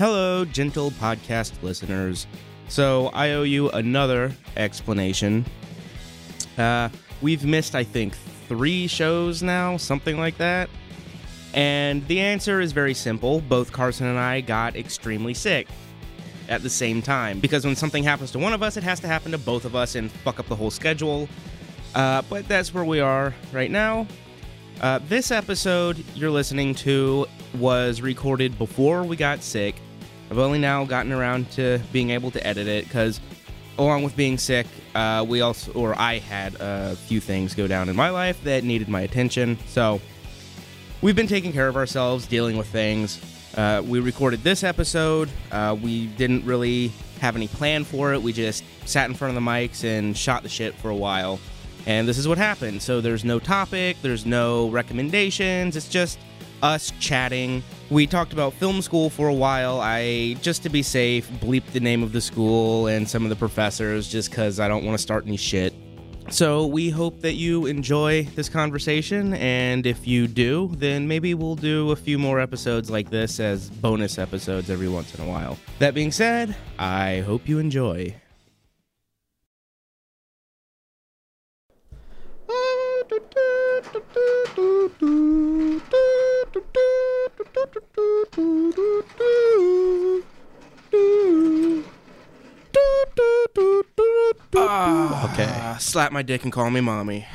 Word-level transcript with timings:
Hello, 0.00 0.46
gentle 0.46 0.92
podcast 0.92 1.62
listeners. 1.62 2.26
So, 2.68 3.08
I 3.08 3.32
owe 3.32 3.42
you 3.42 3.68
another 3.68 4.32
explanation. 4.56 5.44
Uh, 6.56 6.88
we've 7.20 7.44
missed, 7.44 7.74
I 7.74 7.84
think, 7.84 8.14
three 8.48 8.86
shows 8.86 9.42
now, 9.42 9.76
something 9.76 10.16
like 10.16 10.38
that. 10.38 10.70
And 11.52 12.08
the 12.08 12.18
answer 12.18 12.62
is 12.62 12.72
very 12.72 12.94
simple. 12.94 13.42
Both 13.42 13.72
Carson 13.72 14.06
and 14.06 14.18
I 14.18 14.40
got 14.40 14.74
extremely 14.74 15.34
sick 15.34 15.68
at 16.48 16.62
the 16.62 16.70
same 16.70 17.02
time. 17.02 17.38
Because 17.38 17.66
when 17.66 17.76
something 17.76 18.02
happens 18.02 18.30
to 18.30 18.38
one 18.38 18.54
of 18.54 18.62
us, 18.62 18.78
it 18.78 18.82
has 18.82 19.00
to 19.00 19.06
happen 19.06 19.32
to 19.32 19.38
both 19.38 19.66
of 19.66 19.76
us 19.76 19.96
and 19.96 20.10
fuck 20.10 20.40
up 20.40 20.46
the 20.46 20.56
whole 20.56 20.70
schedule. 20.70 21.28
Uh, 21.94 22.22
but 22.30 22.48
that's 22.48 22.72
where 22.72 22.86
we 22.86 23.00
are 23.00 23.34
right 23.52 23.70
now. 23.70 24.06
Uh, 24.80 24.98
this 25.10 25.30
episode 25.30 26.02
you're 26.14 26.30
listening 26.30 26.74
to 26.76 27.26
was 27.58 28.00
recorded 28.00 28.56
before 28.56 29.02
we 29.02 29.14
got 29.14 29.42
sick. 29.42 29.74
I've 30.30 30.38
only 30.38 30.58
now 30.58 30.84
gotten 30.84 31.12
around 31.12 31.50
to 31.52 31.80
being 31.92 32.10
able 32.10 32.30
to 32.30 32.46
edit 32.46 32.68
it 32.68 32.84
because, 32.84 33.20
along 33.78 34.04
with 34.04 34.16
being 34.16 34.38
sick, 34.38 34.66
uh, 34.94 35.24
we 35.26 35.40
also, 35.40 35.72
or 35.72 35.98
I 35.98 36.18
had 36.18 36.54
a 36.60 36.94
few 36.94 37.20
things 37.20 37.54
go 37.54 37.66
down 37.66 37.88
in 37.88 37.96
my 37.96 38.10
life 38.10 38.42
that 38.44 38.62
needed 38.62 38.88
my 38.88 39.00
attention. 39.00 39.58
So, 39.66 40.00
we've 41.02 41.16
been 41.16 41.26
taking 41.26 41.52
care 41.52 41.66
of 41.66 41.76
ourselves, 41.76 42.26
dealing 42.26 42.56
with 42.56 42.68
things. 42.68 43.20
Uh, 43.56 43.82
we 43.84 43.98
recorded 43.98 44.44
this 44.44 44.62
episode. 44.62 45.28
Uh, 45.50 45.76
we 45.82 46.06
didn't 46.06 46.44
really 46.44 46.92
have 47.20 47.34
any 47.34 47.48
plan 47.48 47.82
for 47.82 48.12
it. 48.12 48.22
We 48.22 48.32
just 48.32 48.62
sat 48.86 49.08
in 49.10 49.16
front 49.16 49.36
of 49.36 49.42
the 49.42 49.50
mics 49.50 49.82
and 49.82 50.16
shot 50.16 50.44
the 50.44 50.48
shit 50.48 50.74
for 50.76 50.90
a 50.90 50.96
while. 50.96 51.40
And 51.86 52.06
this 52.06 52.18
is 52.18 52.28
what 52.28 52.38
happened. 52.38 52.82
So 52.82 53.00
there's 53.00 53.24
no 53.24 53.38
topic, 53.38 53.96
there's 54.02 54.26
no 54.26 54.68
recommendations. 54.68 55.76
It's 55.76 55.88
just 55.88 56.18
us 56.62 56.92
chatting. 57.00 57.62
We 57.90 58.06
talked 58.06 58.32
about 58.32 58.54
film 58.54 58.82
school 58.82 59.10
for 59.10 59.28
a 59.28 59.34
while. 59.34 59.80
I, 59.80 60.36
just 60.42 60.62
to 60.62 60.68
be 60.68 60.82
safe, 60.82 61.28
bleeped 61.40 61.72
the 61.72 61.80
name 61.80 62.02
of 62.02 62.12
the 62.12 62.20
school 62.20 62.86
and 62.86 63.08
some 63.08 63.24
of 63.24 63.30
the 63.30 63.36
professors 63.36 64.08
just 64.08 64.30
because 64.30 64.60
I 64.60 64.68
don't 64.68 64.84
want 64.84 64.96
to 64.96 65.02
start 65.02 65.26
any 65.26 65.36
shit. 65.36 65.74
So 66.30 66.66
we 66.66 66.90
hope 66.90 67.22
that 67.22 67.32
you 67.34 67.66
enjoy 67.66 68.22
this 68.36 68.48
conversation, 68.48 69.34
and 69.34 69.84
if 69.84 70.06
you 70.06 70.28
do, 70.28 70.70
then 70.74 71.08
maybe 71.08 71.34
we'll 71.34 71.56
do 71.56 71.90
a 71.90 71.96
few 71.96 72.20
more 72.20 72.38
episodes 72.38 72.88
like 72.88 73.10
this 73.10 73.40
as 73.40 73.68
bonus 73.68 74.16
episodes 74.16 74.70
every 74.70 74.88
once 74.88 75.12
in 75.12 75.24
a 75.24 75.28
while. 75.28 75.58
That 75.80 75.92
being 75.92 76.12
said, 76.12 76.54
I 76.78 77.20
hope 77.20 77.48
you 77.48 77.58
enjoy. 77.58 78.14
Ah, 94.56 95.32
okay. 95.32 95.76
Slap 95.80 96.12
my 96.12 96.22
dick 96.22 96.44
and 96.44 96.52
call 96.52 96.70
me 96.70 96.80
mommy. 96.80 97.26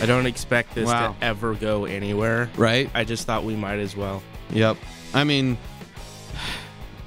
I 0.00 0.04
don't 0.06 0.26
expect 0.26 0.74
this 0.74 0.88
Wow. 0.88 1.12
to 1.20 1.24
ever 1.24 1.54
go 1.54 1.84
anywhere. 1.84 2.50
Right? 2.56 2.90
I 2.92 3.04
just 3.04 3.24
thought 3.24 3.44
we 3.44 3.54
might 3.54 3.78
as 3.78 3.96
well. 3.96 4.20
Yep. 4.50 4.76
I 5.14 5.22
mean, 5.22 5.56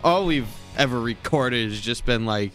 all 0.01 0.25
we've 0.25 0.47
ever 0.77 0.99
recorded 0.99 1.69
has 1.69 1.81
just 1.81 2.05
been 2.05 2.25
like, 2.25 2.51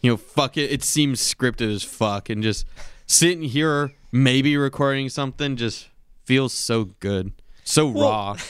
you 0.00 0.10
know, 0.10 0.16
fuck 0.16 0.56
it. 0.56 0.70
It 0.70 0.82
seems 0.82 1.20
scripted 1.20 1.72
as 1.72 1.82
fuck, 1.82 2.30
and 2.30 2.42
just 2.42 2.66
sitting 3.06 3.42
here, 3.42 3.92
maybe 4.12 4.56
recording 4.56 5.08
something, 5.08 5.56
just 5.56 5.88
feels 6.24 6.52
so 6.52 6.84
good, 7.00 7.32
so 7.64 7.88
raw. 7.88 8.36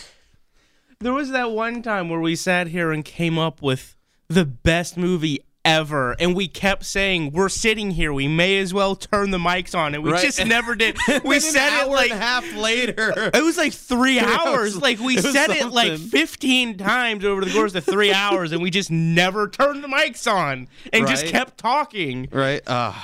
There 1.03 1.15
was 1.15 1.31
that 1.31 1.53
one 1.53 1.81
time 1.81 2.11
where 2.11 2.21
we 2.21 2.37
sat 2.37 2.67
here 2.67 2.93
and 2.93 3.03
came 3.03 3.39
up 3.39 3.63
with 3.63 3.97
the 4.29 4.45
best 4.45 4.99
movie 4.99 5.41
ever, 5.65 6.17
and 6.19 6.35
we 6.35 6.49
kept 6.49 6.85
saying, 6.85 7.33
"We're 7.33 7.49
sitting 7.51 7.91
here. 7.93 8.13
We 8.13 8.29
may 8.29 8.59
as 8.59 8.73
well 8.73 8.97
turn 8.97 9.31
the 9.31 9.39
mics 9.39 9.75
on," 9.77 9.95
and 9.95 10.03
we 10.03 10.11
Right. 10.13 10.23
just 10.25 10.45
never 10.47 10.75
did. 10.75 10.97
We 11.25 11.39
said 11.41 11.83
it 11.83 11.89
like 11.89 12.11
half 12.11 12.51
later. 12.55 13.31
It 13.35 13.43
was 13.45 13.57
like 13.59 13.73
three 13.73 14.19
hours. 14.21 14.81
Like 14.81 14.99
we 15.01 15.19
It 15.19 15.23
said 15.25 15.51
it 15.51 15.67
like 15.71 15.99
15 15.99 16.79
times 16.79 17.25
over 17.25 17.45
the 17.45 17.51
course 17.53 17.75
of 17.75 17.85
three 17.85 18.13
hours, 18.13 18.53
and 18.53 18.63
we 18.63 18.71
just 18.71 18.91
never 18.91 19.49
turned 19.49 19.85
the 19.85 19.89
mics 19.89 20.31
on 20.31 20.69
and 20.93 21.07
just 21.07 21.27
kept 21.27 21.59
talking. 21.59 22.29
right? 22.33 22.63
Uh, 22.67 22.95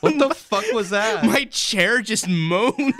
what 0.00 0.18
the 0.18 0.34
fuck 0.34 0.64
was 0.72 0.90
that? 0.90 1.24
My 1.26 1.44
chair 1.46 2.00
just 2.00 2.28
moaned. 2.28 2.94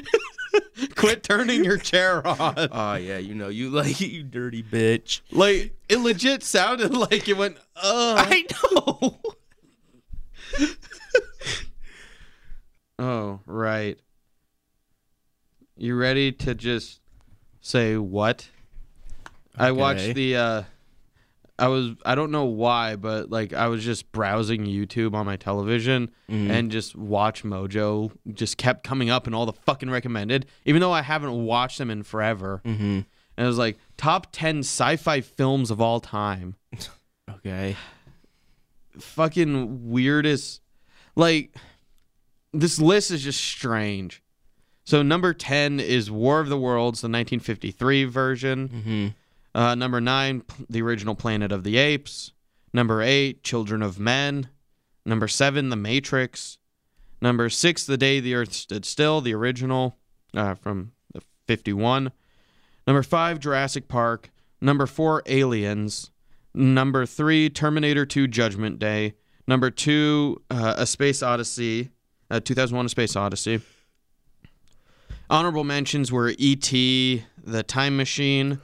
Quit 0.96 1.22
turning 1.22 1.64
your 1.64 1.78
chair 1.78 2.26
on. 2.26 2.54
Oh 2.72 2.94
yeah, 2.94 3.18
you 3.18 3.34
know 3.34 3.48
you 3.48 3.70
like 3.70 4.00
you 4.00 4.22
dirty 4.22 4.62
bitch. 4.62 5.20
Like 5.30 5.74
it 5.88 5.98
legit 5.98 6.42
sounded 6.42 6.94
like 6.94 7.28
it 7.28 7.36
went. 7.36 7.58
Uh. 7.76 8.14
I 8.18 8.46
know. 8.72 9.18
Oh, 12.98 13.40
right. 13.46 13.98
You 15.76 15.96
ready 15.96 16.30
to 16.30 16.54
just 16.54 17.00
say 17.60 17.96
what? 17.96 18.48
I 19.56 19.72
watched 19.72 20.14
the 20.14 20.36
uh 20.36 20.62
I 21.58 21.68
was 21.68 21.90
I 22.04 22.14
don't 22.14 22.30
know 22.30 22.44
why, 22.46 22.96
but 22.96 23.30
like 23.30 23.52
I 23.52 23.68
was 23.68 23.84
just 23.84 24.10
browsing 24.10 24.64
YouTube 24.64 25.14
on 25.14 25.26
my 25.26 25.36
television 25.36 26.10
and 26.28 26.70
just 26.70 26.96
Watch 26.96 27.44
Mojo 27.44 28.10
just 28.32 28.56
kept 28.56 28.84
coming 28.84 29.10
up 29.10 29.26
and 29.26 29.34
all 29.34 29.44
the 29.46 29.52
fucking 29.52 29.90
recommended, 29.90 30.46
even 30.64 30.80
though 30.80 30.92
I 30.92 31.02
haven't 31.02 31.44
watched 31.44 31.78
them 31.78 31.90
in 31.90 32.02
forever. 32.02 32.62
Mm-hmm. 32.64 33.00
And 33.36 33.44
it 33.44 33.46
was 33.46 33.58
like 33.58 33.78
top 33.96 34.28
10 34.32 34.60
sci-fi 34.60 35.20
films 35.20 35.70
of 35.70 35.80
all 35.80 36.00
time. 36.00 36.56
Okay. 37.30 37.76
fucking 38.98 39.90
weirdest 39.90 40.60
like 41.16 41.54
this 42.52 42.78
list 42.80 43.10
is 43.10 43.22
just 43.22 43.40
strange 43.42 44.22
so 44.84 45.02
number 45.02 45.32
10 45.32 45.80
is 45.80 46.10
war 46.10 46.40
of 46.40 46.48
the 46.48 46.58
worlds 46.58 47.00
the 47.00 47.06
1953 47.06 48.04
version 48.04 48.68
Mm-hmm. 48.68 49.06
Uh, 49.54 49.74
number 49.74 50.00
9 50.00 50.42
the 50.68 50.82
original 50.82 51.14
planet 51.14 51.52
of 51.52 51.64
the 51.64 51.76
apes 51.76 52.32
number 52.72 53.02
8 53.02 53.42
children 53.42 53.82
of 53.82 53.98
men 53.98 54.48
number 55.04 55.28
7 55.28 55.68
the 55.68 55.76
matrix 55.76 56.58
number 57.20 57.48
6 57.48 57.86
the 57.86 57.96
day 57.96 58.20
the 58.20 58.34
earth 58.34 58.52
stood 58.52 58.84
still 58.84 59.20
the 59.20 59.34
original 59.34 59.98
uh, 60.34 60.54
from 60.54 60.92
the 61.12 61.22
51 61.46 62.12
number 62.86 63.02
5 63.02 63.38
jurassic 63.38 63.88
park 63.88 64.30
number 64.60 64.86
4 64.86 65.22
aliens 65.26 66.12
Number 66.54 67.06
three, 67.06 67.48
Terminator 67.48 68.04
2 68.04 68.28
Judgment 68.28 68.78
Day. 68.78 69.14
Number 69.46 69.70
two, 69.70 70.42
uh, 70.50 70.74
A 70.76 70.86
Space 70.86 71.22
Odyssey, 71.22 71.90
uh, 72.30 72.40
2001 72.40 72.86
A 72.86 72.88
Space 72.90 73.16
Odyssey. 73.16 73.60
Honorable 75.30 75.64
mentions 75.64 76.12
were 76.12 76.34
E.T., 76.36 77.24
The 77.42 77.62
Time 77.62 77.96
Machine, 77.96 78.60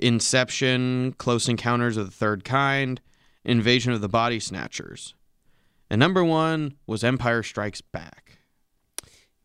Inception, 0.00 1.14
Close 1.18 1.48
Encounters 1.48 1.96
of 1.96 2.06
the 2.06 2.12
Third 2.12 2.44
Kind, 2.44 3.00
Invasion 3.44 3.92
of 3.92 4.00
the 4.00 4.08
Body 4.08 4.40
Snatchers. 4.40 5.14
And 5.88 5.98
number 5.98 6.24
one 6.24 6.74
was 6.86 7.02
Empire 7.04 7.42
Strikes 7.42 7.80
Back. 7.80 8.38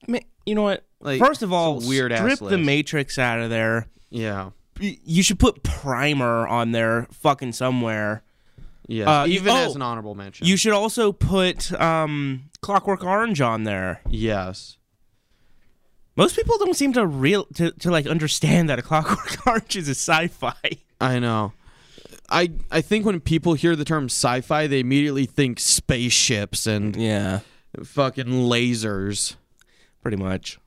Ma- 0.07 0.19
You 0.45 0.55
know 0.55 0.63
what? 0.63 0.85
Like, 0.99 1.19
First 1.19 1.43
of 1.43 1.51
all, 1.53 1.79
weird-ass 1.79 2.19
strip 2.19 2.39
the 2.39 2.45
list. 2.57 2.65
Matrix 2.65 3.19
out 3.19 3.39
of 3.39 3.49
there. 3.49 3.87
Yeah. 4.09 4.51
You 4.79 5.23
should 5.23 5.39
put 5.39 5.63
Primer 5.63 6.47
on 6.47 6.71
there, 6.71 7.07
fucking 7.11 7.53
somewhere. 7.53 8.23
Yes. 8.87 9.07
Uh, 9.07 9.25
Even 9.27 9.49
oh, 9.53 9.65
as 9.65 9.75
an 9.75 9.81
honorable 9.81 10.13
mention. 10.15 10.45
You 10.45 10.57
should 10.57 10.73
also 10.73 11.11
put 11.11 11.71
um, 11.73 12.49
Clockwork 12.61 13.03
Orange 13.03 13.41
on 13.41 13.63
there. 13.63 14.01
yes. 14.09 14.77
Most 16.15 16.35
people 16.35 16.57
don't 16.57 16.75
seem 16.75 16.93
to 16.93 17.05
real 17.05 17.45
to, 17.55 17.71
to 17.71 17.91
like 17.91 18.07
understand 18.07 18.69
that 18.69 18.79
a 18.79 18.81
Clockwork 18.81 19.45
Orange 19.47 19.75
is 19.75 19.87
a 19.87 19.91
sci-fi. 19.95 20.53
I 21.01 21.19
know. 21.19 21.53
I 22.29 22.51
I 22.71 22.81
think 22.81 23.05
when 23.05 23.19
people 23.19 23.53
hear 23.53 23.75
the 23.75 23.85
term 23.85 24.05
sci-fi, 24.05 24.67
they 24.67 24.79
immediately 24.79 25.25
think 25.25 25.59
spaceships 25.59 26.65
and 26.67 26.95
Yeah, 26.95 27.41
fucking 27.83 28.27
lasers. 28.27 29.35
pretty 30.01 30.17
much. 30.17 30.57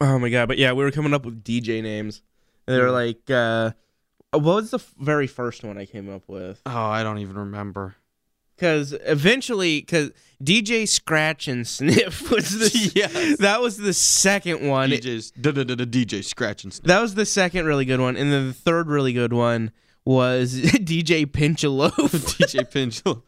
Oh 0.00 0.18
my 0.18 0.28
god! 0.28 0.48
But 0.48 0.58
yeah, 0.58 0.72
we 0.72 0.82
were 0.84 0.90
coming 0.90 1.14
up 1.14 1.24
with 1.24 1.42
DJ 1.44 1.82
names. 1.82 2.20
And 2.66 2.76
they 2.76 2.80
were 2.80 2.90
like, 2.90 3.30
uh, 3.30 3.72
what 4.32 4.42
was 4.42 4.70
the 4.70 4.78
f- 4.78 4.94
very 4.98 5.26
first 5.26 5.62
one 5.64 5.78
I 5.78 5.84
came 5.86 6.10
up 6.12 6.22
with? 6.28 6.60
Oh, 6.66 6.70
I 6.86 7.02
don't 7.02 7.18
even 7.18 7.36
remember. 7.36 7.94
Because 8.56 8.92
eventually, 9.04 9.80
because 9.80 10.10
DJ 10.42 10.86
Scratch 10.86 11.48
and 11.48 11.66
Sniff 11.66 12.30
was 12.30 12.58
the 12.58 12.92
Yes. 12.94 13.38
that 13.38 13.60
was 13.60 13.76
the 13.78 13.92
second 13.92 14.66
one. 14.66 14.90
DJ's 14.90 15.30
da 15.32 15.50
da 15.50 15.64
da 15.64 15.74
da 15.74 15.84
DJ 15.84 16.24
scratch 16.24 16.62
and 16.64 16.72
sniff 16.72 16.86
That 16.86 17.00
was 17.00 17.14
the 17.16 17.26
second 17.26 17.66
really 17.66 17.84
good 17.84 18.00
one, 18.00 18.16
and 18.16 18.30
then 18.32 18.48
the 18.48 18.54
third 18.54 18.88
really 18.88 19.12
good 19.12 19.32
one 19.32 19.72
was 20.04 20.54
DJ 20.60 21.30
Pinch 21.32 21.64
a 21.64 21.70
Loaf. 21.70 21.92
DJ 21.94 22.70
Pinchel. 22.70 23.22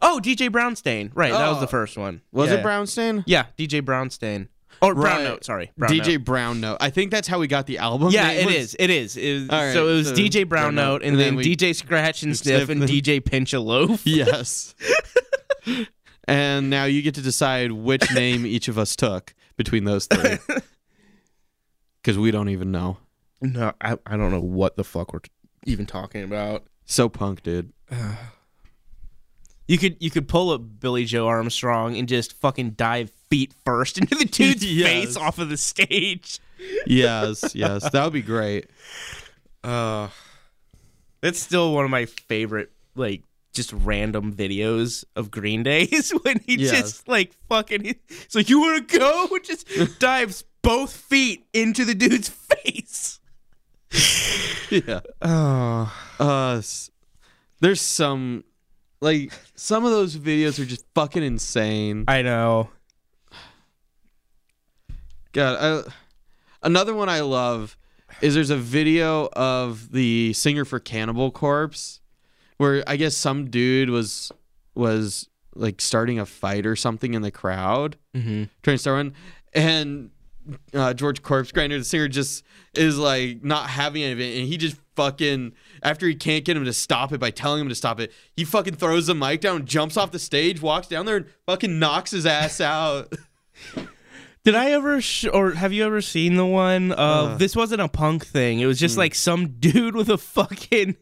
oh, 0.00 0.20
DJ 0.22 0.48
Brownstein. 0.48 1.10
Right, 1.14 1.32
that 1.32 1.48
was 1.48 1.58
Oh. 1.58 1.60
the 1.60 1.66
first 1.66 1.96
one. 1.96 2.22
Was 2.32 2.50
Yeah, 2.50 2.56
it 2.56 2.64
Brownstein? 2.64 3.24
Yeah, 3.26 3.46
DJ 3.58 3.82
Brownstein. 3.82 4.48
Or 4.82 4.94
Brown 4.94 5.24
Note, 5.24 5.44
sorry. 5.44 5.72
Brown 5.76 5.90
DJ 5.90 6.14
Note. 6.14 6.24
Brown 6.24 6.60
Note. 6.60 6.76
I 6.80 6.90
think 6.90 7.10
that's 7.10 7.26
how 7.28 7.38
we 7.38 7.46
got 7.46 7.66
the 7.66 7.78
album. 7.78 8.10
Yeah, 8.10 8.30
it 8.30 8.46
was- 8.46 8.54
is. 8.54 8.76
It 8.78 8.90
is. 8.90 9.16
It 9.16 9.48
was- 9.50 9.72
so 9.72 9.88
it 9.88 9.92
was 9.94 10.08
so 10.08 10.14
DJ 10.14 10.48
Brown 10.48 10.74
Note, 10.74 11.02
and, 11.02 11.12
and 11.12 11.20
then, 11.20 11.36
then 11.36 11.44
DJ 11.44 11.74
Scratch 11.74 12.22
and 12.22 12.36
Sniff, 12.36 12.68
and 12.68 12.82
DJ 12.82 13.24
Pinch 13.24 13.52
a 13.52 13.60
Loaf. 13.60 14.06
Yes. 14.06 14.74
and 16.28 16.70
now 16.70 16.84
you 16.84 17.02
get 17.02 17.14
to 17.14 17.22
decide 17.22 17.72
which 17.72 18.12
name 18.14 18.44
each 18.46 18.68
of 18.68 18.78
us 18.78 18.94
took 18.96 19.34
between 19.56 19.84
those 19.84 20.06
three. 20.06 20.38
Because 22.02 22.18
we 22.18 22.30
don't 22.30 22.50
even 22.50 22.70
know. 22.70 22.98
No, 23.42 23.72
I, 23.80 23.98
I 24.06 24.16
don't 24.16 24.30
know 24.30 24.38
what 24.40 24.76
the 24.76 24.84
fuck 24.84 25.12
we're 25.12 25.22
even 25.64 25.86
talking 25.86 26.22
about. 26.22 26.62
So 26.84 27.08
punk, 27.08 27.42
dude. 27.42 27.72
You 29.68 29.78
could 29.78 29.96
you 29.98 30.10
could 30.10 30.28
pull 30.28 30.50
up 30.50 30.60
Billie 30.78 31.04
Joe 31.06 31.26
Armstrong 31.26 31.96
and 31.96 32.06
just 32.06 32.34
fucking 32.34 32.70
dive 32.74 33.10
feet 33.30 33.52
first 33.64 33.98
into 33.98 34.14
the 34.14 34.24
dude's 34.30 34.64
Yes. 34.64 34.86
face 34.88 35.16
off 35.16 35.38
of 35.38 35.48
the 35.48 35.56
stage. 35.56 36.38
Yes, 36.86 37.54
yes. 37.54 37.88
That 37.90 38.04
would 38.04 38.12
be 38.12 38.22
great. 38.22 38.70
Uh, 39.64 40.08
that's 41.20 41.40
still 41.40 41.74
one 41.74 41.84
of 41.84 41.90
my 41.90 42.06
favorite, 42.06 42.70
like, 42.94 43.22
just 43.52 43.72
random 43.72 44.32
videos 44.34 45.04
of 45.16 45.30
Green 45.30 45.62
Day 45.62 45.82
is 45.82 46.10
when 46.22 46.40
he 46.46 46.56
Yes. 46.56 46.70
just, 46.70 47.08
like, 47.08 47.32
fucking, 47.48 47.84
he's 47.84 48.34
like, 48.34 48.48
you 48.48 48.60
want 48.60 48.88
to 48.88 48.98
go? 48.98 49.28
Just 49.42 49.98
dives 49.98 50.44
both 50.62 50.92
feet 50.92 51.46
into 51.52 51.84
the 51.84 51.94
dude's 51.94 52.28
face. 52.28 53.18
Yeah. 54.70 55.00
Oh. 55.22 55.92
Uh, 56.18 56.60
there's 57.60 57.80
some, 57.80 58.44
like, 59.00 59.32
some 59.54 59.84
of 59.84 59.90
those 59.90 60.16
videos 60.16 60.58
are 60.58 60.64
just 60.66 60.84
fucking 60.94 61.22
insane. 61.22 62.04
I 62.08 62.22
know. 62.22 62.68
God, 65.36 65.84
I, 65.86 65.90
another 66.66 66.94
one 66.94 67.08
I 67.08 67.20
love 67.20 67.76
is 68.20 68.34
there's 68.34 68.50
a 68.50 68.56
video 68.56 69.28
of 69.34 69.92
the 69.92 70.32
singer 70.32 70.64
for 70.64 70.80
Cannibal 70.80 71.30
Corpse 71.30 72.00
where 72.56 72.82
I 72.86 72.96
guess 72.96 73.14
some 73.16 73.50
dude 73.50 73.90
was 73.90 74.32
was 74.74 75.28
like 75.54 75.80
starting 75.80 76.18
a 76.18 76.26
fight 76.26 76.64
or 76.66 76.74
something 76.76 77.14
in 77.14 77.22
the 77.22 77.30
crowd, 77.30 77.96
Mm-hmm. 78.14 78.44
trying 78.62 78.74
to 78.74 78.78
start 78.78 78.96
one, 78.98 79.14
and 79.52 80.10
uh, 80.72 80.94
George 80.94 81.22
Corpse 81.22 81.50
Grinder, 81.52 81.76
the 81.78 81.84
singer, 81.84 82.08
just 82.08 82.44
is 82.74 82.96
like 82.98 83.42
not 83.44 83.68
having 83.68 84.02
any 84.02 84.12
of 84.12 84.20
it, 84.20 84.38
and 84.38 84.48
he 84.48 84.56
just 84.56 84.76
fucking 84.94 85.52
after 85.82 86.06
he 86.06 86.14
can't 86.14 86.44
get 86.46 86.56
him 86.56 86.64
to 86.64 86.72
stop 86.72 87.12
it 87.12 87.20
by 87.20 87.30
telling 87.30 87.60
him 87.60 87.68
to 87.68 87.74
stop 87.74 88.00
it, 88.00 88.10
he 88.34 88.44
fucking 88.44 88.76
throws 88.76 89.06
the 89.08 89.14
mic 89.14 89.40
down, 89.42 89.66
jumps 89.66 89.96
off 89.98 90.12
the 90.12 90.18
stage, 90.18 90.62
walks 90.62 90.86
down 90.88 91.04
there, 91.04 91.16
and 91.16 91.26
fucking 91.46 91.78
knocks 91.78 92.10
his 92.12 92.24
ass 92.24 92.60
out. 92.60 93.12
Did 94.46 94.54
I 94.54 94.70
ever, 94.70 95.00
sh- 95.00 95.26
or 95.32 95.50
have 95.54 95.72
you 95.72 95.84
ever 95.84 96.00
seen 96.00 96.36
the 96.36 96.46
one 96.46 96.92
of 96.92 97.30
Uh. 97.32 97.36
this 97.36 97.56
wasn't 97.56 97.80
a 97.80 97.88
punk 97.88 98.24
thing? 98.24 98.60
It 98.60 98.66
was 98.66 98.78
just 98.78 98.96
like 98.96 99.12
some 99.16 99.48
dude 99.58 99.96
with 99.96 100.08
a 100.08 100.16
fucking, 100.16 100.94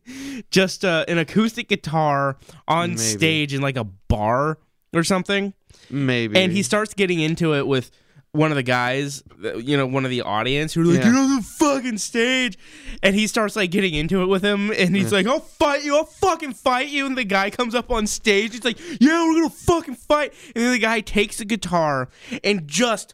just 0.51 0.83
uh, 0.83 1.05
an 1.09 1.19
acoustic 1.19 1.69
guitar 1.69 2.39
on 2.67 2.93
Maybe. 2.93 2.99
stage 3.03 3.53
in 3.53 3.61
like 3.61 3.77
a 3.77 3.85
bar 3.85 4.59
or 4.95 5.05
something. 5.05 5.53
Maybe, 5.91 6.39
and 6.41 6.53
he 6.53 6.63
starts 6.63 6.95
getting 6.95 7.21
into 7.21 7.55
it 7.55 7.67
with 7.67 7.91
one 8.33 8.51
of 8.51 8.57
the 8.57 8.63
guys, 8.63 9.23
uh, 9.45 9.57
you 9.59 9.77
know, 9.77 9.87
one 9.87 10.05
of 10.07 10.11
the 10.11 10.23
audience 10.23 10.73
who 10.73 10.81
are 10.81 10.87
like, 10.87 10.97
Yeah. 11.05 11.13
"Get 11.13 11.15
on 11.15 11.37
the 11.37 11.43
fucking 11.43 11.99
stage," 11.99 12.57
and 13.03 13.15
he 13.15 13.27
starts 13.27 13.55
like 13.57 13.71
getting 13.71 13.93
into 13.93 14.23
it 14.23 14.27
with 14.27 14.43
him, 14.43 14.73
and 14.73 14.97
he's 14.97 15.13
like, 15.13 15.27
"I'll 15.27 15.39
fight 15.41 15.85
you, 15.85 15.95
I'll 15.97 16.07
fucking 16.07 16.55
fight 16.55 16.89
you," 16.89 17.05
and 17.05 17.17
the 17.19 17.25
guy 17.25 17.51
comes 17.51 17.75
up 17.75 17.91
on 17.91 18.07
stage, 18.07 18.53
he's 18.55 18.65
like, 18.65 18.79
"Yeah, 19.01 19.23
we're 19.27 19.35
gonna 19.43 19.51
fucking 19.51 19.97
fight," 19.97 20.33
and 20.57 20.65
then 20.65 20.73
the 20.73 20.79
guy 20.79 21.01
takes 21.01 21.37
the 21.37 21.45
guitar 21.45 22.09
and 22.43 22.67
just 22.67 23.13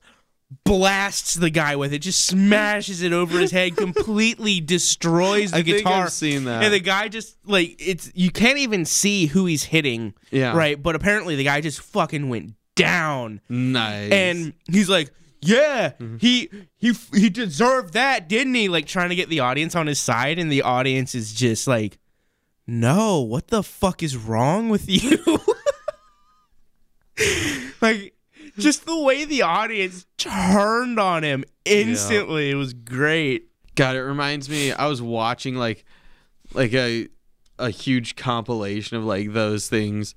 blasts 0.64 1.35
the 1.35 1.50
guy 1.50 1.76
with 1.76 1.93
it, 1.93 2.00
just 2.00 2.25
smashes 2.26 3.02
it 3.02 3.12
over 3.12 3.38
his 3.38 3.50
head, 3.52 3.76
completely 3.76 4.61
destroys 4.61 5.52
the 5.52 5.58
I 5.58 5.62
think 5.62 5.79
guitar. 5.79 6.05
I've 6.05 6.12
seen 6.12 6.44
that. 6.44 6.64
And 6.64 6.73
the 6.75 6.81
guy 6.81 7.08
just 7.08 7.37
like 7.47 7.76
it's 7.79 8.11
you 8.14 8.31
can't 8.31 8.58
even 8.58 8.85
see 8.85 9.26
who 9.26 9.47
he's 9.47 9.64
hitting. 9.64 10.14
Yeah. 10.31 10.56
Right. 10.56 10.81
But 10.82 10.97
apparently 10.97 11.37
the 11.37 11.44
guy 11.44 11.61
just 11.61 11.81
fucking 11.81 12.29
went 12.29 12.55
down. 12.76 13.41
nice. 13.49 14.11
And 14.11 14.52
he's 14.70 14.88
like, 14.88 15.11
Yeah, 15.43 15.91
Mm-hmm. 16.00 16.17
he 16.19 16.50
he 16.79 16.93
he 17.14 17.29
deserved 17.31 17.94
that, 17.94 18.29
didn't 18.29 18.55
he? 18.55 18.69
Like 18.69 18.87
trying 18.87 19.11
to 19.11 19.14
get 19.17 19.29
the 19.29 19.41
audience 19.41 19.76
on 19.76 19.87
his 19.87 20.00
side, 20.00 20.38
and 20.38 20.50
the 20.50 20.62
audience 20.62 21.14
is 21.14 21.32
just 21.32 21.67
like, 21.69 21.99
No, 22.67 23.20
what 23.20 23.49
the 23.49 23.62
fuck 23.62 24.02
is 24.02 24.17
wrong 24.17 24.69
with 24.69 24.88
you? 24.88 25.19
like 27.81 28.14
just 28.65 28.87
the 28.87 28.99
way 28.99 29.25
the 29.25 29.43
audience 29.43 30.07
turned 30.19 30.99
on 31.01 31.23
him 31.23 31.45
instantly. 31.65 32.51
It 32.51 32.55
was 32.57 32.73
great. 32.75 33.49
God, 33.75 33.97
it 33.97 34.03
reminds 34.03 34.49
me. 34.49 34.73
I 34.73 34.87
was 34.87 35.01
watching 35.01 35.55
like, 35.55 35.85
like 36.53 36.73
a, 36.75 37.09
a 37.59 37.71
huge 37.71 38.17
compilation 38.17 38.97
of 38.97 39.05
like 39.05 39.33
those 39.33 39.69
things, 39.69 40.15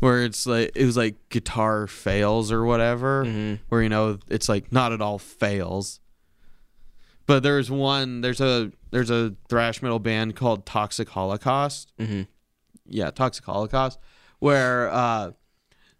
where 0.00 0.24
it's 0.24 0.46
like 0.46 0.72
it 0.74 0.84
was 0.84 0.96
like 0.96 1.16
guitar 1.28 1.86
fails 1.86 2.50
or 2.50 2.64
whatever, 2.64 3.24
Mm-hmm. 3.24 3.62
where 3.68 3.82
you 3.82 3.88
know 3.88 4.18
it's 4.28 4.48
like 4.48 4.72
not 4.72 4.92
at 4.92 5.00
all 5.00 5.18
fails. 5.18 6.00
But 7.26 7.42
there's 7.44 7.70
one. 7.70 8.20
There's 8.20 8.40
a 8.40 8.72
there's 8.90 9.10
a 9.10 9.34
thrash 9.48 9.80
metal 9.80 10.00
band 10.00 10.34
called 10.34 10.66
Toxic 10.66 11.08
Holocaust. 11.10 11.92
Mhm. 12.00 12.26
Yeah, 12.84 13.10
Toxic 13.10 13.44
Holocaust, 13.44 13.98
where 14.40 14.90
uh, 14.90 15.30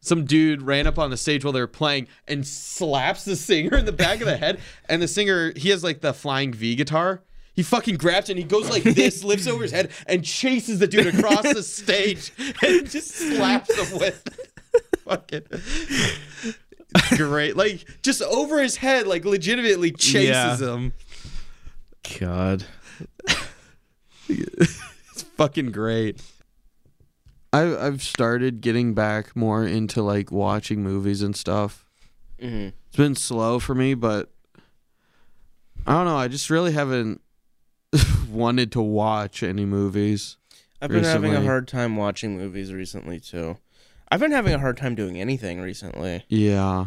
some 0.03 0.25
dude 0.27 0.61
ran 0.63 0.87
up 0.87 0.99
on 0.99 1.11
the 1.11 1.17
stage 1.17 1.45
while 1.45 1.53
they 1.53 1.61
were 1.61 1.67
playing 1.67 2.09
and 2.29 2.47
slaps 2.47 3.25
the 3.25 3.37
singer 3.37 3.79
in 3.79 3.85
the 3.87 3.93
back 3.93 4.21
of 4.21 4.27
the 4.27 4.37
head. 4.37 4.61
And 4.89 5.01
the 5.01 5.09
singer, 5.09 5.53
he 5.57 5.71
has 5.71 5.83
like 5.83 6.01
the 6.03 6.13
flying 6.13 6.53
V 6.53 6.75
guitar. 6.75 7.23
He 7.55 7.63
fucking 7.63 7.97
grabs 7.97 8.29
it 8.29 8.33
and 8.33 8.39
he 8.39 8.45
goes 8.45 8.69
like 8.69 8.83
this, 8.83 9.23
lifts 9.33 9.47
over 9.47 9.63
his 9.63 9.73
head, 9.73 9.91
and 10.07 10.25
chases 10.25 10.79
the 10.81 10.87
dude 10.87 11.07
across 11.15 11.43
the 11.43 11.63
stage 11.63 12.33
and 12.63 12.91
just 12.91 13.11
slaps 13.13 13.75
him 13.79 13.99
with 14.01 14.23
fucking 15.05 15.43
great. 17.17 17.57
Like 17.57 17.87
just 18.03 18.23
over 18.23 18.61
his 18.63 18.77
head, 18.77 19.07
like 19.07 19.25
legitimately 19.25 19.93
chases 19.93 20.29
Yeah. 20.29 20.57
him. 20.75 20.93
God. 22.21 22.65
It's 24.29 25.23
fucking 25.37 25.73
great. 25.73 26.21
I 27.53 27.77
I've 27.87 28.03
started 28.03 28.61
getting 28.61 28.95
back 28.95 29.37
more 29.37 29.65
into 29.67 30.03
like 30.03 30.31
watching 30.33 30.83
movies 30.83 31.23
and 31.23 31.37
stuff. 31.37 31.85
Mm-hmm. 32.41 32.69
It's 32.89 32.97
been 32.97 33.15
slow 33.15 33.59
for 33.59 33.75
me, 33.75 33.95
but 33.95 34.31
I 35.87 35.93
don't 35.93 36.07
know. 36.07 36.17
I 36.17 36.29
just 36.29 36.51
really 36.51 36.73
haven't 36.73 37.21
wanted 38.31 38.73
to 38.73 38.81
watch 38.83 39.43
any 39.43 39.65
movies. 39.65 40.37
I've 40.81 40.91
been 40.91 41.05
having 41.05 41.35
a 41.35 41.43
hard 41.43 41.69
time 41.69 41.97
watching 41.97 42.37
movies 42.37 42.73
recently 42.73 43.21
too. 43.21 43.59
I've 44.11 44.21
been 44.21 44.33
having 44.33 44.53
a 44.53 44.59
hard 44.59 44.77
time 44.77 44.95
doing 44.95 45.19
anything 45.21 45.61
recently. 45.61 46.25
Yeah. 46.29 46.87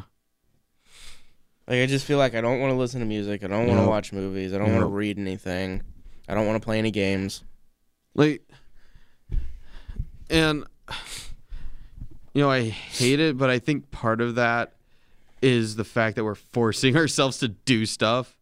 Like 1.68 1.80
I 1.80 1.86
just 1.88 2.06
feel 2.06 2.18
like 2.18 2.36
I 2.36 2.42
don't 2.42 2.60
want 2.60 2.72
to 2.72 2.78
listen 2.78 3.00
to 3.00 3.06
music. 3.06 3.44
I 3.44 3.48
don't 3.48 3.66
want 3.68 3.78
to 3.80 3.84
Nope. 3.84 3.90
watch 3.90 4.14
movies. 4.14 4.54
I 4.54 4.58
don't 4.58 4.72
want 4.72 4.82
to 4.84 4.88
read 4.88 5.18
anything. 5.18 5.82
I 6.28 6.34
don't 6.36 6.46
want 6.46 6.62
to 6.62 6.66
play 6.66 6.78
any 6.78 6.92
games. 6.92 7.44
Like 8.14 8.44
and 10.30 10.66
you 12.34 12.42
know, 12.42 12.52
I 12.52 12.64
hate 12.68 13.20
it, 13.20 13.38
but 13.38 13.50
I 13.50 13.60
think 13.60 13.92
part 13.92 14.20
of 14.20 14.36
that 14.36 14.74
is 15.42 15.78
the 15.78 15.86
fact 15.86 16.18
that 16.18 16.24
we're 16.24 16.36
forcing 16.36 16.98
ourselves 16.98 17.40
to 17.40 17.48
do 17.48 17.86
stuff. 17.86 18.38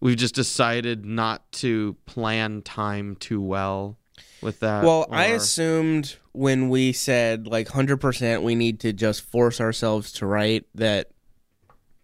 We've 0.00 0.16
just 0.16 0.34
decided 0.34 1.06
not 1.06 1.50
to 1.52 1.96
plan 2.06 2.62
time 2.62 3.16
too 3.16 3.40
well 3.40 3.98
with 4.42 4.60
that. 4.60 4.84
Well, 4.84 5.06
I 5.10 5.26
assumed 5.26 6.16
when 6.32 6.68
we 6.68 6.92
said 6.92 7.46
like 7.46 7.68
100% 7.68 8.42
we 8.42 8.54
need 8.54 8.80
to 8.80 8.92
just 8.92 9.22
force 9.22 9.60
ourselves 9.60 10.12
to 10.12 10.26
write 10.26 10.66
that 10.74 11.10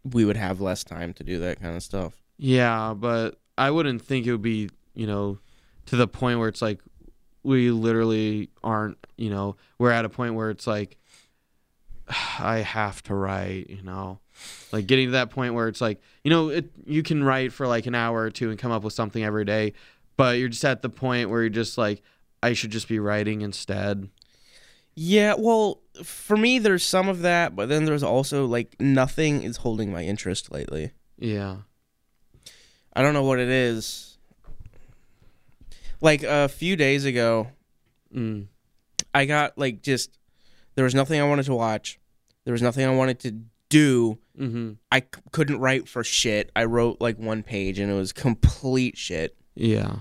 we 0.05 0.25
would 0.25 0.37
have 0.37 0.61
less 0.61 0.85
time 0.85 1.13
to 1.15 1.25
do 1.25 1.39
that 1.41 1.61
kind 1.61 1.77
of 1.77 1.83
stuff. 1.83 2.15
Yeah, 2.39 2.95
but 2.97 3.39
I 3.59 3.71
wouldn't 3.71 4.03
think 4.03 4.27
it 4.27 4.33
would 4.33 4.43
be, 4.43 4.71
you 4.95 5.07
know, 5.07 5.39
to 5.87 5.97
the 5.97 6.09
point 6.09 6.39
where 6.39 6.49
it's 6.49 6.63
like 6.63 6.81
we 7.43 7.71
literally 7.71 8.51
aren't, 8.63 8.99
you 9.17 9.31
know, 9.31 9.57
we're 9.79 9.91
at 9.91 10.05
a 10.05 10.09
point 10.09 10.35
where 10.35 10.51
it's 10.51 10.67
like 10.67 10.99
I 12.39 12.59
have 12.59 13.03
to 13.05 13.15
write, 13.15 13.71
you 13.71 13.83
know. 13.83 14.19
Like 14.73 14.87
getting 14.87 15.09
to 15.09 15.13
that 15.13 15.31
point 15.31 15.55
where 15.55 15.69
it's 15.69 15.81
like, 15.81 16.01
you 16.25 16.31
know, 16.31 16.49
it 16.49 16.71
you 16.87 17.03
can 17.03 17.23
write 17.23 17.53
for 17.53 17.67
like 17.67 17.87
an 17.87 17.95
hour 17.95 18.23
or 18.23 18.31
two 18.31 18.51
and 18.51 18.59
come 18.59 18.73
up 18.73 18.83
with 18.83 18.95
something 18.95 19.23
every 19.23 19.45
day, 19.45 19.75
but 20.17 20.39
you're 20.39 20.49
just 20.49 20.65
at 20.65 20.83
the 20.83 20.89
point 20.89 21.31
where 21.31 21.43
you're 21.43 21.51
just 21.51 21.77
like 21.77 22.03
I 22.43 22.55
should 22.55 22.71
just 22.71 22.89
be 22.89 22.99
writing 22.99 23.43
instead. 23.43 24.09
Yeah, 24.95 25.35
well, 25.39 25.81
for 26.03 26.37
me 26.37 26.59
there's 26.59 26.85
some 26.85 27.09
of 27.09 27.21
that, 27.21 27.55
but 27.55 27.69
then 27.69 27.85
there's 27.85 28.03
also 28.03 28.47
like 28.47 28.75
nothing 28.81 29.43
is 29.43 29.59
holding 29.59 29.93
my 29.93 30.03
interest 30.05 30.51
lately. 30.51 30.93
Yeah. 31.19 31.59
I 32.95 33.03
don't 33.03 33.15
know 33.15 33.23
what 33.23 33.39
it 33.39 33.49
is. 33.49 34.12
Like 36.03 36.23
a 36.23 36.49
few 36.49 36.77
days 36.77 37.05
ago, 37.07 37.49
Mm. 38.15 38.49
I 39.15 39.25
got 39.25 39.57
like 39.57 39.81
just 39.81 40.19
there 40.75 40.85
was 40.85 40.95
nothing 40.95 41.19
I 41.19 41.27
wanted 41.27 41.45
to 41.47 41.55
watch. 41.55 41.99
There 42.45 42.53
was 42.53 42.61
nothing 42.61 42.85
I 42.87 42.95
wanted 42.95 43.21
to 43.21 43.31
do. 43.71 44.19
Mm-hmm. 44.39 44.73
I 44.91 45.01
c- 45.01 45.07
couldn't 45.31 45.61
write 45.61 45.89
for 45.89 46.05
shit. 46.05 46.51
I 46.55 46.65
wrote 46.65 47.01
like 47.01 47.19
one 47.19 47.43
page 47.43 47.79
and 47.79 47.91
it 47.91 47.95
was 47.95 48.13
complete 48.13 48.99
shit. 48.99 49.35
Yeah. 49.55 50.01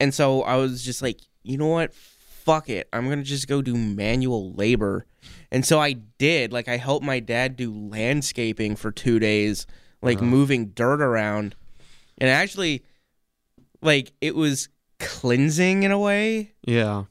And 0.00 0.12
so 0.12 0.42
I 0.42 0.56
was 0.56 0.82
just 0.84 1.00
like, 1.02 1.20
you 1.44 1.56
know 1.58 1.68
what? 1.68 1.94
Fuck 1.94 2.68
it. 2.68 2.88
I'm 2.92 3.06
going 3.06 3.18
to 3.18 3.24
just 3.24 3.46
go 3.46 3.62
do 3.62 3.76
manual 3.76 4.52
labor. 4.52 5.06
And 5.52 5.64
so 5.64 5.78
I 5.80 5.92
did. 5.92 6.52
Like, 6.52 6.68
I 6.68 6.76
helped 6.76 7.04
my 7.06 7.20
dad 7.20 7.56
do 7.56 7.72
landscaping 7.72 8.74
for 8.76 8.90
two 8.90 9.18
days, 9.20 9.66
like 10.02 10.18
Uh-huh. 10.18 10.26
moving 10.26 10.66
dirt 10.70 11.00
around. 11.00 11.54
And 12.18 12.28
actually, 12.28 12.82
like, 13.80 14.12
it 14.20 14.34
was 14.34 14.68
cleansing 14.98 15.82
in 15.82 15.90
a 15.90 15.98
way. 15.98 16.52
Yeah. 16.64 17.04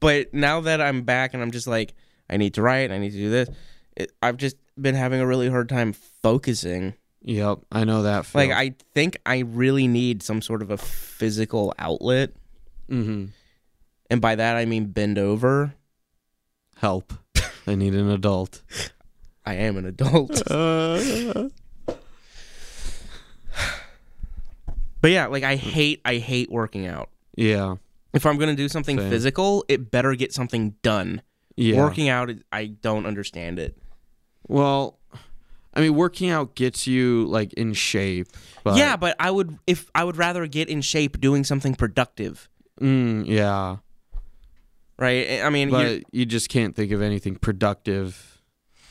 But 0.00 0.34
now 0.34 0.60
that 0.62 0.80
I'm 0.80 1.02
back 1.02 1.34
and 1.34 1.42
I'm 1.42 1.50
just 1.50 1.66
like, 1.66 1.94
I 2.28 2.36
need 2.36 2.54
to 2.54 2.62
write, 2.62 2.90
I 2.90 2.98
need 2.98 3.12
to 3.12 3.16
do 3.16 3.30
this, 3.30 3.48
it, 3.96 4.12
I've 4.22 4.36
just 4.36 4.56
been 4.80 4.94
having 4.94 5.20
a 5.20 5.26
really 5.26 5.48
hard 5.48 5.68
time 5.68 5.92
focusing. 5.92 6.94
Yep. 7.22 7.60
I 7.72 7.84
know 7.84 8.02
that. 8.02 8.26
Feel. 8.26 8.42
Like, 8.42 8.50
I 8.50 8.74
think 8.94 9.16
I 9.24 9.38
really 9.40 9.88
need 9.88 10.22
some 10.22 10.42
sort 10.42 10.62
of 10.62 10.70
a 10.70 10.76
physical 10.76 11.74
outlet. 11.78 12.32
Mm-hmm. 12.90 13.26
And 14.10 14.20
by 14.20 14.34
that, 14.34 14.56
I 14.56 14.66
mean 14.66 14.86
bend 14.86 15.18
over. 15.18 15.74
Help. 16.76 17.14
I 17.66 17.74
need 17.74 17.94
an 17.94 18.10
adult. 18.10 18.62
I 19.46 19.54
am 19.54 19.76
an 19.76 19.86
adult. 19.86 20.42
Uh, 20.50 21.48
But 25.04 25.10
yeah, 25.10 25.26
like 25.26 25.44
I 25.44 25.56
hate 25.56 26.00
I 26.06 26.16
hate 26.16 26.50
working 26.50 26.86
out. 26.86 27.10
yeah. 27.36 27.74
If 28.14 28.24
I'm 28.24 28.38
gonna 28.38 28.54
do 28.56 28.70
something 28.70 28.98
Same. 28.98 29.10
physical, 29.10 29.62
it 29.68 29.90
better 29.90 30.14
get 30.14 30.32
something 30.32 30.76
done. 30.80 31.20
Yeah. 31.56 31.76
Working 31.76 32.08
out, 32.08 32.30
I 32.50 32.64
don't 32.68 33.04
understand 33.04 33.58
it. 33.58 33.76
Well, 34.48 34.98
I 35.74 35.82
mean, 35.82 35.94
working 35.94 36.30
out 36.30 36.54
gets 36.54 36.86
you 36.86 37.26
like 37.26 37.52
in 37.52 37.74
shape. 37.74 38.28
But, 38.62 38.78
yeah, 38.78 38.96
but 38.96 39.14
I 39.20 39.30
would 39.30 39.58
if 39.66 39.90
I 39.94 40.04
would 40.04 40.16
rather 40.16 40.46
get 40.46 40.70
in 40.70 40.80
shape 40.80 41.20
doing 41.20 41.44
something 41.44 41.74
productive, 41.74 42.48
Mm, 42.80 43.26
yeah. 43.26 43.76
right? 44.98 45.42
I 45.42 45.50
mean, 45.50 45.68
But 45.68 46.02
you- 46.12 46.24
just 46.24 46.48
can't 46.48 46.74
think 46.74 46.92
of 46.92 47.02
anything 47.02 47.36
productive 47.36 48.40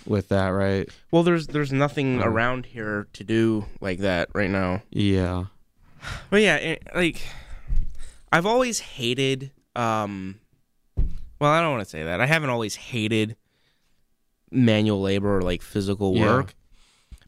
with 0.06 0.30
that, 0.30 0.50
right? 0.50 0.88
well, 1.10 1.24
there's 1.24 1.48
there's 1.48 1.72
nothing 1.74 2.22
Oh. 2.22 2.26
around 2.26 2.68
here 2.68 3.08
to 3.14 3.24
do 3.24 3.66
like 3.82 3.98
that 4.02 4.30
right 4.36 4.52
now. 4.52 4.84
Yeah. 4.92 5.46
But 6.30 6.42
yeah, 6.42 6.56
it, 6.58 6.84
like 6.96 7.22
I've 8.32 8.46
always 8.46 8.80
hated 8.80 9.52
um 9.76 10.40
well, 11.40 11.52
I 11.52 11.62
don't 11.62 11.72
want 11.72 11.84
to 11.84 11.90
say 11.90 12.04
that. 12.04 12.22
I 12.22 12.26
haven't 12.26 12.50
always 12.50 12.76
hated 12.76 13.36
manual 14.52 15.02
labor 15.02 15.38
or 15.38 15.42
like 15.42 15.62
physical 15.62 16.16
Yeah. 16.16 16.26
work. 16.26 16.56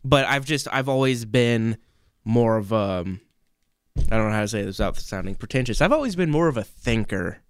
But 0.03 0.25
I've 0.25 0.45
just 0.45 0.67
I've 0.71 0.87
always 0.89 1.25
been 1.25 1.77
more 2.23 2.57
of 2.57 2.71
um 2.73 3.21
I 4.11 4.17
don't 4.17 4.27
know 4.29 4.35
how 4.35 4.41
to 4.41 4.47
say 4.47 4.63
this 4.63 4.77
without 4.79 4.97
sounding 4.97 5.35
pretentious. 5.35 5.81
I've 5.81 5.91
always 5.93 6.15
been 6.15 6.29
more 6.31 6.47
of 6.47 6.57
a 6.57 6.63
thinker. 6.63 7.39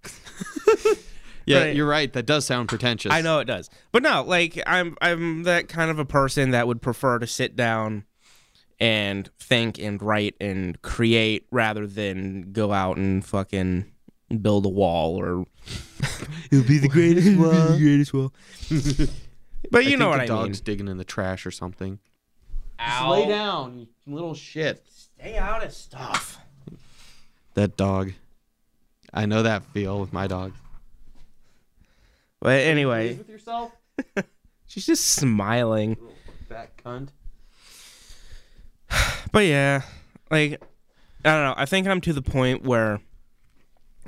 Yeah, 1.47 1.59
Right. 1.65 1.75
you're 1.75 1.87
right. 1.87 2.11
That 2.11 2.25
does 2.25 2.43
sound 2.43 2.69
pretentious. 2.69 3.11
I 3.11 3.21
know 3.21 3.37
it 3.37 3.45
does. 3.45 3.69
But 3.91 4.01
no, 4.01 4.23
like 4.23 4.59
I'm 4.65 4.97
I'm 4.99 5.43
that 5.43 5.69
kind 5.69 5.91
of 5.91 5.99
a 5.99 6.05
person 6.05 6.49
that 6.51 6.65
would 6.65 6.81
prefer 6.81 7.19
to 7.19 7.27
sit 7.27 7.55
down 7.55 8.05
and 8.79 9.29
think 9.39 9.79
and 9.79 10.01
write 10.01 10.35
and 10.39 10.81
create 10.81 11.45
rather 11.51 11.87
than 11.87 12.51
go 12.51 12.71
out 12.73 12.97
and 12.97 13.25
fucking 13.25 13.85
build 14.41 14.65
a 14.65 14.69
wall 14.69 15.15
or 15.17 15.45
it'll 16.51 16.67
be 16.67 16.77
the 16.79 16.89
greatest 16.89 17.37
wall. 17.37 17.51
the 17.51 17.77
greatest 17.77 18.13
wall. 18.13 18.33
but 19.71 19.85
you 19.85 19.93
I 19.93 19.95
know 19.99 20.09
think 20.11 20.11
what 20.11 20.17
the 20.17 20.23
I 20.23 20.25
dog's 20.27 20.59
mean. 20.59 20.63
digging 20.65 20.87
in 20.87 20.97
the 20.97 21.03
trash 21.05 21.45
or 21.45 21.51
something. 21.51 21.99
Ow. 22.79 23.11
Lay 23.13 23.27
down, 23.27 23.79
you 23.79 23.87
little 24.07 24.33
shit. 24.33 24.83
Stay 24.89 25.37
out 25.37 25.63
of 25.63 25.71
stuff. 25.73 26.39
That 27.53 27.77
dog. 27.77 28.11
I 29.13 29.25
know 29.25 29.43
that 29.43 29.63
feel 29.65 30.01
with 30.01 30.11
my 30.11 30.27
dog. 30.27 30.51
But 32.41 32.59
anyway, 32.59 33.15
with 33.15 33.29
yourself, 33.29 33.71
she's 34.67 34.85
just 34.85 35.05
smiling. 35.05 35.95
fat 36.49 36.75
cunt. 36.77 37.09
But 39.31 39.45
yeah, 39.47 39.81
like 40.31 40.61
I 41.25 41.29
don't 41.29 41.43
know. 41.43 41.53
I 41.57 41.65
think 41.65 41.87
I'm 41.87 41.99
to 42.01 42.13
the 42.13 42.21
point 42.21 42.63
where 42.63 43.01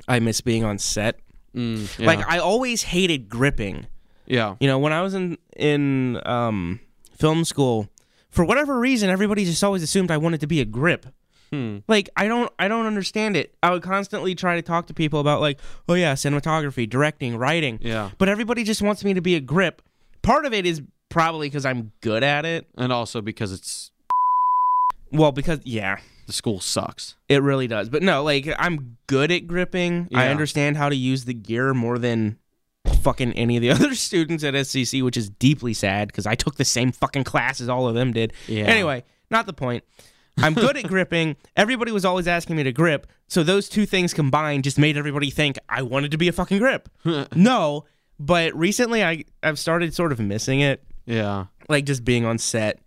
I 0.06 0.20
miss 0.20 0.40
being 0.40 0.64
on 0.64 0.78
set. 0.78 1.20
Mm, 1.54 1.98
yeah. 1.98 2.06
Like 2.06 2.26
I 2.26 2.38
always 2.38 2.82
hated 2.82 3.28
gripping. 3.28 3.86
yeah. 4.26 4.56
You 4.60 4.68
know, 4.68 4.78
when 4.78 4.92
I 4.92 5.02
was 5.02 5.12
in 5.14 5.36
in 5.56 6.20
um, 6.24 6.80
film 7.14 7.44
school, 7.44 7.88
for 8.30 8.44
whatever 8.44 8.78
reason, 8.78 9.10
everybody 9.10 9.44
just 9.44 9.62
always 9.62 9.82
assumed 9.82 10.10
I 10.10 10.16
wanted 10.16 10.40
to 10.40 10.46
be 10.46 10.60
a 10.60 10.64
grip. 10.64 11.06
Hmm. 11.52 11.78
Like 11.88 12.08
I 12.16 12.26
don't 12.26 12.50
I 12.58 12.68
don't 12.68 12.86
understand 12.86 13.36
it. 13.36 13.54
I 13.62 13.70
would 13.70 13.82
constantly 13.82 14.34
try 14.34 14.56
to 14.56 14.62
talk 14.62 14.86
to 14.86 14.94
people 14.94 15.20
about 15.20 15.40
like, 15.42 15.60
oh 15.88 15.94
yeah, 15.94 16.14
cinematography, 16.14 16.88
directing, 16.88 17.36
writing. 17.36 17.78
Yeah. 17.82 18.10
But 18.16 18.28
everybody 18.30 18.64
just 18.64 18.80
wants 18.80 19.04
me 19.04 19.12
to 19.14 19.20
be 19.20 19.34
a 19.34 19.40
grip. 19.40 19.82
Part 20.22 20.46
of 20.46 20.54
it 20.54 20.64
is 20.64 20.80
probably 21.08 21.48
because 21.48 21.66
I'm 21.66 21.92
good 22.00 22.22
at 22.22 22.44
it. 22.44 22.66
And 22.76 22.92
also 22.92 23.20
because 23.20 23.52
it's 23.52 23.90
Well, 25.10 25.32
because 25.32 25.60
yeah, 25.64 25.98
the 26.26 26.32
school 26.32 26.60
sucks. 26.60 27.16
it 27.28 27.42
really 27.42 27.66
does. 27.66 27.88
But 27.88 28.02
no, 28.02 28.22
like 28.22 28.48
I'm 28.58 28.96
good 29.06 29.30
at 29.30 29.46
gripping. 29.46 30.08
I 30.14 30.28
understand 30.28 30.76
how 30.76 30.88
to 30.88 30.96
use 30.96 31.24
the 31.24 31.34
gear 31.34 31.72
more 31.74 31.98
than 31.98 32.38
fucking 33.02 33.32
any 33.34 33.56
of 33.56 33.62
the 33.62 33.70
other 33.76 33.94
students 33.94 34.44
at 34.44 34.54
SCC, 34.54 35.02
which 35.02 35.16
is 35.16 35.28
deeply 35.30 35.74
sad 35.74 36.08
because 36.08 36.26
I 36.26 36.34
took 36.34 36.56
the 36.56 36.64
same 36.64 36.92
fucking 36.92 37.24
class 37.24 37.60
as 37.60 37.68
all 37.68 37.88
of 37.88 37.94
them 37.94 38.12
did. 38.12 38.32
Yeah. 38.46 38.64
Anyway, 38.64 39.04
not 39.30 39.46
the 39.46 39.52
point. 39.52 39.84
I'm 40.40 40.54
good 40.54 40.76
at 40.76 40.84
gripping. 40.88 41.36
Everybody 41.56 41.90
was 41.92 42.04
always 42.04 42.28
asking 42.28 42.56
me 42.56 42.62
to 42.62 42.72
grip. 42.72 43.06
So 43.26 43.42
those 43.42 43.68
two 43.68 43.86
things 43.86 44.14
combined 44.14 44.64
just 44.64 44.78
made 44.78 44.96
everybody 44.96 45.30
think 45.30 45.58
I 45.68 45.82
wanted 45.82 46.12
to 46.12 46.16
be 46.18 46.28
a 46.28 46.32
fucking 46.32 46.58
grip. 46.58 46.88
no, 47.34 47.84
but 48.20 48.54
recently 48.56 49.02
I 49.02 49.24
I've 49.42 49.58
started 49.58 49.94
sort 49.94 50.12
of 50.12 50.20
missing 50.20 50.60
it, 50.60 50.82
Yeah. 51.06 51.46
like 51.68 51.84
just 51.86 52.04
being 52.04 52.24
on 52.24 52.38
set, 52.38 52.78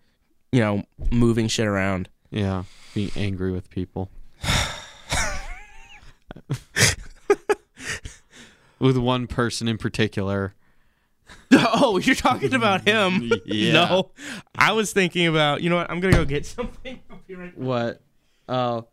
you 0.52 0.60
know, 0.60 0.84
moving 1.12 1.48
shit 1.48 1.66
around. 1.66 2.10
Yeah. 2.30 2.64
Being 2.94 3.12
angry 3.16 3.52
with 3.52 3.70
people. 3.70 4.10
with 8.80 8.98
one 8.98 9.28
person 9.28 9.68
in 9.68 9.78
particular. 9.78 10.54
Oh, 11.54 11.98
you're 11.98 12.16
talking 12.16 12.54
about 12.54 12.88
him. 12.88 13.30
Yeah. 13.46 13.74
No, 13.74 14.12
I 14.56 14.72
was 14.72 14.94
thinking 14.94 15.28
about. 15.28 15.62
You 15.62 15.70
know 15.70 15.76
what? 15.78 15.92
I'm 15.92 16.00
gonna 16.00 16.16
go 16.16 16.24
get 16.24 16.46
something. 16.46 17.00
Right. 17.30 17.58
What? 17.58 18.02
Oh. 18.48 18.88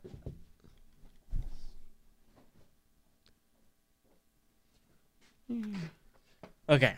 Okay. 6.69 6.95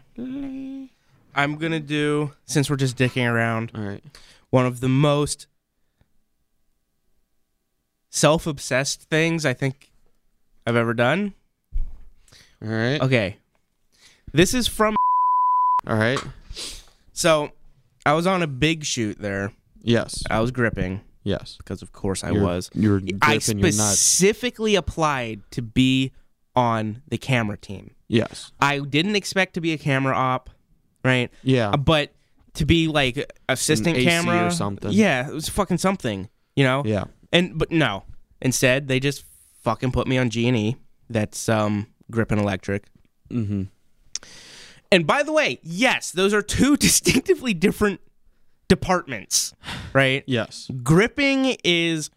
I'm 1.35 1.57
gonna 1.57 1.81
do 1.81 2.33
since 2.47 2.71
we're 2.71 2.77
just 2.77 2.97
dicking 2.97 3.31
around. 3.31 3.73
All 3.75 3.83
right. 3.83 4.03
One 4.51 4.67
of 4.67 4.81
the 4.81 4.89
most 4.89 5.47
self-obsessed 8.11 9.03
things 9.03 9.47
I 9.47 9.53
think 9.55 9.91
I've 10.67 10.77
ever 10.77 10.95
done. 10.95 11.35
All 12.63 12.69
right. 12.69 13.01
Okay. 13.01 13.37
This 14.33 14.55
is 14.55 14.67
from. 14.67 14.97
All 15.87 15.97
right. 15.97 16.23
So, 17.13 17.51
I 18.05 18.13
was 18.15 18.27
on 18.27 18.43
a 18.43 18.47
big 18.47 18.85
shoot 18.85 19.19
there. 19.19 19.53
Yes. 19.83 20.23
I 20.31 20.41
was 20.41 20.51
gripping 20.51 21.01
Yes. 21.23 21.57
because, 21.59 21.83
of 21.83 21.93
course, 21.93 22.23
I 22.25 22.31
You're- 22.31 22.45
was. 22.45 22.71
You're 22.75 23.01
I 23.23 23.37
gripping 23.39 23.59
your 23.61 23.69
nuts. 23.73 23.99
specifically 23.99 24.75
applied 24.75 25.41
to 25.53 25.63
be 25.63 26.13
on 26.57 27.03
the 27.09 27.19
camera 27.19 27.57
team. 27.57 27.93
Yes. 28.09 28.53
I 28.61 28.81
didn't 28.81 29.17
expect 29.17 29.55
to 29.55 29.61
be 29.61 29.73
a 29.73 29.79
camera 29.79 30.15
op, 30.17 30.51
right? 31.05 31.31
Yeah. 31.43 31.77
But 31.77 32.11
to 32.55 32.67
be 32.67 32.89
like 32.89 33.33
assistant 33.49 33.97
AC 33.97 34.05
camera 34.07 34.47
or 34.47 34.51
something. 34.51 34.91
Yeah, 34.93 35.29
it 35.29 35.33
was 35.33 35.49
fucking 35.49 35.79
something, 35.79 36.29
you 36.57 36.65
know. 36.65 36.83
Yeah. 36.85 37.05
And 37.33 37.59
but 37.59 37.71
no, 37.71 38.05
instead 38.41 38.89
they 38.89 39.01
just 39.01 39.25
fucking 39.63 39.93
put 39.93 40.07
me 40.07 40.19
on 40.19 40.31
G 40.31 40.49
and 40.49 40.57
E. 40.57 40.77
That's 41.09 41.49
um 41.49 41.87
grip 42.11 42.31
and 42.31 42.41
electric. 42.41 42.85
Mm-hmm. 43.31 43.65
And 44.93 45.07
by 45.07 45.23
the 45.23 45.33
way, 45.33 45.61
yes, 45.63 46.11
those 46.11 46.35
are 46.35 46.43
two 46.43 46.77
distinctively 46.77 47.55
different 47.55 48.01
departments, 48.69 49.55
right? 49.93 50.25
Yes. 50.27 50.71
Gripping 50.83 51.57
is, 51.65 52.11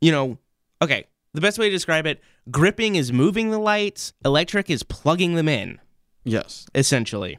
you 0.00 0.12
know, 0.12 0.38
okay. 0.82 1.06
The 1.34 1.40
best 1.42 1.58
way 1.58 1.68
to 1.68 1.72
describe 1.72 2.06
it: 2.06 2.22
gripping 2.50 2.96
is 2.96 3.12
moving 3.12 3.50
the 3.50 3.58
lights. 3.58 4.14
Electric 4.24 4.70
is 4.70 4.82
plugging 4.82 5.34
them 5.34 5.48
in. 5.48 5.80
Yes. 6.26 6.66
essentially. 6.74 7.38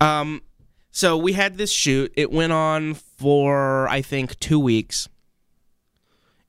Um, 0.00 0.42
so 0.96 1.16
we 1.18 1.34
had 1.34 1.58
this 1.58 1.70
shoot. 1.70 2.10
It 2.16 2.30
went 2.32 2.52
on 2.54 2.94
for 2.94 3.86
I 3.88 4.00
think 4.00 4.38
two 4.40 4.58
weeks. 4.58 5.08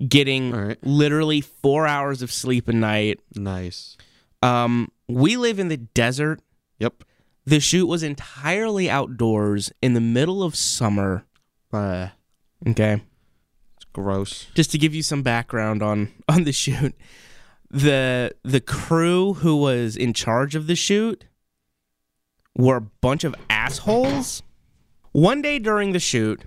getting 0.07 0.51
right. 0.51 0.77
literally 0.83 1.41
four 1.41 1.85
hours 1.87 2.21
of 2.21 2.31
sleep 2.31 2.67
a 2.69 2.73
night. 2.73 3.19
Nice. 3.35 3.97
Um, 4.41 4.89
we 5.09 5.35
live 5.35 5.59
in 5.59 5.67
the 5.67 5.77
desert. 5.77 6.39
Yep. 6.79 7.03
The 7.45 7.59
shoot 7.59 7.87
was 7.87 8.03
entirely 8.03 8.89
outdoors 8.89 9.71
in 9.81 9.93
the 9.95 10.01
middle 10.01 10.43
of 10.43 10.55
summer. 10.55 11.25
Uh, 11.73 12.09
Okay. 12.67 13.01
it's 13.75 13.85
gross. 13.93 14.47
just 14.55 14.71
to 14.71 14.77
give 14.77 14.95
you 14.95 15.03
some 15.03 15.23
background 15.23 15.83
on 15.83 16.11
on 16.29 16.43
the 16.43 16.51
shoot 16.53 16.95
the 17.69 18.31
the 18.43 18.61
crew 18.61 19.33
who 19.33 19.57
was 19.57 19.97
in 19.97 20.13
charge 20.13 20.55
of 20.55 20.67
the 20.67 20.75
shoot 20.75 21.25
were 22.57 22.77
a 22.77 22.81
bunch 22.81 23.23
of 23.23 23.33
assholes 23.49 24.43
one 25.11 25.41
day 25.41 25.59
during 25.59 25.91
the 25.93 25.99
shoot 25.99 26.41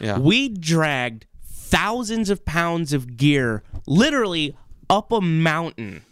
Yeah. 0.00 0.18
we 0.18 0.48
dragged 0.48 1.26
thousands 1.44 2.30
of 2.30 2.44
pounds 2.44 2.92
of 2.92 3.16
gear 3.16 3.62
literally 3.86 4.56
up 4.90 5.12
a 5.12 5.20
mountain 5.20 6.02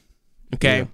okay 0.55 0.79
Yeah. 0.81 0.87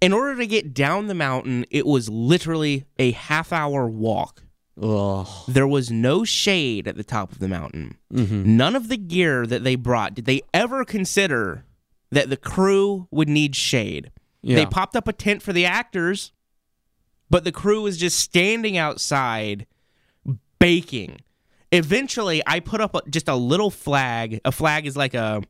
in 0.00 0.12
order 0.12 0.36
to 0.36 0.46
get 0.46 0.74
down 0.74 1.06
the 1.06 1.14
mountain 1.14 1.64
it 1.70 1.86
was 1.86 2.08
literally 2.08 2.84
a 2.98 3.10
half 3.12 3.52
hour 3.52 3.86
walk 3.88 4.42
Ugh. 4.82 5.26
there 5.48 5.66
was 5.68 5.90
no 5.90 6.24
shade 6.24 6.88
at 6.88 6.96
the 6.96 7.04
top 7.04 7.30
of 7.30 7.40
the 7.40 7.48
mountain. 7.48 7.98
Mm-hmm. 8.12 8.56
None 8.56 8.74
of 8.74 8.88
the 8.88 8.96
gear 8.96 9.46
that 9.46 9.64
they 9.64 9.74
brought 9.76 10.14
did 10.14 10.24
they 10.24 10.40
ever 10.54 10.82
consider 10.86 11.64
that 12.10 12.30
the 12.30 12.38
crew 12.38 13.06
would 13.10 13.28
need 13.28 13.54
shade. 13.54 14.10
Yeah. 14.40 14.56
They 14.56 14.64
popped 14.66 14.96
up 14.96 15.06
a 15.06 15.12
tent 15.12 15.42
for 15.42 15.52
the 15.52 15.66
actors, 15.66 16.32
but 17.32 17.44
the 17.44 17.50
crew 17.50 17.80
was 17.80 17.96
just 17.96 18.20
standing 18.20 18.76
outside 18.76 19.66
baking. 20.60 21.16
Eventually, 21.72 22.42
I 22.46 22.60
put 22.60 22.82
up 22.82 22.94
just 23.08 23.26
a 23.26 23.34
little 23.34 23.70
flag. 23.70 24.42
A 24.44 24.52
flag 24.52 24.86
is 24.86 24.96
like 24.96 25.14
a 25.14 25.42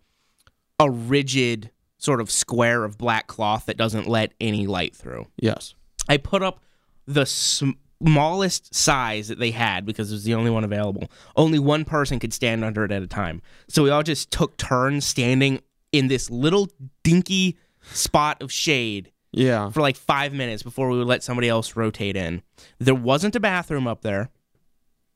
a 0.79 0.89
rigid 0.89 1.73
sort 1.99 2.21
of 2.21 2.31
square 2.31 2.85
of 2.85 2.99
black 2.99 3.27
cloth 3.27 3.67
that 3.67 3.77
doesn't 3.77 4.07
let 4.07 4.33
any 4.41 4.67
light 4.67 4.95
through. 4.95 5.27
yes. 5.37 5.75
I 6.09 6.17
put 6.17 6.43
up 6.43 6.61
the 7.07 7.27
smallest 7.27 8.75
size 8.75 9.29
that 9.29 9.39
they 9.39 9.53
had 9.53 9.87
because 9.87 10.11
it 10.11 10.15
was 10.15 10.25
the 10.25 10.35
only 10.35 10.51
one 10.51 10.65
available. 10.65 11.09
Only 11.37 11.61
one 11.61 11.85
person 11.85 12.19
could 12.19 12.33
stand 12.33 12.65
under 12.65 12.85
it 12.85 12.91
at 12.91 13.03
a 13.03 13.07
time. 13.07 13.41
So 13.69 13.85
we 13.85 13.91
all 13.91 14.03
just 14.03 14.33
took 14.33 14.57
turns 14.57 15.05
standing 15.05 15.61
in 15.93 16.09
this 16.09 16.29
little 16.29 16.69
dinky 17.05 17.59
spot 17.93 18.43
of 18.43 18.51
shade 18.51 19.13
Yeah. 19.33 19.71
for 19.71 19.81
like 19.81 19.97
five 19.97 20.33
minutes 20.33 20.63
before 20.63 20.91
we 20.91 20.99
would 20.99 21.07
let 21.07 21.23
somebody 21.23 21.49
else 21.49 21.75
rotate 21.77 22.17
in. 22.17 22.43
There 22.79 22.95
wasn't 22.95 23.35
a 23.37 23.41
bathroom 23.41 23.87
up 23.87 24.03
there, 24.03 24.31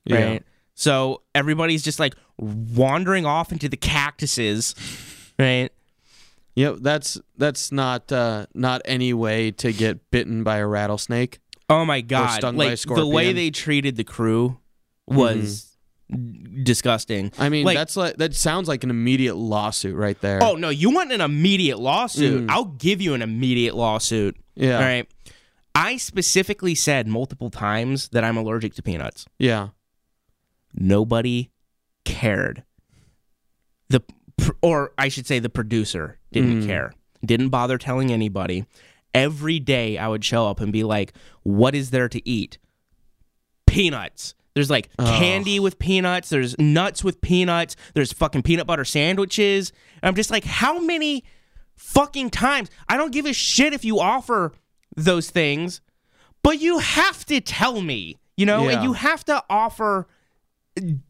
Yeah. 0.05 0.25
right? 0.25 0.43
So 0.75 1.23
everybody's 1.35 1.83
just 1.83 1.99
like 2.01 2.15
wandering 2.39 3.25
off 3.27 3.53
into 3.53 3.69
the 3.69 3.77
cactuses, 3.77 4.75
right? 5.39 5.71
Yep. 6.55 6.77
That's 6.81 7.19
that's 7.37 7.71
not 7.73 8.11
uh, 8.11 8.47
not 8.55 8.83
any 8.85 9.13
way 9.13 9.51
to 9.53 9.73
get 9.73 10.11
bitten 10.11 10.43
by 10.45 10.57
a 10.59 10.67
rattlesnake. 10.67 11.39
Oh 11.69 11.85
my 11.85 12.01
god! 12.01 12.37
stung 12.37 12.57
by 12.57 12.65
a 12.65 12.69
Like 12.71 12.81
the 12.83 13.07
way 13.07 13.33
they 13.33 13.51
treated 13.51 13.97
the 13.97 14.05
crew 14.05 14.59
was 15.07 15.76
disgusting. 16.63 17.33
I 17.39 17.49
mean, 17.49 17.65
Like- 17.65 17.77
that's 17.77 17.97
like 17.97 18.17
that 18.17 18.35
sounds 18.35 18.69
like 18.69 18.85
an 18.85 18.91
immediate 18.91 19.35
lawsuit 19.37 19.97
right 19.97 20.21
there. 20.21 20.43
Oh 20.43 20.55
no, 20.55 20.69
you 20.69 20.91
want 20.91 21.13
an 21.13 21.21
immediate 21.21 21.79
lawsuit? 21.79 22.43
Mm. 22.47 22.51
I'll 22.51 22.65
give 22.67 23.01
you 23.01 23.15
an 23.15 23.23
immediate 23.23 23.75
lawsuit. 23.75 24.37
yeah. 24.55 24.77
All 24.77 24.83
right. 24.85 25.09
I 25.75 25.97
specifically 25.99 26.75
said 26.75 27.07
multiple 27.07 27.51
times 27.51 28.09
that 28.11 28.25
I'm 28.25 28.37
allergic 28.39 28.75
to 28.75 28.83
peanuts. 28.83 29.27
Yeah. 29.39 29.69
Nobody 30.75 31.51
cared. 32.05 32.65
The 33.89 34.01
or 34.63 34.93
I 34.97 35.09
should 35.09 35.27
say 35.27 35.39
the 35.39 35.49
producer 35.51 36.19
didn't 36.33 36.63
Mm. 36.63 36.67
care. 36.67 36.93
Didn't 37.25 37.49
bother 37.51 37.79
telling 37.79 38.13
anybody. 38.13 38.65
Every 39.13 39.59
day 39.59 39.97
I 39.99 40.09
would 40.09 40.25
show 40.25 40.47
up 40.47 40.61
and 40.61 40.73
be 40.73 40.85
like, 40.85 41.13
"What 41.43 41.75
is 41.75 41.91
there 41.91 42.09
to 42.09 42.27
eat?" 42.29 42.59
Peanuts. 43.67 44.35
There's 44.57 44.71
like 44.71 44.89
candy 44.97 45.61
with 45.61 45.79
peanuts. 45.79 46.31
There's 46.31 46.59
nuts 46.59 47.05
with 47.05 47.21
peanuts. 47.21 47.77
There's 47.93 48.11
fucking 48.11 48.43
peanut 48.43 48.67
butter 48.67 48.87
sandwiches. 48.87 49.71
And 50.03 50.09
I'm 50.09 50.15
just 50.15 50.31
like, 50.31 50.45
how 50.45 50.81
many 50.81 51.25
fucking 51.75 52.31
times? 52.31 52.71
I 52.89 52.97
don't 52.97 53.13
give 53.13 53.27
a 53.27 53.35
shit 53.35 53.75
if 53.75 53.85
you 53.85 54.01
offer 54.01 54.53
those 54.97 55.29
things, 55.29 55.83
but 56.43 56.59
you 56.59 56.79
have 56.79 57.27
to 57.27 57.39
tell 57.43 57.83
me, 57.83 58.17
you 58.39 58.47
know, 58.47 58.67
Yeah. 58.67 58.77
and 58.77 58.83
you 58.85 58.95
have 58.95 59.27
to 59.27 59.45
offer 59.51 60.07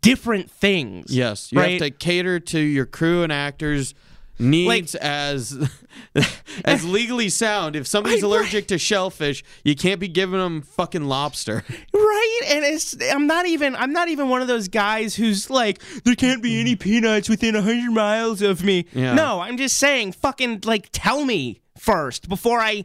different 0.01 0.51
things. 0.51 1.07
Yes. 1.15 1.53
You 1.53 1.59
Right. 1.61 1.81
have 1.81 1.83
to 1.83 1.91
cater 1.91 2.41
to 2.41 2.59
your 2.59 2.85
crew 2.87 3.23
and 3.23 3.33
actors 3.33 3.95
needs 4.39 4.95
as 4.95 5.71
as 6.65 6.85
legally 6.85 7.29
sound. 7.29 7.77
If 7.77 7.87
somebody's 7.87 8.23
allergic 8.23 8.67
to 8.69 8.79
shellfish, 8.79 9.43
you 9.65 9.75
can't 9.75 10.01
be 10.01 10.09
giving 10.09 10.39
them 10.39 10.63
fucking 10.63 11.05
lobster. 11.05 11.65
Right? 11.93 12.41
And 12.49 12.65
it's 12.65 12.97
I'm 13.11 13.27
not 13.27 13.47
even 13.47 13.75
I'm 13.77 13.93
not 13.93 14.09
even 14.09 14.29
one 14.29 14.43
of 14.43 14.49
those 14.49 14.69
guys 14.69 15.15
who's 15.15 15.51
like 15.51 15.81
there 16.05 16.15
can't 16.15 16.43
be 16.43 16.61
any 16.61 16.77
peanuts 16.77 17.29
within 17.29 17.55
100 17.55 17.91
miles 17.91 18.43
of 18.43 18.63
me. 18.63 18.87
Yeah. 18.93 19.15
No, 19.15 19.41
I'm 19.41 19.57
just 19.57 19.77
saying 19.79 20.13
fucking 20.13 20.63
like 20.65 20.89
tell 20.93 21.25
me 21.25 21.61
first 21.79 22.29
before 22.29 22.59
I 22.59 22.85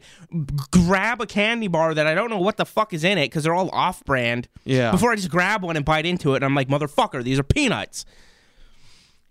grab 0.71 1.21
a 1.21 1.25
candy 1.25 1.67
bar 1.67 1.93
that 1.93 2.07
I 2.07 2.13
don't 2.13 2.29
know 2.29 2.39
what 2.39 2.57
the 2.57 2.65
fuck 2.65 2.93
is 2.93 3.03
in 3.03 3.17
it 3.17 3.29
cuz 3.29 3.43
they're 3.43 3.53
all 3.55 3.69
off-brand. 3.71 4.47
Yeah. 4.65 4.91
Before 4.91 5.11
I 5.11 5.15
just 5.15 5.29
grab 5.29 5.63
one 5.63 5.75
and 5.77 5.85
bite 5.85 6.05
into 6.05 6.33
it 6.33 6.37
and 6.37 6.45
I'm 6.45 6.55
like 6.55 6.67
motherfucker, 6.67 7.23
these 7.23 7.39
are 7.39 7.43
peanuts. 7.43 8.05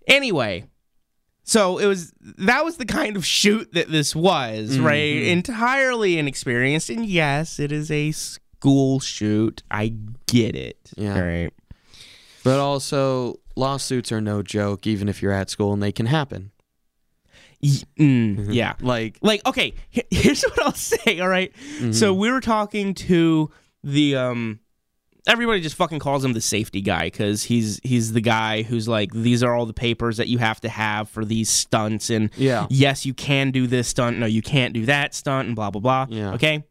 Anyway, 0.07 0.65
so 1.43 1.77
it 1.79 1.85
was 1.87 2.13
that 2.37 2.63
was 2.65 2.77
the 2.77 2.85
kind 2.85 3.15
of 3.17 3.25
shoot 3.25 3.73
that 3.73 3.89
this 3.89 4.15
was, 4.15 4.71
Mm-hmm. 4.77 4.85
right? 4.85 5.21
Entirely 5.23 6.17
inexperienced, 6.17 6.89
and 6.89 7.05
yes, 7.05 7.59
it 7.59 7.71
is 7.71 7.89
a 7.91 8.11
school 8.11 8.99
shoot. 8.99 9.63
I 9.71 9.93
get 10.27 10.55
it. 10.55 10.91
Yeah. 10.95 11.19
Right. 11.19 11.53
But 12.43 12.59
also 12.59 13.39
lawsuits 13.55 14.11
are 14.11 14.21
no 14.21 14.41
joke 14.41 14.87
even 14.87 15.09
if 15.09 15.21
you're 15.21 15.31
at 15.33 15.49
school 15.49 15.73
and 15.73 15.83
they 15.83 15.91
can 15.91 16.05
happen. 16.07 16.51
Mm, 17.63 18.53
yeah. 18.53 18.73
Like 18.81 19.17
Like, 19.21 19.45
okay, 19.45 19.73
here's 20.09 20.41
what 20.43 20.61
I'll 20.63 20.71
say. 20.73 21.19
All 21.19 21.27
right? 21.29 21.53
Mm-hmm. 21.77 21.91
So 21.91 22.13
we 22.13 22.31
were 22.31 22.41
talking 22.41 22.93
to 22.95 23.51
the 23.83 24.15
um. 24.15 24.59
Everybody 25.27 25.61
just 25.61 25.75
fucking 25.75 25.99
calls 25.99 26.25
him 26.25 26.33
the 26.33 26.41
safety 26.41 26.81
guy 26.81 27.05
because 27.05 27.43
he's 27.43 27.79
he's 27.83 28.13
the 28.13 28.21
guy 28.21 28.63
who's 28.63 28.87
like 28.87 29.11
these 29.13 29.43
are 29.43 29.53
all 29.53 29.67
the 29.67 29.73
papers 29.73 30.17
that 30.17 30.27
you 30.27 30.39
have 30.39 30.59
to 30.61 30.69
have 30.69 31.09
for 31.09 31.23
these 31.23 31.49
stunts 31.49 32.09
and 32.09 32.31
Yeah. 32.37 32.65
yes 32.69 33.05
you 33.05 33.13
can 33.13 33.51
do 33.51 33.67
this 33.67 33.87
stunt. 33.87 34.17
No 34.17 34.25
you 34.25 34.41
can't 34.41 34.73
do 34.73 34.85
that 34.87 35.13
stunt 35.13 35.47
and 35.47 35.55
blah 35.55 35.69
blah 35.69 35.81
blah. 35.81 36.07
Yeah. 36.09 36.33
okay? 36.33 36.63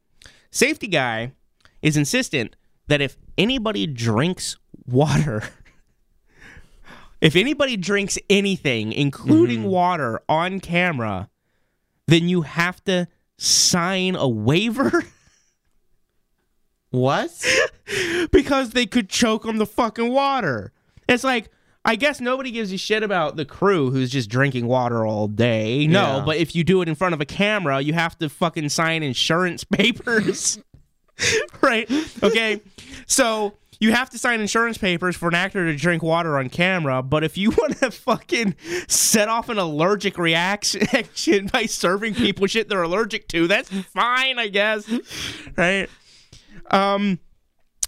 Safety 0.51 0.89
guy 0.89 1.33
is 1.81 1.97
insistent 1.97 2.57
that 2.89 3.01
if 3.01 3.17
anybody 3.39 3.87
drinks 3.87 4.57
water 4.87 5.45
if 7.21 7.37
anybody 7.37 7.77
drinks 7.77 8.19
anything 8.29 8.93
including 8.93 9.61
mm-hmm. 9.61 9.69
water 9.69 10.21
on 10.29 10.59
camera 10.59 11.31
then 12.09 12.29
you 12.29 12.43
have 12.43 12.83
to 12.85 13.07
sign 13.39 14.17
a 14.17 14.29
waiver 14.29 15.05
what? 16.91 17.31
because 18.33 18.71
they 18.71 18.87
could 18.87 19.09
choke 19.09 19.47
on 19.47 19.57
the 19.59 19.67
fucking 19.67 20.13
water. 20.13 20.73
It's 21.09 21.25
like 21.25 21.49
I 21.85 21.97
guess 21.97 22.21
nobody 22.21 22.51
gives 22.51 22.73
a 22.73 22.77
shit 22.77 23.03
about 23.03 23.37
the 23.37 23.45
crew 23.47 23.91
who's 23.91 24.11
just 24.11 24.29
drinking 24.29 24.67
water 24.67 25.07
all 25.07 25.29
day. 25.29 25.87
No, 25.87 26.19
Yeah. 26.19 26.23
but 26.27 26.37
if 26.37 26.55
you 26.55 26.63
do 26.63 26.83
it 26.83 26.89
in 26.89 26.95
front 26.95 27.15
of 27.15 27.21
a 27.23 27.25
camera, 27.25 27.81
you 27.81 27.95
have 27.95 28.19
to 28.19 28.29
fucking 28.29 28.69
sign 28.69 29.03
insurance 29.03 29.65
papers. 29.71 30.59
right? 31.63 31.91
Okay. 32.23 32.61
So 33.07 33.55
you 33.81 33.93
have 33.93 34.11
to 34.11 34.19
sign 34.19 34.41
insurance 34.41 34.77
papers 34.77 35.17
for 35.17 35.29
an 35.29 35.35
actor 35.35 35.65
to 35.65 35.75
drink 35.77 36.03
water 36.03 36.37
on 36.39 36.51
camera, 36.51 37.03
but 37.03 37.25
if 37.25 37.39
you 37.39 37.49
want 37.51 37.79
to 37.79 37.91
fucking 37.91 38.55
set 38.89 39.29
off 39.31 39.49
an 39.49 39.57
allergic 39.57 40.19
reaction 40.19 41.47
by 41.51 41.65
serving 41.65 42.15
people 42.15 42.47
shit 42.47 42.69
they're 42.69 42.83
allergic 42.83 43.27
to, 43.29 43.47
that's 43.49 43.71
fine, 43.71 44.39
I 44.39 44.49
guess. 44.49 44.87
Right? 45.57 45.89
Um 46.71 47.19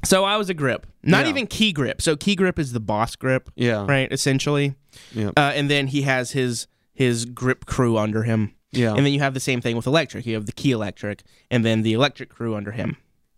so 0.04 0.24
I 0.24 0.36
was 0.36 0.48
a 0.50 0.54
grip. 0.54 0.86
Not 1.04 1.24
Yeah. 1.24 1.30
even 1.30 1.46
key 1.46 1.72
grip. 1.72 2.02
So 2.02 2.16
key 2.16 2.34
grip 2.34 2.58
is 2.58 2.72
the 2.72 2.80
boss 2.80 3.14
grip, 3.16 3.50
Yeah. 3.54 3.86
right? 3.86 4.10
Essentially. 4.12 4.74
Yeah. 5.14 5.30
Uh, 5.36 5.52
and 5.54 5.70
then 5.70 5.86
he 5.88 6.02
has 6.02 6.32
his 6.32 6.66
his 6.92 7.24
grip 7.24 7.64
crew 7.66 7.96
under 7.96 8.24
him. 8.24 8.54
Yeah. 8.72 8.94
And 8.94 9.04
then 9.06 9.12
you 9.12 9.20
have 9.20 9.34
the 9.34 9.40
same 9.40 9.60
thing 9.60 9.76
with 9.76 9.86
electric. 9.86 10.26
You 10.26 10.34
have 10.34 10.46
the 10.46 10.52
key 10.52 10.72
electric 10.72 11.22
and 11.50 11.64
then 11.64 11.82
the 11.82 11.92
electric 11.92 12.30
crew 12.30 12.54
under 12.56 12.72
him. 12.72 12.96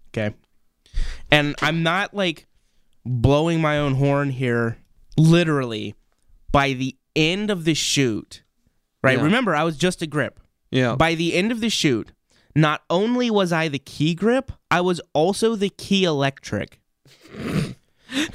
Okay. 0.09 0.35
And 1.30 1.54
I'm 1.61 1.83
not 1.83 2.14
like 2.14 2.46
blowing 3.04 3.61
my 3.61 3.78
own 3.78 3.94
horn 3.94 4.30
here. 4.30 4.78
Literally, 5.16 5.94
by 6.50 6.72
the 6.72 6.96
end 7.14 7.50
of 7.50 7.64
the 7.64 7.74
shoot, 7.74 8.42
right? 9.02 9.18
Yeah. 9.18 9.24
Remember, 9.24 9.54
I 9.54 9.62
was 9.64 9.76
just 9.76 10.02
a 10.02 10.07
grip. 10.07 10.40
yeah. 10.70 10.96
By 10.96 11.14
the 11.14 11.35
end 11.35 11.52
of 11.52 11.61
the 11.61 11.68
shoot, 11.68 12.12
not 12.54 12.82
only 12.88 13.30
was 13.30 13.52
I 13.52 13.68
the 13.68 13.78
key 13.78 14.14
grip, 14.14 14.52
I 14.70 14.80
was 14.80 15.00
also 15.12 15.54
the 15.56 15.70
key 15.70 16.04
electric. 16.04 16.80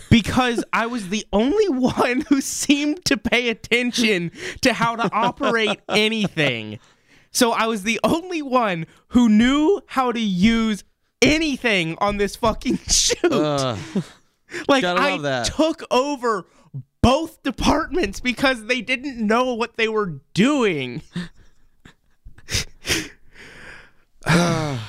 because 0.10 0.64
I 0.74 0.88
was 0.88 1.10
the 1.10 1.26
only 1.32 1.70
one 1.70 2.22
who 2.30 2.42
seemed 2.42 3.06
to 3.06 3.18
pay 3.18 3.50
attention 3.50 4.32
to 4.62 4.74
how 4.74 4.96
to 4.96 5.10
operate 5.14 5.80
anything. 5.90 6.80
So 7.32 7.52
I 7.52 7.68
was 7.68 7.84
the 7.84 8.00
only 8.04 8.42
one 8.42 8.88
who 9.10 9.30
knew 9.30 9.82
how 9.88 10.12
to 10.12 10.20
use 10.20 10.84
anything 11.22 11.98
on 12.00 12.18
this 12.18 12.36
fucking 12.36 12.78
shoot. 12.90 13.32
Ugh. 13.32 13.78
like 14.68 14.84
I 14.84 15.18
that. 15.20 15.46
took 15.46 15.84
over 15.92 16.46
both 17.02 17.42
departments 17.44 18.20
because 18.20 18.66
they 18.66 18.82
didn't 18.82 19.26
know 19.26 19.54
what 19.54 19.78
they 19.78 19.88
were 19.88 20.20
doing. 20.34 21.02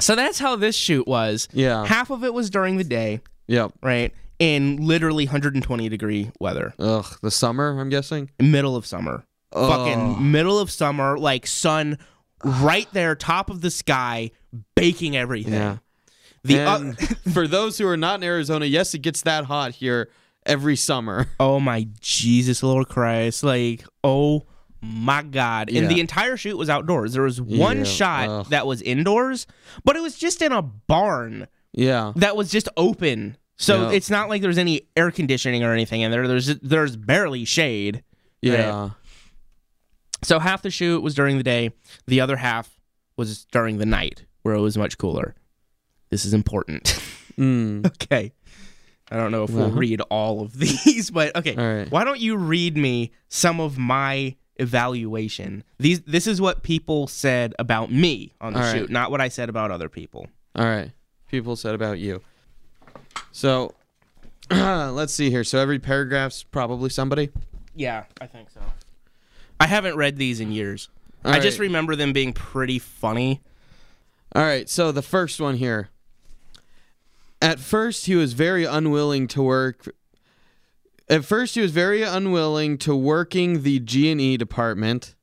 so 0.00 0.14
that's 0.14 0.38
how 0.38 0.56
this 0.56 0.76
shoot 0.76 1.06
was. 1.06 1.48
Yeah. 1.52 1.84
Half 1.84 2.10
of 2.10 2.24
it 2.24 2.32
was 2.32 2.50
during 2.50 2.76
the 2.76 2.84
day, 2.84 3.20
Yep. 3.46 3.72
right? 3.82 4.12
In 4.38 4.76
literally 4.86 5.24
120 5.26 5.88
degree 5.88 6.30
weather. 6.38 6.72
Ugh. 6.78 7.04
The 7.22 7.30
summer, 7.30 7.78
I'm 7.80 7.88
guessing. 7.88 8.30
Middle 8.40 8.76
of 8.76 8.86
summer. 8.86 9.24
Oh. 9.52 9.68
Fucking 9.68 10.30
middle 10.30 10.58
of 10.58 10.70
summer, 10.70 11.18
like 11.18 11.46
sun 11.46 11.98
right 12.44 12.86
there, 12.92 13.14
top 13.16 13.50
of 13.50 13.60
the 13.62 13.70
sky, 13.70 14.30
baking 14.76 15.16
everything. 15.16 15.54
Yeah. 15.54 15.78
The 16.44 16.60
oth- 16.64 17.18
for 17.32 17.48
those 17.48 17.78
who 17.78 17.88
are 17.88 17.96
not 17.96 18.20
in 18.20 18.24
Arizona, 18.24 18.66
yes, 18.66 18.94
it 18.94 18.98
gets 19.00 19.22
that 19.22 19.46
hot 19.46 19.72
here 19.72 20.08
every 20.46 20.76
summer. 20.76 21.26
Oh 21.40 21.58
my 21.58 21.88
Jesus 22.00 22.62
Lord 22.62 22.88
Christ. 22.88 23.42
Like, 23.42 23.84
oh 24.04 24.44
my 24.80 25.22
God. 25.22 25.68
And 25.68 25.76
Yeah. 25.76 25.88
the 25.88 26.00
entire 26.00 26.36
shoot 26.36 26.56
was 26.56 26.70
outdoors. 26.70 27.12
There 27.12 27.22
was 27.22 27.40
one 27.40 27.78
Yeah, 27.78 27.84
shot 27.84 28.28
ugh. 28.28 28.46
that 28.50 28.66
was 28.66 28.80
indoors, 28.82 29.46
but 29.84 29.96
it 29.96 30.00
was 30.00 30.16
just 30.18 30.40
in 30.42 30.52
a 30.52 30.62
barn 30.62 31.46
Yeah. 31.72 32.12
that 32.16 32.36
was 32.36 32.50
just 32.50 32.68
open. 32.76 33.36
So 33.56 33.88
Yeah. 33.90 33.96
it's 33.96 34.08
not 34.10 34.28
like 34.28 34.40
there's 34.42 34.58
any 34.58 34.82
air 34.96 35.10
conditioning 35.10 35.64
or 35.64 35.72
anything 35.72 36.00
in 36.02 36.10
there. 36.10 36.28
There's 36.28 36.46
there's 36.58 36.96
barely 36.96 37.44
shade. 37.44 38.02
Yeah. 38.40 38.90
So 40.22 40.38
half 40.38 40.62
the 40.62 40.70
shoot 40.70 41.02
was 41.02 41.14
during 41.14 41.36
the 41.38 41.42
day, 41.44 41.70
the 42.06 42.20
other 42.20 42.36
half 42.36 42.78
was 43.16 43.44
during 43.46 43.78
the 43.78 43.86
night 43.86 44.24
where 44.42 44.54
it 44.54 44.60
was 44.60 44.76
much 44.78 44.98
cooler. 44.98 45.34
This 46.10 46.24
is 46.24 46.32
important. 46.34 46.84
Mm. 47.36 47.86
okay. 48.02 48.32
I 49.10 49.16
don't 49.16 49.30
know 49.32 49.44
if 49.44 49.50
we'll 49.50 49.66
Uh-huh. 49.66 49.76
read 49.78 50.00
all 50.02 50.42
of 50.42 50.58
these, 50.58 51.10
but 51.10 51.34
okay. 51.36 51.54
Right. 51.54 51.90
Why 51.90 52.04
don't 52.04 52.20
you 52.20 52.36
read 52.36 52.76
me 52.76 53.10
some 53.28 53.60
of 53.60 53.78
my 53.78 54.36
evaluation? 54.58 55.64
These 55.78 56.00
this 56.02 56.26
is 56.26 56.40
what 56.40 56.62
people 56.62 57.06
said 57.06 57.54
about 57.58 57.90
me 57.90 58.32
on 58.40 58.52
the 58.52 58.60
All 58.60 58.64
right. 58.64 58.78
shoot, 58.78 58.90
not 58.90 59.10
what 59.10 59.20
I 59.20 59.28
said 59.28 59.48
about 59.48 59.70
other 59.70 59.88
people. 59.88 60.28
All 60.56 60.64
right. 60.64 60.90
People 61.28 61.56
said 61.56 61.74
about 61.74 61.98
you. 61.98 62.22
So, 63.32 63.74
let's 64.50 65.12
see 65.12 65.30
here. 65.30 65.44
So 65.44 65.58
every 65.58 65.78
paragraph's 65.78 66.42
probably 66.42 66.90
somebody. 66.90 67.30
Yeah, 67.74 68.04
I 68.20 68.26
think 68.26 68.50
so. 68.50 68.60
I 69.60 69.66
haven't 69.66 69.96
read 69.96 70.16
these 70.16 70.40
in 70.40 70.52
years. 70.52 70.88
All 71.24 71.32
I 71.32 71.40
just 71.40 71.58
remember 71.58 71.96
them 71.96 72.12
being 72.12 72.32
pretty 72.32 72.78
funny. 72.78 73.40
All 74.34 74.42
right. 74.42 74.68
So 74.68 74.92
the 74.92 75.02
first 75.02 75.40
one 75.40 75.56
here. 75.56 75.90
At 77.40 77.60
first, 77.60 78.06
he 78.06 78.16
was 78.16 78.32
very 78.32 78.64
unwilling 78.64 79.28
to 79.28 79.42
work. 79.42 79.94
At 81.10 81.24
first, 81.24 81.54
he 81.54 81.60
was 81.60 81.70
very 81.72 82.02
unwilling 82.02 82.76
to 82.78 82.94
working 82.94 83.62
the 83.62 83.78
G 83.80 84.10
and 84.10 84.20
E 84.20 84.36
department. 84.36 85.14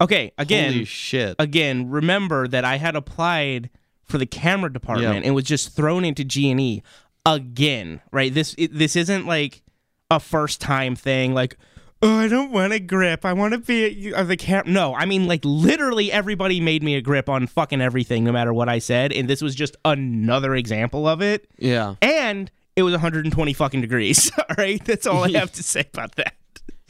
Okay, 0.00 0.32
again, 0.36 0.72
Holy 0.72 0.84
shit! 0.84 1.36
again, 1.38 1.88
remember 1.88 2.48
that 2.48 2.64
I 2.64 2.76
had 2.76 2.96
applied 2.96 3.70
for 4.04 4.18
the 4.18 4.26
camera 4.26 4.72
department 4.72 5.20
Yeah. 5.20 5.26
and 5.26 5.34
was 5.34 5.44
just 5.44 5.74
thrown 5.76 6.04
into 6.04 6.24
G 6.24 6.50
and 6.50 6.60
E 6.60 6.82
again. 7.24 8.00
Right? 8.10 8.32
This 8.34 8.54
it, 8.58 8.76
this 8.76 8.96
isn't 8.96 9.26
like 9.26 9.62
a 10.10 10.18
first 10.20 10.60
time 10.60 10.96
thing. 10.96 11.34
Like, 11.34 11.56
oh, 12.02 12.18
I 12.18 12.28
don't 12.28 12.50
want 12.50 12.72
a 12.72 12.80
grip. 12.80 13.24
I 13.24 13.32
want 13.32 13.52
to 13.52 13.58
be 13.58 14.08
at 14.08 14.14
uh, 14.14 14.24
the 14.24 14.36
cam. 14.36 14.64
No, 14.66 14.94
I 14.94 15.06
mean 15.06 15.26
like 15.26 15.40
literally 15.44 16.10
everybody 16.12 16.60
made 16.60 16.82
me 16.82 16.96
a 16.96 17.00
grip 17.00 17.28
on 17.28 17.46
fucking 17.46 17.80
everything, 17.80 18.24
no 18.24 18.32
matter 18.32 18.52
what 18.52 18.68
I 18.68 18.80
said, 18.80 19.12
and 19.12 19.28
this 19.30 19.40
was 19.40 19.54
just 19.54 19.76
another 19.84 20.54
example 20.56 21.06
of 21.06 21.22
it. 21.22 21.46
yeah. 21.58 21.94
And 22.02 22.50
it 22.76 22.82
was 22.82 22.92
120 22.92 23.52
fucking 23.52 23.80
degrees. 23.80 24.30
All 24.38 24.44
right, 24.56 24.82
that's 24.84 25.06
all 25.06 25.24
I 25.24 25.30
have 25.38 25.52
to 25.52 25.62
say 25.62 25.84
about 25.92 26.16
that. 26.16 26.34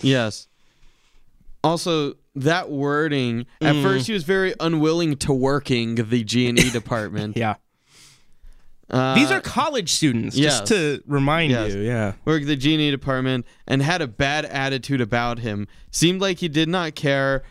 Yes. 0.00 0.48
Also, 1.64 2.14
that 2.34 2.70
wording. 2.70 3.46
At 3.60 3.74
Mm. 3.76 3.82
first, 3.82 4.06
he 4.06 4.12
was 4.12 4.24
very 4.24 4.54
unwilling 4.60 5.16
to 5.18 5.32
working 5.32 5.94
the 5.96 6.24
G 6.24 6.48
and 6.48 6.58
E 6.58 6.70
department. 6.72 7.36
Yeah. 7.36 7.54
Uh, 8.90 9.14
These 9.14 9.30
are 9.30 9.40
college 9.40 9.90
students, 9.90 10.36
yes. 10.36 10.58
just 10.58 10.66
to 10.72 11.02
remind 11.06 11.50
Yes. 11.52 11.72
you. 11.74 11.80
Yeah. 11.80 12.12
worked 12.24 12.46
the 12.46 12.56
G 12.56 12.74
and 12.74 12.82
E 12.82 12.90
department 12.90 13.46
and 13.66 13.80
had 13.82 14.02
a 14.02 14.06
bad 14.08 14.44
attitude 14.44 15.00
about 15.00 15.38
him. 15.38 15.66
Seemed 15.90 16.20
like 16.20 16.38
he 16.38 16.48
did 16.48 16.68
not 16.68 16.94
care, 16.94 17.42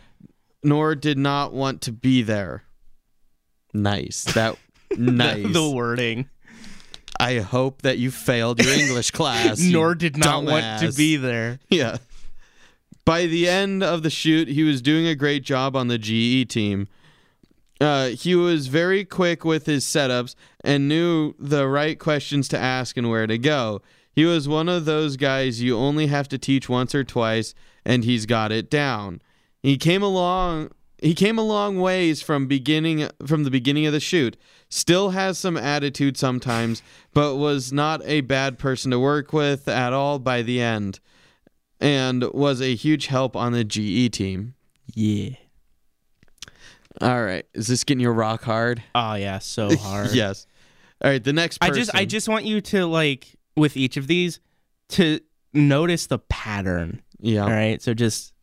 nor 0.63 0.93
did 0.93 1.17
not 1.17 1.51
want 1.53 1.81
to 1.83 1.91
be 1.91 2.21
there. 2.21 2.63
Nice. 3.73 4.23
That 4.33 4.57
nice. 4.97 5.51
the 5.51 5.69
wording. 5.69 6.29
I 7.21 7.39
hope 7.39 7.83
that 7.83 7.99
you 7.99 8.09
failed 8.09 8.63
your 8.63 8.73
English 8.73 9.11
class. 9.19 9.59
Nor 9.59 9.93
did 9.93 10.17
not 10.17 10.43
want 10.43 10.81
to 10.81 10.91
be 10.91 11.17
there. 11.17 11.59
Yeah. 11.69 11.97
By 13.05 13.27
the 13.27 13.47
end 13.47 13.83
of 13.83 14.01
the 14.01 14.09
shoot, 14.09 14.47
he 14.47 14.63
was 14.63 14.81
doing 14.81 15.05
a 15.05 15.13
great 15.13 15.43
job 15.43 15.75
on 15.75 15.87
the 15.87 15.99
GE 15.99 16.49
team. 16.49 16.87
Uh, 17.79 18.09
he 18.09 18.35
was 18.35 18.67
very 18.67 19.05
quick 19.05 19.45
with 19.45 19.67
his 19.67 19.85
setups 19.85 20.35
and 20.63 20.87
knew 20.87 21.35
the 21.37 21.67
right 21.67 21.99
questions 21.99 22.47
to 22.47 22.57
ask 22.57 22.97
and 22.97 23.09
where 23.09 23.27
to 23.27 23.37
go. 23.37 23.81
He 24.13 24.25
was 24.25 24.47
one 24.47 24.67
of 24.67 24.85
those 24.85 25.15
guys 25.15 25.61
you 25.61 25.77
only 25.77 26.07
have 26.07 26.27
to 26.29 26.37
teach 26.37 26.69
once 26.69 26.93
or 26.95 27.03
twice, 27.03 27.53
and 27.85 28.03
he's 28.03 28.25
got 28.25 28.51
it 28.51 28.69
down. 28.69 29.21
He 29.61 29.77
came 29.77 30.01
along. 30.03 30.71
He 30.97 31.13
came 31.15 31.37
a 31.39 31.43
long 31.43 31.79
ways 31.79 32.21
from 32.21 32.47
beginning 32.47 33.09
from 33.25 33.43
the 33.43 33.51
beginning 33.51 33.85
of 33.85 33.93
the 33.93 33.99
shoot. 33.99 34.37
Still 34.73 35.09
has 35.09 35.37
some 35.37 35.57
attitude 35.57 36.15
sometimes, 36.15 36.81
but 37.13 37.35
was 37.35 37.73
not 37.73 38.01
a 38.05 38.21
bad 38.21 38.57
person 38.57 38.89
to 38.91 38.99
work 38.99 39.33
with 39.33 39.67
at 39.67 39.91
all 39.91 40.17
by 40.17 40.41
the 40.41 40.61
end 40.61 41.01
and 41.81 42.23
was 42.31 42.61
a 42.61 42.73
huge 42.73 43.07
help 43.07 43.35
on 43.35 43.51
the 43.51 43.65
GE 43.65 44.13
team. 44.13 44.53
Yeah. 44.95 45.31
All 47.01 47.21
right, 47.21 47.45
is 47.53 47.67
this 47.67 47.83
getting 47.83 47.99
your 48.01 48.13
rock 48.13 48.43
hard? 48.43 48.81
Oh 48.95 49.15
yeah, 49.15 49.39
so 49.39 49.75
hard. 49.77 50.11
yes. 50.13 50.47
All 51.03 51.11
right, 51.11 51.21
the 51.23 51.33
next 51.33 51.57
I 51.61 51.71
just 51.71 51.93
I 51.93 52.05
just 52.05 52.29
want 52.29 52.45
you 52.45 52.61
to 52.61 52.85
like 52.85 53.35
with 53.57 53.75
each 53.75 53.97
of 53.97 54.07
these 54.07 54.39
to 54.89 55.19
notice 55.53 56.07
the 56.07 56.19
pattern. 56.19 57.01
yeah. 57.19 57.43
All 57.43 57.49
right. 57.49 57.81
So 57.81 57.93
just 57.93 58.33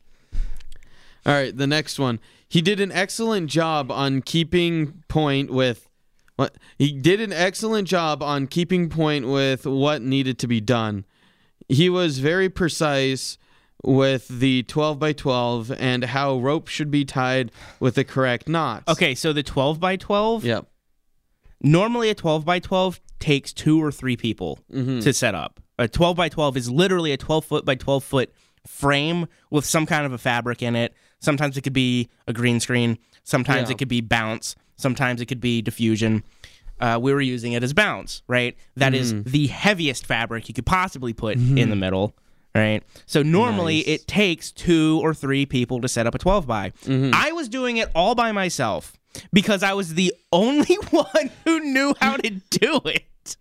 All 1.24 1.32
right, 1.32 1.56
the 1.56 1.66
next 1.66 1.98
one. 1.98 2.20
He 2.50 2.60
did 2.60 2.80
an 2.80 2.92
excellent 2.92 3.48
job 3.50 3.90
on 3.90 4.20
keeping 4.22 5.04
point 5.08 5.50
with 5.50 5.87
he 6.78 6.92
did 6.92 7.20
an 7.20 7.32
excellent 7.32 7.88
job 7.88 8.22
on 8.22 8.46
keeping 8.46 8.88
point 8.88 9.26
with 9.26 9.66
what 9.66 10.02
needed 10.02 10.38
to 10.40 10.46
be 10.46 10.60
done. 10.60 11.04
He 11.68 11.88
was 11.90 12.18
very 12.18 12.48
precise 12.48 13.38
with 13.84 14.26
the 14.28 14.62
12 14.64 14.98
by 14.98 15.12
12 15.12 15.72
and 15.78 16.04
how 16.04 16.38
rope 16.38 16.68
should 16.68 16.90
be 16.90 17.04
tied 17.04 17.52
with 17.80 17.94
the 17.94 18.04
correct 18.04 18.48
knots. 18.48 18.84
okay, 18.90 19.14
so 19.14 19.32
the 19.32 19.42
12 19.42 19.78
by 19.78 19.96
12 19.96 20.44
Yep. 20.44 20.66
normally 21.62 22.10
a 22.10 22.14
12 22.14 22.44
by 22.44 22.58
12 22.58 23.00
takes 23.18 23.52
two 23.52 23.82
or 23.82 23.90
three 23.92 24.16
people 24.16 24.58
Mm-hmm. 24.72 25.00
to 25.00 25.12
set 25.12 25.34
up. 25.34 25.60
A 25.78 25.86
12 25.88 26.16
by 26.16 26.28
12 26.28 26.56
is 26.56 26.70
literally 26.70 27.12
a 27.12 27.16
12 27.16 27.44
foot 27.44 27.64
by 27.64 27.74
12 27.76 28.02
foot 28.02 28.32
frame 28.66 29.26
with 29.50 29.64
some 29.64 29.86
kind 29.86 30.04
of 30.04 30.12
a 30.12 30.18
fabric 30.18 30.62
in 30.62 30.74
it. 30.74 30.92
Sometimes 31.20 31.56
it 31.56 31.62
could 31.62 31.72
be 31.72 32.08
a 32.26 32.32
green 32.32 32.58
screen. 32.60 32.98
Sometimes 33.24 33.68
Yeah. 33.68 33.74
it 33.74 33.78
could 33.78 33.88
be 33.88 34.00
bounce. 34.00 34.56
Sometimes 34.78 35.20
it 35.20 35.26
could 35.26 35.40
be 35.40 35.60
diffusion. 35.60 36.24
Uh, 36.80 36.98
we 37.02 37.12
were 37.12 37.20
using 37.20 37.52
it 37.52 37.62
as 37.62 37.72
bounce, 37.74 38.22
right? 38.28 38.56
That 38.76 38.94
is 38.94 39.12
Mm-hmm. 39.12 39.30
the 39.30 39.46
heaviest 39.48 40.06
fabric 40.06 40.48
you 40.48 40.54
could 40.54 40.64
possibly 40.66 41.12
put 41.12 41.36
in 41.36 41.68
the 41.70 41.76
middle, 41.76 42.14
right? 42.54 42.82
So 43.06 43.22
normally 43.22 43.78
Nice. 43.78 43.88
it 43.88 44.06
takes 44.06 44.52
two 44.52 45.00
or 45.02 45.12
three 45.12 45.44
people 45.44 45.80
to 45.80 45.88
set 45.88 46.06
up 46.06 46.14
a 46.14 46.18
12 46.18 46.46
by. 46.46 46.70
Mm-hmm. 46.86 47.10
I 47.14 47.32
was 47.32 47.48
doing 47.48 47.76
it 47.78 47.90
all 47.94 48.14
by 48.14 48.30
myself 48.32 48.92
because 49.32 49.62
I 49.64 49.72
was 49.74 49.94
the 49.94 50.14
only 50.32 50.76
one 50.90 51.30
who 51.44 51.58
knew 51.60 51.94
how 52.00 52.16
to 52.16 52.30
do 52.50 52.80
it. 52.84 53.36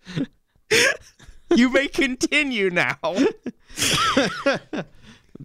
you 1.56 1.70
may 1.70 1.88
continue 1.88 2.70
now. 2.72 2.98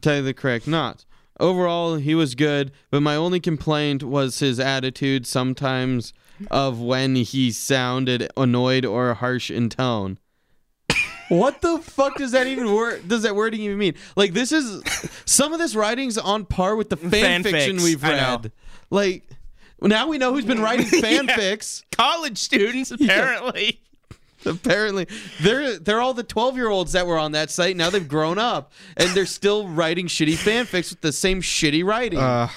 Tell 0.00 0.16
you 0.16 0.22
the 0.22 0.34
correct 0.34 0.66
knots. 0.66 1.04
Overall, 1.40 1.96
he 1.96 2.14
was 2.14 2.34
good, 2.34 2.72
but 2.90 3.02
my 3.02 3.16
only 3.16 3.40
complaint 3.40 4.02
was 4.02 4.38
his 4.38 4.60
attitude 4.60 5.26
sometimes 5.26 6.12
of 6.50 6.80
when 6.80 7.14
he 7.16 7.50
sounded 7.50 8.30
annoyed 8.36 8.84
or 8.84 9.14
harsh 9.14 9.50
in 9.50 9.68
tone. 9.68 10.18
what 11.28 11.60
the 11.62 11.78
fuck 11.78 12.16
does 12.16 12.32
that 12.32 12.46
even 12.46 12.72
word 12.72 13.08
does 13.08 13.22
that 13.22 13.34
wording 13.34 13.60
even 13.62 13.78
mean? 13.78 13.94
Like 14.16 14.34
this 14.34 14.52
is 14.52 14.82
some 15.24 15.52
of 15.52 15.58
this 15.58 15.74
writing's 15.74 16.18
on 16.18 16.44
par 16.44 16.76
with 16.76 16.90
the 16.90 16.96
fan 16.96 17.42
Fanfics, 17.42 17.50
fiction 17.50 17.76
we've 17.82 18.02
read. 18.02 18.52
Like 18.90 19.24
now 19.80 20.08
we 20.08 20.18
know 20.18 20.32
who's 20.32 20.44
been 20.44 20.60
writing 20.60 20.86
fanfics. 21.00 21.84
College 21.92 22.38
students, 22.38 22.90
apparently. 22.92 23.80
Apparently, 24.46 25.06
they're 25.40 25.78
they're 25.78 26.00
all 26.00 26.14
the 26.14 26.22
twelve 26.22 26.56
year 26.56 26.68
olds 26.68 26.92
that 26.92 27.06
were 27.06 27.18
on 27.18 27.32
that 27.32 27.50
site. 27.50 27.76
Now 27.76 27.90
they've 27.90 28.08
grown 28.08 28.38
up 28.38 28.72
and 28.96 29.10
they're 29.10 29.26
still 29.26 29.68
writing 29.68 30.06
shitty 30.06 30.34
fanfics 30.34 30.90
with 30.90 31.00
the 31.00 31.12
same 31.12 31.40
shitty 31.40 31.84
writing. 31.84 32.18
Uh, 32.18 32.48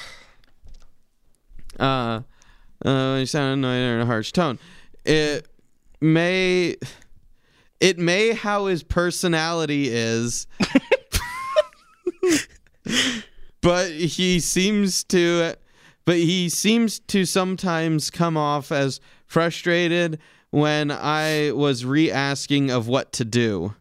Uh, 1.79 2.21
uh, 2.85 3.17
you 3.19 3.25
sound 3.25 3.65
annoyed 3.65 3.95
in 3.95 4.01
a 4.01 4.05
harsh 4.05 4.31
tone. 4.31 4.57
It 5.03 5.47
may, 6.01 6.75
it 7.79 7.97
may 7.99 8.33
how 8.33 8.65
his 8.67 8.83
personality 8.83 9.89
is, 9.89 10.47
but 13.61 13.91
he 13.91 14.39
seems 14.39 15.03
to, 15.05 15.55
but 16.05 16.17
he 16.17 16.49
seems 16.49 16.99
to 16.99 17.25
sometimes 17.25 18.11
come 18.11 18.37
off 18.37 18.71
as 18.71 18.99
frustrated 19.25 20.19
when 20.55 20.89
I 20.89 21.51
was 21.51 21.83
re-asking 21.83 22.71
of 22.71 22.87
what 22.87 23.11
to 23.13 23.25
do. 23.25 23.75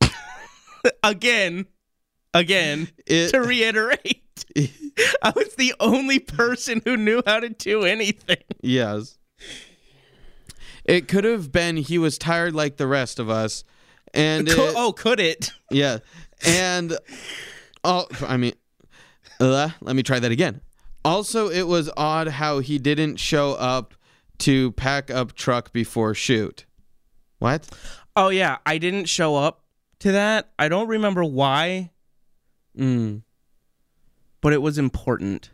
again, 1.04 1.66
again, 2.34 2.88
It, 3.06 3.28
to 3.30 3.40
reiterate, 3.40 4.24
I 5.22 5.32
was 5.36 5.54
the 5.54 5.74
only 5.78 6.18
person 6.18 6.82
who 6.84 6.96
knew 6.96 7.22
how 7.24 7.38
to 7.38 7.48
do 7.50 7.84
anything. 7.84 8.42
Yes. 8.60 9.16
It 10.84 11.06
could 11.06 11.22
have 11.24 11.52
been 11.52 11.76
he 11.76 11.98
was 11.98 12.18
tired 12.18 12.52
like 12.54 12.78
the 12.78 12.86
rest 12.88 13.20
of 13.20 13.30
us. 13.30 13.62
And 14.12 14.48
Co- 14.48 14.64
it- 14.68 14.74
oh, 14.76 14.92
could 14.92 15.20
it? 15.20 15.52
yeah. 15.70 15.98
And 16.44 16.98
oh 17.84 18.06
I 18.26 18.36
mean 18.38 18.54
uh, 19.38 19.68
let 19.80 19.94
me 19.94 20.02
try 20.02 20.18
that 20.18 20.32
again. 20.32 20.62
Also, 21.04 21.48
it 21.48 21.62
was 21.68 21.88
odd 21.96 22.26
how 22.26 22.58
he 22.58 22.78
didn't 22.78 23.16
show 23.18 23.52
up 23.52 23.94
to 24.38 24.72
pack 24.72 25.10
up 25.10 25.32
truck 25.34 25.72
before 25.72 26.14
shoot. 26.14 26.64
What? 27.38 27.68
Oh 28.16 28.28
yeah, 28.30 28.58
I 28.66 28.78
didn't 28.78 29.06
show 29.06 29.36
up 29.36 29.62
to 30.00 30.12
that. 30.12 30.50
I 30.58 30.68
don't 30.68 30.88
remember 30.88 31.24
why, 31.24 31.90
Mm. 32.76 33.22
but 34.40 34.52
it 34.52 34.62
was 34.62 34.78
important. 34.78 35.50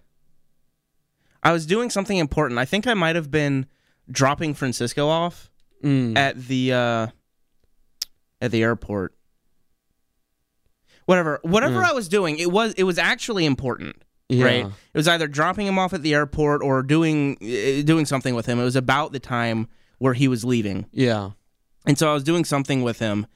I 1.42 1.52
was 1.52 1.66
doing 1.66 1.90
something 1.90 2.16
important. 2.16 2.58
I 2.58 2.64
think 2.64 2.86
I 2.86 2.94
might 2.94 3.16
have 3.16 3.30
been 3.30 3.66
dropping 4.10 4.54
Francisco 4.54 5.08
off 5.08 5.50
Mm. 5.82 6.16
at 6.16 6.46
the 6.48 6.72
uh 6.72 7.06
at 8.40 8.50
the 8.50 8.62
airport. 8.62 9.14
Whatever, 11.06 11.38
whatever 11.42 11.80
Yeah. 11.80 11.90
I 11.90 11.92
was 11.92 12.08
doing, 12.08 12.38
it 12.38 12.50
was 12.50 12.72
it 12.74 12.84
was 12.84 12.96
actually 12.98 13.44
important. 13.44 14.02
Yeah. 14.34 14.44
right? 14.44 14.66
It 14.66 14.96
was 14.98 15.08
either 15.08 15.26
dropping 15.26 15.66
him 15.66 15.78
off 15.78 15.92
at 15.92 16.02
the 16.02 16.14
airport 16.14 16.62
or 16.62 16.82
doing 16.82 17.36
uh, 17.42 17.82
doing 17.84 18.06
something 18.06 18.34
with 18.34 18.46
him. 18.46 18.58
It 18.58 18.64
was 18.64 18.76
about 18.76 19.12
the 19.12 19.20
time 19.20 19.68
where 19.98 20.14
he 20.14 20.28
was 20.28 20.44
leaving, 20.44 20.86
Yeah. 20.92 21.30
and 21.86 21.98
so 21.98 22.10
I 22.10 22.14
was 22.14 22.24
doing 22.24 22.44
something 22.44 22.82
with 22.82 22.98
him, 22.98 23.26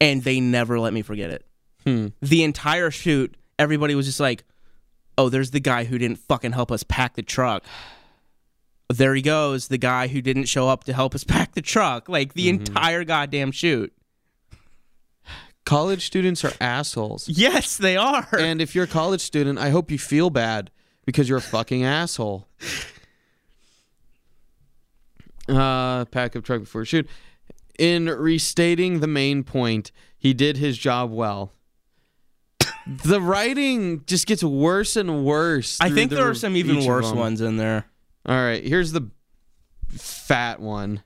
and 0.00 0.22
they 0.24 0.40
never 0.40 0.80
let 0.80 0.92
me 0.92 1.02
forget 1.02 1.30
it. 1.30 1.44
Hmm. 1.84 2.08
The 2.22 2.42
entire 2.44 2.90
shoot, 2.90 3.36
everybody 3.58 3.94
was 3.94 4.06
just 4.06 4.20
like, 4.20 4.44
"Oh, 5.18 5.28
there's 5.28 5.50
the 5.50 5.60
guy 5.60 5.84
who 5.84 5.98
didn't 5.98 6.18
fucking 6.18 6.52
help 6.52 6.72
us 6.72 6.82
pack 6.82 7.14
the 7.14 7.22
truck." 7.22 7.64
There 8.92 9.14
he 9.14 9.22
goes, 9.22 9.68
the 9.68 9.78
guy 9.78 10.08
who 10.08 10.20
didn't 10.20 10.44
show 10.44 10.68
up 10.68 10.84
to 10.84 10.92
help 10.92 11.14
us 11.14 11.24
pack 11.34 11.54
the 11.54 11.62
truck. 11.62 12.08
Like 12.08 12.34
the 12.34 12.48
entire 12.50 13.04
goddamn 13.04 13.50
shoot. 13.50 13.92
College 15.64 16.04
students 16.04 16.44
are 16.44 16.52
assholes. 16.60 17.28
Yes, 17.28 17.76
they 17.76 17.96
are. 17.96 18.28
And 18.38 18.60
if 18.60 18.74
you're 18.74 18.84
a 18.84 18.88
college 18.88 19.22
student, 19.22 19.58
I 19.58 19.70
hope 19.70 19.90
you 19.90 19.98
feel 19.98 20.28
bad 20.30 20.70
because 21.06 21.28
you're 21.28 21.38
a 21.38 21.42
fucking 21.42 21.84
asshole. 21.84 22.46
Uh, 25.48 26.04
pack 26.06 26.36
up 26.36 26.44
truck 26.44 26.60
before 26.60 26.84
shoot. 26.84 27.08
In 27.78 28.06
restating 28.06 29.00
the 29.00 29.06
main 29.06 29.42
point, 29.42 29.90
he 30.16 30.32
did 30.32 30.56
his 30.56 30.78
job 30.78 31.10
well. 31.10 31.52
the 32.86 33.20
writing 33.20 34.04
just 34.06 34.26
gets 34.26 34.44
worse 34.44 34.96
and 34.96 35.24
worse. 35.24 35.78
I 35.80 35.90
think 35.90 36.10
the 36.10 36.16
there 36.16 36.28
are 36.28 36.34
some 36.34 36.56
even 36.56 36.84
worse 36.84 37.10
ones 37.12 37.40
in 37.40 37.56
there. 37.56 37.86
All 38.26 38.36
right, 38.36 38.64
here's 38.64 38.92
the 38.92 39.10
fat 39.90 40.60
one. 40.60 41.02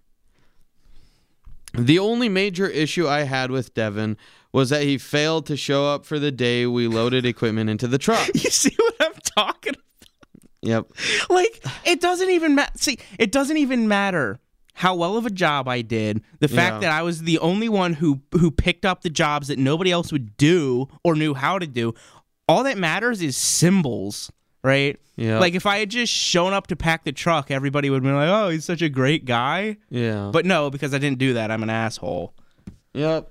The 1.74 1.98
only 1.98 2.28
major 2.28 2.66
issue 2.66 3.08
I 3.08 3.22
had 3.22 3.50
with 3.50 3.74
Devin 3.74 4.16
was 4.52 4.70
that 4.70 4.82
he 4.82 4.98
failed 4.98 5.46
to 5.46 5.56
show 5.56 5.86
up 5.86 6.04
for 6.06 6.18
the 6.18 6.30
day 6.32 6.66
we 6.66 6.88
loaded 6.88 7.26
equipment 7.26 7.68
into 7.70 7.86
the 7.86 7.98
truck. 7.98 8.28
You 8.34 8.50
see 8.50 8.74
what 8.78 8.94
I'm 9.00 9.12
talking 9.36 9.74
about? 9.74 9.84
Yep. 10.62 10.86
like 11.30 11.64
it 11.84 12.00
doesn't 12.00 12.30
even 12.30 12.56
matter 12.56 12.72
see 12.76 12.98
it 13.16 13.30
doesn't 13.30 13.56
even 13.58 13.86
matter 13.86 14.40
how 14.74 14.96
well 14.96 15.16
of 15.16 15.24
a 15.24 15.30
job 15.30 15.68
i 15.68 15.82
did 15.82 16.20
the 16.40 16.48
fact 16.48 16.74
Yeah. 16.74 16.80
that 16.80 16.92
i 16.92 17.02
was 17.02 17.22
the 17.22 17.38
only 17.38 17.68
one 17.68 17.92
who 17.92 18.22
who 18.32 18.50
picked 18.50 18.84
up 18.84 19.02
the 19.02 19.08
jobs 19.08 19.46
that 19.48 19.58
nobody 19.60 19.92
else 19.92 20.10
would 20.10 20.36
do 20.36 20.88
or 21.04 21.14
knew 21.14 21.32
how 21.34 21.60
to 21.60 21.66
do 21.68 21.94
all 22.48 22.64
that 22.64 22.76
matters 22.76 23.22
is 23.22 23.36
symbols 23.36 24.32
right 24.64 24.98
Yeah. 25.14 25.38
like 25.38 25.54
if 25.54 25.64
i 25.64 25.78
had 25.78 25.90
just 25.90 26.12
shown 26.12 26.52
up 26.52 26.66
to 26.66 26.76
pack 26.76 27.04
the 27.04 27.12
truck 27.12 27.52
everybody 27.52 27.88
would 27.88 28.02
be 28.02 28.10
like 28.10 28.28
oh 28.28 28.48
he's 28.48 28.64
such 28.64 28.82
a 28.82 28.88
great 28.88 29.26
guy 29.26 29.76
Yeah. 29.90 30.30
but 30.32 30.44
no 30.44 30.70
because 30.70 30.92
i 30.92 30.98
didn't 30.98 31.18
do 31.20 31.34
that 31.34 31.52
i'm 31.52 31.62
an 31.62 31.70
asshole 31.70 32.34
yep. 32.94 33.30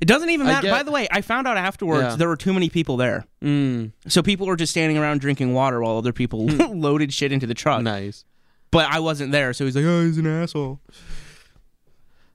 It 0.00 0.06
doesn't 0.06 0.30
even 0.30 0.46
matter 0.46 0.62
get- 0.66 0.70
by 0.72 0.82
the 0.82 0.90
way 0.90 1.06
i 1.10 1.20
found 1.20 1.46
out 1.46 1.56
afterwards 1.56 2.02
Yeah. 2.12 2.16
there 2.16 2.28
were 2.28 2.36
too 2.36 2.52
many 2.52 2.68
people 2.68 2.96
there 2.96 3.26
Mm, 3.42 3.92
so 4.08 4.22
people 4.22 4.46
were 4.46 4.56
just 4.56 4.72
standing 4.72 4.98
around 4.98 5.20
drinking 5.20 5.52
water 5.54 5.80
while 5.80 5.96
other 5.98 6.12
people 6.12 6.46
loaded 6.46 7.12
shit 7.12 7.30
into 7.32 7.46
the 7.46 7.54
truck 7.54 7.82
nice. 7.82 8.24
but 8.72 8.90
I 8.90 8.98
wasn't 9.00 9.30
there, 9.32 9.52
so 9.52 9.64
he's 9.64 9.76
like, 9.76 9.84
"Oh, 9.84 10.04
he's 10.04 10.18
an 10.18 10.26
asshole." 10.26 10.80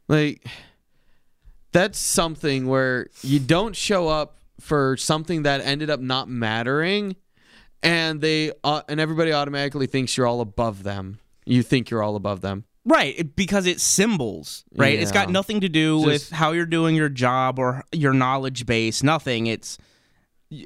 Like 0.07 0.45
that's 1.71 1.99
something 1.99 2.67
where 2.67 3.07
you 3.21 3.39
don't 3.39 3.75
show 3.75 4.07
up 4.07 4.37
for 4.59 4.95
something 4.97 5.43
that 5.43 5.61
ended 5.61 5.89
up 5.89 5.99
not 5.99 6.27
mattering 6.29 7.15
and 7.83 8.21
they 8.21 8.51
uh, 8.63 8.81
and 8.87 8.99
everybody 8.99 9.33
automatically 9.33 9.87
thinks 9.87 10.15
you're 10.17 10.27
all 10.27 10.41
above 10.41 10.83
them. 10.83 11.19
You 11.45 11.63
think 11.63 11.89
you're 11.89 12.03
all 12.03 12.15
above 12.15 12.41
them. 12.41 12.65
Right, 12.83 13.35
because 13.35 13.67
it's 13.67 13.83
symbols, 13.83 14.63
right? 14.75 14.97
It's 14.97 15.11
got 15.11 15.29
nothing 15.29 15.61
to 15.61 15.69
do 15.69 15.99
Just- 15.99 16.05
with 16.07 16.29
how 16.31 16.51
you're 16.51 16.65
doing 16.65 16.95
your 16.95 17.09
job 17.09 17.59
or 17.59 17.83
your 17.91 18.13
knowledge 18.13 18.65
base. 18.65 19.03
Nothing. 19.03 19.45
It's 19.47 19.77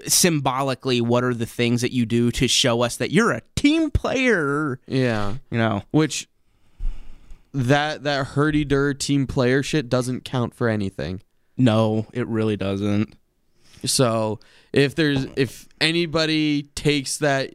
symbolically 0.07 1.01
what 1.01 1.23
are 1.23 1.33
the 1.33 1.45
things 1.45 1.81
that 1.81 1.91
you 1.91 2.05
do 2.05 2.31
to 2.31 2.47
show 2.47 2.81
us 2.81 2.97
that 2.97 3.11
you're 3.11 3.31
a 3.31 3.41
team 3.55 3.91
player. 3.91 4.79
Yeah. 4.87 5.35
You 5.51 5.57
know. 5.57 5.83
Which 5.91 6.27
that 7.53 8.03
that 8.03 8.27
hurdy 8.27 8.65
dur 8.65 8.93
team 8.93 9.27
player 9.27 9.61
shit 9.61 9.89
doesn't 9.89 10.25
count 10.25 10.53
for 10.55 10.69
anything. 10.69 11.21
No, 11.57 12.07
it 12.13 12.27
really 12.27 12.57
doesn't. 12.57 13.15
So 13.85 14.39
if 14.73 14.95
there's 14.95 15.27
if 15.35 15.67
anybody 15.79 16.63
takes 16.75 17.17
that 17.17 17.53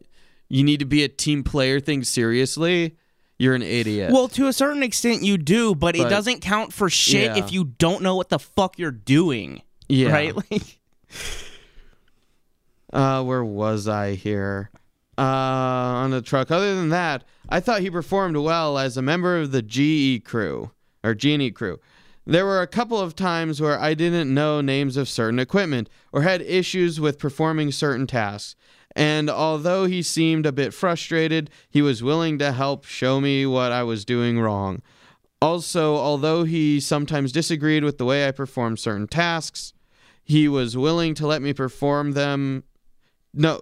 you 0.49 0.65
need 0.65 0.81
to 0.81 0.87
be 0.87 1.03
a 1.05 1.09
team 1.09 1.43
player 1.45 1.81
thing 1.81 2.05
seriously, 2.05 2.97
you're 3.41 3.55
an 3.55 3.63
idiot. 3.63 4.13
Well, 4.13 4.29
to 4.29 4.47
a 4.49 4.53
certain 4.53 4.83
extent, 4.83 5.23
you 5.23 5.39
do, 5.39 5.75
but, 5.75 5.97
it 5.97 6.09
doesn't 6.09 6.41
count 6.41 6.73
for 6.73 6.89
shit 6.91 7.37
Yeah. 7.37 7.43
if 7.45 7.53
you 7.53 7.65
don't 7.65 8.03
know 8.03 8.15
what 8.15 8.29
the 8.29 8.39
fuck 8.39 8.79
you're 8.79 8.91
doing. 8.91 9.63
yeah. 9.89 10.11
Right? 10.13 10.35
Like, 10.51 10.79
Uh, 12.93 13.23
where 13.23 13.45
was 13.45 13.87
I 13.87 14.15
here? 14.15 14.71
Uh, 15.17 15.23
on 15.23 16.11
the 16.11 16.23
truck. 16.23 16.51
Other 16.51 16.75
than 16.75 16.89
that, 16.89 17.25
I 17.49 17.61
thought 17.61 17.83
he 17.83 17.91
performed 17.91 18.37
well 18.37 18.79
as 18.79 18.97
a 18.97 19.03
member 19.03 19.39
of 19.39 19.53
the 19.53 19.63
GE 19.63 20.25
crew 20.25 20.71
or 21.05 21.15
G&E 21.15 21.51
crew. 21.53 21.79
There 22.27 22.47
were 22.47 22.63
a 22.63 22.67
couple 22.67 22.99
of 23.01 23.15
times 23.17 23.61
where 23.61 23.79
I 23.79 23.95
didn't 23.95 24.33
know 24.33 24.61
names 24.61 24.97
of 24.97 25.09
certain 25.09 25.39
equipment 25.39 25.89
or 26.13 26.23
had 26.23 26.43
issues 26.43 27.01
with 27.01 27.19
performing 27.19 27.71
certain 27.73 28.07
tasks. 28.07 28.57
And 28.97 29.31
although 29.31 29.87
he 29.87 30.03
seemed 30.03 30.47
a 30.47 30.53
bit 30.53 30.75
frustrated, 30.75 31.51
he 31.69 31.81
was 31.81 32.03
willing 32.03 32.39
to 32.39 32.53
help 32.53 32.85
show 32.85 33.21
me 33.21 33.47
what 33.47 33.73
I 33.73 33.83
was 33.83 34.05
doing 34.05 34.41
wrong. 34.41 34.83
Also, 35.41 35.97
although 35.97 36.45
he 36.45 36.81
sometimes 36.81 37.33
disagreed 37.33 37.85
with 37.85 37.99
the 37.99 38.05
way 38.05 38.27
I 38.27 38.31
performed 38.33 38.79
certain 38.79 39.07
tasks, 39.07 39.73
he 40.23 40.49
was 40.49 40.77
willing 40.77 41.15
to 41.15 41.27
let 41.27 41.41
me 41.43 41.53
perform 41.53 42.13
them 42.13 42.65
no 43.33 43.61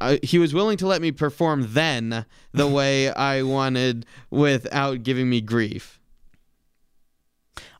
uh, 0.00 0.16
he 0.22 0.38
was 0.38 0.52
willing 0.52 0.76
to 0.76 0.86
let 0.86 1.00
me 1.00 1.12
perform 1.12 1.66
then 1.70 2.24
the 2.52 2.66
way 2.78 3.10
I 3.12 3.42
wanted 3.42 4.04
without 4.30 5.02
giving 5.02 5.28
me 5.30 5.40
grief. 5.40 6.00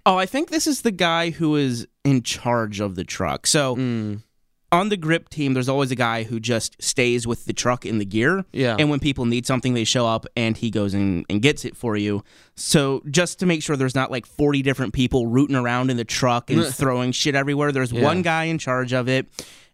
oh, 0.06 0.16
I 0.18 0.26
think 0.26 0.50
this 0.50 0.66
is 0.66 0.82
the 0.82 0.90
guy 0.90 1.30
who 1.30 1.56
is 1.56 1.86
in 2.04 2.22
charge 2.22 2.80
of 2.80 2.94
the 2.96 3.04
truck. 3.04 3.46
So 3.46 3.76
Mm, 3.76 4.22
on 4.72 4.88
the 4.88 4.96
grip 4.96 5.28
team, 5.28 5.52
there's 5.54 5.68
always 5.68 5.90
a 5.90 5.94
guy 5.94 6.22
who 6.24 6.40
just 6.40 6.82
stays 6.82 7.26
with 7.26 7.44
the 7.44 7.52
truck 7.52 7.84
in 7.86 7.98
the 7.98 8.04
gear. 8.04 8.44
yeah. 8.52 8.74
And 8.78 8.88
when 8.90 8.98
people 9.00 9.26
need 9.26 9.46
something, 9.46 9.74
they 9.74 9.84
show 9.84 10.06
up 10.06 10.24
and 10.34 10.56
he 10.56 10.70
goes 10.70 10.94
in 10.94 11.24
and 11.28 11.42
gets 11.42 11.64
it 11.64 11.76
for 11.76 11.96
you. 11.96 12.24
So 12.56 13.02
just 13.10 13.38
to 13.40 13.46
make 13.46 13.62
sure 13.62 13.76
there's 13.76 13.94
not 13.94 14.10
like 14.10 14.24
40 14.26 14.62
different 14.62 14.94
people 14.94 15.26
rooting 15.26 15.56
around 15.56 15.90
in 15.90 15.98
the 15.98 16.04
truck 16.04 16.50
and 16.50 16.64
throwing 16.74 17.12
shit 17.12 17.34
everywhere, 17.34 17.70
there's 17.70 17.92
Yeah. 17.92 18.02
one 18.02 18.22
guy 18.22 18.44
in 18.44 18.56
charge 18.58 18.92
of 18.94 19.08
it 19.08 19.26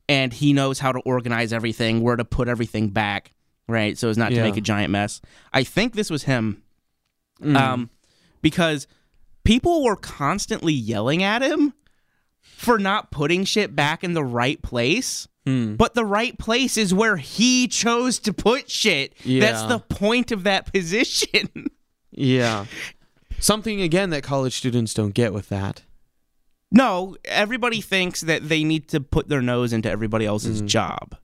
and 0.09 0.33
he 0.33 0.53
knows 0.53 0.79
how 0.81 0.91
to 0.91 0.99
organize 1.01 1.53
everything, 1.53 2.01
where 2.03 2.17
to 2.17 2.25
put 2.25 2.49
everything 2.49 2.89
back, 2.89 3.33
right? 3.69 3.97
So 3.97 4.09
as 4.09 4.19
not 4.19 4.31
to 4.31 4.43
make 4.43 4.57
a 4.57 4.61
giant 4.61 4.91
mess. 4.91 5.21
I 5.53 5.63
think 5.65 5.95
this 5.95 6.11
was 6.11 6.25
him. 6.25 6.63
Mm. 7.41 7.57
um, 7.57 7.91
because 8.43 8.89
people 9.45 9.85
were 9.85 9.95
constantly 9.97 10.73
yelling 10.73 11.23
at 11.23 11.41
him 11.41 11.73
for 12.59 12.77
not 12.79 13.11
putting 13.13 13.45
shit 13.45 13.77
back 13.77 14.03
in 14.03 14.15
the 14.15 14.25
right 14.25 14.61
place. 14.61 15.29
Hmm. 15.47 15.77
But 15.77 15.95
the 15.95 16.05
right 16.05 16.37
place 16.39 16.77
is 16.77 16.93
where 16.93 17.17
he 17.17 17.69
chose 17.69 18.19
to 18.19 18.33
put 18.33 18.69
shit. 18.69 19.15
That's 19.25 19.63
the 19.63 19.79
point 19.79 20.33
of 20.33 20.43
that 20.45 20.73
position. 20.73 21.49
Yeah. 22.11 22.65
Something 23.39 23.81
again 23.81 24.11
that 24.11 24.25
college 24.25 24.55
students 24.57 24.93
don't 24.93 25.15
get 25.15 25.33
with 25.33 25.51
that. 25.51 25.83
no, 26.73 27.17
everybody 27.25 27.81
thinks 27.81 28.23
that 28.23 28.49
they 28.49 28.65
need 28.65 28.89
to 28.89 29.01
put 29.01 29.29
their 29.29 29.41
nose 29.41 29.73
into 29.73 29.89
everybody 29.89 30.27
else's 30.27 30.61
Mm. 30.61 30.67
job. 30.67 31.17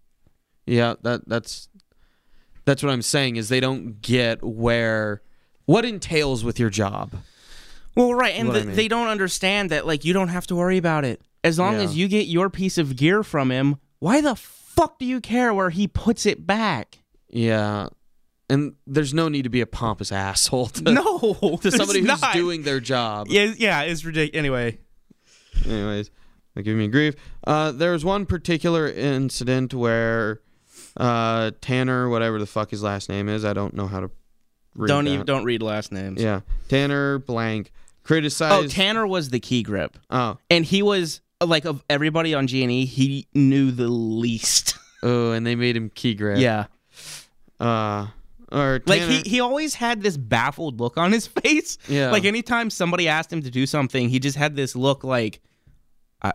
Yeah, 0.66 0.94
that 1.02 1.28
that's 1.28 1.68
that's 2.64 2.80
what 2.82 2.92
I'm 2.92 3.02
saying 3.02 3.34
is 3.36 3.48
they 3.48 3.58
don't 3.58 4.00
get 4.02 4.40
where 4.44 5.20
what 5.64 5.84
entails 5.84 6.44
with 6.44 6.60
your 6.60 6.70
job. 6.70 7.16
Well, 7.96 8.12
right, 8.14 8.34
and 8.34 8.48
What 8.48 8.56
I 8.56 8.64
mean. 8.64 8.76
they 8.76 8.88
don't 8.88 9.08
understand 9.08 9.70
that 9.70 9.86
like 9.86 10.04
you 10.04 10.12
don't 10.12 10.28
have 10.28 10.46
to 10.48 10.56
worry 10.56 10.78
about 10.78 11.04
it 11.04 11.20
as 11.44 11.58
long 11.58 11.74
Yeah. 11.74 11.82
as 11.82 11.96
you 11.96 12.08
get 12.08 12.26
your 12.26 12.50
piece 12.50 12.78
of 12.78 12.96
gear 12.96 13.22
from 13.22 13.50
him. 13.50 13.76
Why 14.00 14.20
the 14.20 14.34
fuck 14.34 14.98
do 14.98 15.04
you 15.06 15.20
care 15.20 15.54
where 15.54 15.70
he 15.70 15.86
puts 15.86 16.26
it 16.26 16.46
back? 16.46 16.98
Yeah. 17.30 17.88
And 18.50 18.74
there's 18.86 19.14
no 19.14 19.28
need 19.28 19.42
to 19.42 19.48
be 19.48 19.60
a 19.62 19.66
pompous 19.66 20.12
asshole 20.12 20.66
to, 20.66 20.82
no, 20.92 21.58
to 21.62 21.70
somebody 21.70 22.00
who's 22.00 22.20
not. 22.20 22.34
doing 22.34 22.62
their 22.62 22.80
job. 22.80 23.28
Yeah, 23.30 23.54
yeah, 23.56 23.82
it's 23.82 24.04
ridiculous. 24.04 24.38
Anyway, 24.38 24.78
Anyways, 25.64 26.10
give 26.62 26.76
me 26.76 26.88
grief. 26.88 27.14
Uh, 27.46 27.72
there 27.72 27.92
was 27.92 28.04
one 28.04 28.26
particular 28.26 28.88
incident 28.88 29.72
where 29.72 30.40
uh, 30.96 31.52
Tanner, 31.60 32.08
whatever 32.08 32.38
the 32.38 32.46
fuck 32.46 32.70
his 32.70 32.82
last 32.82 33.08
name 33.08 33.28
is, 33.28 33.44
I 33.44 33.52
don't 33.52 33.72
know 33.74 33.86
how 33.86 34.00
to 34.00 34.10
read 34.74 34.88
don't 34.88 35.04
that. 35.06 35.10
even 35.12 35.26
don't 35.26 35.44
read 35.44 35.62
last 35.62 35.90
names. 35.92 36.20
Yeah, 36.20 36.40
Tanner 36.68 37.18
blank 37.20 37.72
Oh. 38.08 38.66
Tanner 38.68 39.06
was 39.06 39.30
the 39.30 39.40
key 39.40 39.62
grip, 39.62 39.96
oh, 40.10 40.38
and 40.50 40.64
he 40.64 40.82
was 40.82 41.20
like 41.44 41.64
of 41.64 41.82
everybody 41.90 42.34
on 42.34 42.46
G 42.46 42.62
and 42.62 42.70
E, 42.72 42.84
he 42.86 43.26
knew 43.34 43.70
the 43.70 43.88
least. 43.88 44.76
oh, 45.02 45.32
and 45.32 45.46
they 45.46 45.54
made 45.54 45.76
him 45.76 45.90
key 45.90 46.14
grip. 46.14 46.38
yeah, 46.38 46.66
Uh, 47.60 48.06
or 48.52 48.80
like 48.86 49.00
he 49.02 49.20
he 49.22 49.40
always 49.40 49.74
had 49.74 50.02
this 50.02 50.16
baffled 50.16 50.80
look 50.80 50.96
on 50.96 51.12
his 51.12 51.26
face. 51.42 51.78
Yeah. 51.88 52.10
Like 52.10 52.24
anytime 52.24 52.70
somebody 52.70 53.08
asked 53.08 53.32
him 53.32 53.42
to 53.42 53.50
do 53.50 53.66
something, 53.66 54.08
he 54.08 54.18
just 54.20 54.36
had 54.36 54.54
this 54.54 54.76
look 54.76 55.02
like, 55.02 55.40
I 56.22 56.32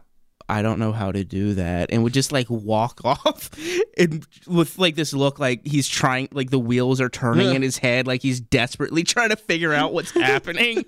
I 0.49 0.61
don't 0.61 0.79
know 0.79 0.91
how 0.91 1.11
to 1.11 1.23
do 1.23 1.53
that, 1.53 1.91
and 1.91 2.03
would 2.03 2.13
just 2.13 2.31
like 2.31 2.47
walk 2.49 2.99
off, 3.05 3.49
and 3.97 4.25
with 4.47 4.77
like 4.79 4.95
this 4.95 5.13
look 5.13 5.39
like 5.39 5.65
he's 5.65 5.87
trying, 5.87 6.27
like 6.31 6.49
the 6.49 6.59
wheels 6.59 6.99
are 6.99 7.09
turning 7.09 7.49
Yeah. 7.49 7.53
in 7.53 7.61
his 7.61 7.77
head, 7.77 8.05
like 8.07 8.21
he's 8.21 8.39
desperately 8.39 9.03
trying 9.03 9.29
to 9.29 9.35
figure 9.37 9.73
out 9.73 9.93
what's 9.93 10.11
happening. 10.11 10.83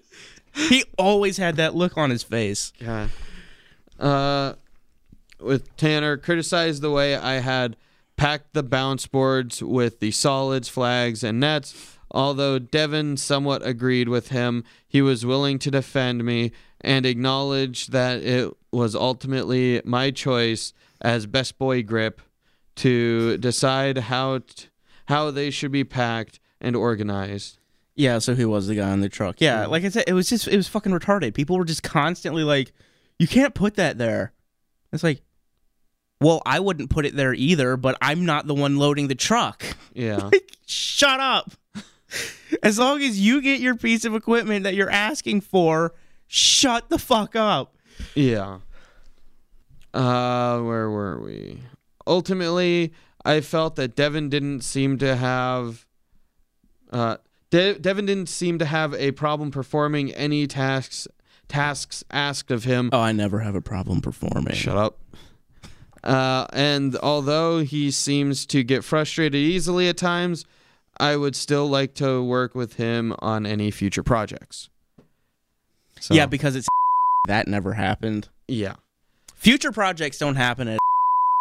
He 0.53 0.83
always 0.97 1.37
had 1.37 1.55
that 1.57 1.75
look 1.75 1.97
on 1.97 2.09
his 2.09 2.23
face. 2.23 2.73
God. 2.79 3.09
Uh, 3.99 4.53
with 5.39 5.75
Tanner, 5.77 6.17
criticized 6.17 6.81
the 6.81 6.91
way 6.91 7.15
I 7.15 7.35
had 7.35 7.77
packed 8.17 8.53
the 8.53 8.63
bounce 8.63 9.07
boards 9.07 9.63
with 9.63 9.99
the 9.99 10.11
solids, 10.11 10.69
flags, 10.69 11.23
and 11.23 11.39
nets. 11.39 11.97
Although 12.11 12.59
Devin 12.59 13.17
somewhat 13.17 13.65
agreed 13.65 14.09
with 14.09 14.29
him, 14.29 14.63
he 14.87 15.01
was 15.01 15.25
willing 15.25 15.57
to 15.59 15.71
defend 15.71 16.23
me 16.23 16.51
and 16.81 17.05
acknowledge 17.05 17.87
that 17.87 18.21
it 18.21 18.51
was 18.71 18.95
ultimately 18.95 19.81
my 19.85 20.11
choice 20.11 20.73
as 20.99 21.25
best 21.25 21.57
boy 21.57 21.83
grip 21.83 22.21
to 22.75 23.37
decide 23.37 23.97
how 23.97 24.39
t- 24.39 24.67
how 25.05 25.31
they 25.31 25.49
should 25.49 25.71
be 25.71 25.83
packed 25.83 26.39
and 26.59 26.75
organized. 26.75 27.57
Yeah, 27.95 28.19
so 28.19 28.35
he 28.35 28.45
was 28.45 28.67
the 28.67 28.75
guy 28.75 28.91
in 28.93 29.01
the 29.01 29.09
truck. 29.09 29.37
Yeah, 29.39 29.65
like 29.65 29.83
I 29.83 29.89
said, 29.89 30.05
it 30.07 30.13
was 30.13 30.29
just 30.29 30.47
it 30.47 30.55
was 30.55 30.67
fucking 30.67 30.91
retarded. 30.91 31.33
People 31.33 31.57
were 31.57 31.65
just 31.65 31.83
constantly 31.83 32.43
like, 32.43 32.71
"You 33.19 33.27
can't 33.27 33.53
put 33.53 33.75
that 33.75 33.97
there." 33.97 34.33
It's 34.93 35.03
like, 35.03 35.21
well, 36.21 36.41
I 36.45 36.59
wouldn't 36.59 36.91
put 36.91 37.05
it 37.05 37.15
there 37.15 37.33
either, 37.33 37.75
but 37.77 37.97
I'm 37.99 38.25
not 38.25 38.45
the 38.45 38.53
one 38.53 38.77
loading 38.77 39.07
the 39.07 39.15
truck. 39.15 39.65
Yeah. 39.93 40.17
Like, 40.31 40.55
shut 40.65 41.19
up. 41.19 41.51
as 42.63 42.77
long 42.77 43.01
as 43.01 43.19
you 43.19 43.41
get 43.41 43.59
your 43.59 43.75
piece 43.75 44.05
of 44.05 44.15
equipment 44.15 44.63
that 44.63 44.75
you're 44.75 44.89
asking 44.89 45.41
for, 45.41 45.93
shut 46.27 46.89
the 46.89 46.99
fuck 46.99 47.35
up. 47.35 47.75
Yeah. 48.15 48.59
Uh, 49.93 50.59
where 50.61 50.89
were 50.89 51.19
we? 51.19 51.59
Ultimately, 52.07 52.93
I 53.25 53.41
felt 53.41 53.75
that 53.75 53.95
Devin 53.95 54.29
didn't 54.29 54.61
seem 54.61 54.97
to 54.99 55.15
have. 55.15 55.85
Uh, 56.91 57.17
De- 57.51 57.77
Devin 57.77 58.05
didn't 58.07 58.29
seem 58.29 58.57
to 58.59 58.65
have 58.65 58.93
a 58.95 59.11
problem 59.11 59.51
performing 59.51 60.11
any 60.13 60.47
tasks 60.47 61.07
tasks 61.47 62.03
asked 62.09 62.49
of 62.49 62.63
him. 62.63 62.89
Oh, 62.93 62.99
I 62.99 63.11
never 63.11 63.39
have 63.39 63.55
a 63.55 63.61
problem 63.61 63.99
performing. 64.01 64.53
Shut 64.55 64.77
up. 64.77 64.97
Uh, 66.03 66.47
and 66.53 66.95
although 67.03 67.59
he 67.59 67.91
seems 67.91 68.45
to 68.47 68.63
get 68.63 68.83
frustrated 68.83 69.35
easily 69.35 69.87
at 69.89 69.97
times, 69.97 70.45
I 70.99 71.15
would 71.17 71.35
still 71.35 71.67
like 71.67 71.93
to 71.95 72.23
work 72.23 72.55
with 72.55 72.75
him 72.77 73.13
on 73.19 73.45
any 73.45 73.69
future 73.69 74.01
projects. 74.01 74.69
So, 75.99 76.13
Yeah, 76.15 76.25
because 76.25 76.55
it's 76.55 76.67
that 77.27 77.47
never 77.47 77.73
happened. 77.73 78.29
yeah, 78.47 78.75
future 79.35 79.71
projects 79.71 80.17
don't 80.17 80.35
happen 80.35 80.67
at 80.69 80.79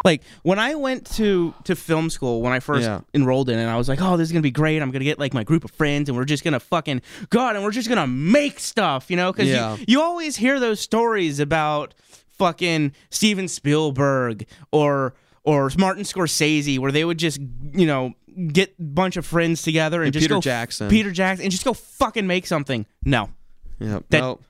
like 0.04 0.22
when 0.42 0.58
I 0.58 0.74
went 0.76 1.04
to 1.16 1.54
to 1.64 1.76
film 1.76 2.08
school 2.10 2.40
when 2.42 2.52
I 2.52 2.60
first 2.60 2.84
Yeah. 2.88 3.00
enrolled 3.12 3.50
in 3.50 3.58
it, 3.58 3.66
I 3.66 3.76
was 3.76 3.88
like, 3.88 4.00
"Oh, 4.00 4.16
this 4.16 4.28
is 4.28 4.32
gonna 4.32 4.42
be 4.42 4.50
great! 4.50 4.80
I'm 4.80 4.90
gonna 4.90 5.04
get 5.04 5.18
like 5.18 5.34
my 5.34 5.44
group 5.44 5.64
of 5.64 5.70
friends, 5.72 6.08
and 6.08 6.16
we're 6.16 6.24
just 6.24 6.42
gonna 6.44 6.60
fucking 6.60 7.02
God, 7.28 7.54
and 7.56 7.64
we're 7.64 7.70
just 7.70 7.88
gonna 7.88 8.06
make 8.06 8.58
stuff, 8.60 9.10
you 9.10 9.16
know?" 9.16 9.32
Because 9.32 9.48
Yeah. 9.48 9.76
you, 9.76 9.84
you 9.88 10.02
always 10.02 10.36
hear 10.36 10.58
those 10.58 10.80
stories 10.80 11.38
about 11.40 11.94
fucking 12.38 12.92
Steven 13.10 13.46
Spielberg 13.48 14.46
or 14.72 15.14
or 15.44 15.70
Martin 15.78 16.04
Scorsese, 16.04 16.78
where 16.78 16.92
they 16.92 17.04
would 17.04 17.18
just 17.18 17.38
you 17.74 17.86
know 17.86 18.14
get 18.52 18.72
a 18.78 18.82
bunch 18.82 19.16
of 19.18 19.26
friends 19.26 19.60
together 19.62 19.98
and, 19.98 20.06
And 20.06 20.12
just 20.14 20.24
Peter 20.24 20.34
go 20.36 20.40
Jackson. 20.40 20.88
Peter 20.88 21.10
Jackson, 21.10 21.44
and 21.44 21.52
just 21.52 21.64
go 21.64 21.74
fucking 21.74 22.26
make 22.26 22.46
something. 22.46 22.86
No, 23.04 23.28
yeah. 23.78 23.98
That- 24.08 24.20
no. 24.20 24.40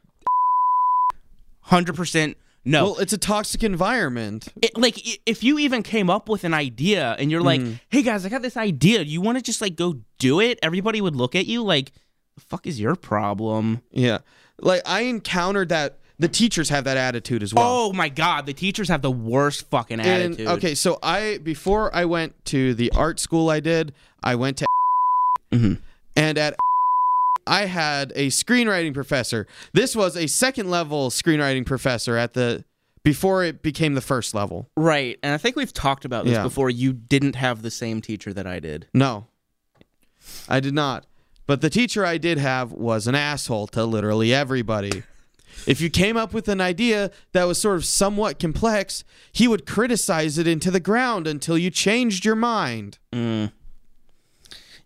hundred 1.63 1.97
percent. 1.97 2.37
No, 2.65 2.85
Well, 2.85 2.99
it's 2.99 3.13
a 3.15 3.19
toxic 3.19 3.63
environment. 3.65 4.49
it, 4.61 4.77
like 4.77 5.19
if 5.27 5.43
you 5.43 5.59
even 5.59 5.83
came 5.83 6.11
up 6.11 6.29
with 6.29 6.45
an 6.45 6.53
idea 6.53 7.17
and 7.19 7.31
you're 7.31 7.41
like, 7.43 7.63
"Hey 7.89 8.03
guys, 8.03 8.27
I 8.27 8.29
got 8.29 8.43
this 8.43 8.57
idea. 8.57 9.01
You 9.03 9.21
want 9.23 9.39
to 9.39 9.43
just 9.43 9.61
like 9.63 9.77
go 9.77 10.01
do 10.19 10.41
it?" 10.41 10.59
Everybody 10.63 11.01
would 11.01 11.17
look 11.17 11.35
at 11.35 11.47
you 11.47 11.63
like, 11.63 11.91
"The 12.35 12.43
fuck 12.43 12.67
is 12.67 12.79
your 12.79 12.97
problem?" 12.97 13.81
Yeah. 13.93 14.19
Like 14.61 14.83
I 14.85 15.03
encountered 15.03 15.71
that 15.71 15.97
the 16.19 16.29
teachers 16.29 16.69
have 16.69 16.85
that 16.85 16.99
attitude 16.99 17.43
as 17.43 17.55
well. 17.55 17.65
Oh 17.67 17.93
my 17.95 18.11
god, 18.11 18.45
the 18.45 18.53
teachers 18.53 18.89
have 18.91 19.01
the 19.01 19.11
worst 19.11 19.71
fucking 19.71 19.99
and 19.99 20.35
attitude. 20.35 20.47
okay, 20.49 20.75
so 20.75 20.99
I 21.03 21.39
before 21.43 21.95
I 21.97 22.05
went 22.05 22.45
to 22.47 22.75
the 22.75 22.93
art 22.95 23.19
school 23.19 23.49
I 23.49 23.61
did, 23.61 23.95
I 24.23 24.35
went 24.35 24.59
to 24.59 24.67
Mhm. 25.51 25.79
and 26.15 26.37
at 26.37 26.57
I 27.51 27.67
had 27.67 28.13
a 28.17 28.29
screenwriting 28.29 28.95
professor. 28.95 29.47
This 29.73 29.95
was 29.97 30.17
a 30.17 30.27
second 30.27 30.71
level 30.71 31.11
screenwriting 31.11 31.67
professor 31.67 32.17
at 32.17 32.33
the 32.35 32.65
before 33.03 33.45
it 33.45 33.63
became 33.63 33.95
the 33.95 34.01
first 34.03 34.35
level. 34.35 34.69
right, 34.77 35.19
and 35.23 35.33
I 35.33 35.39
think 35.39 35.57
we've 35.57 35.73
talked 35.73 36.05
about 36.05 36.25
this 36.27 36.35
Yeah. 36.35 36.43
before. 36.43 36.69
You 36.71 36.93
didn't 36.93 37.35
have 37.35 37.63
the 37.63 37.71
same 37.71 38.01
teacher 38.03 38.33
that 38.35 38.47
I 38.47 38.61
did. 38.61 38.87
No. 38.93 39.27
I 40.49 40.61
did 40.61 40.75
not. 40.75 41.07
But 41.47 41.63
the 41.63 41.71
teacher 41.71 42.05
I 42.05 42.19
did 42.19 42.37
have 42.39 42.73
was 42.73 43.07
an 43.07 43.15
asshole 43.15 43.67
to 43.69 43.85
literally 43.85 44.33
everybody. 44.35 45.03
If 45.67 45.81
you 45.81 45.91
came 45.91 46.17
up 46.17 46.33
with 46.33 46.47
an 46.49 46.61
idea 46.61 47.11
that 47.33 47.45
was 47.45 47.61
sort 47.61 47.77
of 47.77 47.85
somewhat 47.85 48.39
complex, 48.39 49.03
he 49.33 49.49
would 49.49 49.67
criticize 49.67 50.39
it 50.39 50.47
into 50.47 50.71
the 50.71 50.79
ground 50.81 51.27
until 51.27 51.59
you 51.59 51.71
changed 51.71 52.25
your 52.25 52.37
mind. 52.37 52.99
Mm. 53.13 53.51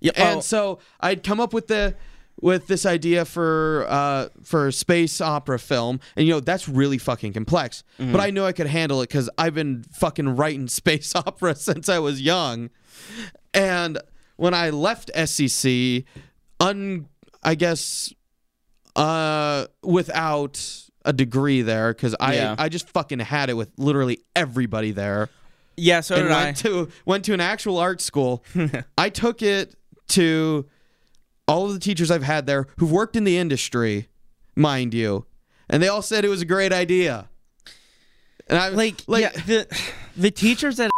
Yeah, 0.00 0.12
And 0.16 0.38
oh, 0.38 0.40
so 0.40 0.78
I'd 1.00 1.22
come 1.22 1.40
up 1.40 1.52
with 1.52 1.66
the 1.66 1.96
with 2.40 2.66
this 2.66 2.84
idea 2.84 3.24
for 3.24 3.86
uh, 3.88 4.28
for 4.42 4.68
a 4.68 4.72
space 4.72 5.20
opera 5.20 5.58
film, 5.58 6.00
and 6.16 6.26
you 6.26 6.32
know 6.32 6.40
that's 6.40 6.68
really 6.68 6.98
fucking 6.98 7.32
complex. 7.32 7.84
But 7.98 8.20
I 8.20 8.30
knew 8.30 8.44
I 8.44 8.52
could 8.52 8.66
handle 8.66 9.00
it 9.02 9.08
because 9.08 9.30
I've 9.38 9.54
been 9.54 9.84
fucking 9.92 10.36
writing 10.36 10.68
space 10.80 11.14
opera 11.16 11.54
since 11.54 11.88
I 11.88 11.98
was 11.98 12.20
young. 12.20 12.70
And 13.52 13.98
when 14.36 14.54
I 14.54 14.70
left 14.70 15.10
SCC, 15.14 16.04
un 16.60 17.08
I 17.42 17.54
guess 17.54 18.12
uh 18.96 19.66
without 19.82 20.62
a 21.04 21.12
degree 21.12 21.62
there 21.62 21.92
because 21.92 22.14
I 22.20 22.34
Yeah. 22.34 22.54
I 22.58 22.68
just 22.68 22.88
fucking 22.88 23.18
had 23.18 23.50
it 23.50 23.54
with 23.54 23.70
literally 23.76 24.20
everybody 24.34 24.92
there 24.92 25.28
yeah, 25.76 26.00
so 26.00 26.14
and 26.14 26.24
did 26.24 26.32
I. 26.32 26.52
to 26.52 26.88
went 27.04 27.24
to 27.26 27.34
an 27.34 27.40
actual 27.40 27.78
art 27.78 28.00
school. 28.00 28.44
I 28.98 29.08
took 29.10 29.42
it 29.42 29.74
to 30.08 30.66
all 31.46 31.66
of 31.66 31.72
the 31.74 31.80
teachers 31.80 32.10
I've 32.10 32.22
had 32.22 32.46
there 32.46 32.66
who've 32.78 32.90
worked 32.92 33.16
in 33.16 33.24
the 33.24 33.36
industry, 33.38 34.08
mind 34.56 34.94
you, 34.94 35.26
and 35.68 35.82
they 35.82 35.88
all 35.88 36.02
said 36.02 36.24
it 36.24 36.28
was 36.28 36.42
a 36.42 36.46
great 36.46 36.72
idea. 36.72 37.28
And 38.48 38.58
I 38.58 38.68
like, 38.68 39.02
like 39.06 39.22
yeah, 39.22 39.30
the 39.46 39.78
the 40.16 40.30
teachers 40.30 40.76
that 40.76 40.90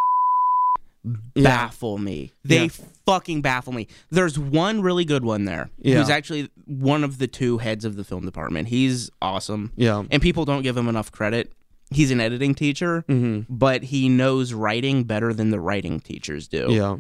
Yeah. 1.34 1.42
baffle 1.44 1.98
me. 1.98 2.32
They 2.44 2.64
Yeah. 2.64 2.68
fucking 3.06 3.40
baffle 3.42 3.72
me. 3.72 3.86
There's 4.10 4.36
one 4.38 4.82
really 4.82 5.04
good 5.04 5.24
one 5.24 5.44
there. 5.44 5.70
Yeah. 5.78 5.98
Who's 5.98 6.10
actually 6.10 6.50
one 6.64 7.04
of 7.04 7.18
the 7.18 7.28
two 7.28 7.58
heads 7.58 7.84
of 7.84 7.94
the 7.94 8.02
film 8.02 8.24
department. 8.24 8.68
He's 8.68 9.10
awesome. 9.22 9.72
Yeah. 9.76 10.02
And 10.10 10.20
people 10.20 10.44
don't 10.44 10.62
give 10.62 10.76
him 10.76 10.88
enough 10.88 11.12
credit. 11.12 11.52
He's 11.90 12.10
an 12.10 12.20
editing 12.20 12.56
teacher, 12.56 13.04
Mm-hmm. 13.08 13.54
but 13.54 13.84
he 13.84 14.08
knows 14.08 14.52
writing 14.52 15.04
better 15.04 15.32
than 15.32 15.50
the 15.50 15.60
writing 15.60 16.00
teachers 16.00 16.48
do. 16.48 16.66
Yeah. 16.70 16.96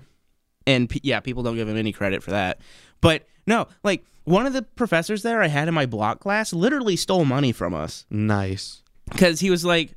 And 0.68 0.88
yeah, 1.02 1.18
people 1.18 1.42
don't 1.42 1.56
give 1.56 1.68
him 1.68 1.76
any 1.76 1.90
credit 1.92 2.22
for 2.22 2.30
that. 2.30 2.60
But 3.00 3.26
no, 3.46 3.68
like 3.84 4.04
one 4.24 4.46
of 4.46 4.52
the 4.52 4.62
professors 4.62 5.22
there 5.22 5.42
I 5.42 5.46
had 5.48 5.68
in 5.68 5.74
my 5.74 5.86
block 5.86 6.20
class 6.20 6.52
literally 6.52 6.96
stole 6.96 7.24
money 7.24 7.52
from 7.52 7.74
us 7.74 8.04
Nice. 8.10 8.82
because 9.10 9.40
he 9.40 9.50
was 9.50 9.64
like, 9.64 9.94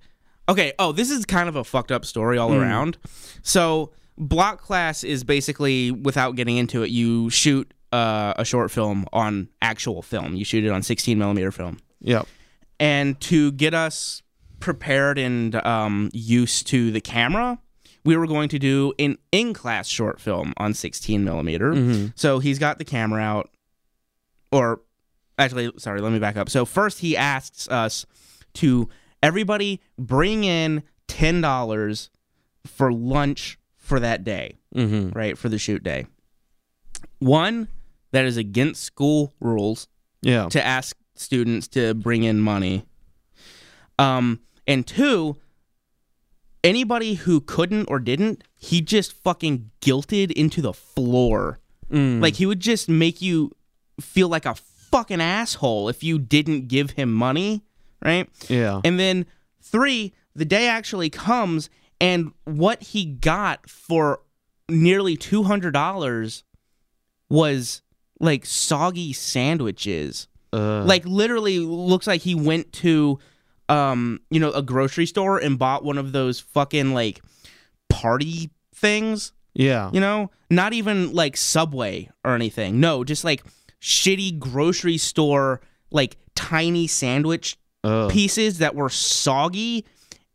okay, 0.47 0.73
oh, 0.79 0.91
this 0.91 1.09
is 1.09 1.25
kind 1.25 1.49
of 1.49 1.55
a 1.55 1.63
fucked 1.63 1.91
up 1.91 2.05
story 2.05 2.37
all 2.37 2.53
around. 2.53 2.97
So, 3.41 3.91
block 4.17 4.61
class 4.61 5.03
is 5.03 5.23
basically, 5.23 5.91
without 5.91 6.35
getting 6.35 6.57
into 6.57 6.83
it, 6.83 6.89
you 6.89 7.29
shoot 7.29 7.71
uh, 7.91 8.33
a 8.37 8.45
short 8.45 8.69
film 8.69 9.05
on 9.13 9.47
actual 9.61 10.01
film. 10.01 10.35
You 10.35 10.45
shoot 10.45 10.63
it 10.63 10.69
on 10.69 10.83
16 10.83 11.17
millimeter 11.17 11.51
film. 11.51 11.79
Yep. 12.01 12.27
And 12.79 13.19
to 13.21 13.51
get 13.53 13.73
us 13.73 14.21
prepared 14.59 15.17
and 15.17 15.55
um, 15.65 16.09
used 16.13 16.67
to 16.67 16.91
the 16.91 17.01
camera, 17.01 17.59
we 18.05 18.15
were 18.17 18.27
going 18.27 18.49
to 18.49 18.59
do 18.59 18.93
an 18.99 19.17
in 19.31 19.53
class 19.53 19.87
short 19.87 20.19
film 20.21 20.53
on 20.57 20.73
16 20.73 21.23
millimeter. 21.23 22.09
So 22.15 22.39
he's 22.39 22.59
got 22.59 22.77
the 22.77 22.85
camera 22.85 23.21
out, 23.21 23.49
or 24.51 24.81
actually, 25.37 25.71
sorry, 25.77 26.01
let 26.01 26.11
me 26.11 26.19
back 26.19 26.37
up. 26.37 26.49
So 26.49 26.65
first, 26.65 26.99
he 26.99 27.15
asks 27.17 27.67
us 27.69 28.05
to 28.55 28.89
everybody 29.21 29.81
bring 29.97 30.43
in 30.43 30.83
$10 31.07 32.09
for 32.65 32.91
lunch 32.93 33.57
for 33.75 33.99
that 33.99 34.23
day, 34.23 34.55
Mm-hmm. 34.75 35.17
right? 35.17 35.37
For 35.37 35.49
the 35.49 35.57
shoot 35.57 35.83
day. 35.83 36.05
One, 37.19 37.67
that 38.11 38.25
is 38.25 38.37
against 38.37 38.83
school 38.83 39.33
rules 39.39 39.87
Yeah. 40.21 40.47
to 40.49 40.65
ask 40.65 40.95
students 41.15 41.67
to 41.69 41.93
bring 41.93 42.23
in 42.23 42.39
money. 42.39 42.85
Um, 43.97 44.39
and 44.67 44.85
two, 44.87 45.35
anybody 46.63 47.13
who 47.15 47.41
couldn't 47.41 47.85
or 47.85 47.99
didn't, 47.99 48.43
he 48.55 48.81
just 48.81 49.13
fucking 49.13 49.71
guilted 49.81 50.31
into 50.31 50.61
the 50.61 50.73
floor. 50.73 51.59
Mm. 51.91 52.21
Like 52.21 52.35
he 52.35 52.45
would 52.45 52.59
just 52.59 52.89
make 52.89 53.21
you 53.21 53.51
feel 53.99 54.27
like 54.27 54.45
a 54.45 54.55
fucking 54.55 55.21
asshole 55.21 55.89
if 55.89 56.03
you 56.03 56.19
didn't 56.19 56.67
give 56.67 56.91
him 56.91 57.13
money, 57.13 57.63
right? 58.03 58.29
yeah. 58.47 58.81
And 58.83 58.99
then 58.99 59.25
three, 59.61 60.13
the 60.35 60.45
day 60.45 60.67
actually 60.67 61.09
comes, 61.09 61.69
and 61.99 62.31
what 62.45 62.81
he 62.81 63.05
got 63.05 63.69
for 63.69 64.21
nearly 64.69 65.17
two 65.17 65.43
hundred 65.43 65.71
dollars 65.71 66.43
was 67.29 67.81
like 68.19 68.45
soggy 68.45 69.13
sandwiches. 69.13 70.27
Uh, 70.51 70.83
Like 70.83 71.05
literally 71.05 71.59
looks 71.59 72.07
like 72.07 72.21
he 72.21 72.35
went 72.35 72.71
to 72.73 73.19
um, 73.69 74.19
you 74.29 74.39
know, 74.39 74.51
a 74.51 74.61
grocery 74.61 75.05
store 75.05 75.37
and 75.37 75.57
bought 75.57 75.83
one 75.83 75.97
of 75.97 76.11
those 76.11 76.39
fucking 76.39 76.93
like 76.93 77.21
party 77.89 78.49
things, 78.75 79.31
yeah. 79.53 79.89
you 79.93 79.99
know? 79.99 80.31
Not 80.49 80.73
even 80.73 81.13
like 81.13 81.37
Subway 81.37 82.09
or 82.25 82.33
anything. 82.35 82.79
No, 82.79 83.03
just 83.03 83.23
like 83.23 83.43
shitty 83.81 84.39
grocery 84.39 84.97
store 84.97 85.61
like 85.91 86.17
tiny 86.35 86.87
sandwich 86.87 87.57
Uh, 87.83 88.09
pieces 88.09 88.57
that 88.57 88.75
were 88.75 88.89
soggy 88.89 89.85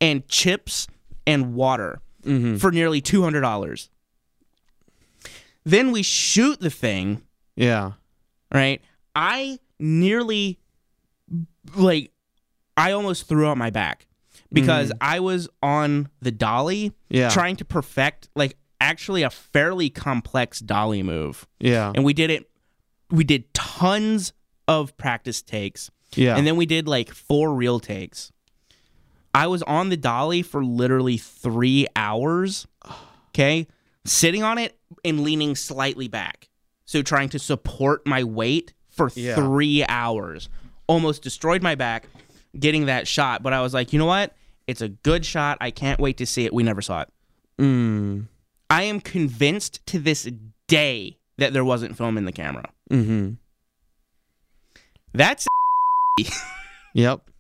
and 0.01 0.27
chips 0.29 0.87
and 1.27 1.55
water 1.55 2.01
mhm. 2.25 2.59
for 2.59 2.71
nearly 2.73 3.03
$200. 3.03 3.89
Then 5.65 5.91
we 5.93 6.03
shoot 6.03 6.61
the 6.61 6.71
thing 6.71 7.23
Yeah. 7.57 7.93
right? 8.53 8.81
I 9.15 9.59
nearly 9.79 10.59
like 11.77 12.11
I 12.77 12.93
almost 12.93 13.29
threw 13.29 13.47
out 13.47 13.57
my 13.59 13.71
back 13.71 14.07
because 14.53 14.91
mm. 14.91 14.97
I 15.01 15.21
was 15.21 15.49
on 15.63 16.09
the 16.21 16.31
dolly 16.31 16.93
Yeah. 17.09 17.29
trying 17.29 17.57
to 17.57 17.65
perfect 17.65 18.29
like 18.35 18.57
actually 18.81 19.23
a 19.23 19.31
fairly 19.31 19.91
complex 19.91 20.61
dolly 20.61 21.03
move. 21.03 21.47
Yeah. 21.61 21.93
And 21.95 22.05
we 22.05 22.15
did 22.15 22.31
it 22.31 22.49
we 23.11 23.25
did 23.25 23.53
tons 23.55 24.33
of 24.67 24.97
practice 24.97 25.43
takes 25.43 25.91
Yeah. 26.15 26.37
and 26.37 26.47
then 26.47 26.57
we 26.57 26.67
did 26.67 26.89
like 26.89 27.13
four 27.13 27.55
real 27.55 27.81
takes. 27.81 28.33
I 29.35 29.49
was 29.49 29.63
on 29.65 29.89
the 29.89 29.97
dolly 29.97 30.43
for 30.43 30.65
literally 30.65 31.17
3 31.17 31.89
hours. 31.97 32.69
Okay? 33.31 33.67
Sitting 34.05 34.45
on 34.45 34.59
it 34.59 34.79
and 35.05 35.25
leaning 35.25 35.57
slightly 35.57 36.07
back. 36.07 36.49
So 36.85 37.03
trying 37.03 37.31
to 37.31 37.41
support 37.41 38.07
my 38.07 38.23
weight 38.23 38.75
for 38.91 39.11
Yeah. 39.15 39.35
3 39.35 39.85
hours. 39.89 40.49
Almost 40.87 41.23
destroyed 41.23 41.63
my 41.63 41.75
back 41.75 42.07
getting 42.59 42.87
that 42.87 43.07
shot, 43.07 43.43
but 43.43 43.53
I 43.53 43.61
was 43.61 43.75
like, 43.75 43.93
"You 43.93 43.99
know 43.99 44.07
what? 44.07 44.35
It's 44.67 44.81
a 44.81 44.89
good 44.89 45.25
shot. 45.25 45.59
I 45.61 45.71
can't 45.71 46.01
wait 46.01 46.17
to 46.19 46.27
see 46.27 46.45
it. 46.45 46.53
We 46.53 46.63
never 46.63 46.83
saw 46.83 47.03
it." 47.03 47.09
mm. 47.59 48.27
I 48.71 48.85
am 48.85 49.01
convinced 49.01 49.85
to 49.87 49.99
this 49.99 50.29
day 50.67 51.19
that 51.37 51.53
there 51.53 51.65
wasn't 51.65 51.97
film 51.97 52.17
in 52.17 52.25
the 52.25 52.33
camera. 52.33 52.71
Mm-hmm. 52.91 53.35
That's 55.13 55.47
Yep. 56.95 57.31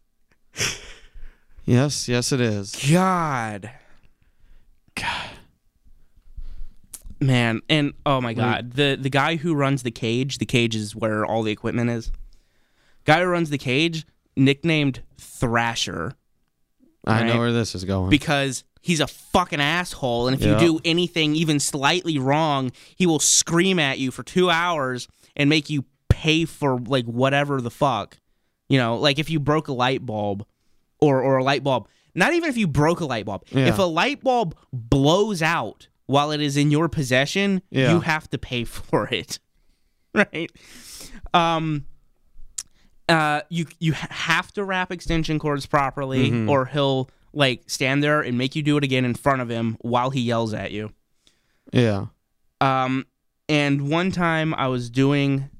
yes. 1.65 2.09
Yes, 2.09 2.33
it 2.33 2.41
is. 2.41 2.77
God. 2.91 3.71
God. 4.95 5.31
Man, 7.21 7.62
and 7.71 7.95
oh 8.05 8.21
my 8.21 8.35
god, 8.35 8.73
the 8.73 8.99
the 9.01 9.09
guy 9.09 9.37
who 9.37 9.55
runs 9.55 9.83
the 9.83 9.91
cage, 9.91 10.39
the 10.39 10.47
cage 10.47 10.77
is 10.77 10.95
where 10.95 11.25
all 11.25 11.43
the 11.43 11.53
equipment 11.53 11.89
is. 11.91 12.12
Guy 13.05 13.21
who 13.21 13.27
runs 13.27 13.51
the 13.51 13.59
cage, 13.59 14.05
nicknamed 14.37 15.03
Thrasher, 15.18 16.14
I 17.07 17.20
Right. 17.22 17.26
know 17.26 17.39
where 17.39 17.53
this 17.53 17.74
is 17.74 17.85
going. 17.85 18.11
because 18.11 18.64
he's 18.80 19.01
a 19.01 19.07
fucking 19.07 19.61
asshole, 19.61 20.26
and 20.28 20.35
if 20.39 20.43
Yeah. 20.47 20.55
you 20.61 20.66
do 20.78 20.80
anything 20.85 21.35
even 21.37 21.61
slightly 21.61 22.18
wrong, 22.18 22.72
he 22.97 23.07
will 23.07 23.18
scream 23.20 23.78
at 23.78 23.99
you 23.99 24.11
for 24.11 24.22
two 24.22 24.51
hours 24.51 25.07
and 25.37 25.49
make 25.51 25.68
you 25.70 25.85
pay 26.09 26.45
for 26.45 26.78
like 26.80 27.05
whatever 27.07 27.61
the 27.61 27.70
fuck. 27.70 28.18
You 28.68 28.78
know, 28.78 28.97
like 28.97 29.18
if 29.18 29.28
you 29.30 29.39
broke 29.41 29.68
a 29.68 29.72
light 29.72 30.05
bulb 30.07 30.47
or 31.01 31.22
or 31.22 31.37
a 31.39 31.45
light 31.45 31.62
bulb. 31.62 31.89
Not 32.14 32.32
even 32.32 32.49
if 32.49 32.57
you 32.57 32.68
broke 32.68 33.01
a 33.01 33.05
light 33.07 33.26
bulb. 33.26 33.43
Yeah. 33.51 33.66
If 33.66 33.78
a 33.78 33.82
light 33.82 34.22
bulb 34.22 34.57
blows 34.72 35.43
out 35.43 35.89
while 36.07 36.30
it 36.30 36.41
is 36.41 36.57
in 36.57 36.70
your 36.70 36.89
possession, 36.89 37.61
Yeah. 37.70 37.93
you 37.93 38.01
have 38.01 38.30
to 38.30 38.39
pay 38.39 38.62
for 38.78 39.09
it. 39.12 39.39
right? 40.14 40.51
Um 41.35 41.87
uh 43.09 43.41
you 43.51 43.67
you 43.81 43.93
have 43.93 44.53
to 44.53 44.65
wrap 44.65 44.91
extension 44.93 45.39
cords 45.39 45.67
properly 45.67 46.31
Mm-hmm. 46.31 46.49
or 46.49 46.67
he'll 46.67 47.11
like 47.33 47.63
stand 47.67 48.03
there 48.03 48.21
and 48.21 48.39
make 48.39 48.55
you 48.57 48.63
do 48.63 48.77
it 48.77 48.85
again 48.85 49.05
in 49.05 49.15
front 49.15 49.43
of 49.43 49.49
him 49.49 49.77
while 49.81 50.11
he 50.11 50.21
yells 50.21 50.55
at 50.55 50.71
you. 50.73 50.93
yeah. 51.73 52.07
Um, 52.61 53.05
and 53.49 53.91
one 53.91 54.11
time 54.13 54.55
I 54.55 54.69
was 54.69 54.89
doing 54.89 55.51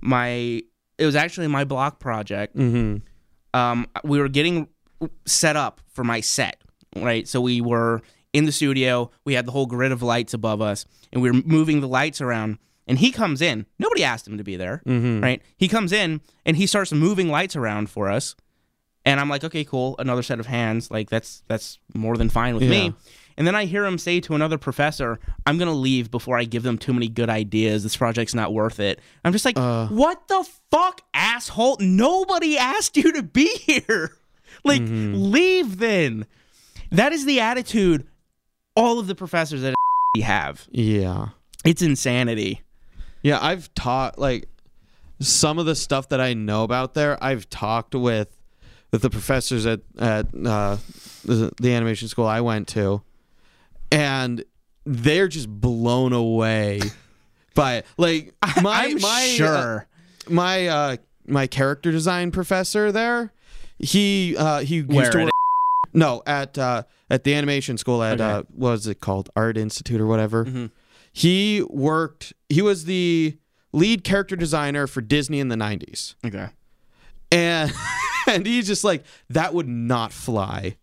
my, 0.00 0.26
it 0.96 1.04
was 1.06 1.14
actually 1.14 1.46
my 1.46 1.64
block 1.64 2.00
project. 2.00 2.56
Mm-hmm. 2.56 2.96
Um, 3.58 3.86
we 4.02 4.18
were 4.18 4.28
getting 4.28 4.68
set 5.26 5.54
up 5.54 5.80
for 5.92 6.02
my 6.02 6.20
set, 6.20 6.60
right? 6.96 7.28
So 7.28 7.40
we 7.40 7.60
were 7.60 8.00
in 8.32 8.44
the 8.46 8.50
studio. 8.52 9.10
We 9.24 9.34
had 9.34 9.46
the 9.46 9.52
whole 9.52 9.66
grid 9.66 9.92
of 9.92 10.02
lights 10.02 10.34
above 10.34 10.60
us, 10.60 10.84
and 11.12 11.22
we 11.22 11.30
were 11.30 11.42
moving 11.44 11.80
the 11.80 11.88
lights 11.88 12.20
around. 12.20 12.58
And 12.88 12.98
he 12.98 13.10
comes 13.12 13.40
in. 13.42 13.66
Nobody 13.78 14.02
asked 14.02 14.26
him 14.26 14.38
to 14.38 14.44
be 14.44 14.56
there, 14.56 14.82
Mm-hmm. 14.86 15.22
right? 15.22 15.42
He 15.56 15.68
comes 15.68 15.92
in 15.92 16.20
and 16.46 16.56
he 16.56 16.66
starts 16.66 16.90
moving 16.92 17.28
lights 17.28 17.54
around 17.54 17.90
for 17.90 18.08
us. 18.08 18.34
And 19.04 19.20
I'm 19.20 19.28
like, 19.28 19.44
okay, 19.44 19.62
cool, 19.64 19.94
another 19.98 20.22
set 20.22 20.40
of 20.40 20.46
hands. 20.46 20.90
Like 20.90 21.08
that's 21.10 21.42
that's 21.48 21.78
more 21.94 22.16
than 22.16 22.28
fine 22.30 22.54
with 22.54 22.64
Yeah. 22.64 22.70
me. 22.70 22.94
And 23.36 23.46
then 23.46 23.54
I 23.54 23.66
hear 23.66 23.84
him 23.86 23.98
say 23.98 24.18
to 24.20 24.34
another 24.34 24.58
professor, 24.58 25.20
I'm 25.46 25.58
gonna 25.58 25.72
leave 25.72 26.10
before 26.10 26.36
I 26.36 26.44
give 26.44 26.64
them 26.64 26.76
too 26.78 26.92
many 26.92 27.08
good 27.08 27.30
ideas. 27.30 27.84
This 27.84 27.96
project's 27.96 28.34
not 28.34 28.52
worth 28.52 28.80
it. 28.80 29.00
I'm 29.24 29.32
just 29.32 29.44
like, 29.44 29.56
Uh. 29.56 29.86
what 29.88 30.26
the 30.28 30.44
fuck, 30.72 31.02
asshole? 31.14 31.76
Nobody 31.78 32.58
asked 32.58 32.96
you 32.96 33.12
to 33.12 33.22
be 33.22 33.46
here. 33.58 34.12
Like, 34.64 34.82
leave 34.84 35.78
then. 35.78 36.26
That 36.90 37.12
is 37.12 37.24
the 37.26 37.38
attitude 37.40 38.06
all 38.74 38.98
of 38.98 39.06
the 39.06 39.14
professors 39.14 39.62
at 39.62 39.74
have. 40.22 40.66
Yeah. 40.72 41.28
It's 41.64 41.80
insanity. 41.82 42.62
Yeah, 43.28 43.38
I've 43.42 43.72
taught 43.74 44.18
like 44.18 44.48
some 45.20 45.58
of 45.58 45.66
the 45.66 45.74
stuff 45.74 46.08
that 46.10 46.20
I 46.20 46.32
know 46.34 46.62
about 46.64 46.94
there. 46.94 47.22
I've 47.22 47.48
talked 47.50 47.94
with 47.94 48.28
with 48.90 49.02
the 49.02 49.10
professors 49.10 49.66
at 49.66 49.80
at 49.98 50.26
uh, 50.34 50.76
the, 51.24 51.52
the 51.60 51.74
animation 51.74 52.08
school 52.08 52.26
I 52.26 52.40
went 52.40 52.68
to, 52.68 53.02
and 53.92 54.44
they're 54.86 55.28
just 55.28 55.48
blown 55.48 56.12
away 56.12 56.80
by 57.54 57.74
it. 57.76 57.86
like 57.98 58.32
my 58.62 58.86
I'm 58.86 59.00
my 59.00 59.22
uh, 59.24 59.36
sure. 59.36 59.86
my 60.28 60.66
uh, 60.68 60.96
my 61.26 61.46
character 61.46 61.90
design 61.90 62.30
professor 62.30 62.90
there. 62.92 63.32
He 63.78 64.36
uh, 64.38 64.60
he 64.60 64.80
Where, 64.82 65.00
used 65.00 65.12
to 65.12 65.18
work. 65.24 65.30
No, 65.92 66.22
at 66.26 66.56
uh, 66.58 66.84
at 67.10 67.24
the 67.24 67.34
animation 67.34 67.76
school 67.78 68.02
at 68.02 68.20
Okay. 68.20 68.24
uh, 68.38 68.42
what 68.54 68.70
was 68.70 68.86
it 68.86 69.00
called? 69.00 69.30
Art 69.36 69.56
Institute 69.58 70.00
or 70.00 70.06
whatever. 70.06 70.44
Mhm. 70.46 70.70
He 71.18 71.62
worked. 71.68 72.32
He 72.48 72.62
was 72.62 72.84
the 72.84 73.36
lead 73.72 74.04
character 74.04 74.36
designer 74.36 74.86
for 74.86 75.00
Disney 75.00 75.40
in 75.40 75.48
the 75.48 75.56
'90s, 75.56 76.14
Okay. 76.24 76.48
and 77.32 77.72
and 78.28 78.46
he's 78.46 78.68
just 78.68 78.84
like 78.84 79.02
that 79.30 79.52
would 79.52 79.66
not 79.66 80.12
fly 80.12 80.76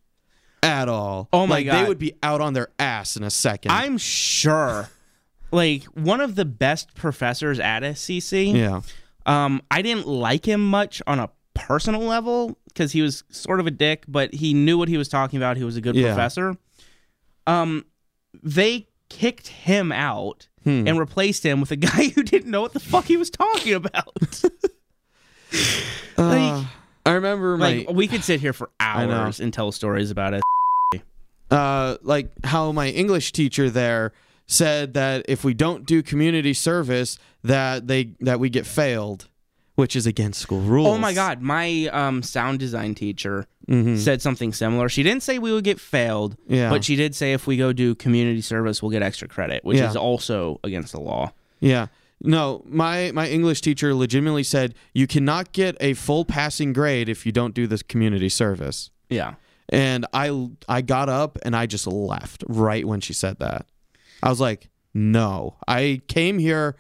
at 0.62 0.90
all. 0.90 1.30
Oh 1.32 1.48
my 1.48 1.56
like, 1.56 1.66
God. 1.68 1.76
they 1.84 1.88
would 1.88 2.00
be 2.00 2.16
out 2.22 2.42
on 2.42 2.52
their 2.54 2.68
ass 2.78 3.16
in 3.16 3.24
a 3.24 3.30
second. 3.32 3.72
I'm 3.72 3.98
sure. 3.98 4.90
Like 5.52 5.84
one 5.86 6.20
of 6.20 6.36
the 6.36 6.44
best 6.44 6.94
professors 6.96 7.60
at 7.60 7.84
SCC. 7.84 8.54
yeah. 8.54 8.82
Um, 9.26 9.62
I 9.72 9.82
didn't 9.82 10.06
like 10.06 10.46
him 10.46 10.70
much 10.70 11.02
on 11.08 11.18
a 11.20 11.30
personal 11.54 12.02
level 12.02 12.58
because 12.68 12.92
he 12.92 13.02
was 13.02 13.24
sort 13.30 13.62
of 13.62 13.68
a 13.68 13.72
dick, 13.72 14.04
but 14.08 14.34
he 14.34 14.54
knew 14.54 14.78
what 14.78 14.90
he 14.90 14.98
was 14.98 15.08
talking 15.08 15.38
about. 15.38 15.56
He 15.56 15.64
was 15.64 15.78
a 15.78 15.82
good 15.82 15.96
Yeah. 15.96 16.08
professor. 16.14 16.58
Um, 17.48 17.86
they 18.44 18.88
kicked 19.18 19.48
him 19.48 19.92
out 19.92 20.48
Hmm. 20.64 20.88
and 20.88 20.98
replaced 20.98 21.46
him 21.46 21.62
with 21.62 21.70
a 21.70 21.76
guy 21.92 22.08
who 22.10 22.24
didn't 22.24 22.50
know 22.50 22.62
what 22.62 22.74
the 22.74 22.80
fuck 22.80 23.06
he 23.06 23.18
was 23.18 23.30
talking 23.30 23.74
about. 23.74 24.42
Uh, 26.18 26.66
I 27.06 27.12
remember 27.12 27.56
my 27.58 27.86
like 27.86 27.90
we 27.92 28.08
could 28.08 28.24
sit 28.24 28.40
here 28.42 28.52
for 28.54 28.72
hours 28.80 29.40
and 29.40 29.54
tell 29.54 29.72
stories 29.72 30.12
about 30.12 30.34
it. 30.34 31.02
uh, 31.52 31.98
like 32.02 32.32
how 32.44 32.72
my 32.72 32.90
English 32.90 33.32
teacher 33.32 33.70
there 33.70 34.12
said 34.48 34.94
that 34.96 35.26
if 35.28 35.44
we 35.44 35.54
don't 35.54 35.86
do 35.86 36.02
community 36.02 36.54
service, 36.54 37.20
that 37.44 37.88
they 37.88 38.10
that 38.22 38.40
we 38.40 38.50
get 38.50 38.66
failed, 38.66 39.28
which 39.76 39.96
is 39.96 40.06
against 40.08 40.40
school 40.42 40.62
rules. 40.62 40.88
Oh 40.88 40.98
my 40.98 41.14
god, 41.14 41.42
my 41.42 41.88
um, 41.92 42.24
sound 42.24 42.60
design 42.60 42.96
teacher 42.96 43.46
Mhm. 43.68 43.98
said 43.98 44.22
something 44.22 44.54
similar. 44.54 44.88
She 44.90 45.02
didn't 45.04 45.24
say 45.24 45.40
we 45.40 45.52
would 45.52 45.64
get 45.64 45.80
failed, 45.80 46.38
Yeah. 46.48 46.70
but 46.70 46.84
she 46.84 46.96
did 46.96 47.16
say 47.16 47.34
if 47.34 47.48
we 47.48 47.58
go 47.58 47.74
do 47.74 47.96
community 47.96 48.42
service, 48.42 48.82
we'll 48.82 48.92
get 48.92 49.02
extra 49.02 49.28
credit, 49.28 49.66
which 49.66 49.78
Yeah. 49.80 49.90
is 49.90 49.96
also 49.96 50.60
against 50.64 50.92
the 50.94 51.00
law. 51.02 51.34
Yeah. 51.60 51.88
No, 52.24 52.64
my 52.68 53.12
my 53.14 53.28
English 53.28 53.62
teacher 53.62 53.94
legitimately 53.94 54.44
said 54.44 54.74
you 54.94 55.08
cannot 55.08 55.52
get 55.52 55.76
a 55.82 55.94
full 55.94 56.26
passing 56.26 56.74
grade 56.74 57.10
if 57.10 57.26
you 57.26 57.32
don't 57.32 57.54
do 57.54 57.68
this 57.68 57.84
community 57.84 58.30
service. 58.30 58.90
Yeah. 59.10 59.34
And 59.70 60.06
I 60.14 60.48
I 60.70 60.82
got 60.82 61.10
up 61.10 61.38
and 61.44 61.56
I 61.56 61.66
just 61.66 61.86
left 61.88 62.44
right 62.48 62.86
when 62.88 63.02
she 63.02 63.14
said 63.14 63.40
that. 63.40 63.66
I 64.24 64.30
was 64.30 64.40
like, 64.40 64.70
"No. 64.94 65.56
I 65.68 66.02
came 66.08 66.40
here 66.40 66.76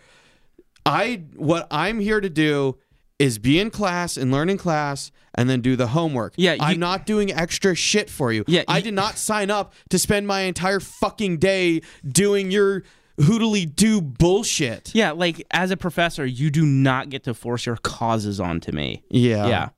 I 0.85 1.23
what 1.35 1.67
I'm 1.71 1.99
here 1.99 2.21
to 2.21 2.29
do 2.29 2.77
is 3.19 3.37
be 3.37 3.59
in 3.59 3.69
class 3.69 4.17
and 4.17 4.31
learn 4.31 4.49
in 4.49 4.57
class 4.57 5.11
and 5.35 5.49
then 5.49 5.61
do 5.61 5.75
the 5.75 5.87
homework. 5.87 6.33
Yeah, 6.37 6.53
you- 6.53 6.59
I'm 6.61 6.79
not 6.79 7.05
doing 7.05 7.31
extra 7.31 7.73
shit 7.75 8.09
for 8.09 8.31
you. 8.33 8.43
Yeah, 8.47 8.63
I 8.67 8.77
you- 8.77 8.83
did 8.85 8.93
not 8.93 9.17
sign 9.17 9.49
up 9.49 9.73
to 9.89 9.99
spend 9.99 10.27
my 10.27 10.41
entire 10.41 10.79
fucking 10.79 11.37
day 11.37 11.81
doing 12.07 12.51
your 12.51 12.83
hoodly 13.21 13.65
do 13.65 14.01
bullshit. 14.01 14.91
Yeah, 14.93 15.11
like 15.11 15.45
as 15.51 15.71
a 15.71 15.77
professor, 15.77 16.25
you 16.25 16.49
do 16.49 16.65
not 16.65 17.09
get 17.09 17.23
to 17.23 17.33
force 17.33 17.65
your 17.65 17.77
causes 17.77 18.39
onto 18.41 18.71
me. 18.73 19.03
Yeah. 19.09 19.47
yeah. 19.47 19.69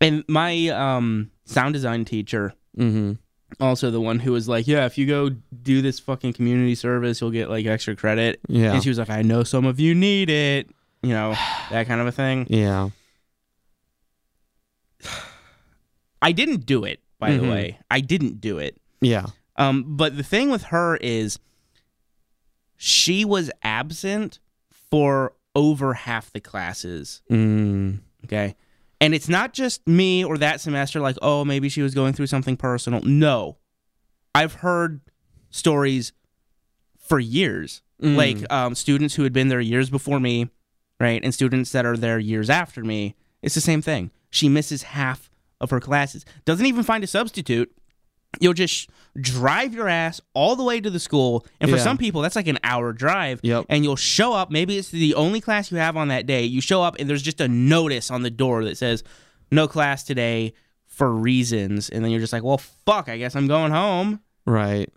And 0.00 0.24
my 0.28 0.68
um, 0.68 1.30
sound 1.44 1.74
design 1.74 2.04
teacher, 2.04 2.54
Mm-hmm. 2.78 3.12
also 3.60 3.90
the 3.90 4.00
one 4.00 4.20
who 4.20 4.30
was 4.32 4.48
like, 4.48 4.66
"Yeah, 4.68 4.86
if 4.86 4.96
you 4.96 5.04
go 5.06 5.28
do 5.28 5.82
this 5.82 5.98
fucking 5.98 6.32
community 6.34 6.74
service, 6.76 7.20
you'll 7.20 7.32
get 7.32 7.50
like 7.50 7.66
extra 7.66 7.94
credit." 7.96 8.40
Yeah. 8.48 8.72
And 8.74 8.82
she 8.82 8.88
was 8.88 8.98
like, 8.98 9.10
"I 9.10 9.22
know 9.22 9.42
some 9.42 9.66
of 9.66 9.78
you 9.80 9.94
need 9.94 10.30
it," 10.30 10.70
you 11.02 11.10
know, 11.10 11.30
that 11.70 11.86
kind 11.86 12.00
of 12.00 12.06
a 12.06 12.12
thing. 12.12 12.46
Yeah. 12.48 12.90
I 16.22 16.32
didn't 16.32 16.66
do 16.66 16.84
it, 16.84 17.00
by 17.18 17.32
the 17.32 17.42
Mhm. 17.44 17.50
way. 17.50 17.78
I 17.90 18.00
didn't 18.00 18.40
do 18.40 18.58
it. 18.58 18.76
Yeah. 19.00 19.26
Um, 19.56 19.96
but 19.96 20.16
the 20.16 20.22
thing 20.22 20.50
with 20.50 20.64
her 20.64 20.96
is 20.98 21.38
she 22.76 23.24
was 23.24 23.50
absent 23.62 24.38
for 24.90 25.34
over 25.54 25.94
half 25.94 26.32
the 26.32 26.40
classes. 26.40 27.22
Mm. 27.30 28.00
Okay. 28.24 28.54
And 29.00 29.14
it's 29.14 29.28
not 29.28 29.54
just 29.54 29.86
me 29.88 30.22
or 30.24 30.36
that 30.38 30.60
semester, 30.60 31.00
like, 31.00 31.16
oh, 31.22 31.44
maybe 31.44 31.68
she 31.70 31.80
was 31.82 31.94
going 31.94 32.12
through 32.12 32.26
something 32.26 32.56
personal. 32.56 33.00
No. 33.02 33.56
I've 34.34 34.54
heard 34.54 35.00
stories 35.50 36.12
for 36.98 37.18
years. 37.18 37.82
Mm. 38.02 38.16
Like 38.16 38.52
um, 38.52 38.74
students 38.74 39.14
who 39.14 39.22
had 39.24 39.32
been 39.32 39.48
there 39.48 39.60
years 39.60 39.88
before 39.90 40.20
me, 40.20 40.48
right? 41.00 41.20
And 41.24 41.34
students 41.34 41.72
that 41.72 41.84
are 41.86 41.96
there 41.96 42.18
years 42.18 42.48
after 42.50 42.84
me. 42.84 43.16
It's 43.42 43.54
the 43.54 43.60
same 43.60 43.82
thing. 43.82 44.10
She 44.30 44.48
misses 44.48 44.82
half 44.84 45.30
of 45.60 45.70
her 45.70 45.80
classes. 45.80 46.24
Doesn't 46.44 46.66
even 46.66 46.84
find 46.84 47.02
a 47.02 47.06
substitute. 47.08 47.72
You'll 48.38 48.52
just 48.52 48.88
drive 49.20 49.74
your 49.74 49.88
ass 49.88 50.20
all 50.34 50.54
the 50.54 50.62
way 50.62 50.80
to 50.80 50.88
the 50.90 51.00
school. 51.00 51.44
And 51.60 51.68
for 51.68 51.78
Yeah. 51.78 51.82
some 51.82 51.98
people, 51.98 52.20
that's 52.20 52.36
like 52.36 52.46
an 52.46 52.58
hour 52.62 52.92
drive. 52.92 53.40
Yep. 53.42 53.66
And 53.68 53.82
you'll 53.82 53.96
show 53.96 54.34
up. 54.34 54.52
Maybe 54.52 54.78
it's 54.78 54.90
the 54.90 55.14
only 55.16 55.40
class 55.40 55.72
you 55.72 55.78
have 55.78 55.96
on 55.96 56.08
that 56.08 56.26
day. 56.26 56.44
You 56.44 56.60
show 56.60 56.82
up, 56.82 56.96
and 57.00 57.10
there's 57.10 57.22
just 57.22 57.40
a 57.40 57.48
notice 57.48 58.10
on 58.10 58.22
the 58.22 58.30
door 58.30 58.64
that 58.64 58.76
says, 58.76 59.02
no 59.50 59.66
class 59.66 60.04
today 60.04 60.52
for 60.86 61.10
reasons. 61.10 61.88
And 61.88 62.04
then 62.04 62.12
you're 62.12 62.20
just 62.20 62.32
like, 62.32 62.44
well, 62.44 62.58
fuck, 62.58 63.08
I 63.08 63.18
guess 63.18 63.34
I'm 63.34 63.48
going 63.48 63.72
home. 63.72 64.20
Right. 64.46 64.88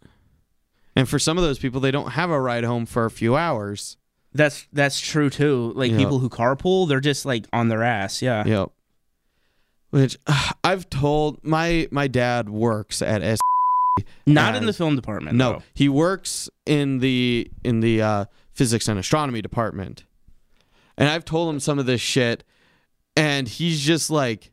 And 0.95 1.10
for 1.10 1.18
some 1.18 1.38
of 1.39 1.43
those 1.43 1.58
people, 1.58 1.82
they 1.82 1.89
don't 1.91 2.12
have 2.12 2.30
a 2.30 2.39
ride 2.39 2.64
home 2.64 2.86
for 2.86 3.06
a 3.06 3.12
few 3.12 3.36
hours. 3.36 3.97
That's 4.34 4.67
that's 4.73 4.99
true 4.99 5.29
too. 5.29 5.73
Like 5.75 5.95
people 5.95 6.19
who 6.19 6.29
carpool, 6.29 6.88
they're 6.88 6.99
just 6.99 7.25
like 7.25 7.45
on 7.53 7.69
their 7.69 7.84
ass. 7.84 8.21
Yeah. 8.21 8.43
Yep. 8.45 8.69
Which 9.91 10.17
I've 10.63 10.89
told 10.89 11.43
my 11.43 11.88
my 11.91 12.07
dad 12.07 12.49
works 12.49 13.01
at 13.01 13.21
S. 13.21 13.39
Not 14.25 14.55
in 14.55 14.65
the 14.65 14.73
film 14.73 14.95
department. 14.95 15.38
No, 15.38 15.53
though. 15.53 15.63
he 15.73 15.88
works 15.88 16.49
in 16.65 16.99
the 16.99 17.49
in 17.63 17.81
the 17.81 18.01
uh, 18.01 18.25
physics 18.51 18.88
and 18.88 18.97
astronomy 18.97 19.41
department, 19.41 20.05
and 20.97 21.09
I've 21.09 21.25
told 21.25 21.53
him 21.53 21.59
some 21.59 21.77
of 21.77 21.86
this 21.86 22.01
shit, 22.01 22.43
and 23.15 23.47
he's 23.47 23.79
just 23.81 24.09
like, 24.09 24.51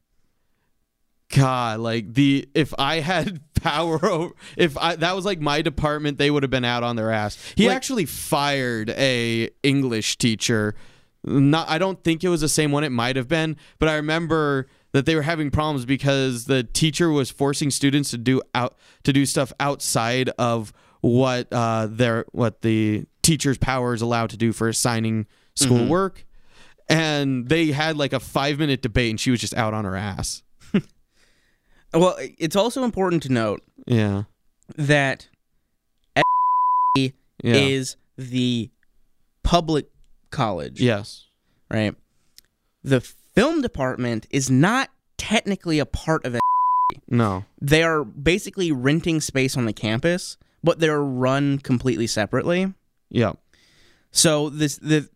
God, 1.30 1.80
like 1.80 2.12
the 2.14 2.48
if 2.54 2.74
I 2.78 3.00
had 3.00 3.40
power 3.54 4.04
over, 4.04 4.34
if 4.56 4.76
I 4.76 4.96
that 4.96 5.14
was 5.16 5.24
like 5.24 5.40
my 5.40 5.62
department, 5.62 6.18
they 6.18 6.30
would 6.30 6.42
have 6.42 6.50
been 6.50 6.64
out 6.64 6.82
on 6.82 6.96
their 6.96 7.10
ass. 7.10 7.38
He 7.56 7.66
Like- 7.68 7.76
actually 7.76 8.06
fired 8.06 8.90
a 8.90 9.50
English 9.62 10.18
teacher. 10.18 10.74
Not, 11.22 11.68
I 11.68 11.76
don't 11.76 12.02
think 12.02 12.24
it 12.24 12.30
was 12.30 12.40
the 12.40 12.48
same 12.48 12.72
one. 12.72 12.82
It 12.82 12.92
might 12.92 13.14
have 13.16 13.28
been, 13.28 13.56
but 13.78 13.90
I 13.90 13.96
remember 13.96 14.68
that 14.92 15.04
they 15.04 15.14
were 15.14 15.22
having 15.22 15.50
problems 15.50 15.84
because 15.84 16.46
the 16.46 16.62
teacher 16.64 17.10
was 17.10 17.30
forcing 17.30 17.70
students 17.70 18.10
to 18.10 18.18
do 18.18 18.40
out 18.54 18.76
to 19.04 19.12
do 19.12 19.26
stuff 19.26 19.52
outside 19.60 20.30
of 20.38 20.72
what 21.02 21.46
uh 21.52 21.86
their 21.90 22.24
what 22.32 22.62
the 22.62 23.04
teacher's 23.22 23.58
power 23.58 23.92
is 23.94 24.00
allowed 24.02 24.30
to 24.30 24.36
do 24.36 24.52
for 24.52 24.68
assigning 24.68 25.26
schoolwork. 25.54 26.24
And 26.88 27.48
they 27.48 27.66
had 27.66 27.96
like 27.96 28.12
a 28.12 28.18
five 28.20 28.58
minute 28.58 28.82
debate, 28.82 29.10
and 29.10 29.20
she 29.20 29.30
was 29.30 29.40
just 29.40 29.54
out 29.54 29.74
on 29.74 29.84
her 29.84 29.94
ass. 29.96 30.42
Well, 31.92 32.16
it's 32.18 32.56
also 32.56 32.84
important 32.84 33.22
to 33.24 33.32
note 33.32 33.62
Yeah, 33.86 34.24
that 34.76 35.28
yeah, 36.96 37.10
is 37.42 37.96
the 38.16 38.70
public 39.42 39.88
college, 40.30 40.80
yes, 40.80 41.26
right? 41.70 41.94
The 42.84 43.00
film 43.00 43.62
department 43.62 44.26
is 44.30 44.50
not 44.50 44.90
technically 45.18 45.78
a 45.78 45.86
part 45.86 46.24
of 46.24 46.34
it. 46.34 46.40
no, 47.08 47.44
They 47.60 47.82
are 47.82 48.04
basically 48.04 48.72
renting 48.72 49.20
space 49.20 49.56
on 49.56 49.64
the 49.66 49.72
campus, 49.72 50.36
but 50.62 50.78
they're 50.80 51.02
run 51.02 51.58
completely 51.58 52.06
separately. 52.06 52.72
yeah, 53.10 53.32
So 54.12 54.48
this 54.50 54.76
the 54.76 55.08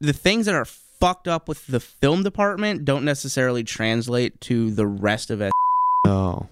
the 0.00 0.12
things 0.12 0.46
that 0.46 0.54
are 0.54 0.64
fucked 0.64 1.28
up 1.28 1.48
with 1.48 1.66
the 1.66 1.80
film 1.80 2.22
department 2.22 2.84
don't 2.84 3.04
necessarily 3.04 3.64
translate 3.64 4.40
to 4.42 4.70
the 4.70 4.86
rest 4.86 5.30
of 5.30 5.40
it. 5.40 5.50
No, 6.10 6.48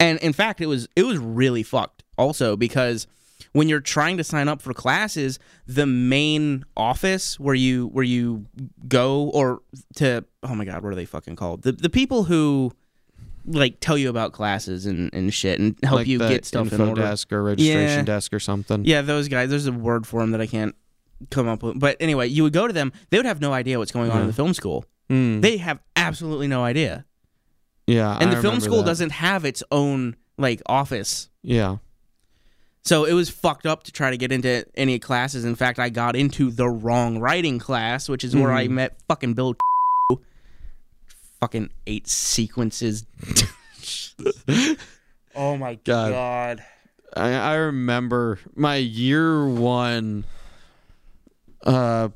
And 0.00 0.18
in 0.20 0.32
fact, 0.32 0.60
it 0.60 0.66
was 0.66 0.88
it 0.96 1.04
was 1.04 1.18
really 1.18 1.62
fucked 1.62 2.02
also 2.16 2.56
because 2.56 3.06
when 3.52 3.68
you're 3.68 3.80
trying 3.80 4.16
to 4.18 4.24
sign 4.24 4.46
up 4.48 4.60
for 4.60 4.72
classes, 4.74 5.38
the 5.66 5.86
main 5.86 6.64
office 6.76 7.38
where 7.40 7.54
you 7.54 7.86
where 7.88 8.04
you 8.04 8.46
go 8.88 9.30
or 9.34 9.60
to 9.96 10.24
oh 10.42 10.54
my 10.54 10.64
god, 10.64 10.82
what 10.82 10.92
are 10.92 10.96
they 10.96 11.04
fucking 11.06 11.36
called? 11.36 11.62
The 11.62 11.72
the 11.72 11.90
people 11.90 12.24
who 12.24 12.72
like 13.46 13.80
tell 13.80 13.96
you 13.96 14.10
about 14.10 14.32
classes 14.32 14.84
and, 14.84 15.08
and 15.14 15.32
shit 15.32 15.58
and 15.58 15.74
help 15.82 16.00
like 16.00 16.06
you 16.06 16.18
get 16.18 16.44
stuff 16.44 16.66
in 16.66 16.72
info 16.74 16.88
order. 16.90 17.00
desk 17.02 17.32
or 17.32 17.42
registration 17.42 18.00
Yeah. 18.00 18.02
desk 18.02 18.32
or 18.34 18.40
something. 18.40 18.84
Yeah, 18.84 19.00
those 19.02 19.28
guys. 19.28 19.48
There's 19.48 19.66
a 19.66 19.72
word 19.72 20.06
for 20.06 20.20
them 20.20 20.32
that 20.32 20.40
I 20.42 20.46
can't 20.46 20.74
come 21.30 21.48
up 21.48 21.62
with. 21.62 21.80
But 21.80 21.96
anyway, 21.98 22.28
you 22.28 22.42
would 22.42 22.52
go 22.52 22.66
to 22.66 22.72
them. 22.74 22.92
They 23.10 23.16
would 23.16 23.26
have 23.26 23.40
no 23.40 23.52
idea 23.54 23.78
what's 23.78 23.90
going 23.92 24.10
on 24.10 24.20
in 24.20 24.26
the 24.26 24.32
film 24.34 24.52
school. 24.52 24.84
Mm, 25.10 25.40
They 25.40 25.56
have 25.56 25.78
absolutely 25.96 26.46
no 26.46 26.62
idea. 26.62 27.06
Yeah, 27.88 28.16
And 28.20 28.30
I 28.30 28.34
the 28.36 28.42
film 28.42 28.60
school 28.60 28.78
that. 28.78 28.86
doesn't 28.86 29.10
have 29.10 29.44
its 29.44 29.62
own 29.72 30.14
like 30.36 30.62
office. 30.66 31.28
Yeah, 31.42 31.78
So 32.84 33.04
it 33.04 33.12
was 33.14 33.28
fucked 33.30 33.66
up 33.66 33.82
to 33.84 33.92
try 33.92 34.10
to 34.10 34.16
get 34.16 34.30
into 34.32 34.64
any 34.76 34.98
classes. 34.98 35.44
In 35.44 35.54
fact, 35.56 35.78
I 35.78 35.88
got 35.88 36.14
into 36.16 36.50
the 36.50 36.68
wrong 36.68 37.18
writing 37.18 37.58
class, 37.58 38.08
which 38.08 38.22
is 38.24 38.36
where 38.36 38.52
I 38.52 38.66
Mhm. 38.68 38.70
met 38.70 38.96
fucking 39.08 39.34
Bill. 39.34 39.56
fucking 41.40 41.70
eight 41.86 42.06
sequences. 42.08 43.06
oh 45.34 45.56
my 45.56 45.74
God. 45.84 46.10
god. 46.12 46.64
I, 47.16 47.30
I 47.32 47.54
remember 47.56 48.38
my 48.54 48.76
year 48.76 49.46
one 49.48 50.24
uh, 51.64 52.08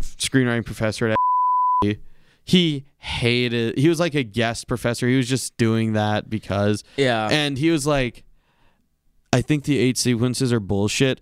screenwriting 0.00 0.64
professor 0.64 1.08
at 1.08 1.96
he 2.44 2.84
hated 3.04 3.76
he 3.76 3.88
was 3.88 3.98
like 3.98 4.14
a 4.14 4.22
guest 4.22 4.68
professor 4.68 5.08
he 5.08 5.16
was 5.16 5.28
just 5.28 5.56
doing 5.56 5.94
that 5.94 6.30
because 6.30 6.84
Yeah. 6.96 7.28
and 7.32 7.58
he 7.58 7.70
was 7.72 7.84
like 7.84 8.22
i 9.32 9.40
think 9.42 9.64
the 9.64 9.76
eight 9.76 9.98
sequences 9.98 10.52
are 10.52 10.60
bullshit 10.60 11.20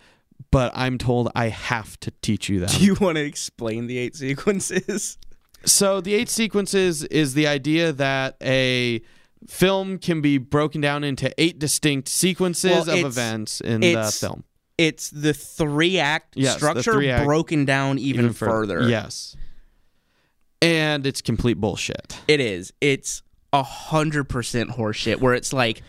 but 0.50 0.72
i'm 0.74 0.98
told 0.98 1.30
i 1.34 1.48
have 1.48 1.98
to 2.00 2.10
teach 2.20 2.50
you 2.50 2.60
that 2.60 2.70
Do 2.78 2.84
you 2.84 2.96
want 3.00 3.16
to 3.16 3.24
explain 3.24 3.86
the 3.86 3.96
eight 3.96 4.14
sequences? 4.14 5.16
so 5.64 6.02
the 6.02 6.12
eight 6.12 6.28
sequences 6.28 7.02
is 7.04 7.32
the 7.32 7.46
idea 7.46 7.92
that 7.92 8.36
a 8.42 9.00
film 9.48 9.96
can 9.96 10.20
be 10.20 10.36
broken 10.36 10.82
down 10.82 11.02
into 11.02 11.32
eight 11.38 11.58
distinct 11.58 12.08
sequences 12.08 12.70
Well, 12.72 12.82
of 12.82 12.88
it's- 12.90 13.04
events 13.16 13.60
in 13.62 13.80
the 13.80 13.92
it's- 13.92 14.20
film 14.20 14.44
It's 14.76 15.08
the 15.08 15.32
three 15.32 15.98
act 15.98 16.34
Yes, 16.36 16.54
the 16.54 16.58
structure 16.58 16.92
three-act- 16.92 17.24
broken 17.24 17.64
down 17.64 17.98
even, 17.98 18.34
fur- 18.34 18.46
further. 18.48 18.86
Yes. 18.88 19.34
And 20.62 21.06
it's 21.06 21.22
complete 21.22 21.54
bullshit. 21.54 22.20
It 22.28 22.40
is. 22.40 22.72
It's 22.80 23.22
a 23.52 23.62
hundred 23.62 24.24
percent 24.24 24.70
horseshit. 24.70 25.20
Where 25.20 25.34
it's 25.34 25.52
like, 25.52 25.82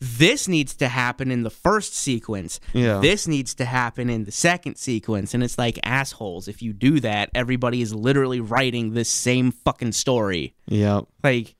this 0.00 0.48
needs 0.48 0.74
to 0.76 0.88
happen 0.88 1.30
in 1.30 1.42
the 1.42 1.50
first 1.50 1.94
sequence. 1.94 2.60
Yeah. 2.72 3.00
This 3.00 3.26
needs 3.26 3.54
to 3.56 3.64
happen 3.64 4.10
in 4.10 4.24
the 4.24 4.32
second 4.32 4.76
sequence, 4.76 5.34
and 5.34 5.42
it's 5.42 5.58
like 5.58 5.78
assholes. 5.82 6.46
If 6.48 6.62
you 6.62 6.72
do 6.72 7.00
that, 7.00 7.30
everybody 7.34 7.82
is 7.82 7.94
literally 7.94 8.40
writing 8.40 8.94
this 8.94 9.08
same 9.08 9.50
fucking 9.50 9.92
story. 9.92 10.54
Yep. 10.66 11.04
Like, 11.22 11.56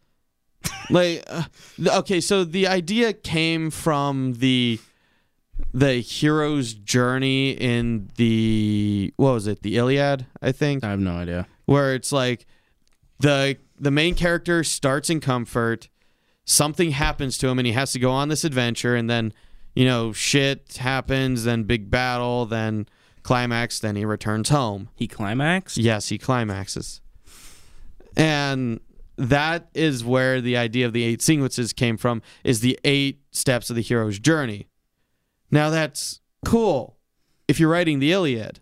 Like, 0.90 1.24
uh, 1.28 1.44
okay, 1.98 2.20
so 2.20 2.44
the 2.44 2.66
idea 2.66 3.12
came 3.12 3.70
from 3.70 4.34
the 4.34 4.78
the 5.72 5.94
hero's 6.00 6.74
journey 6.74 7.52
in 7.52 8.10
the 8.16 9.12
what 9.16 9.32
was 9.32 9.46
it? 9.46 9.62
The 9.62 9.76
Iliad, 9.76 10.26
I 10.42 10.52
think, 10.52 10.84
I 10.84 10.90
have 10.90 11.00
no 11.00 11.12
idea. 11.12 11.46
Where 11.66 11.94
it's 11.94 12.12
like 12.12 12.46
the 13.20 13.56
the 13.78 13.90
main 13.90 14.14
character 14.14 14.64
starts 14.64 15.10
in 15.10 15.20
comfort, 15.20 15.88
something 16.44 16.92
happens 16.92 17.38
to 17.38 17.48
him, 17.48 17.58
and 17.58 17.66
he 17.66 17.72
has 17.72 17.92
to 17.92 17.98
go 17.98 18.10
on 18.10 18.28
this 18.28 18.44
adventure, 18.44 18.94
and 18.94 19.08
then 19.08 19.32
you 19.74 19.84
know 19.84 20.12
shit 20.12 20.76
happens, 20.78 21.44
then 21.44 21.64
big 21.64 21.90
battle, 21.90 22.46
then 22.46 22.86
climax, 23.22 23.80
then 23.80 23.96
he 23.96 24.04
returns 24.04 24.50
home. 24.50 24.90
He 24.94 25.08
climaxed. 25.08 25.76
Yes, 25.76 26.08
he 26.08 26.18
climaxes. 26.18 27.00
And 28.16 28.80
that 29.16 29.68
is 29.74 30.04
where 30.04 30.40
the 30.40 30.56
idea 30.56 30.86
of 30.86 30.92
the 30.92 31.04
eight 31.04 31.22
sequences 31.22 31.72
came 31.72 31.96
from 31.96 32.22
is 32.44 32.60
the 32.60 32.78
eight 32.84 33.22
steps 33.32 33.70
of 33.70 33.76
the 33.76 33.82
hero's 33.82 34.18
journey. 34.18 34.68
Now 35.50 35.70
that's 35.70 36.20
cool 36.44 36.96
if 37.48 37.58
you're 37.58 37.70
writing 37.70 37.98
the 37.98 38.12
Iliad. 38.12 38.60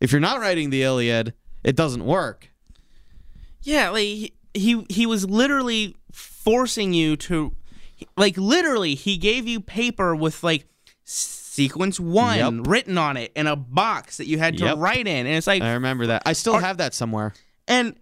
If 0.00 0.12
you're 0.12 0.20
not 0.20 0.40
writing 0.40 0.70
the 0.70 0.82
Iliad, 0.82 1.34
it 1.66 1.76
doesn't 1.76 2.06
work. 2.06 2.48
Yeah, 3.62 3.90
like 3.90 4.02
he 4.04 4.32
he, 4.54 4.86
he 4.88 5.04
was 5.04 5.28
literally 5.28 5.96
forcing 6.12 6.94
you 6.94 7.16
to 7.16 7.54
like 8.16 8.38
literally 8.38 8.94
he 8.94 9.18
gave 9.18 9.46
you 9.46 9.60
paper 9.60 10.16
with 10.16 10.42
like 10.42 10.66
sequence 11.04 11.98
1 12.00 12.38
Yep. 12.38 12.66
written 12.66 12.96
on 12.98 13.16
it 13.16 13.32
in 13.34 13.46
a 13.46 13.56
box 13.56 14.16
that 14.18 14.26
you 14.26 14.38
had 14.38 14.56
to 14.58 14.64
Yep. 14.64 14.78
write 14.78 15.06
in 15.06 15.26
and 15.26 15.36
it's 15.36 15.46
like 15.46 15.62
I 15.62 15.72
remember 15.74 16.06
that. 16.08 16.22
I 16.24 16.32
still 16.32 16.54
Are- 16.54 16.60
have 16.60 16.78
that 16.78 16.94
somewhere. 16.94 17.34
and 17.68 17.96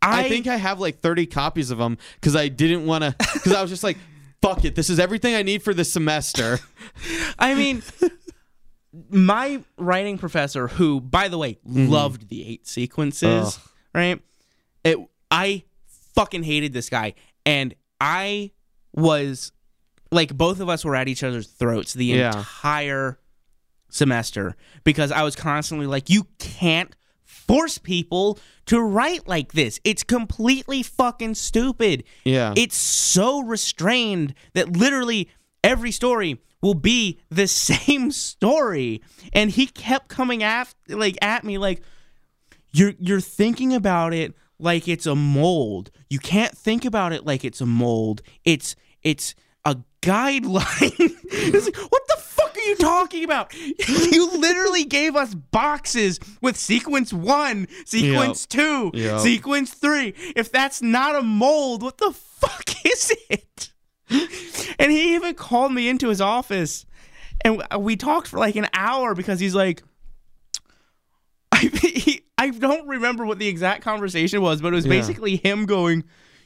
I, 0.00 0.24
I, 0.24 0.28
think 0.28 0.46
I 0.48 0.56
have 0.56 0.80
like 0.80 1.00
30 1.00 1.26
copies 1.26 1.70
of 1.70 1.78
them 1.78 1.96
because 2.14 2.34
I 2.34 2.48
didn't 2.48 2.86
want 2.86 3.04
to, 3.04 3.14
because 3.34 3.52
I 3.52 3.62
was 3.62 3.70
just 3.70 3.84
like, 3.84 3.98
fuck 4.40 4.64
it. 4.64 4.74
This 4.74 4.90
is 4.90 4.98
everything 4.98 5.36
I 5.36 5.42
need 5.42 5.62
for 5.62 5.72
this 5.72 5.92
semester. 5.92 6.58
I 7.38 7.54
mean 7.54 7.82
my 9.10 9.62
writing 9.78 10.18
professor 10.18 10.68
who 10.68 11.00
by 11.00 11.28
the 11.28 11.38
way 11.38 11.58
loved 11.64 12.28
the 12.28 12.46
eight 12.48 12.66
sequences, 12.66 13.28
Mm-hmm. 13.56 13.58
Ugh. 13.58 13.70
right? 13.94 14.20
It 14.84 14.98
I 15.30 15.64
fucking 16.14 16.42
hated 16.42 16.72
this 16.72 16.90
guy 16.90 17.14
and 17.46 17.74
I 18.00 18.50
was 18.94 19.52
like 20.10 20.36
both 20.36 20.60
of 20.60 20.68
us 20.68 20.84
were 20.84 20.94
at 20.96 21.08
each 21.08 21.22
other's 21.22 21.46
throats 21.46 21.94
the 21.94 22.04
Yeah. 22.06 22.36
entire 22.36 23.18
semester 23.88 24.56
because 24.84 25.10
I 25.12 25.22
was 25.22 25.36
constantly 25.36 25.86
like 25.86 26.10
you 26.10 26.26
can't 26.38 26.94
force 27.24 27.78
people 27.78 28.38
to 28.66 28.80
write 28.80 29.26
like 29.26 29.52
this. 29.52 29.80
It's 29.84 30.02
completely 30.02 30.82
fucking 30.82 31.34
stupid. 31.34 32.04
Yeah. 32.24 32.54
It's 32.56 32.76
so 32.76 33.42
restrained 33.42 34.34
that 34.54 34.76
literally 34.76 35.28
every 35.64 35.90
story 35.92 36.40
will 36.62 36.74
be 36.74 37.18
the 37.30 37.46
same 37.46 38.10
story. 38.28 39.02
And 39.32 39.50
he 39.50 39.66
kept 39.66 40.08
coming 40.08 40.42
at 40.42 40.72
like 40.88 41.18
at 41.20 41.44
me 41.44 41.58
like 41.58 41.82
you're 42.72 42.94
you're 42.98 43.20
thinking 43.20 43.74
about 43.74 44.14
it 44.14 44.34
like 44.58 44.88
it's 44.88 45.06
a 45.06 45.14
mold. 45.14 45.90
You 46.08 46.18
can't 46.18 46.56
think 46.56 46.84
about 46.84 47.12
it 47.12 47.26
like 47.26 47.44
it's 47.44 47.60
a 47.60 47.66
mold. 47.66 48.22
It's 48.44 48.76
it's 49.02 49.34
a 49.64 49.76
guideline. 50.00 50.92
it's 50.98 51.66
like, 51.66 51.76
what 51.92 52.02
the 52.08 52.16
fuck 52.18 52.56
are 52.56 52.60
you 52.68 52.76
talking 52.76 53.24
about? 53.24 53.52
you 53.88 54.38
literally 54.38 54.84
gave 54.84 55.16
us 55.16 55.34
boxes 55.34 56.18
with 56.40 56.56
sequence 56.56 57.12
one, 57.12 57.66
sequence 57.84 58.46
two, 58.46 58.90
Yep. 58.94 59.20
sequence 59.20 59.74
three. 59.74 60.14
If 60.36 60.50
that's 60.52 60.80
not 60.82 61.14
a 61.16 61.22
mold, 61.22 61.82
what 61.82 61.98
the 61.98 62.12
fuck 62.12 62.70
is 62.86 63.12
it? 63.30 63.71
And 64.78 64.92
he 64.92 65.14
even 65.14 65.34
called 65.34 65.72
me 65.72 65.88
into 65.88 66.08
his 66.08 66.20
office 66.20 66.86
and 67.44 67.62
we 67.78 67.96
talked 67.96 68.28
for 68.28 68.38
like 68.38 68.56
an 68.56 68.68
hour 68.72 69.14
because 69.14 69.40
he's 69.40 69.54
like, 69.54 69.82
I 71.50 71.58
he, 71.82 72.22
I 72.38 72.50
don't 72.50 72.86
remember 72.88 73.24
what 73.26 73.38
the 73.38 73.48
exact 73.48 73.82
conversation 73.82 74.40
was, 74.42 74.60
but 74.60 74.72
it 74.72 74.76
was 74.76 74.86
Yeah. 74.86 74.90
basically 74.90 75.36
him 75.36 75.66
going, 75.66 76.04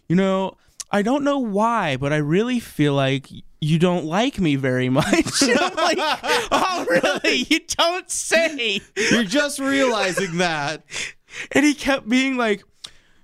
you 0.09 0.17
know, 0.17 0.57
I 0.91 1.03
don't 1.03 1.25
know 1.25 1.39
why, 1.39 1.97
but 1.97 2.12
I 2.12 2.17
really 2.17 2.61
feel 2.61 2.95
like 2.95 3.29
you 3.61 3.79
don't 3.79 4.05
like 4.05 4.39
me 4.39 4.57
very 4.57 4.89
much. 5.01 5.43
And 5.43 5.59
I'm 5.59 5.75
like, 5.75 5.99
oh, 6.01 6.87
really? 6.89 7.47
You 7.49 7.61
don't 7.69 8.09
say. 8.11 8.81
You're 9.11 9.25
just 9.25 9.59
realizing 9.59 10.39
that. 10.39 10.83
And 11.53 11.64
he 11.64 11.75
kept 11.75 12.09
being 12.09 12.37
like, 12.37 12.62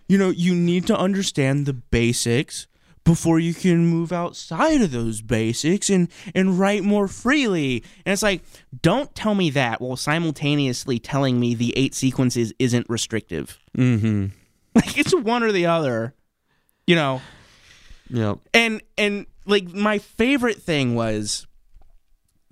you 0.09 0.18
know, 0.18 0.30
you 0.30 0.55
need 0.55 0.86
to 0.88 0.99
understand 0.99 1.66
the 1.66 1.72
basics 1.72 2.66
before 3.05 3.38
you 3.40 3.53
can 3.53 3.86
move 3.86 4.12
outside 4.12 4.80
of 4.80 4.92
those 4.92 5.20
basics 5.22 5.90
and 5.90 6.09
and 6.34 6.59
write 6.59 6.84
more 6.84 7.09
freely. 7.09 7.82
And 8.07 8.12
it's 8.12 8.22
like, 8.22 8.42
don't 8.80 9.12
tell 9.14 9.34
me 9.34 9.50
that 9.50 9.80
while 9.80 9.96
simultaneously 9.96 10.98
telling 10.98 11.40
me 11.40 11.55
the 11.55 11.76
eight 11.76 11.94
sequences 11.94 12.53
isn't 12.59 12.88
restrictive. 12.88 13.59
Mm-hmm. 13.76 14.26
Like 14.74 14.96
it's 14.96 15.14
one 15.14 15.42
or 15.42 15.53
the 15.53 15.66
other. 15.66 16.14
You 16.86 16.96
know. 16.96 17.20
Yep. 18.09 18.38
And 18.55 18.80
and 18.96 19.26
like 19.44 19.64
my 19.74 19.98
favorite 19.98 20.62
thing 20.62 20.94
was 20.94 21.46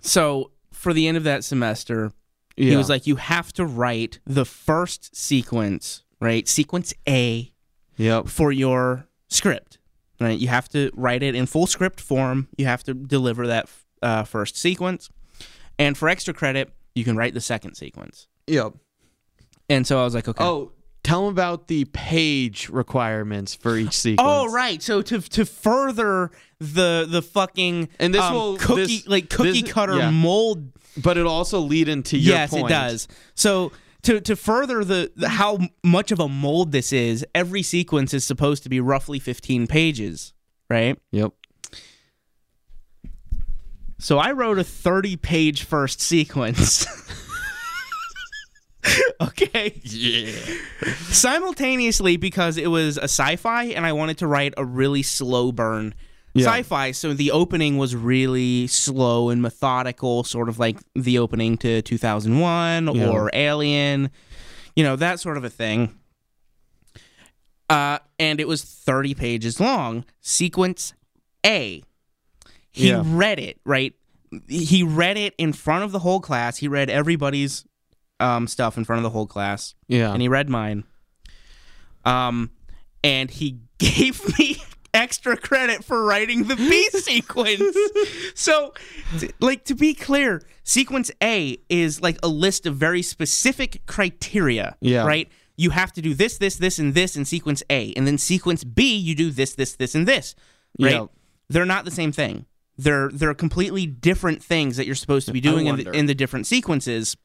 so 0.00 0.50
for 0.72 0.92
the 0.92 1.06
end 1.08 1.16
of 1.16 1.24
that 1.24 1.44
semester, 1.44 2.12
Yeah. 2.56 2.70
he 2.70 2.76
was 2.76 2.88
like, 2.88 3.06
you 3.06 3.16
have 3.16 3.52
to 3.54 3.64
write 3.64 4.20
the 4.26 4.44
first 4.44 5.14
sequence, 5.16 6.02
right? 6.20 6.46
Sequence 6.48 6.92
A 7.08 7.52
Yep. 7.96 8.28
for 8.28 8.50
your 8.52 9.06
script, 9.28 9.78
right? 10.20 10.38
You 10.38 10.48
have 10.48 10.68
to 10.70 10.90
write 10.94 11.22
it 11.22 11.34
in 11.34 11.46
full 11.46 11.66
script 11.66 12.00
form. 12.00 12.48
You 12.58 12.66
have 12.66 12.84
to 12.84 12.94
deliver 12.94 13.46
that 13.46 13.68
uh, 14.02 14.24
first 14.24 14.56
sequence. 14.56 15.08
And 15.78 15.96
for 15.96 16.08
extra 16.08 16.34
credit, 16.34 16.72
you 16.94 17.04
can 17.04 17.16
write 17.16 17.34
the 17.34 17.40
second 17.40 17.74
sequence. 17.74 18.26
Yep. 18.46 18.74
And 19.68 19.86
so 19.86 20.00
I 20.00 20.04
was 20.04 20.14
like, 20.14 20.28
okay. 20.28 20.44
Oh, 20.44 20.72
tell 21.02 21.24
them 21.24 21.30
about 21.32 21.68
the 21.68 21.84
page 21.86 22.68
requirements 22.68 23.54
for 23.54 23.76
each 23.76 23.94
sequence. 23.96 24.20
Oh 24.28 24.50
right, 24.52 24.82
so 24.82 25.00
to 25.02 25.20
to 25.20 25.44
further 25.46 26.30
the 26.58 27.06
the 27.08 27.22
fucking 27.22 27.88
And 27.98 28.12
this 28.12 28.20
um, 28.22 28.34
will- 28.34 28.56
cookie 28.58 28.82
this- 28.82 29.06
like 29.08 29.30
cookie 29.30 29.62
this- 29.62 29.72
cutter 29.72 29.96
yeah. 29.96 30.10
mold 30.10 30.72
But 30.96 31.16
it'll 31.16 31.32
also 31.32 31.60
lead 31.60 31.88
into 31.88 32.18
your 32.18 32.34
yes, 32.34 32.50
point. 32.50 32.66
it 32.66 32.68
does. 32.68 33.08
So 33.34 33.72
to 34.02 34.20
to 34.20 34.36
further 34.36 34.84
the, 34.84 35.12
the 35.16 35.28
how 35.28 35.58
much 35.84 36.12
of 36.12 36.20
a 36.20 36.28
mold 36.28 36.72
this 36.72 36.92
is, 36.92 37.24
every 37.34 37.62
sequence 37.62 38.14
is 38.14 38.24
supposed 38.24 38.62
to 38.62 38.68
be 38.68 38.80
roughly 38.80 39.18
15 39.18 39.66
pages, 39.66 40.32
right? 40.68 40.98
Yep. 41.12 41.32
So 43.98 44.18
I 44.18 44.32
wrote 44.32 44.58
a 44.58 44.64
30 44.64 45.16
page 45.16 45.64
first 45.64 46.00
sequence. 46.00 46.86
okay. 49.20 49.78
Yeah. 49.84 50.32
Simultaneously 51.10 52.16
because 52.16 52.56
it 52.56 52.68
was 52.68 52.96
a 52.96 53.04
sci-fi 53.04 53.64
and 53.64 53.84
I 53.84 53.92
wanted 53.92 54.18
to 54.18 54.26
write 54.26 54.54
a 54.56 54.64
really 54.64 55.02
slow 55.02 55.52
burn 55.52 55.94
Yeah. 56.32 56.46
sci-fi 56.46 56.92
so 56.92 57.12
the 57.12 57.30
opening 57.32 57.76
was 57.76 57.96
really 57.96 58.66
slow 58.68 59.30
and 59.30 59.42
methodical 59.42 60.22
sort 60.24 60.48
of 60.48 60.58
like 60.60 60.78
the 60.94 61.18
opening 61.18 61.56
to 61.58 61.82
2001 61.82 62.94
Yeah. 62.94 63.08
or 63.08 63.30
Alien 63.32 64.10
you 64.76 64.84
know 64.84 64.94
that 64.96 65.18
sort 65.20 65.36
of 65.36 65.44
a 65.44 65.50
thing 65.50 65.94
uh 67.68 67.98
and 68.18 68.40
it 68.40 68.48
was 68.48 68.62
30 68.62 69.14
pages 69.14 69.60
long 69.60 70.04
sequence 70.20 70.94
A 71.44 71.82
he 72.70 72.88
Yeah. 72.90 73.02
read 73.04 73.38
it 73.40 73.58
right 73.64 73.94
he 74.48 74.82
read 74.84 75.16
it 75.16 75.34
in 75.38 75.52
front 75.52 75.82
of 75.82 75.90
the 75.90 75.98
whole 75.98 76.20
class. 76.20 76.58
He 76.58 76.68
read 76.68 76.88
everybody's 76.88 77.64
um, 78.20 78.46
stuff 78.46 78.76
in 78.78 78.84
front 78.84 78.98
of 78.98 79.02
the 79.02 79.10
whole 79.10 79.26
class, 79.26 79.74
Yeah. 79.88 80.12
and 80.12 80.22
he 80.22 80.28
read 80.28 80.48
mine. 80.48 80.84
Um, 82.04 82.52
and 83.02 83.28
he 83.28 83.58
gave 83.78 84.38
me 84.38 84.62
extra 84.94 85.36
credit 85.36 85.84
for 85.84 86.04
writing 86.04 86.44
the 86.44 86.56
B 86.56 86.88
sequence. 86.92 87.76
So, 88.34 88.74
t- 89.18 89.30
like 89.40 89.64
to 89.64 89.74
be 89.74 89.94
clear, 89.94 90.42
sequence 90.64 91.10
A 91.22 91.58
is 91.68 92.00
like 92.00 92.18
a 92.22 92.28
list 92.28 92.66
of 92.66 92.76
very 92.76 93.02
specific 93.02 93.82
criteria. 93.86 94.76
Yeah. 94.80 95.06
Right. 95.06 95.28
You 95.56 95.70
have 95.70 95.92
to 95.92 96.02
do 96.02 96.14
this, 96.14 96.38
this, 96.38 96.56
this, 96.56 96.78
and 96.78 96.94
this 96.94 97.16
in 97.16 97.24
sequence 97.24 97.62
A, 97.68 97.92
and 97.94 98.06
then 98.06 98.16
sequence 98.18 98.64
B, 98.64 98.96
you 98.96 99.14
do 99.14 99.30
this, 99.30 99.54
this, 99.54 99.76
this, 99.76 99.94
and 99.94 100.08
this. 100.08 100.34
Right. 100.78 100.92
Yeah. 100.92 101.06
They're 101.48 101.66
not 101.66 101.84
the 101.84 101.90
same 101.90 102.12
thing. 102.12 102.46
They're 102.78 103.10
they're 103.12 103.34
completely 103.34 103.84
different 103.84 104.42
things 104.42 104.78
that 104.78 104.86
you're 104.86 104.94
supposed 104.94 105.26
to 105.26 105.32
be 105.32 105.40
doing 105.40 105.66
in 105.66 105.76
the, 105.76 105.90
in 105.90 106.06
the 106.06 106.14
different 106.14 106.46
sequences. 106.46 107.16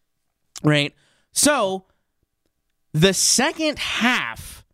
Right. 0.63 0.93
So, 1.31 1.85
the 2.91 3.13
second 3.13 3.79
half 3.79 4.65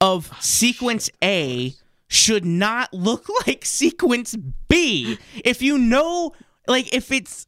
of 0.00 0.30
sequence 0.40 1.10
A 1.22 1.74
should 2.08 2.44
not 2.44 2.92
look 2.92 3.28
like 3.46 3.64
sequence 3.64 4.36
B. 4.68 5.18
If 5.44 5.62
you 5.62 5.78
know, 5.78 6.32
like, 6.66 6.92
if 6.94 7.10
it's 7.10 7.46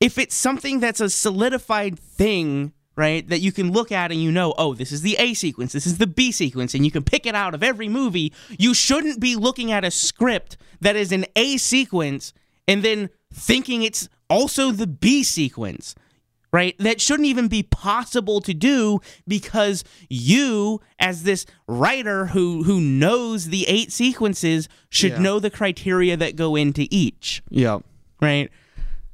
if 0.00 0.16
it's 0.16 0.34
something 0.34 0.80
that's 0.80 1.00
a 1.00 1.10
solidified 1.10 1.98
thing, 1.98 2.72
right, 2.96 3.28
that 3.28 3.40
you 3.40 3.52
can 3.52 3.70
look 3.70 3.92
at 3.92 4.10
and 4.10 4.22
you 4.22 4.32
know, 4.32 4.54
oh, 4.56 4.74
this 4.74 4.92
is 4.92 5.02
the 5.02 5.16
A 5.18 5.34
sequence, 5.34 5.72
this 5.72 5.86
is 5.86 5.98
the 5.98 6.06
B 6.06 6.32
sequence, 6.32 6.74
and 6.74 6.84
you 6.84 6.90
can 6.90 7.02
pick 7.02 7.26
it 7.26 7.34
out 7.34 7.54
of 7.54 7.62
every 7.62 7.88
movie, 7.88 8.32
you 8.58 8.72
shouldn't 8.72 9.20
be 9.20 9.36
looking 9.36 9.70
at 9.70 9.84
a 9.84 9.90
script 9.90 10.56
that 10.80 10.96
is 10.96 11.12
an 11.12 11.26
A 11.36 11.58
sequence 11.58 12.32
and 12.66 12.82
then 12.82 13.10
thinking 13.32 13.82
it's 13.82 14.08
also 14.30 14.70
the 14.70 14.86
B 14.86 15.22
sequence. 15.22 15.94
Right? 16.52 16.76
That 16.78 17.00
shouldn't 17.00 17.28
even 17.28 17.46
be 17.46 17.62
possible 17.62 18.40
to 18.40 18.52
do 18.52 18.98
because 19.28 19.84
you, 20.08 20.80
as 20.98 21.22
this 21.22 21.46
writer 21.68 22.26
who 22.26 22.64
who 22.64 22.80
knows 22.80 23.46
the 23.50 23.66
eight 23.68 23.92
sequences, 23.92 24.68
should 24.88 25.12
Yeah. 25.12 25.18
know 25.18 25.38
the 25.38 25.50
criteria 25.50 26.16
that 26.16 26.34
go 26.34 26.56
into 26.56 26.88
each 26.90 27.40
Yeah. 27.50 27.78
right? 28.20 28.50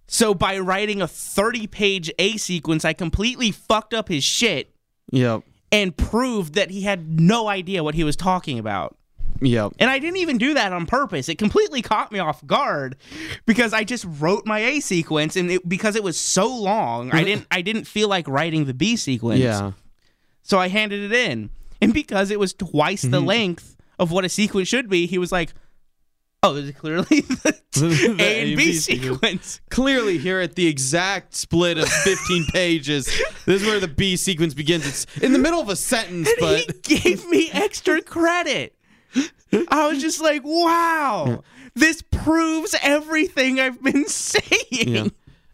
So 0.09 0.33
by 0.35 0.59
writing 0.59 1.03
a 1.03 1.09
30 1.09 1.67
page 1.67 2.11
A 2.19 2.37
sequence, 2.39 2.85
I 2.87 2.95
completely 2.95 3.51
fucked 3.51 3.93
up 3.93 4.09
his 4.09 4.25
shit 4.25 4.71
Yeah. 5.13 5.41
and 5.71 5.95
proved 5.97 6.55
that 6.55 6.71
he 6.71 6.83
had 6.83 7.21
no 7.21 7.49
idea 7.49 7.85
what 7.85 7.97
he 7.97 8.05
was 8.05 8.17
talking 8.17 8.59
about. 8.59 8.97
Yeah. 9.41 9.69
And 9.79 9.91
I 9.91 9.99
didn't 9.99 10.19
even 10.19 10.39
do 10.39 10.55
that 10.55 10.73
on 10.73 10.87
purpose. 10.87 11.29
It 11.29 11.37
completely 11.39 11.83
caught 11.83 12.13
me 12.13 12.19
off 12.19 12.45
guard 12.47 12.97
because 13.45 13.73
I 13.73 13.85
just 13.85 14.05
wrote 14.09 14.47
my 14.47 14.61
A 14.61 14.81
sequence 14.81 15.37
and 15.37 15.51
it, 15.51 15.69
because 15.69 15.97
it 15.97 16.03
was 16.03 16.19
so 16.19 16.55
long, 16.55 17.11
I 17.13 17.25
didn't 17.25 17.47
I 17.51 17.63
didn't 17.63 17.85
feel 17.85 18.09
like 18.09 18.29
writing 18.29 18.65
the 18.65 18.75
B 18.75 18.97
sequence. 18.97 19.41
Yeah. 19.41 19.73
So 20.43 20.59
I 20.59 20.69
handed 20.69 21.03
it 21.03 21.13
in. 21.13 21.51
And 21.81 21.93
because 21.93 22.31
it 22.31 22.39
was 22.39 22.53
twice 22.53 23.03
the 23.03 23.19
mm-hmm. 23.19 23.27
length 23.27 23.77
of 23.99 24.11
what 24.13 24.25
a 24.25 24.29
sequence 24.29 24.69
should 24.69 24.89
be, 24.89 25.07
he 25.07 25.19
was 25.19 25.33
like, 25.33 25.53
"Oh, 26.43 26.55
this 26.55 26.67
is 26.67 26.75
clearly 26.77 27.05
the, 27.21 27.61
The 27.73 28.17
A 28.19 28.49
and 28.49 28.57
B 28.57 28.73
sequence. 28.73 29.13
sequence." 29.13 29.61
Clearly, 29.71 30.19
here 30.19 30.41
at 30.41 30.55
the 30.55 30.67
exact 30.67 31.35
split 31.35 31.79
of 31.79 31.89
15 31.89 32.47
pages, 32.53 33.07
this 33.45 33.63
is 33.63 33.67
where 33.67 33.81
the 33.81 33.89
B 33.89 34.17
sequence 34.17 34.55
begins. 34.55 34.87
It's 34.87 35.19
in 35.19 35.33
the 35.33 35.39
middle 35.39 35.61
of 35.61 35.69
a 35.69 35.77
sentence, 35.77 36.29
And 36.29 36.37
but 36.39 36.61
he 36.87 36.99
gave 36.99 37.29
me 37.29 37.51
extra 37.53 38.01
credit. 38.01 38.76
I 39.71 39.89
was 39.89 40.01
just 40.01 40.21
like, 40.21 40.43
wow, 40.45 41.43
this 41.75 42.03
proves 42.03 42.75
everything 42.83 43.61
I've 43.61 43.83
been 43.83 44.07
saying. 44.09 44.43
yeah. 44.71 45.07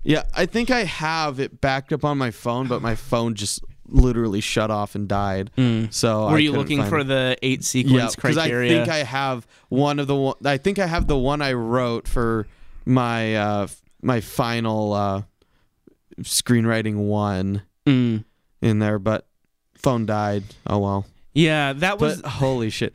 Yeah, 0.04 0.24
I 0.34 0.46
think 0.46 0.70
I 0.72 0.82
have 0.82 1.38
it 1.38 1.60
backed 1.60 1.92
up 1.92 2.04
on 2.04 2.18
my 2.18 2.32
phone, 2.32 2.66
but 2.66 2.82
my 2.82 2.96
phone 2.96 3.36
just 3.36 3.62
literally 3.86 4.40
shut 4.40 4.68
off 4.68 4.96
and 4.96 5.06
died. 5.06 5.50
So 5.90 6.26
Were 6.26 6.36
I 6.36 6.38
you 6.38 6.50
looking 6.52 6.82
for 6.84 6.98
it. 7.00 7.04
the 7.04 7.36
eight 7.42 7.60
Yeah, 7.60 7.64
sequence 7.64 8.16
because 8.16 8.36
I 8.36 8.48
think 8.50 8.88
I 8.88 9.04
have 9.04 9.46
one 9.68 10.00
of 10.00 10.08
the 10.08 10.16
one. 10.16 10.34
I 10.44 10.56
think 10.56 10.80
I 10.80 10.86
have 10.86 11.06
the 11.06 11.16
one 11.18 11.40
I 11.40 11.52
wrote 11.52 12.08
for 12.08 12.48
my 12.84 13.36
uh 13.36 13.66
my 14.02 14.20
final 14.20 14.92
uh 14.92 15.22
screenwriting 16.22 16.96
one 16.96 17.62
Mm. 17.86 18.24
in 18.60 18.78
there, 18.78 18.98
but 18.98 19.26
phone 19.74 20.06
died. 20.06 20.44
Oh 20.66 20.78
well. 20.78 21.06
Yeah, 21.34 21.72
that 21.74 21.98
was. 21.98 22.22
But 22.22 22.28
holy 22.30 22.70
shit. 22.70 22.92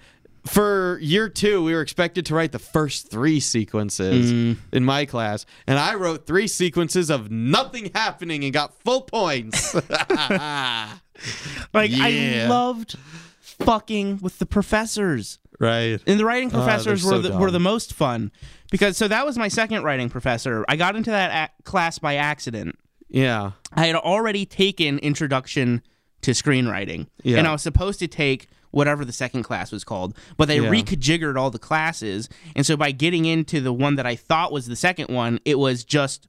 For 0.48 0.98
year 1.02 1.30
two, 1.30 1.64
we 1.64 1.74
were 1.74 1.82
expected 1.82 2.26
to 2.28 2.36
write 2.36 2.52
the 2.52 2.60
first 2.60 3.10
three 3.10 3.40
sequences 3.40 4.32
Mm. 4.32 4.58
in 4.72 4.84
my 4.86 5.06
class, 5.06 5.46
and 5.66 5.78
I 5.80 5.96
wrote 5.96 6.26
three 6.26 6.48
sequences 6.48 7.10
of 7.10 7.30
nothing 7.32 7.92
happening 7.94 8.44
and 8.44 8.54
got 8.54 8.74
full 8.84 9.02
points. 9.02 9.74
like 11.74 11.92
I 11.94 12.46
loved 12.48 12.96
fucking 13.42 14.20
with 14.22 14.40
the 14.40 14.46
professors. 14.46 15.40
right. 15.60 16.00
And 16.06 16.20
the 16.20 16.26
writing 16.26 16.50
Ah, 16.54 16.58
professors 16.64 17.04
so 17.04 17.14
were 17.14 17.20
the, 17.20 17.38
were 17.38 17.52
the 17.52 17.60
most 17.60 17.94
fun 17.94 18.32
because 18.72 18.98
so 18.98 19.08
that 19.08 19.26
was 19.26 19.38
my 19.38 19.48
second 19.48 19.84
writing 19.84 20.10
professor. 20.10 20.64
I 20.70 20.76
got 20.76 20.96
into 20.96 21.10
that 21.10 21.50
a- 21.52 21.64
class 21.64 21.98
by 22.00 22.16
accident. 22.16 22.78
Yeah. 23.10 23.52
I 23.74 23.88
had 23.88 23.96
already 23.96 24.46
taken 24.46 25.00
introduction 25.00 25.82
to 26.22 26.32
screenwriting, 26.32 27.08
Yeah. 27.24 27.38
and 27.38 27.48
I 27.48 27.52
was 27.52 27.62
supposed 27.62 28.00
to 28.00 28.08
take 28.08 28.48
whatever 28.78 29.04
the 29.04 29.12
second 29.12 29.44
class 29.44 29.72
was 29.72 29.84
called, 29.84 30.16
but 30.38 30.48
they 30.48 30.60
Yeah. 30.60 30.70
rejiggered 30.70 31.36
all 31.38 31.50
the 31.50 31.60
classes, 31.60 32.30
and 32.56 32.66
so 32.66 32.78
by 32.78 32.92
getting 32.92 33.26
into 33.26 33.60
the 33.60 33.74
one 33.74 33.96
that 33.96 34.06
I 34.06 34.16
thought 34.16 34.52
was 34.52 34.68
the 34.68 34.76
second 34.76 35.10
one, 35.10 35.40
it 35.46 35.58
was 35.60 35.84
just 35.84 36.28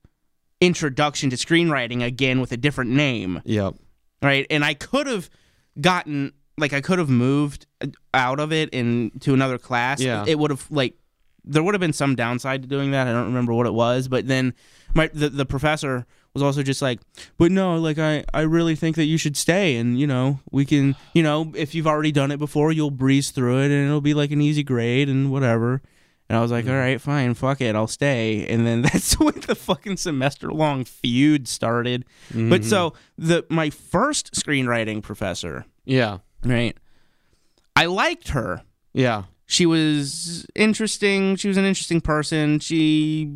introduction 0.61 1.31
to 1.31 1.37
screenwriting 1.37 2.03
again 2.03 2.41
with 2.41 2.51
a 2.53 2.57
different 2.57 2.91
name, 2.91 3.41
Yep. 3.45 3.75
right? 4.23 4.47
And 4.51 4.65
I 4.65 4.75
could 4.75 5.07
have 5.07 5.29
gotten 5.81 6.33
like 6.57 6.73
I 6.73 6.81
could 6.81 6.99
have 6.99 7.09
moved 7.09 7.67
out 8.13 8.41
of 8.41 8.53
it 8.53 8.69
and 8.75 9.13
to 9.21 9.33
another 9.33 9.59
class. 9.59 10.01
Yeah. 10.01 10.25
It 10.27 10.39
would 10.41 10.51
have 10.51 10.67
like 10.71 10.95
there 11.45 11.63
would 11.63 11.73
have 11.75 11.81
been 11.81 11.93
some 11.93 12.15
downside 12.17 12.63
to 12.63 12.69
doing 12.69 12.91
that. 12.91 13.07
I 13.07 13.13
don't 13.13 13.27
remember 13.27 13.55
what 13.55 13.67
it 13.67 13.73
was, 13.75 14.09
but 14.09 14.27
then 14.27 14.53
my 14.99 15.11
the, 15.15 15.31
the 15.31 15.47
professor 15.47 16.07
was 16.35 16.43
also 16.43 16.63
just 16.63 16.83
like, 16.83 17.01
but 17.39 17.51
no, 17.51 17.79
like 17.79 17.99
I 17.99 18.25
I 18.35 18.43
really 18.43 18.75
think 18.75 18.97
that 18.97 19.05
you 19.05 19.17
should 19.17 19.37
stay, 19.37 19.77
and 19.77 19.99
you 19.99 20.07
know 20.07 20.41
we 20.51 20.67
can 20.67 20.95
you 21.15 21.23
know 21.23 21.53
if 21.57 21.75
you've 21.75 21.87
already 21.87 22.13
done 22.13 22.31
it 22.31 22.39
before, 22.39 22.73
you'll 22.73 22.91
breeze 22.91 23.31
through 23.31 23.61
it, 23.61 23.71
and 23.71 23.87
it'll 23.87 24.03
be 24.03 24.15
like 24.15 24.31
an 24.31 24.43
easy 24.43 24.63
grade 24.63 25.09
and 25.09 25.33
whatever. 25.33 25.81
And 26.29 26.37
I 26.37 26.43
was 26.43 26.51
like, 26.51 26.67
mm. 26.67 26.71
all 26.71 26.77
right, 26.77 27.01
fine, 27.01 27.33
fuck 27.33 27.63
it, 27.63 27.75
I'll 27.75 27.87
stay. 27.87 28.47
And 28.47 28.67
then 28.67 28.83
that's 28.87 29.19
when 29.19 29.41
the 29.47 29.55
fucking 29.55 29.97
semester 29.97 30.53
long 30.53 30.85
feud 30.85 31.49
started. 31.49 32.05
But 32.31 32.37
mm-hmm. 32.37 32.63
so 32.65 32.93
the 33.17 33.47
my 33.49 33.71
first 33.71 34.35
screenwriting 34.35 35.03
professor, 35.03 35.65
Yeah. 35.87 36.19
right? 36.45 36.77
I 37.75 37.87
liked 37.87 38.29
her 38.31 38.63
Yeah. 38.93 39.25
She 39.51 39.65
was 39.65 40.47
interesting. 40.55 41.35
She 41.37 41.49
was 41.49 41.57
an 41.57 41.65
interesting 41.65 42.03
person. 42.03 42.61
She, 42.61 43.33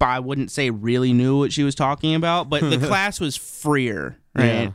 I 0.00 0.20
wouldn't 0.20 0.52
say 0.52 0.70
really 0.70 1.12
knew 1.12 1.36
what 1.36 1.52
she 1.52 1.64
was 1.64 1.74
talking 1.74 2.14
about, 2.14 2.48
but 2.48 2.60
the 2.60 2.78
class 2.86 3.18
was 3.18 3.36
freer, 3.36 4.16
right? 4.36 4.46
Yeah. 4.46 4.70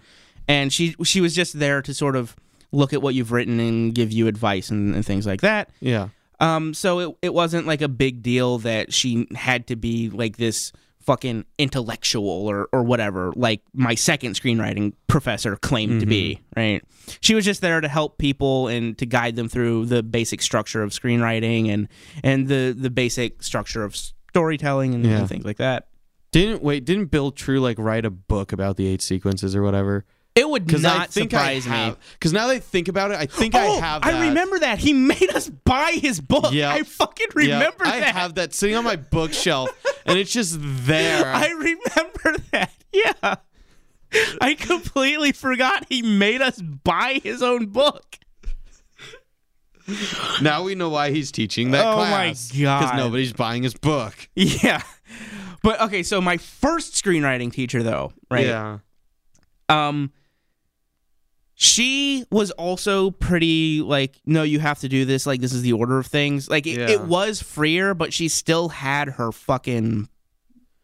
And 0.49 0.73
she 0.73 0.93
she 1.05 1.21
was 1.21 1.33
just 1.33 1.57
there 1.57 1.81
to 1.81 1.93
sort 1.93 2.17
of 2.17 2.35
look 2.73 2.91
at 2.91 3.01
what 3.01 3.15
you've 3.15 3.31
written 3.31 3.61
and 3.61 3.95
give 3.95 4.11
you 4.11 4.27
advice 4.27 4.69
and, 4.69 4.93
and 4.93 5.05
things 5.05 5.25
like 5.25 5.39
that. 5.39 5.69
Yeah. 5.79 6.09
Um, 6.41 6.73
so 6.73 6.99
it 6.99 7.17
it 7.21 7.33
wasn't 7.33 7.65
like 7.65 7.81
a 7.81 7.87
big 7.87 8.21
deal 8.21 8.57
that 8.59 8.93
she 8.93 9.25
had 9.33 9.67
to 9.67 9.77
be 9.77 10.09
like 10.09 10.35
this 10.35 10.73
fucking 11.03 11.45
intellectual 11.57 12.47
or 12.47 12.67
or 12.73 12.83
whatever, 12.83 13.31
like 13.35 13.61
my 13.73 13.95
second 13.95 14.33
screenwriting 14.35 14.93
professor 15.07 15.55
claimed 15.55 15.99
to 16.01 16.05
be, 16.05 16.35
mm-hmm. 16.35 16.59
right? 16.59 16.83
She 17.21 17.35
was 17.35 17.45
just 17.45 17.61
there 17.61 17.81
to 17.81 17.87
help 17.87 18.17
people 18.17 18.67
and 18.67 18.97
to 18.97 19.05
guide 19.05 19.35
them 19.35 19.49
through 19.49 19.85
the 19.87 20.01
basic 20.01 20.41
structure 20.41 20.83
of 20.83 20.91
screenwriting 20.91 21.69
and 21.69 21.87
and 22.23 22.47
the 22.47 22.75
the 22.77 22.89
basic 22.89 23.43
structure 23.43 23.83
of 23.83 23.95
storytelling 23.95 24.93
and, 24.95 25.05
Yeah. 25.05 25.19
and 25.19 25.29
things 25.29 25.45
like 25.45 25.57
that. 25.57 25.87
Didn't 26.31 26.63
wait? 26.63 26.85
Didn't 26.85 27.05
Bill 27.11 27.31
True 27.31 27.59
like 27.59 27.77
write 27.77 28.05
a 28.05 28.09
book 28.09 28.51
about 28.51 28.77
the 28.77 28.87
eight 28.87 29.01
sequences 29.01 29.55
or 29.55 29.61
whatever? 29.61 30.05
It 30.35 30.49
would 30.49 30.71
not 30.81 30.85
I 30.85 31.05
think 31.05 31.29
surprise 31.29 31.67
I 31.67 31.69
me. 31.69 31.75
have. 31.75 31.97
Because 32.13 32.33
now 32.33 32.47
that 32.47 32.53
I 32.53 32.59
think 32.59 32.87
about 32.87 33.11
it, 33.11 33.17
I 33.17 33.27
think 33.27 33.53
I 33.53 33.67
oh, 33.67 33.79
have. 33.79 34.01
That. 34.01 34.15
I 34.15 34.27
remember 34.27 34.59
that. 34.59 34.79
He 34.79 34.91
made 34.91 35.29
us 35.29 35.47
buy 35.47 35.91
his 35.91 36.19
book. 36.19 36.51
Yeah. 36.51 36.71
I 36.71 36.81
fucking 36.81 37.27
remember 37.35 37.85
I 37.85 37.99
that. 37.99 38.15
I 38.15 38.19
have 38.19 38.35
that 38.35 38.53
sitting 38.53 38.75
on 38.75 38.83
my 38.83 38.95
bookshelf, 38.95 39.69
and 40.05 40.17
it's 40.17 40.33
just 40.33 40.57
there. 40.59 41.25
I 41.35 41.49
remember 41.49 42.43
that. 42.51 42.71
Yeah. 42.91 43.35
I 44.41 44.55
completely 44.55 45.31
forgot 45.31 45.85
he 45.89 46.01
made 46.01 46.41
us 46.41 46.59
buy 46.61 47.19
his 47.23 47.41
own 47.43 47.67
book. 47.67 48.17
now 50.41 50.63
we 50.63 50.75
know 50.75 50.89
why 50.89 51.11
he's 51.11 51.31
teaching 51.31 51.71
that 51.71 51.85
Oh 51.85 51.97
my 51.97 52.05
class. 52.05 52.51
God. 52.51 52.79
Because 52.79 52.97
nobody's 52.97 53.33
buying 53.33 53.63
his 53.63 53.73
book. 53.73 54.29
Yeah. 54.35 54.81
But 55.61 55.81
okay, 55.81 56.03
so 56.03 56.21
my 56.21 56.37
first 56.37 56.93
screenwriting 56.93 57.51
teacher 57.51 57.83
though, 57.83 58.13
right? 58.29 58.45
Yeah. 58.45 58.79
Um 59.69 60.11
she 61.55 62.25
was 62.31 62.51
also 62.51 63.11
pretty 63.11 63.81
like 63.81 64.19
no 64.25 64.43
you 64.43 64.59
have 64.59 64.79
to 64.79 64.89
do 64.89 65.05
this 65.05 65.25
like 65.25 65.39
this 65.41 65.53
is 65.53 65.61
the 65.61 65.73
order 65.73 65.99
of 65.99 66.05
things 66.07 66.49
like 66.49 66.65
it, 66.65 66.79
Yeah. 66.79 66.89
it 66.89 67.01
was 67.01 67.41
freer 67.41 67.93
but 67.93 68.11
she 68.13 68.27
still 68.27 68.69
had 68.69 69.07
her 69.09 69.31
fucking 69.31 70.09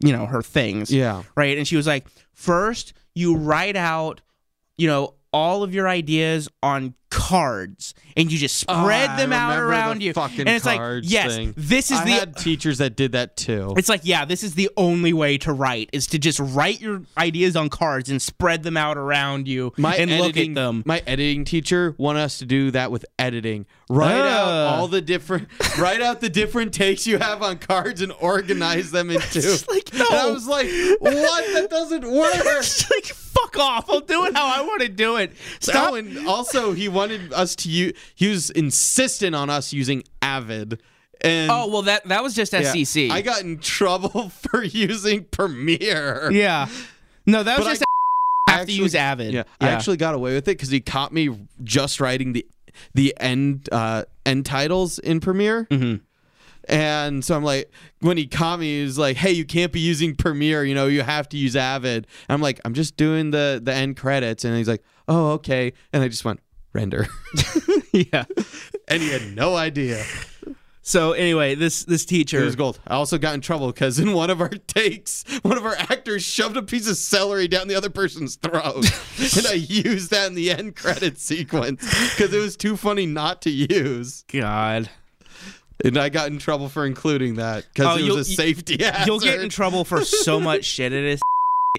you 0.02 0.12
know, 0.14 0.24
her 0.24 0.40
things. 0.40 0.90
Yeah. 0.90 1.24
Right. 1.34 1.58
And 1.58 1.68
she 1.68 1.76
was 1.76 1.86
like, 1.86 2.06
first, 2.32 2.94
you 3.14 3.36
write 3.36 3.76
out, 3.76 4.22
you 4.78 4.86
know, 4.86 5.12
all 5.30 5.62
of 5.62 5.74
your 5.74 5.86
ideas 5.86 6.48
on 6.62 6.94
cards 7.10 7.94
and 8.16 8.30
you 8.30 8.38
just 8.38 8.56
spread 8.56 9.10
Oh, 9.10 9.16
them 9.16 9.32
out 9.32 9.58
around 9.58 10.02
you. 10.02 10.12
fucking 10.12 10.40
and 10.40 10.48
it's 10.50 10.64
like, 10.64 10.78
cards 10.78 11.10
yes, 11.10 11.34
thing. 11.36 11.54
this 11.56 11.90
is 11.90 11.98
I 11.98 12.04
the 12.04 12.10
had 12.12 12.36
teachers 12.36 12.78
that 12.78 12.96
did 12.96 13.12
that 13.12 13.36
too. 13.36 13.74
it's 13.76 13.88
like, 13.88 14.02
yeah, 14.04 14.24
this 14.24 14.42
is 14.42 14.54
the 14.54 14.70
only 14.76 15.12
way 15.12 15.36
to 15.38 15.52
write 15.52 15.90
is 15.92 16.06
to 16.08 16.18
just 16.18 16.38
write 16.40 16.80
your 16.80 17.02
ideas 17.18 17.56
on 17.56 17.68
cards 17.68 18.08
and 18.10 18.20
spread 18.22 18.62
them 18.62 18.76
out 18.76 18.96
around 18.96 19.48
you 19.48 19.72
My 19.76 19.96
and 19.96 20.10
editing, 20.10 20.24
look 20.26 20.36
at 20.36 20.54
them. 20.54 20.82
My 20.86 21.02
editing 21.06 21.44
teacher 21.44 21.94
wanted 21.98 22.20
us 22.20 22.38
to 22.38 22.46
do 22.46 22.70
that 22.70 22.90
with 22.90 23.04
editing. 23.18 23.66
Write 23.88 24.14
out 24.14 24.48
Ah. 24.48 24.76
all 24.76 24.86
the 24.88 25.00
different, 25.00 25.48
write 25.78 26.00
out 26.00 26.20
the 26.20 26.30
different 26.30 26.72
takes 26.72 27.06
you 27.06 27.18
have 27.18 27.42
on 27.42 27.58
cards 27.58 28.00
and 28.00 28.12
organize 28.20 28.90
them 28.92 29.10
into. 29.10 29.38
It's 29.50 29.66
like, 29.68 29.92
no. 29.94 30.04
And 30.08 30.16
I 30.18 30.30
was 30.30 30.46
like, 30.46 30.66
what? 31.00 31.10
That 31.54 31.68
doesn't 31.70 32.02
work. 32.10 32.34
Like, 32.44 33.04
fuck 33.06 33.58
off. 33.58 33.90
I'll 33.90 34.00
do 34.00 34.24
it 34.26 34.36
how 34.36 34.46
I 34.46 34.60
want 34.62 34.82
to 34.82 34.88
do 34.88 35.16
it. 35.16 35.32
Stop. 35.60 35.92
Oh, 35.92 35.94
and 35.96 36.28
also 36.28 36.72
he 36.72 36.88
wanted 36.88 36.99
us 37.32 37.56
to 37.56 37.68
use. 37.70 37.92
He 38.14 38.28
was 38.28 38.50
insistent 38.50 39.34
on 39.34 39.50
us 39.50 39.72
using 39.72 40.02
Avid. 40.22 40.80
And 41.22 41.50
Oh, 41.50 41.66
well, 41.68 41.82
that, 41.82 42.06
that 42.08 42.22
was 42.22 42.34
just 42.34 42.52
yeah, 42.54 43.12
I 43.12 43.20
got 43.22 43.42
in 43.42 43.58
trouble 43.58 44.28
for 44.50 44.62
using 44.62 45.24
Premiere. 45.24 46.30
yeah. 46.32 46.66
No, 47.26 47.42
that 47.42 47.58
was 47.58 47.66
But 47.66 47.70
I 47.70 47.72
just 47.74 47.84
have 48.48 48.60
actually- 48.60 48.74
to 48.76 48.82
use 48.82 48.94
Avid. 48.94 49.32
Yeah, 49.34 49.42
I 49.60 49.68
actually 49.68 49.98
got 49.98 50.14
away 50.14 50.32
with 50.34 50.48
it 50.48 50.56
because 50.56 50.70
he 50.70 50.80
caught 50.80 51.12
me 51.12 51.28
just 51.62 52.00
writing 52.00 52.32
the 52.32 52.46
the 52.94 53.14
end 53.20 53.68
uh, 53.70 54.04
end 54.24 54.46
titles 54.46 54.98
in 54.98 55.20
Premiere. 55.20 55.66
Mhm. 55.70 56.00
And 56.68 57.24
so 57.24 57.34
I'm 57.36 57.42
like, 57.42 57.70
when 58.00 58.16
he 58.16 58.26
caught 58.26 58.60
me, 58.60 58.78
he 58.78 58.84
was 58.84 58.96
like, 58.98 59.16
"Hey, 59.16 59.32
you 59.32 59.44
can't 59.44 59.72
be 59.72 59.80
using 59.80 60.14
Premiere. 60.14 60.64
You 60.64 60.74
know, 60.74 60.86
you 60.86 61.02
have 61.02 61.28
to 61.30 61.36
use 61.36 61.56
Avid." 61.56 62.06
And 62.28 62.34
I'm 62.34 62.40
like, 62.40 62.60
"I'm 62.64 62.74
just 62.74 62.96
doing 62.96 63.30
the 63.30 63.60
the 63.62 63.72
end 63.74 63.96
credits." 63.96 64.44
And 64.44 64.56
he's 64.56 64.68
like, 64.68 64.82
"Oh, 65.08 65.32
okay." 65.32 65.72
And 65.92 66.02
I 66.02 66.08
just 66.08 66.24
went 66.24 66.40
render, 66.72 67.06
yeah. 67.92 68.24
and 68.88 69.02
he 69.02 69.10
had 69.10 69.34
no 69.34 69.54
idea. 69.56 70.04
So 70.82 71.12
anyway, 71.12 71.54
this 71.54 71.84
this 71.84 72.04
It 72.04 72.08
teacher 72.08 72.44
was 72.44 72.56
gold. 72.56 72.80
I 72.86 72.94
also 72.94 73.18
got 73.18 73.34
in 73.34 73.40
trouble 73.42 73.68
because 73.68 73.98
in 73.98 74.12
one 74.12 74.30
of 74.30 74.40
our 74.40 74.48
takes, 74.48 75.24
one 75.42 75.56
of 75.56 75.64
our 75.64 75.76
actors 75.76 76.24
shoved 76.24 76.56
a 76.56 76.62
piece 76.62 76.88
of 76.88 76.96
celery 76.96 77.46
down 77.48 77.68
the 77.68 77.74
other 77.74 77.90
person's 77.90 78.36
throat, 78.36 78.76
and 79.36 79.46
I 79.46 79.52
used 79.54 80.10
that 80.10 80.26
in 80.28 80.34
the 80.34 80.50
end 80.50 80.76
credit 80.76 81.18
sequence 81.18 81.82
because 82.16 82.32
it 82.32 82.38
was 82.40 82.56
too 82.56 82.76
funny 82.76 83.06
not 83.06 83.42
to 83.42 83.50
use. 83.50 84.24
God. 84.32 84.88
And 85.82 85.96
I 85.96 86.10
got 86.10 86.28
in 86.28 86.38
trouble 86.38 86.68
for 86.68 86.84
including 86.84 87.36
that 87.36 87.66
because 87.72 87.98
Oh, 87.98 88.04
it 88.04 88.12
was 88.12 88.28
a 88.28 88.32
safety 88.34 88.82
hazard. 88.82 89.06
You'll 89.06 89.20
get 89.20 89.40
in 89.40 89.48
trouble 89.48 89.84
for 89.84 90.04
so 90.04 90.38
much 90.38 90.64
shit 90.66 90.92
it 90.92 91.04
is. 91.04 91.20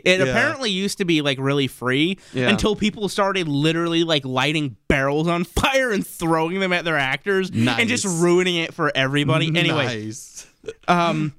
It 0.03 0.19
Yeah. 0.19 0.25
apparently 0.25 0.71
used 0.71 0.97
to 0.99 1.05
be 1.05 1.21
like 1.21 1.37
really 1.39 1.67
free 1.67 2.17
Yeah. 2.33 2.49
until 2.49 2.75
people 2.75 3.09
started 3.09 3.47
literally 3.47 4.03
like 4.03 4.23
lighting 4.25 4.77
barrels 4.87 5.27
on 5.27 5.43
fire 5.45 5.91
and 5.91 6.05
throwing 6.05 6.59
them 6.59 6.71
at 6.73 6.85
their 6.85 6.97
actors 6.97 7.49
and 7.49 7.89
just 7.89 8.05
ruining 8.05 8.55
it 8.55 8.73
for 8.73 8.91
everybody. 8.95 9.47
Anyway, 9.55 9.85
nice. 10.05 10.47
um 10.87 11.33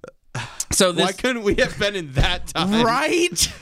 so 0.71 0.93
this 0.93 1.05
Why 1.05 1.13
couldn't 1.13 1.43
we 1.45 1.55
have 1.57 1.79
been 1.79 1.97
in 1.97 2.13
that 2.13 2.47
time? 2.55 2.85
right? 2.85 3.53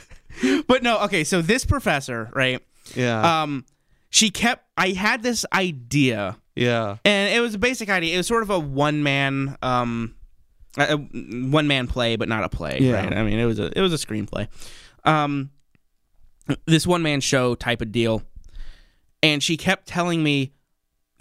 but 0.67 0.83
no, 0.83 0.99
okay, 1.01 1.23
so 1.23 1.41
this 1.41 1.65
professor, 1.65 2.29
right? 2.33 2.61
Yeah. 2.93 3.43
Um 3.43 3.65
she 4.09 4.29
kept 4.29 4.65
I 4.75 4.89
had 4.89 5.23
this 5.23 5.45
idea 5.53 6.37
yeah. 6.55 6.97
and 7.05 7.33
it 7.33 7.39
was 7.39 7.53
a 7.53 7.59
basic 7.59 7.89
idea. 7.89 8.13
It 8.15 8.17
was 8.17 8.27
sort 8.27 8.43
of 8.43 8.49
a 8.49 8.59
one 8.59 9.03
man, 9.03 9.57
um, 9.63 10.15
a 10.77 10.97
one 10.97 11.67
man 11.67 11.87
play, 11.87 12.15
but 12.15 12.29
not 12.29 12.43
a 12.43 12.49
play. 12.49 12.79
Yeah. 12.79 12.93
Right? 13.03 13.13
I 13.13 13.23
mean, 13.23 13.39
it 13.39 13.45
was 13.45 13.59
a 13.59 13.71
it 13.77 13.81
was 13.81 13.93
a 13.93 13.97
screenplay. 13.97 14.47
Um, 15.03 15.49
this 16.65 16.87
one 16.87 17.01
man 17.01 17.21
show 17.21 17.55
type 17.55 17.81
of 17.81 17.91
deal, 17.91 18.23
and 19.23 19.41
she 19.41 19.57
kept 19.57 19.87
telling 19.87 20.23
me 20.23 20.53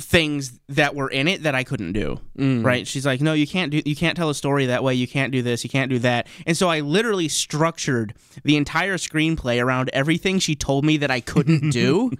things 0.01 0.59
that 0.69 0.95
were 0.95 1.09
in 1.11 1.29
it 1.29 1.43
that 1.43 1.55
I 1.55 1.63
couldn't 1.63 1.93
do. 1.93 2.19
Mm. 2.39 2.65
Right? 2.65 2.87
She's 2.87 3.05
like, 3.05 3.21
"No, 3.21 3.33
you 3.33 3.47
can't 3.47 3.71
do. 3.71 3.83
You 3.85 3.97
can't 3.97 4.17
tell 4.17 4.31
a 4.31 4.35
story 4.35 4.67
that 4.67 4.83
way. 4.83 4.95
You 4.95 5.07
can't 5.07 5.33
do 5.33 5.43
this. 5.43 5.63
You 5.65 5.71
can't 5.71 5.91
do 5.91 5.99
that." 6.01 6.27
And 6.47 6.57
so 6.57 6.69
I 6.69 6.81
literally 6.81 7.29
structured 7.29 8.15
the 8.45 8.57
entire 8.57 8.97
screenplay 8.97 9.63
around 9.63 9.91
everything 9.93 10.39
she 10.39 10.55
told 10.55 10.85
me 10.85 10.97
that 10.99 11.11
I 11.11 11.21
couldn't 11.21 11.71
do. 11.71 12.13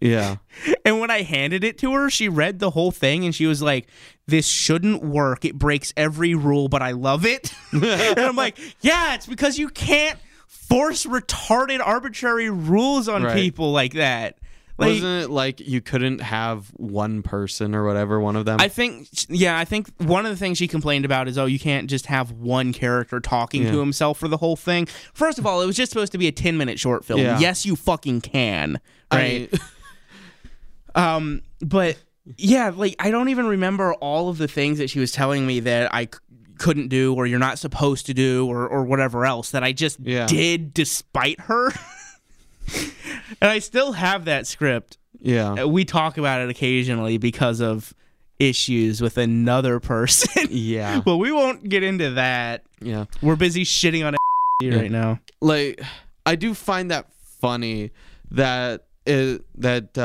Yeah. 0.00 0.36
And 0.84 1.00
when 1.00 1.10
I 1.10 1.22
handed 1.22 1.64
it 1.64 1.78
to 1.78 1.92
her, 1.92 2.08
she 2.10 2.28
read 2.28 2.58
the 2.60 2.70
whole 2.70 2.90
thing 2.90 3.24
and 3.24 3.34
she 3.34 3.46
was 3.46 3.60
like, 3.62 3.86
This 4.26 4.46
shouldn't 4.46 5.02
work. 5.04 5.44
It 5.44 5.56
breaks 5.56 5.92
every 5.96 6.34
rule, 6.34 6.68
but 6.68 6.82
I 6.82 6.92
love 6.92 7.26
it. 7.26 7.52
and 7.72 8.18
I'm 8.18 8.36
like, 8.36 8.58
Yeah, 8.80 9.14
it's 9.14 9.26
because 9.26 9.58
you 9.58 9.68
can't 9.68 10.18
force 10.46 11.04
retarded, 11.06 11.80
arbitrary 11.84 12.50
rules 12.50 13.06
on 13.08 13.22
Right. 13.22 13.34
people 13.34 13.70
like 13.72 13.92
that. 13.94 14.38
Like, 14.78 14.90
Wasn't 14.90 15.24
it 15.24 15.30
like 15.30 15.58
you 15.60 15.80
couldn't 15.80 16.20
have 16.20 16.68
one 16.76 17.22
person 17.22 17.74
or 17.74 17.84
whatever, 17.84 18.20
one 18.20 18.36
of 18.36 18.44
them? 18.44 18.58
I 18.60 18.68
think, 18.68 19.08
yeah, 19.28 19.58
I 19.58 19.64
think 19.64 19.88
one 19.98 20.24
of 20.24 20.30
the 20.30 20.36
things 20.36 20.56
she 20.58 20.68
complained 20.68 21.04
about 21.04 21.26
is, 21.26 21.36
oh, 21.36 21.46
you 21.46 21.58
can't 21.58 21.90
just 21.90 22.06
have 22.06 22.30
one 22.30 22.72
character 22.72 23.18
talking 23.18 23.64
to 23.64 23.78
himself 23.80 24.18
for 24.18 24.28
the 24.28 24.36
whole 24.36 24.54
thing. 24.56 24.86
First 25.14 25.38
of 25.40 25.46
all, 25.46 25.60
it 25.60 25.66
was 25.66 25.76
just 25.76 25.90
supposed 25.90 26.12
to 26.12 26.18
be 26.18 26.28
a 26.28 26.32
10 26.32 26.56
minute 26.56 26.78
short 26.78 27.04
film. 27.04 27.20
Yeah. 27.20 27.38
Yes, 27.40 27.66
you 27.66 27.74
fucking 27.76 28.20
can. 28.20 28.80
Right. 29.12 29.50
mean, 29.52 29.60
Um, 30.98 31.42
but 31.60 31.96
yeah, 32.36 32.72
like 32.74 32.96
I 32.98 33.10
don't 33.10 33.28
even 33.30 33.46
remember 33.46 33.94
all 33.94 34.28
of 34.28 34.38
the 34.38 34.48
things 34.48 34.78
that 34.78 34.90
she 34.90 34.98
was 35.00 35.12
telling 35.12 35.46
me 35.46 35.60
that 35.60 35.94
I 35.94 36.04
c- 36.04 36.10
couldn't 36.58 36.88
do 36.88 37.14
or 37.14 37.26
you're 37.26 37.38
not 37.38 37.58
supposed 37.58 38.06
to 38.06 38.14
do 38.14 38.46
or 38.46 38.66
or 38.68 38.84
whatever 38.84 39.24
else 39.24 39.50
that 39.52 39.62
I 39.64 39.72
just 39.72 40.00
Yeah. 40.00 40.26
did 40.26 40.74
despite 40.74 41.40
her. 41.42 41.70
and 43.40 43.50
I 43.50 43.58
still 43.60 43.92
have 43.92 44.24
that 44.26 44.46
script. 44.46 44.98
yeah. 45.20 45.52
Uh, 45.64 45.68
We 45.68 45.84
talk 45.84 46.18
about 46.18 46.40
it 46.42 46.50
occasionally 46.50 47.18
because 47.18 47.60
of 47.60 47.94
issues 48.38 49.00
with 49.00 49.18
another 49.18 49.80
person. 49.80 50.46
Yeah. 50.50 51.00
but 51.04 51.16
we 51.16 51.32
won't 51.32 51.68
get 51.68 51.82
into 51.82 52.10
that. 52.12 52.64
Yeah. 52.80 53.04
We're 53.22 53.36
busy 53.36 53.64
shitting 53.64 54.06
on 54.06 54.14
it 54.14 54.74
right 54.76 54.90
now. 54.90 55.20
like 55.40 55.80
I 56.26 56.34
do 56.36 56.54
find 56.54 56.90
that 56.90 57.06
funny 57.40 57.90
that 58.32 58.84
it, 59.06 59.44
that 59.60 59.96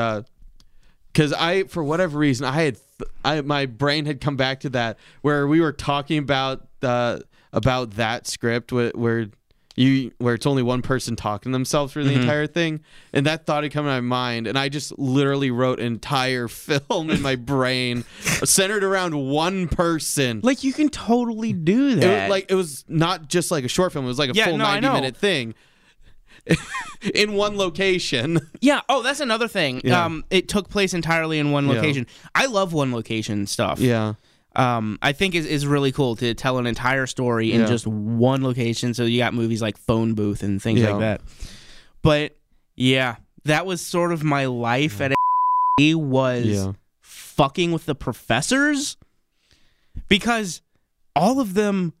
because 1.14 1.32
I 1.32 1.64
for 1.64 1.82
whatever 1.82 2.18
reason 2.18 2.44
I 2.44 2.52
had 2.62 2.74
th- 2.98 3.10
I 3.24 3.40
my 3.40 3.64
brain 3.66 4.04
had 4.04 4.20
come 4.20 4.36
back 4.36 4.60
to 4.60 4.68
that 4.70 4.98
where 5.22 5.46
we 5.46 5.60
were 5.60 5.72
talking 5.72 6.18
about 6.18 6.66
uh, 6.82 7.20
about 7.52 7.92
that 7.92 8.26
script 8.26 8.72
where, 8.72 8.90
where 8.94 9.26
you 9.76 10.12
where 10.18 10.34
it's 10.34 10.46
only 10.46 10.62
one 10.62 10.82
person 10.82 11.16
talking 11.16 11.50
to 11.50 11.54
themselves 11.54 11.92
for 11.92 12.04
the 12.04 12.10
Mm-hmm. 12.10 12.20
entire 12.20 12.46
thing. 12.46 12.80
And 13.12 13.26
that 13.26 13.44
thought 13.44 13.64
had 13.64 13.72
come 13.72 13.84
to 13.86 13.90
my 13.90 14.00
mind 14.00 14.46
and 14.46 14.56
I 14.56 14.68
just 14.68 14.96
literally 14.98 15.50
wrote 15.50 15.80
an 15.80 15.86
entire 15.86 16.46
film 16.48 17.10
in 17.10 17.20
my 17.22 17.34
brain 17.34 18.04
centered 18.44 18.84
around 18.84 19.14
one 19.16 19.66
person. 19.68 20.40
Like 20.44 20.62
you 20.62 20.72
can 20.72 20.90
totally 20.90 21.52
do 21.52 21.96
that. 21.96 22.22
was 22.24 22.30
like 22.30 22.46
it 22.50 22.54
was 22.54 22.84
not 22.88 23.28
just 23.28 23.50
like 23.50 23.64
a 23.64 23.68
short 23.68 23.92
film; 23.92 24.04
it 24.04 24.08
was 24.08 24.18
like 24.18 24.30
a 24.30 24.34
Yeah, 24.34 24.46
full 24.46 24.58
no, 24.58 24.64
ninety 24.64 24.88
minute 24.88 25.16
thing 25.16 25.54
in 27.14 27.32
one 27.34 27.56
location. 27.56 28.38
Yeah. 28.60 28.80
Oh, 28.88 29.02
that's 29.02 29.20
another 29.20 29.48
thing. 29.48 29.80
Yeah. 29.84 30.04
Um, 30.04 30.24
it 30.30 30.48
took 30.48 30.68
place 30.68 30.94
entirely 30.94 31.38
in 31.38 31.50
one 31.50 31.66
Yeah. 31.66 31.74
location. 31.74 32.06
I 32.34 32.46
love 32.46 32.72
one 32.72 32.92
location 32.92 33.46
stuff. 33.46 33.80
Yeah, 33.80 34.14
Um, 34.56 34.98
I 35.02 35.12
think 35.12 35.34
is 35.34 35.46
is 35.46 35.66
really 35.66 35.90
cool 35.92 36.16
to 36.16 36.34
tell 36.34 36.58
an 36.58 36.66
entire 36.66 37.06
story 37.06 37.52
in 37.52 37.62
Yeah. 37.62 37.66
just 37.66 37.86
one 37.86 38.42
location. 38.44 38.94
So 38.94 39.04
you 39.04 39.18
got 39.18 39.34
movies 39.34 39.60
like 39.62 39.76
Phone 39.78 40.14
Booth 40.14 40.42
and 40.42 40.62
things 40.62 40.80
Yeah. 40.80 40.90
like 40.90 41.00
that. 41.00 41.20
But 42.02 42.36
yeah, 42.76 43.16
that 43.44 43.66
was 43.66 43.80
sort 43.80 44.12
of 44.12 44.22
my 44.22 44.46
life 44.46 45.00
at 45.00 45.12
a 45.80 45.94
was 45.94 46.44
yeah, 46.46 46.72
fucking 47.00 47.72
with 47.72 47.84
the 47.86 47.94
professors 47.96 48.96
because 50.08 50.60
all 51.16 51.40
of 51.40 51.54
them 51.54 51.92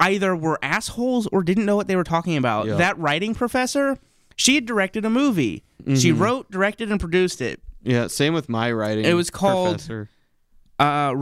either 0.00 0.34
were 0.34 0.58
assholes 0.62 1.26
or 1.28 1.42
didn't 1.42 1.66
know 1.66 1.76
what 1.76 1.86
they 1.88 1.96
were 1.96 2.04
talking 2.04 2.36
about. 2.36 2.66
Yeah. 2.66 2.74
That 2.76 2.98
writing 2.98 3.34
professor, 3.34 3.98
she 4.36 4.54
had 4.56 4.66
directed 4.66 5.04
a 5.04 5.10
movie. 5.10 5.62
She 5.96 6.12
Mhm. 6.12 6.18
wrote, 6.20 6.50
directed, 6.50 6.90
and 6.90 6.98
produced 7.00 7.40
it. 7.40 7.60
yeah. 7.82 8.06
Same 8.08 8.34
with 8.34 8.48
my 8.48 8.70
writing. 8.72 9.04
It 9.04 9.14
was 9.14 9.30
called- 9.30 9.76
Professor. 9.76 10.08
Uh, 10.78 11.14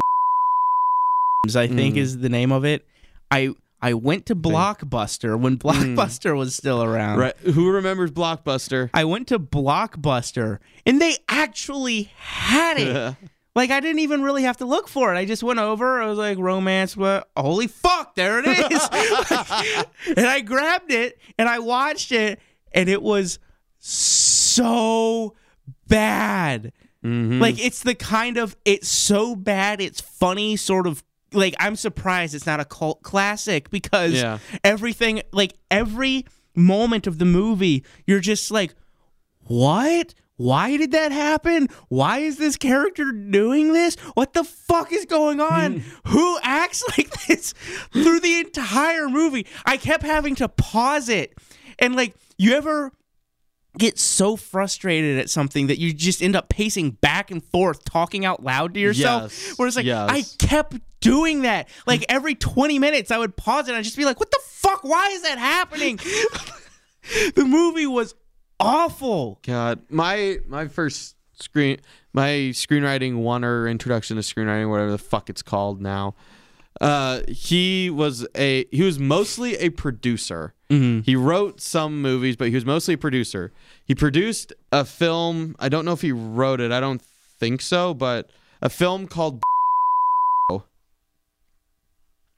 I 1.57 1.67
think 1.67 1.95
Mm. 1.95 1.99
is 1.99 2.19
the 2.19 2.29
name 2.29 2.53
of 2.53 2.65
it. 2.65 2.87
I 3.31 3.51
I 3.81 3.95
went 3.95 4.27
to 4.27 4.35
Blockbuster 4.35 5.39
when 5.39 5.57
Blockbuster 5.57 6.37
was 6.37 6.57
still 6.57 6.83
around. 6.83 7.19
Right? 7.21 7.37
Who 7.39 7.71
remembers 7.71 8.11
Blockbuster? 8.11 8.91
I 8.93 9.05
went 9.05 9.29
to 9.29 9.39
Blockbuster 9.39 10.59
and 10.85 11.01
they 11.01 11.15
actually 11.29 12.11
had 12.17 12.79
it. 12.81 13.15
Like 13.55 13.71
I 13.71 13.81
didn't 13.81 13.99
even 14.01 14.23
really 14.23 14.43
have 14.45 14.59
to 14.59 14.65
look 14.67 14.89
for 14.89 15.13
it. 15.15 15.19
I 15.19 15.25
just 15.25 15.43
went 15.43 15.59
over. 15.59 16.01
I 16.01 16.07
was 16.07 16.19
like, 16.19 16.39
romance. 16.39 16.97
What? 16.97 17.29
Holy 17.37 17.67
fuck! 17.67 18.15
There 18.15 18.39
it 18.39 18.47
is. 18.47 18.89
and 20.17 20.27
I 20.27 20.41
grabbed 20.41 20.93
it 20.93 21.19
and 21.39 21.49
I 21.49 21.59
watched 21.59 22.13
it, 22.13 22.41
and 22.73 22.89
it 22.89 23.03
was 23.03 23.39
so 23.81 25.35
bad. 25.87 26.73
Mhm. 27.05 27.41
Like 27.41 27.59
it's 27.65 27.83
the 27.83 27.95
kind 27.95 28.37
of 28.37 28.57
it's 28.65 28.89
so 28.89 29.35
bad. 29.37 29.81
It's 29.81 30.01
funny, 30.01 30.57
sort 30.57 30.87
of 30.87 31.03
like 31.33 31.55
I'm 31.61 31.77
surprised 31.77 32.35
it's 32.35 32.47
not 32.47 32.61
a 32.61 32.65
cult 32.65 33.03
classic 33.03 33.71
because 33.71 34.15
Yeah. 34.15 34.39
everything 34.65 35.23
like 35.33 35.53
every 35.71 36.25
moment 36.55 37.07
of 37.07 37.19
the 37.19 37.25
movie 37.25 37.85
you're 38.07 38.19
just 38.21 38.51
like 38.51 38.75
what? 39.45 40.15
Why 40.39 40.77
did 40.77 40.93
that 40.93 41.11
happen? 41.11 41.69
Why 41.89 42.19
is 42.19 42.39
this 42.39 42.57
character 42.57 43.11
doing 43.11 43.73
this? 43.73 43.97
What 44.15 44.35
the 44.35 44.45
fuck 44.45 44.93
is 44.93 45.05
going 45.05 45.41
on? 45.41 45.83
Who 46.07 46.39
acts 46.43 46.83
like 46.97 47.11
this 47.27 47.53
through 47.93 48.21
the 48.21 48.39
entire 48.39 49.09
movie? 49.09 49.47
I 49.67 49.77
kept 49.77 50.05
having 50.05 50.37
to 50.37 50.49
pause 50.49 51.09
it. 51.09 51.37
And 51.81 51.97
like, 51.97 52.15
you 52.39 52.55
ever 52.55 52.93
get 53.77 53.99
so 53.99 54.37
frustrated 54.37 55.19
at 55.19 55.29
something 55.29 55.67
that 55.67 55.79
you 55.79 55.93
just 55.93 56.23
end 56.23 56.37
up 56.37 56.49
pacing 56.49 56.93
back 56.93 57.33
and 57.33 57.43
forth, 57.43 57.85
talking 57.85 58.25
out 58.25 58.43
loud 58.43 58.75
to 58.75 58.81
yourself? 58.81 59.23
Yes. 59.25 59.59
Where 59.59 59.67
it's 59.67 59.77
like, 59.77 59.87
Yes. 59.87 60.09
I 60.09 60.23
kept 60.47 60.77
doing 61.01 61.43
that. 61.43 61.69
Like, 61.85 62.05
every 62.09 62.37
20 62.37 62.79
minutes, 62.79 63.11
I 63.11 63.19
would 63.19 63.37
pause 63.37 63.67
it 63.67 63.73
and 63.73 63.79
I'd 63.79 63.85
just 63.85 63.97
be 63.97 64.05
like, 64.05 64.21
what 64.21 64.31
the 64.31 64.41
fuck? 64.45 64.85
Why 64.85 65.09
is 65.09 65.23
that 65.23 65.39
happening? 65.39 65.97
the 67.35 67.45
movie 67.45 67.87
was 67.87 68.15
awful. 68.61 69.39
God, 69.43 69.81
my 69.91 70.39
my 70.47 70.69
first 70.69 71.17
screen, 71.35 71.79
my 72.13 72.51
screenwriting 72.53 73.17
one 73.17 73.45
or 73.45 73.69
introduction 73.69 74.17
to 74.17 74.23
screenwriting, 74.23 74.71
whatever 74.71 74.91
the 74.91 74.99
fuck 74.99 75.31
it's 75.31 75.43
called 75.43 75.81
now. 75.81 76.15
Uh, 76.81 77.23
he 77.29 77.91
was 77.91 78.27
a 78.37 78.65
he 78.71 78.83
was 78.83 78.99
mostly 78.99 79.57
a 79.57 79.71
producer. 79.71 80.55
He 81.03 81.17
wrote 81.17 81.61
some 81.61 82.03
movies, 82.03 82.37
but 82.37 82.49
he 82.49 82.55
was 82.55 82.67
mostly 82.67 82.95
a 82.95 82.99
producer. 82.99 83.53
He 83.85 83.95
produced 83.95 84.53
a 84.71 84.85
film. 84.85 85.57
I 85.59 85.69
don't 85.69 85.85
know 85.85 85.93
if 85.93 86.03
he 86.03 86.13
wrote 86.13 86.61
it. 86.61 86.71
I 86.73 86.79
don't 86.79 87.01
think 87.01 87.63
so, 87.63 87.95
but 87.95 88.31
a 88.61 88.69
film 88.69 89.07
called 89.07 89.43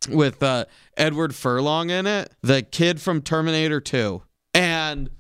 with 0.09 0.43
uh, 0.43 0.65
Edward 0.97 1.35
Furlong 1.35 1.91
in 1.91 2.07
it, 2.07 2.33
the 2.41 2.63
kid 2.63 3.01
from 3.01 3.21
Terminator 3.21 3.81
2. 3.81 4.23
And 4.55 5.11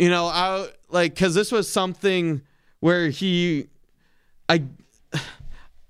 you 0.00 0.08
know, 0.08 0.26
I 0.26 0.68
like 0.88 1.14
cuz 1.14 1.34
this 1.34 1.52
was 1.52 1.70
something 1.70 2.40
where 2.80 3.10
he 3.10 3.66
I 4.48 4.64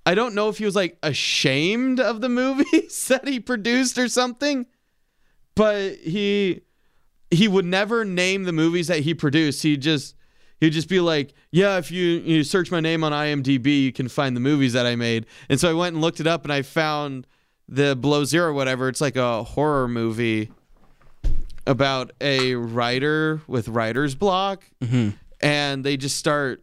I 0.05 0.15
don't 0.17 0.35
know 0.35 0.49
if 0.49 0.59
he 0.59 0.65
was 0.65 0.75
like 0.75 0.99
ashamed 1.05 2.01
of 2.01 2.21
the 2.21 2.29
movies 2.43 3.07
that 3.07 3.29
he 3.29 3.39
produced 3.39 3.99
or 3.99 4.09
something, 4.09 4.67
but 5.55 5.95
he 5.99 6.63
he 7.31 7.47
would 7.47 7.65
never 7.65 8.05
name 8.05 8.43
the 8.43 8.53
movies 8.53 8.89
that 8.89 9.01
he 9.01 9.15
produced. 9.15 9.63
He 9.63 9.77
just 9.77 10.17
he'd 10.59 10.71
just 10.71 10.89
be 10.89 10.99
like, 10.99 11.33
"Yeah, 11.53 11.79
if 11.79 11.93
you 11.93 12.05
you 12.05 12.43
search 12.43 12.73
my 12.73 12.81
name 12.81 13.05
on 13.05 13.13
IMDb, 13.13 13.81
you 13.81 13.93
can 13.93 14.09
find 14.09 14.35
the 14.35 14.41
movies 14.41 14.73
that 14.73 14.87
I 14.87 14.97
made." 14.97 15.27
And 15.49 15.61
so 15.61 15.71
I 15.71 15.73
went 15.73 15.95
and 15.95 16.03
looked 16.03 16.19
it 16.19 16.27
up, 16.27 16.43
and 16.43 16.53
I 16.53 16.63
found 16.63 17.29
the 17.69 17.95
Below 17.95 18.25
Zero, 18.25 18.53
whatever. 18.53 18.89
It's 18.89 19.01
like 19.01 19.15
a 19.15 19.45
horror 19.45 19.87
movie 19.87 20.51
about 21.67 22.13
a 22.21 22.55
writer 22.55 23.41
with 23.47 23.69
writer's 23.69 24.15
block, 24.15 24.65
and 25.41 25.85
they 25.85 25.97
just 25.97 26.17
start, 26.17 26.63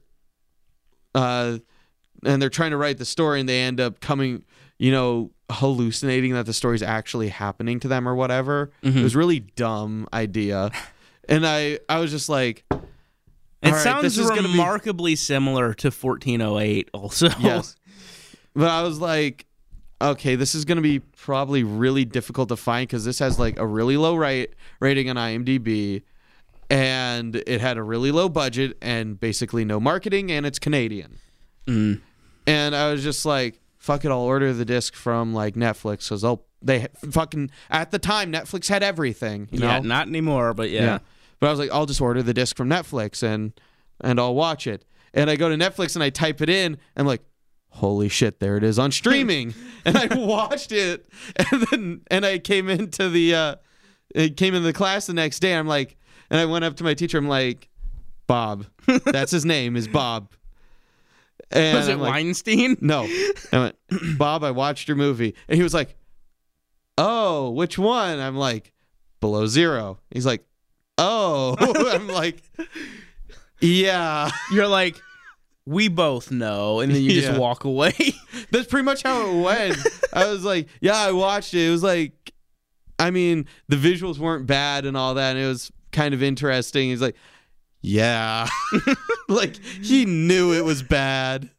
uh, 1.16 1.58
and 2.26 2.42
they're 2.42 2.50
trying 2.50 2.72
to 2.72 2.78
write 2.78 2.98
the 2.98 3.06
story, 3.06 3.40
and 3.40 3.48
they 3.48 3.62
end 3.62 3.80
up 3.80 4.00
coming, 4.00 4.44
you 4.78 4.92
know, 4.92 5.32
hallucinating 5.52 6.34
that 6.34 6.46
the 6.46 6.54
story's 6.54 6.84
actually 6.84 7.30
happening 7.30 7.80
to 7.80 7.88
them 7.88 8.08
or 8.08 8.16
whatever. 8.16 8.72
It 8.84 8.96
was 9.02 9.16
really 9.16 9.40
dumb 9.40 10.08
idea, 10.14 10.72
and 11.30 11.46
I 11.46 11.80
I 11.90 12.00
was 12.00 12.12
just 12.12 12.30
like. 12.30 12.64
It 13.64 13.72
right, 13.72 13.82
sounds 13.82 14.04
this 14.04 14.20
is 14.20 14.30
be- 14.30 14.40
remarkably 14.40 15.16
similar 15.16 15.74
to 15.74 15.88
1408 15.88 16.92
also. 16.94 17.30
Yes. 17.40 17.76
But 18.54 18.70
I 18.70 18.84
was 18.84 19.02
like, 19.02 19.47
okay, 20.02 20.36
this 20.36 20.56
is 20.56 20.66
going 20.66 20.78
to 20.78 20.82
be 20.82 21.00
probably 21.00 21.64
really 21.64 22.06
difficult 22.06 22.50
to 22.50 22.56
find 22.56 22.88
because 22.88 23.06
this 23.06 23.20
has 23.20 23.40
like 23.40 23.58
a 23.60 23.66
really 23.66 23.98
low 23.98 24.16
rate 24.16 24.54
rating 24.80 25.10
on 25.10 25.16
IMDb, 25.16 26.04
and 26.70 27.36
it 27.36 27.62
had 27.62 27.78
a 27.78 27.84
really 27.84 28.12
low 28.12 28.30
budget 28.30 28.78
and 28.82 29.20
basically 29.20 29.66
no 29.66 29.80
marketing, 29.80 30.32
and 30.32 30.46
it's 30.46 30.60
Canadian. 30.60 31.20
Mm. 31.66 32.02
And 32.46 32.76
I 32.76 32.92
was 32.92 33.04
just 33.04 33.26
like, 33.26 33.60
fuck 33.78 34.06
it, 34.06 34.12
I'll 34.12 34.20
order 34.20 34.54
the 34.54 34.66
disc 34.66 34.94
from 34.94 35.34
like 35.34 35.56
Netflix 35.56 36.08
because 36.10 36.22
they'll 36.22 36.44
they 36.62 36.88
fucking 37.12 37.52
at 37.70 37.92
the 37.92 38.00
time 38.00 38.32
Netflix 38.32 38.68
had 38.68 38.84
everything, 38.84 39.48
you 39.52 39.60
know. 39.60 39.68
Yeah, 39.68 39.80
not 39.80 40.08
anymore, 40.08 40.54
but 40.54 40.70
yeah. 40.70 40.82
Yeah. 40.82 41.00
But 41.40 41.48
I 41.48 41.50
was 41.52 41.60
like, 41.60 41.72
I'll 41.72 41.86
just 41.86 42.02
order 42.02 42.24
the 42.24 42.34
disc 42.34 42.58
from 42.58 42.70
Netflix 42.70 43.22
and 43.22 43.54
and 44.02 44.20
I'll 44.20 44.36
watch 44.36 44.68
it. 44.68 44.86
And 45.14 45.30
I 45.30 45.36
go 45.36 45.50
to 45.50 45.56
Netflix 45.56 45.96
and 45.96 46.04
I 46.04 46.10
type 46.10 46.42
it 46.42 46.50
in. 46.50 46.78
And 46.96 47.08
like, 47.08 47.22
holy 47.78 48.10
shit, 48.10 48.40
there 48.40 48.58
it 48.58 48.64
is 48.64 48.78
on 48.80 48.92
streaming. 48.92 49.54
and 49.86 49.98
I 49.98 50.08
watched 50.16 50.72
it. 50.72 51.06
And 51.52 51.62
then 51.64 52.02
and 52.12 52.26
I 52.26 52.40
came 52.40 52.70
into 52.70 53.10
the 53.10 53.36
uh 53.36 53.56
it 54.16 54.38
came 54.38 54.54
into 54.56 54.66
the 54.66 54.74
class 54.74 55.06
the 55.08 55.14
next 55.14 55.40
day. 55.40 55.56
I'm 55.56 55.68
like, 55.68 55.98
and 56.30 56.40
I 56.40 56.46
went 56.46 56.66
up 56.66 56.76
to 56.78 56.84
my 56.84 56.94
teacher. 56.94 57.18
I'm 57.18 57.28
like, 57.28 57.70
Bob. 58.28 58.66
That's 59.06 59.32
his 59.32 59.46
name 59.46 59.76
is 59.76 59.88
Bob. 59.88 60.32
And 61.52 61.78
Was 61.78 61.88
it 61.88 61.98
like, 61.98 62.12
Weinstein? 62.12 62.78
no. 62.82 63.04
I 63.54 63.58
went, 63.60 63.76
Bob, 64.18 64.44
I 64.44 64.52
watched 64.52 64.88
your 64.88 64.98
movie. 64.98 65.34
And 65.48 65.56
he 65.58 65.64
was 65.64 65.74
like, 65.74 65.96
Oh, 66.98 67.52
which 67.52 67.78
one? 67.78 68.20
I'm 68.20 68.36
like, 68.36 68.74
Below 69.22 69.46
Zero. 69.48 70.00
He's 70.12 70.26
like, 70.26 70.44
Oh. 70.98 71.56
I'm 71.94 72.08
like, 72.08 72.42
Yeah. 73.62 74.30
You're 74.52 74.68
like, 74.68 75.00
we 75.68 75.88
both 75.90 76.32
know, 76.32 76.80
and 76.80 76.92
then 76.94 77.02
you 77.02 77.12
Yeah. 77.12 77.22
just 77.28 77.40
walk 77.40 77.66
away. 77.66 77.94
That's 78.52 78.68
pretty 78.68 78.86
much 78.86 79.04
how 79.04 79.28
it 79.28 79.42
went. 79.44 79.78
I 80.14 80.26
was 80.28 80.44
like, 80.44 80.68
Yeah, 80.82 80.96
I 80.98 81.12
watched 81.12 81.54
it. 81.54 81.68
It 81.68 81.72
was 81.72 81.84
like, 81.84 82.32
I 82.98 83.12
mean, 83.12 83.46
the 83.68 83.76
visuals 83.76 84.18
weren't 84.18 84.48
bad 84.48 84.86
and 84.86 84.96
all 84.96 85.14
that. 85.16 85.36
And 85.36 85.46
it 85.46 85.48
was 85.48 85.72
kind 85.92 86.14
of 86.14 86.24
interesting. 86.24 86.90
He's 86.90 87.02
like, 87.02 87.16
Yeah. 87.82 88.48
like, 89.30 89.58
he 89.64 90.06
knew 90.06 90.54
it 90.54 90.64
was 90.64 90.82
bad. 90.82 91.50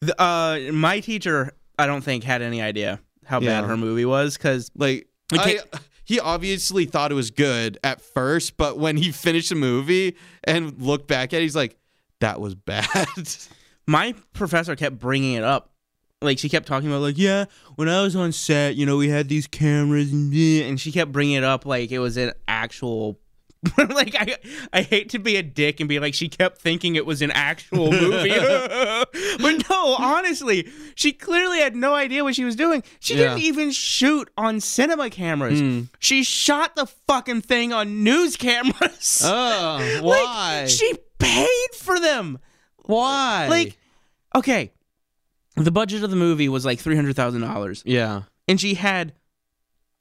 The- 0.00 0.20
uh, 0.22 0.72
my 0.72 1.00
teacher, 1.00 1.52
I 1.78 1.86
don't 1.86 2.02
think 2.02 2.24
had 2.24 2.42
any 2.42 2.62
idea 2.62 3.00
how 3.24 3.40
Yeah. 3.40 3.60
bad 3.60 3.68
her 3.68 3.76
movie 3.76 4.04
was 4.04 4.36
because 4.36 4.70
Like. 4.76 5.08
I, 5.32 5.58
he 6.04 6.18
obviously 6.18 6.86
thought 6.86 7.12
it 7.12 7.14
was 7.14 7.30
good 7.30 7.78
at 7.84 8.00
first, 8.00 8.56
but 8.56 8.78
when 8.78 8.96
he 8.96 9.12
finished 9.12 9.50
the 9.50 9.54
movie 9.54 10.16
and 10.42 10.80
looked 10.82 11.06
back 11.06 11.32
at 11.32 11.38
it, 11.38 11.42
he's 11.42 11.54
like, 11.54 11.76
"That 12.20 12.40
was 12.40 12.54
bad." 12.54 12.86
my 13.86 14.14
professor 14.32 14.76
kept 14.76 14.98
bringing 14.98 15.34
it 15.34 15.44
up. 15.44 15.72
Like 16.22 16.38
she 16.38 16.48
kept 16.50 16.66
talking 16.66 16.88
about 16.90 17.00
like, 17.00 17.16
yeah, 17.18 17.46
when 17.76 17.88
I 17.88 18.02
was 18.02 18.14
on 18.14 18.32
set, 18.32 18.76
you 18.76 18.84
know, 18.84 18.98
we 18.98 19.08
had 19.08 19.28
these 19.28 19.46
cameras 19.46 20.12
and 20.12 20.32
and 20.34 20.78
she 20.80 20.92
kept 20.92 21.12
bringing 21.12 21.36
it 21.36 21.44
up 21.44 21.64
like 21.64 21.90
it 21.90 21.98
was 21.98 22.16
an 22.18 22.32
actual 22.46 23.18
like 23.78 24.14
I 24.14 24.36
I 24.72 24.82
hate 24.82 25.08
to 25.10 25.18
be 25.18 25.36
a 25.36 25.42
dick 25.42 25.80
and 25.80 25.88
be 25.88 25.98
like 25.98 26.12
she 26.14 26.28
kept 26.28 26.60
thinking 26.60 26.94
it 26.94 27.04
was 27.06 27.20
an 27.22 27.30
actual 27.30 27.90
movie. 27.90 28.28
but 29.40 29.68
no, 29.70 29.94
honestly, 29.98 30.68
she 30.94 31.12
clearly 31.12 31.58
had 31.60 31.74
no 31.74 31.94
idea 31.94 32.22
what 32.24 32.34
she 32.34 32.44
was 32.44 32.56
doing. 32.56 32.82
She 33.00 33.14
Yeah. 33.14 33.34
didn't 33.34 33.40
even 33.40 33.70
shoot 33.70 34.30
on 34.36 34.60
cinema 34.60 35.08
cameras. 35.10 35.60
Hmm. 35.60 35.82
She 35.98 36.22
shot 36.24 36.74
the 36.76 36.86
fucking 37.06 37.42
thing 37.42 37.72
on 37.72 38.02
news 38.04 38.36
cameras. 38.36 39.22
oh, 39.24 40.00
Like, 40.02 40.02
why? 40.24 40.66
she 40.66 40.94
paid 41.20 41.74
for 41.74 42.00
them. 42.00 42.38
why? 42.84 43.46
Like, 43.48 43.78
okay, 44.34 44.72
the 45.56 45.70
budget 45.70 46.02
of 46.02 46.10
the 46.10 46.16
movie 46.16 46.48
was 46.48 46.64
like 46.64 46.78
three 46.78 46.96
hundred 46.96 47.16
thousand 47.16 47.42
dollars, 47.42 47.82
yeah, 47.86 48.22
and 48.48 48.60
she 48.60 48.74
had 48.74 49.12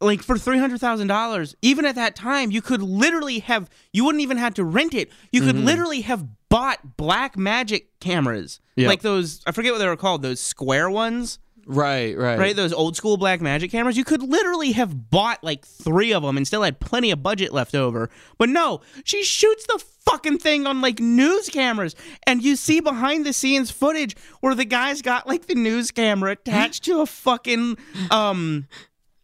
like 0.02 0.22
for 0.22 0.38
three 0.38 0.58
hundred 0.58 0.80
thousand 0.80 1.08
dollars. 1.08 1.56
Even 1.62 1.86
at 1.86 1.96
that 1.96 2.16
time, 2.16 2.52
you 2.52 2.62
could 2.62 2.82
literally 2.82 3.40
have 3.40 3.70
you 3.94 4.06
wouldn't 4.06 4.22
even 4.22 4.38
have 4.38 4.54
to 4.56 4.64
rent 4.64 4.94
it. 4.94 5.12
You 5.32 5.42
could 5.42 5.56
mm-hmm. 5.56 5.66
literally 5.66 6.02
have 6.02 6.26
bought 6.50 6.98
Blackmagic 6.98 7.86
cameras, 8.00 8.60
Yeah. 8.76 8.88
like 8.88 9.02
those. 9.02 9.42
I 9.46 9.52
forget 9.52 9.72
what 9.72 9.80
they 9.80 9.88
were 9.88 9.98
called. 9.98 10.22
Those 10.22 10.40
square 10.40 10.90
ones, 10.90 11.40
right, 11.66 12.18
right, 12.18 12.40
right? 12.40 12.56
Those 12.56 12.74
old 12.74 12.96
school 12.96 13.18
Blackmagic 13.18 13.72
cameras. 13.72 13.98
You 13.98 14.04
could 14.04 14.24
literally 14.24 14.72
have 14.74 15.10
bought 15.10 15.44
like 15.44 15.66
three 15.66 16.14
of 16.14 16.24
them 16.24 16.38
and 16.38 16.48
still 16.48 16.64
had 16.64 16.80
plenty 16.80 17.12
of 17.12 17.22
budget 17.22 17.54
left 17.54 17.76
over. 17.76 18.10
But 18.38 18.50
no, 18.50 18.82
she 19.04 19.24
shoots 19.24 19.66
the 19.68 19.80
fucking 20.10 20.38
thing 20.40 20.66
on 20.68 20.82
like 20.82 21.00
news 21.00 21.50
cameras, 21.50 21.96
and 22.28 22.42
you 22.44 22.56
see 22.56 22.80
behind 22.80 23.26
the 23.26 23.34
scenes 23.34 23.72
footage 23.72 24.16
where 24.42 24.56
the 24.56 24.66
guy's 24.66 25.02
got 25.02 25.28
like 25.28 25.48
the 25.48 25.56
news 25.56 25.92
camera 25.92 26.32
attached 26.32 26.84
to 26.86 27.02
a 27.02 27.06
fucking 27.06 27.78
um. 28.12 28.68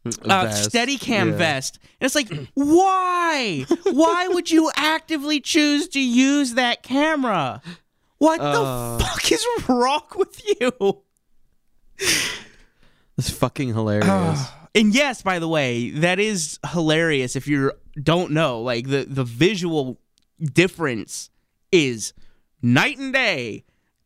Uh, 0.06 0.46
Steadicam 0.50 1.32
Yeah. 1.32 1.36
vest 1.36 1.80
and 2.00 2.06
it's 2.06 2.14
like 2.14 2.32
why 2.54 3.66
why 3.92 4.28
would 4.28 4.52
you 4.52 4.70
actively 4.76 5.42
choose 5.42 5.88
to 5.88 6.00
use 6.00 6.54
that 6.54 6.84
camera 6.84 7.60
what 8.20 8.40
Uh. 8.40 8.98
the 8.98 9.04
fuck 9.04 9.32
is 9.32 9.44
wrong 9.68 10.04
with 10.16 10.40
you 10.62 11.02
It's 13.18 13.30
fucking 13.32 13.70
hilarious. 13.74 14.42
And 14.76 14.94
yes, 14.94 15.22
by 15.22 15.40
the 15.40 15.48
way, 15.48 15.90
that 15.92 16.20
is 16.20 16.60
hilarious 16.74 17.38
if 17.38 17.48
you 17.48 17.72
don't 18.04 18.32
know. 18.32 18.60
Like 18.62 18.90
the 18.90 19.06
the 19.08 19.24
visual 19.24 19.98
difference 20.42 21.30
is 21.72 22.14
night 22.62 22.98
and 22.98 23.14
day 23.14 23.64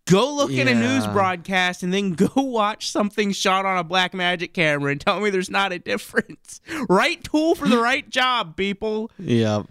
go 0.09 0.33
look 0.33 0.51
at 0.51 0.67
a 0.67 0.73
news 0.73 1.05
broadcast 1.07 1.83
and 1.83 1.93
then 1.93 2.13
go 2.13 2.29
watch 2.35 2.89
something 2.89 3.31
shot 3.31 3.65
on 3.65 3.77
a 3.77 3.83
Blackmagic 3.83 4.53
camera 4.53 4.91
and 4.91 4.99
tell 4.99 5.19
me 5.19 5.29
there's 5.29 5.49
not 5.49 5.71
a 5.71 5.79
difference. 5.79 6.61
Right 6.89 7.23
tool 7.23 7.55
for 7.55 7.67
the 7.67 7.77
right 7.81 8.09
job, 8.09 8.55
people. 8.55 9.11
Yeah. 9.19 9.63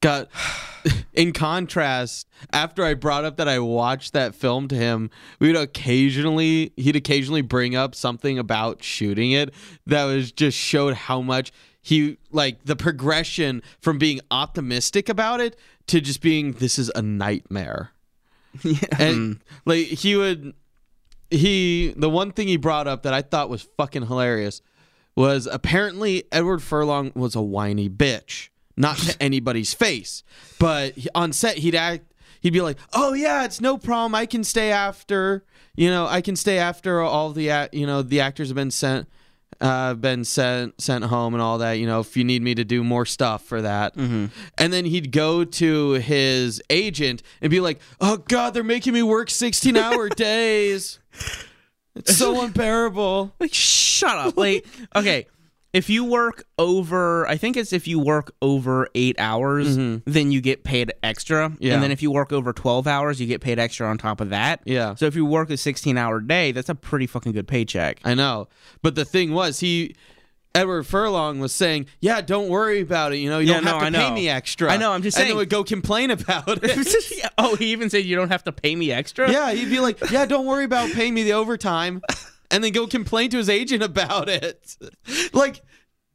Got 0.00 0.28
in 1.14 1.32
contrast, 1.32 2.26
after 2.52 2.84
I 2.84 2.94
brought 2.94 3.24
up 3.24 3.36
that 3.36 3.48
I 3.48 3.58
watched 3.58 4.12
that 4.14 4.34
film 4.34 4.66
to 4.68 4.74
him, 4.74 5.10
we 5.38 5.48
would 5.48 5.56
occasionally 5.56 6.72
he'd 6.76 6.96
occasionally 6.96 7.42
bring 7.42 7.76
up 7.76 7.94
something 7.94 8.38
about 8.38 8.82
shooting 8.82 9.32
it 9.32 9.52
that 9.86 10.04
was 10.04 10.32
just 10.32 10.56
showed 10.56 10.94
how 10.94 11.20
much 11.20 11.52
he 11.80 12.18
like 12.30 12.64
the 12.64 12.76
progression 12.76 13.62
from 13.80 13.98
being 13.98 14.20
optimistic 14.30 15.08
about 15.08 15.40
it 15.40 15.56
to 15.88 16.00
just 16.00 16.20
being 16.20 16.52
this 16.52 16.78
is 16.78 16.90
a 16.94 17.02
nightmare. 17.02 17.90
Yeah. 18.62 18.78
And 18.98 19.34
hmm. 19.36 19.42
like 19.66 19.86
he 19.86 20.16
would 20.16 20.54
he 21.30 21.92
the 21.96 22.08
one 22.08 22.32
thing 22.32 22.48
he 22.48 22.56
brought 22.56 22.88
up 22.88 23.02
that 23.02 23.12
I 23.12 23.22
thought 23.22 23.50
was 23.50 23.68
fucking 23.76 24.06
hilarious 24.06 24.62
was 25.14 25.46
apparently 25.46 26.24
Edward 26.32 26.62
Furlong 26.62 27.12
was 27.14 27.34
a 27.36 27.42
whiny 27.42 27.90
bitch. 27.90 28.48
Not 28.76 28.96
to 28.98 29.16
anybody's 29.22 29.74
face, 29.74 30.24
but 30.58 30.94
on 31.14 31.32
set 31.32 31.58
he'd 31.58 31.74
act 31.74 32.12
he'd 32.40 32.52
be 32.52 32.62
like, 32.62 32.78
"Oh 32.94 33.12
yeah, 33.12 33.44
it's 33.44 33.60
no 33.60 33.76
problem. 33.76 34.14
I 34.14 34.26
can 34.26 34.42
stay 34.44 34.72
after, 34.72 35.44
you 35.76 35.90
know, 35.90 36.06
I 36.06 36.20
can 36.20 36.34
stay 36.34 36.58
after 36.58 37.00
all 37.00 37.30
the 37.32 37.50
act, 37.50 37.74
you 37.74 37.86
know, 37.86 38.02
the 38.02 38.20
actors 38.20 38.48
have 38.48 38.56
been 38.56 38.70
sent 38.70 39.08
uh 39.60 39.94
been 39.94 40.24
sent 40.24 40.80
sent 40.80 41.04
home 41.04 41.34
and 41.34 41.42
all 41.42 41.58
that, 41.58 41.72
you 41.74 41.86
know, 41.86 42.00
if 42.00 42.16
you 42.16 42.24
need 42.24 42.42
me 42.42 42.54
to 42.54 42.64
do 42.64 42.84
more 42.84 43.04
stuff 43.06 43.42
for 43.44 43.62
that." 43.62 43.94
And 43.96 44.30
then 44.72 44.84
he'd 44.84 45.10
go 45.12 45.44
to 45.44 45.92
his 45.92 46.62
agent 46.70 47.22
and 47.40 47.50
be 47.50 47.60
like, 47.60 47.80
"Oh 48.00 48.18
god, 48.18 48.54
they're 48.54 48.62
making 48.64 48.92
me 48.94 49.02
work 49.02 49.28
16-hour 49.28 50.08
days. 50.16 50.98
It's 51.94 52.16
so 52.16 52.40
unbearable." 52.44 53.34
Like, 53.40 53.52
shut 53.54 54.16
up. 54.16 54.36
Like, 54.36 54.64
okay, 54.94 55.26
if 55.72 55.90
you 55.90 56.04
work 56.04 56.44
over, 56.58 57.26
I 57.28 57.36
think 57.36 57.56
it's 57.56 57.72
if 57.72 57.86
you 57.86 57.98
work 57.98 58.32
over 58.40 58.88
eight 58.94 59.16
hours, 59.18 59.76
mm-hmm. 59.76 60.10
then 60.10 60.32
you 60.32 60.40
get 60.40 60.64
paid 60.64 60.92
extra. 61.02 61.52
Yeah. 61.58 61.74
And 61.74 61.82
then 61.82 61.90
if 61.90 62.02
you 62.02 62.10
work 62.10 62.32
over 62.32 62.52
12 62.52 62.86
hours, 62.86 63.20
you 63.20 63.26
get 63.26 63.40
paid 63.42 63.58
extra 63.58 63.86
on 63.86 63.98
top 63.98 64.20
of 64.20 64.30
that. 64.30 64.60
Yeah. 64.64 64.94
So 64.94 65.06
if 65.06 65.14
you 65.14 65.26
work 65.26 65.50
a 65.50 65.56
16 65.56 65.98
hour 65.98 66.20
day, 66.20 66.52
that's 66.52 66.70
a 66.70 66.74
pretty 66.74 67.06
fucking 67.06 67.32
good 67.32 67.46
paycheck. 67.46 68.00
I 68.04 68.14
know. 68.14 68.48
But 68.82 68.94
the 68.94 69.04
thing 69.04 69.32
was, 69.32 69.60
he 69.60 69.94
Edward 70.54 70.84
Furlong 70.84 71.38
was 71.38 71.52
saying, 71.52 71.86
"Yeah, 72.00 72.22
don't 72.22 72.48
worry 72.48 72.80
about 72.80 73.12
it. 73.12 73.18
You 73.18 73.28
know, 73.28 73.38
you 73.38 73.48
Yeah, 73.48 73.60
don't 73.60 73.64
have 73.64 73.92
no, 73.92 73.98
to 74.00 74.04
I 74.04 74.08
pay 74.08 74.14
me 74.14 74.28
extra." 74.30 74.72
I 74.72 74.78
know, 74.78 74.90
I'm 74.92 75.02
just 75.02 75.16
And 75.16 75.22
saying- 75.24 75.28
then 75.32 75.36
would 75.36 75.50
go 75.50 75.62
complain 75.62 76.10
about 76.10 76.44
it. 76.64 77.30
oh, 77.36 77.54
he 77.56 77.66
even 77.66 77.90
said 77.90 78.04
you 78.06 78.16
don't 78.16 78.30
have 78.30 78.42
to 78.44 78.52
pay 78.52 78.74
me 78.74 78.90
extra? 78.90 79.30
yeah, 79.30 79.52
he'd 79.52 79.68
be 79.68 79.78
like, 79.78 80.10
"Yeah, 80.10 80.24
don't 80.24 80.46
worry 80.46 80.64
about 80.64 80.90
paying 80.92 81.12
me 81.14 81.22
the 81.22 81.34
overtime," 81.34 82.00
and 82.50 82.62
then 82.64 82.72
go 82.72 82.86
complain 82.86 83.30
to 83.30 83.36
his 83.38 83.48
agent 83.48 83.82
about 83.82 84.28
it. 84.28 84.76
Like, 85.32 85.60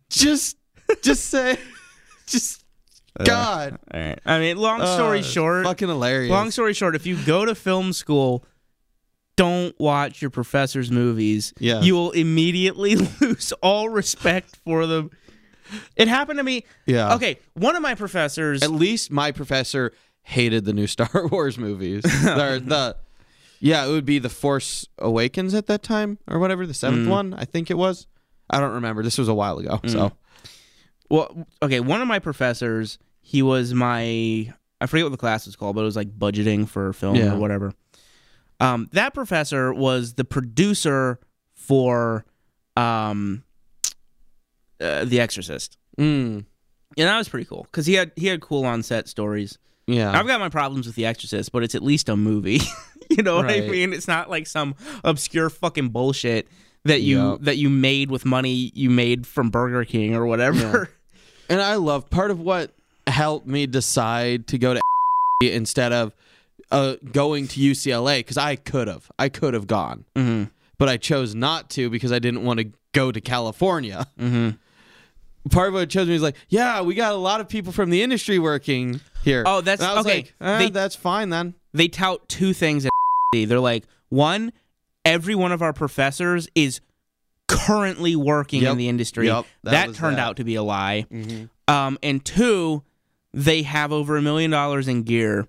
just, 0.10 0.58
just 1.02 1.26
say, 1.26 1.58
just, 2.28 2.64
God. 3.24 3.78
All 3.94 4.00
right. 4.00 4.20
I 4.26 4.40
mean, 4.40 4.58
long 4.58 4.80
story 4.86 5.20
Uh, 5.20 5.24
short, 5.24 5.66
fucking 5.66 5.88
hilarious. 5.88 6.32
long 6.32 6.52
story 6.52 6.74
short, 6.74 6.96
if 6.96 7.06
you 7.06 7.16
go 7.26 7.46
to 7.46 7.54
film 7.56 7.94
school, 7.94 8.44
don't 9.36 9.78
watch 9.80 10.22
your 10.22 10.30
professor's 10.32 10.92
movies. 10.92 11.54
Yeah. 11.60 11.82
You 11.82 11.96
will 11.96 12.12
immediately 12.12 12.96
lose 13.22 13.52
all 13.62 13.90
respect 13.90 14.56
for 14.66 14.86
them. 14.86 15.10
It 15.96 16.08
happened 16.08 16.38
to 16.38 16.44
me. 16.44 16.66
yeah. 16.86 17.16
Okay, 17.16 17.40
one 17.54 17.76
of 17.76 17.82
my 17.82 17.96
professors. 17.96 18.62
At 18.62 18.72
least 18.72 19.10
my 19.12 19.32
professor 19.32 19.92
hated 20.22 20.66
the 20.66 20.74
new 20.74 20.88
Star 20.88 21.28
Wars 21.28 21.58
movies. 21.58 22.04
Or 22.26 22.60
the 22.60 22.96
yeah, 23.66 23.86
it 23.86 23.90
would 23.92 24.06
be 24.06 24.20
the 24.20 24.30
Force 24.30 24.86
Awakens 25.00 25.54
at 25.54 25.68
that 25.68 25.82
time 25.84 26.20
or 26.28 26.38
whatever, 26.38 26.66
the 26.68 26.74
Mm. 26.74 26.76
seventh 26.76 27.08
one, 27.08 27.34
I 27.34 27.46
think 27.46 27.72
it 27.72 27.78
was. 27.78 28.08
I 28.50 28.60
don't 28.60 28.74
remember. 28.74 29.02
This 29.04 29.18
was 29.18 29.30
a 29.30 29.34
while 29.34 29.58
ago. 29.58 29.80
So 29.88 30.12
Well, 31.10 31.48
okay, 31.62 31.80
one 31.80 32.02
of 32.02 32.08
my 32.08 32.20
professors, 32.20 32.98
he 33.22 33.42
was 33.42 33.74
my 33.74 34.54
I 34.82 34.86
forget 34.86 35.06
what 35.06 35.12
the 35.12 35.18
class 35.18 35.46
was 35.46 35.56
called, 35.56 35.76
but 35.76 35.82
it 35.82 35.86
was 35.86 35.96
like 35.96 36.10
budgeting 36.20 36.68
for 36.68 36.92
film 36.92 37.16
Yeah. 37.16 37.34
or 37.34 37.40
whatever. 37.40 37.72
Um, 38.60 38.90
that 38.92 39.14
professor 39.14 39.74
was 39.74 40.16
the 40.16 40.26
producer 40.26 41.20
for 41.54 42.26
um, 42.76 43.44
uh, 44.82 45.06
The 45.06 45.20
Exorcist, 45.22 45.78
mm, 45.98 46.46
and 46.46 46.46
that 46.98 47.18
was 47.18 47.30
pretty 47.30 47.46
cool 47.46 47.64
because 47.72 47.86
he 47.86 47.94
had 47.94 48.12
he 48.16 48.28
had 48.28 48.42
cool 48.42 48.66
on 48.66 48.84
set 48.84 49.08
stories. 49.08 49.58
yeah. 49.88 50.12
I've 50.18 50.28
got 50.28 50.40
my 50.40 50.50
problems 50.50 50.86
with 50.88 50.96
The 50.96 51.06
Exorcist, 51.06 51.52
but 51.52 51.64
it's 51.64 51.76
at 51.76 51.84
least 51.84 52.10
a 52.10 52.16
movie. 52.18 52.60
you 53.10 53.24
know 53.24 53.36
what 53.36 53.50
I 53.50 53.62
mean? 53.62 53.94
It's 53.94 54.08
not 54.08 54.30
like 54.30 54.48
some 54.48 54.76
obscure 55.04 55.50
fucking 55.50 55.90
bullshit 55.90 56.48
that 56.86 57.02
you 57.02 57.18
Yeah. 57.18 57.38
that 57.42 57.58
you 57.58 57.70
made 57.70 58.12
with 58.12 58.26
money 58.26 58.72
you 58.74 58.90
made 58.90 59.26
from 59.28 59.50
Burger 59.50 59.86
King 59.86 60.16
or 60.16 60.26
whatever. 60.26 60.90
And 61.50 61.62
I 61.62 61.76
love 61.76 62.10
part 62.10 62.32
of 62.32 62.40
what 62.40 62.72
helped 63.06 63.46
me 63.46 63.68
decide 63.68 64.48
to 64.48 64.58
go 64.58 64.74
to 64.74 64.82
instead 65.44 65.92
of 65.92 66.14
uh, 66.72 66.96
going 67.12 67.48
to 67.50 67.60
UCLA 67.60 68.20
because 68.20 68.38
I 68.38 68.56
could 68.56 68.88
have, 68.88 69.12
I 69.20 69.28
could 69.30 69.54
have 69.54 69.68
gone, 69.68 70.06
Mhm. 70.16 70.50
but 70.80 70.88
I 70.88 70.96
chose 70.98 71.36
not 71.36 71.70
to 71.72 71.90
because 71.90 72.14
I 72.14 72.20
didn't 72.20 72.44
want 72.44 72.60
to 72.62 72.72
go 72.94 73.12
to 73.12 73.20
California. 73.20 74.08
Mhm. 74.18 74.58
Part 75.52 75.68
of 75.68 75.74
what 75.74 75.90
chose 75.90 76.08
me 76.08 76.16
is 76.16 76.22
like, 76.22 76.38
yeah, 76.48 76.82
we 76.82 76.96
got 76.96 77.12
a 77.12 77.18
lot 77.18 77.42
of 77.42 77.50
people 77.50 77.74
from 77.74 77.90
the 77.90 78.02
industry 78.02 78.40
working 78.40 79.02
here. 79.26 79.44
Oh, 79.46 79.60
that's- 79.60 79.86
was 79.96 80.06
okay. 80.06 80.16
Like, 80.20 80.34
eh, 80.40 80.58
They- 80.60 80.70
that's 80.70 80.96
fine 80.96 81.30
then. 81.30 81.56
they 81.74 81.90
tout 81.90 82.28
two 82.30 82.54
things 82.54 82.86
at 82.86 82.92
they're 83.46 83.60
like 83.60 83.86
one 84.10 84.52
every 85.06 85.36
one 85.36 85.52
of 85.52 85.62
our 85.62 85.74
professors 85.74 86.48
is 86.56 86.80
currently 87.48 88.16
working 88.16 88.62
Yep. 88.64 88.72
in 88.74 88.78
the 88.78 88.90
industry 88.90 89.28
Yep, 89.28 89.46
that 89.64 89.72
that, 89.88 89.96
turned 89.96 90.18
that. 90.18 90.28
out 90.28 90.38
to 90.38 90.44
be 90.44 90.56
a 90.56 90.64
lie 90.64 91.06
um, 91.68 91.98
and 92.02 92.24
two 92.24 92.84
they 93.34 93.64
have 93.64 93.92
over 93.92 94.16
a 94.18 94.22
million 94.22 94.50
dollars 94.52 94.88
in 94.88 95.04
gear 95.04 95.48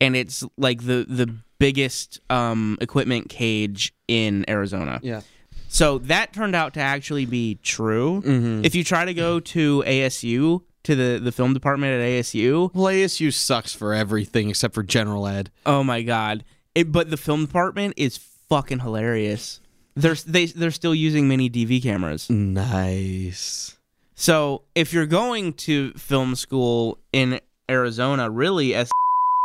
and 0.00 0.16
it's 0.16 0.42
like 0.56 0.84
the 0.84 1.04
the 1.08 1.32
biggest 1.58 2.20
um, 2.30 2.76
equipment 2.80 3.28
cage 3.28 3.92
in 4.08 4.44
arizona 4.48 5.00
Yeah. 5.02 5.20
so 5.68 5.98
that 5.98 6.32
turned 6.32 6.54
out 6.56 6.74
to 6.74 6.80
actually 6.80 7.26
be 7.26 7.56
true 7.62 8.22
Mm-hmm. 8.24 8.64
if 8.64 8.74
you 8.74 8.82
try 8.82 9.04
to 9.04 9.14
go 9.14 9.38
to 9.40 9.82
asu 9.86 10.62
to 10.84 10.94
the, 10.94 11.18
the 11.22 11.32
film 11.32 11.54
department 11.54 12.00
at 12.00 12.06
asu 12.06 12.70
Well, 12.74 12.92
ASU 12.92 13.32
sucks 13.32 13.72
for 13.72 13.94
everything 13.94 14.50
except 14.50 14.74
for 14.74 14.82
general 14.82 15.26
ed. 15.26 15.50
Oh 15.64 15.82
my 15.84 16.02
god! 16.02 16.44
It, 16.74 16.90
but 16.90 17.10
the 17.10 17.16
film 17.16 17.46
department 17.46 17.94
is 17.96 18.16
fucking 18.48 18.80
hilarious. 18.80 19.60
They're 19.96 20.14
they 20.16 20.46
they're 20.46 20.70
still 20.72 20.94
using 20.94 21.28
mini 21.28 21.48
DV 21.48 21.82
cameras. 21.82 22.28
Nice. 22.28 23.76
So 24.16 24.62
if 24.74 24.92
you're 24.92 25.06
going 25.06 25.52
to 25.54 25.92
film 25.92 26.34
school 26.34 26.98
in 27.12 27.40
Arizona, 27.70 28.28
really, 28.30 28.74
S 28.74 28.90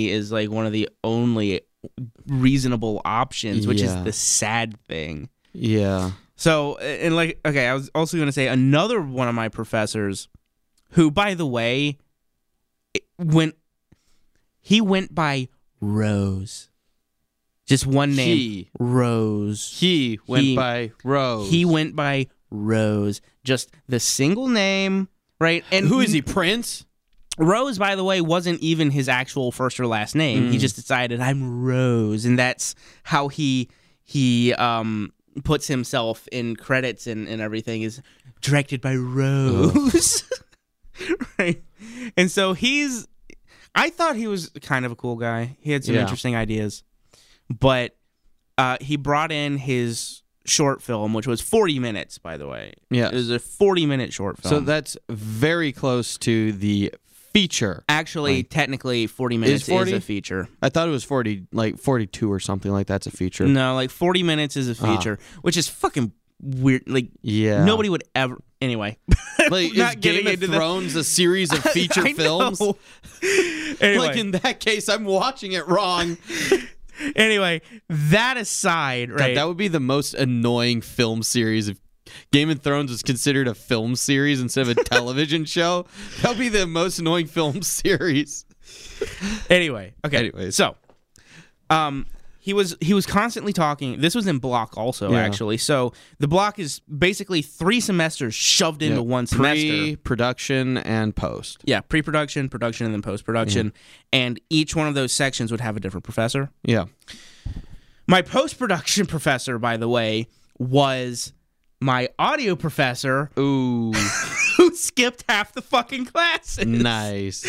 is 0.01 0.31
like 0.31 0.49
one 0.49 0.65
of 0.65 0.71
the 0.71 0.89
only 1.03 1.61
reasonable 2.27 3.01
options, 3.05 3.67
which 3.67 3.81
Yeah. 3.81 3.97
is 3.99 4.03
the 4.03 4.13
sad 4.13 4.79
thing. 4.87 5.29
Yeah. 5.53 6.11
So 6.35 6.77
and 6.77 7.15
like 7.15 7.39
okay, 7.45 7.67
I 7.67 7.73
was 7.73 7.89
also 7.93 8.17
going 8.17 8.27
to 8.27 8.31
say 8.33 8.47
another 8.47 9.01
one 9.01 9.27
of 9.27 9.35
my 9.35 9.49
professors, 9.49 10.29
who 10.91 11.11
by 11.11 11.33
the 11.35 11.45
way, 11.45 11.97
went 13.17 13.55
he 14.61 14.81
went 14.81 15.13
by 15.13 15.47
Rose. 15.81 16.68
Just 17.69 17.85
one 17.87 18.15
name, 18.15 18.35
He 18.37 18.69
Rose. 18.79 19.77
he 19.79 20.19
went 20.27 20.43
He- 20.43 20.55
by 20.55 20.91
Rose. 21.03 21.49
He 21.49 21.63
went 21.65 21.95
by 21.95 22.27
Rose. 22.49 23.21
Just 23.43 23.69
the 23.87 23.99
single 23.99 24.47
name, 24.47 25.07
right? 25.39 25.63
And 25.71 25.87
Who 25.87 25.99
is 26.01 26.11
he? 26.11 26.21
Prince? 26.21 26.85
Rose, 27.37 27.77
by 27.77 27.95
the 27.95 28.03
way, 28.03 28.19
wasn't 28.21 28.59
even 28.59 28.89
his 28.91 29.07
actual 29.07 29.51
first 29.51 29.79
or 29.79 29.87
last 29.87 30.13
name. 30.15 30.51
He 30.51 30.57
Mm. 30.57 30.61
just 30.61 30.75
decided 30.75 31.21
I'm 31.21 31.61
Rose, 31.63 32.25
and 32.25 32.37
that's 32.37 32.75
how 33.03 33.27
he 33.29 33.69
he 34.03 34.53
um 34.55 35.13
puts 35.43 35.67
himself 35.67 36.27
in 36.31 36.55
credits 36.55 37.05
and, 37.07 37.27
and 37.29 37.39
everything 37.41 37.83
is 37.83 38.01
directed 38.41 38.81
by 38.81 38.95
Rose. 38.95 40.23
right. 41.39 41.61
And 42.17 42.29
so 42.31 42.53
he's 42.53 43.07
I 43.75 43.89
thought 43.91 44.15
he 44.15 44.27
was 44.27 44.49
kind 44.61 44.85
of 44.85 44.91
a 44.91 44.95
cool 44.95 45.15
guy. 45.15 45.55
He 45.61 45.71
had 45.71 45.85
some 45.85 45.95
Yeah. 45.95 46.01
interesting 46.01 46.35
ideas. 46.35 46.83
But 47.49 47.95
uh, 48.57 48.77
he 48.81 48.95
brought 48.97 49.31
in 49.31 49.57
his 49.57 50.21
short 50.45 50.81
film, 50.81 51.13
which 51.13 51.27
was 51.27 51.41
40 51.41 51.79
minutes, 51.79 52.17
by 52.17 52.37
the 52.37 52.47
way. 52.47 52.73
Yeah. 52.89 53.07
It 53.09 53.13
was 53.13 53.29
a 53.29 53.39
40 53.39 53.85
minute 53.85 54.13
short 54.13 54.37
film. 54.39 54.49
So 54.53 54.59
that's 54.61 54.97
very 55.09 55.71
close 55.71 56.17
to 56.19 56.51
the 56.53 56.93
feature. 57.33 57.83
Actually, 57.87 58.43
technically, 58.43 59.05
40 59.07 59.37
minutes 59.37 59.63
is, 59.63 59.69
40? 59.69 59.93
a 59.93 60.01
feature. 60.01 60.47
I 60.61 60.69
thought 60.69 60.87
it 60.87 60.91
was 60.91 61.03
40, 61.03 61.45
like 61.51 61.77
42 61.77 62.31
or 62.31 62.39
something 62.39 62.71
like 62.71 62.87
that's 62.87 63.05
a 63.07 63.11
feature. 63.11 63.45
No, 63.45 63.75
like 63.75 63.91
40 63.91 64.23
minutes 64.23 64.57
is 64.57 64.67
a 64.69 64.75
feature, 64.75 65.19
which 65.41 65.55
is 65.57 65.67
fucking 65.67 66.11
weird. 66.41 66.83
Like, 66.87 67.07
Ah. 67.13 67.19
Yeah. 67.21 67.65
nobody 67.65 67.89
would 67.89 68.03
ever. 68.15 68.37
Anyway. 68.61 68.97
Like, 69.49 69.73
Not 69.75 69.95
is 69.95 70.01
Game 70.01 70.25
of 70.27 70.33
into 70.33 70.47
the- 70.47 70.55
Thrones 70.57 70.95
a 70.95 71.03
series 71.03 71.53
of 71.53 71.59
feature 71.63 72.05
I 72.05 72.13
films? 72.13 72.59
anyway. 73.81 73.97
Like 74.07 74.17
in 74.17 74.31
that 74.31 74.59
case, 74.59 74.89
I'm 74.89 75.05
watching 75.05 75.51
it 75.53 75.67
wrong. 75.67 76.17
Anyway, 77.15 77.61
that 77.89 78.37
aside, 78.37 79.09
God, 79.09 79.19
right? 79.19 79.35
that 79.35 79.47
would 79.47 79.57
be 79.57 79.67
the 79.67 79.79
most 79.79 80.13
annoying 80.13 80.81
film 80.81 81.23
series 81.23 81.67
if 81.67 81.79
Game 82.31 82.49
of 82.49 82.61
Thrones 82.61 82.91
was 82.91 83.03
considered 83.03 83.47
a 83.47 83.53
film 83.53 83.95
series 83.95 84.41
instead 84.41 84.67
of 84.67 84.77
a 84.77 84.83
television 84.83 85.45
show. 85.45 85.85
That 86.21 86.29
would 86.29 86.39
be 86.39 86.49
the 86.49 86.67
most 86.67 86.99
annoying 86.99 87.27
film 87.27 87.61
series. 87.63 88.45
anyway, 89.49 89.93
okay. 90.05 90.17
Anyways. 90.17 90.55
so, 90.55 90.75
um, 91.69 92.05
he 92.41 92.53
was 92.53 92.75
he 92.79 92.93
was 92.93 93.05
constantly 93.05 93.51
talking. 93.53 93.99
This 93.99 94.15
was 94.15 94.25
in 94.25 94.39
block 94.39 94.77
also, 94.77 95.11
Yeah. 95.11 95.19
actually. 95.19 95.57
So 95.57 95.93
the 96.19 96.27
block 96.27 96.57
is 96.57 96.79
basically 96.81 97.41
three 97.41 97.79
semesters 97.81 98.33
shoved 98.33 98.81
into 98.81 99.03
one 99.03 99.27
semester. 99.27 99.67
Pre-production 99.67 100.77
and 100.77 101.15
post. 101.15 101.61
Yeah, 101.65 101.81
pre-production, 101.81 102.47
production, 102.49 102.85
and 102.85 102.93
then 102.93 103.01
post-production, 103.01 103.73
and 104.13 104.39
each 104.49 104.75
one 104.75 104.87
of 104.87 104.93
those 104.95 105.11
sections 105.11 105.51
would 105.51 105.61
have 105.61 105.75
a 105.75 105.79
different 105.79 106.03
professor. 106.05 106.49
Yeah. 106.63 106.85
My 108.07 108.21
post-production 108.21 109.05
professor, 109.15 109.59
by 109.59 109.77
the 109.77 109.87
way, 109.89 110.27
was 110.57 111.33
my 111.81 112.09
audio 112.19 112.55
professor 112.55 113.29
Ooh, 113.39 113.91
who 114.57 114.75
skipped 114.75 115.23
half 115.29 115.53
the 115.53 115.61
fucking 115.61 116.05
classes. 116.05 116.65
nice. 116.65 117.45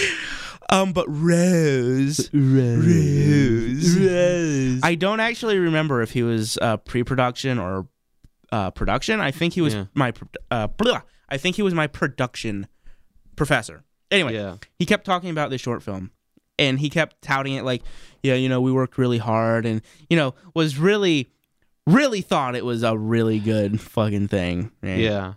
Um, 0.73 0.93
but 0.93 1.07
Rose, 1.09 2.31
Rose, 2.32 3.97
Rose. 3.98 4.81
I 4.82 4.94
don't 4.94 5.20
actually 5.20 5.59
remember 5.59 6.01
if 6.02 6.12
he 6.12 6.23
was 6.23 6.59
uh, 6.62 6.77
pre-production 6.77 7.59
or 7.59 7.89
uh, 8.52 8.70
production. 8.70 9.20
I 9.20 9.31
think 9.32 9.55
he 9.55 9.61
was 9.61 9.74
Yeah. 9.74 9.86
my 9.94 10.12
uh, 10.51 10.69
blah. 10.69 11.02
I 11.28 11.36
think 11.39 11.57
he 11.57 11.62
was 11.62 11.74
my 11.74 11.86
production 11.89 12.66
professor. 13.36 13.82
Anyway, 14.11 14.35
Yeah. 14.35 14.57
he 14.78 14.86
kept 14.86 15.05
talking 15.05 15.31
about 15.31 15.51
this 15.51 15.61
short 15.61 15.82
film, 15.82 16.11
and 16.59 16.78
he 16.78 16.89
kept 16.90 17.20
touting 17.23 17.55
it 17.55 17.65
like, 17.65 17.82
yeah, 18.23 18.35
you 18.35 18.48
know, 18.48 18.61
we 18.61 18.70
worked 18.73 18.97
really 18.98 19.19
hard, 19.19 19.66
and 19.66 19.82
you 20.09 20.16
know, 20.16 20.35
was 20.55 20.78
really, 20.78 21.31
really 21.95 22.21
thought 22.23 22.55
it 22.57 22.65
was 22.65 22.83
a 22.83 22.97
really 22.97 23.39
good 23.39 23.81
fucking 23.81 24.29
thing. 24.29 24.71
right? 24.83 24.99
Yeah. 24.99 25.35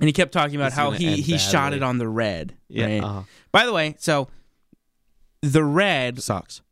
and 0.00 0.08
he 0.08 0.12
kept 0.12 0.32
talking 0.32 0.56
about 0.56 0.68
It's 0.68 0.76
how 0.76 0.90
he 0.92 1.20
he 1.20 1.38
shot 1.38 1.72
it 1.74 1.82
on 1.82 1.98
the 1.98 2.08
red. 2.08 2.56
Yeah. 2.68 2.86
right? 2.86 3.02
uh, 3.04 3.22
By 3.52 3.66
the 3.66 3.72
way, 3.72 3.94
so 3.98 4.28
the 5.42 5.64
red 5.64 6.22
sucks. 6.22 6.62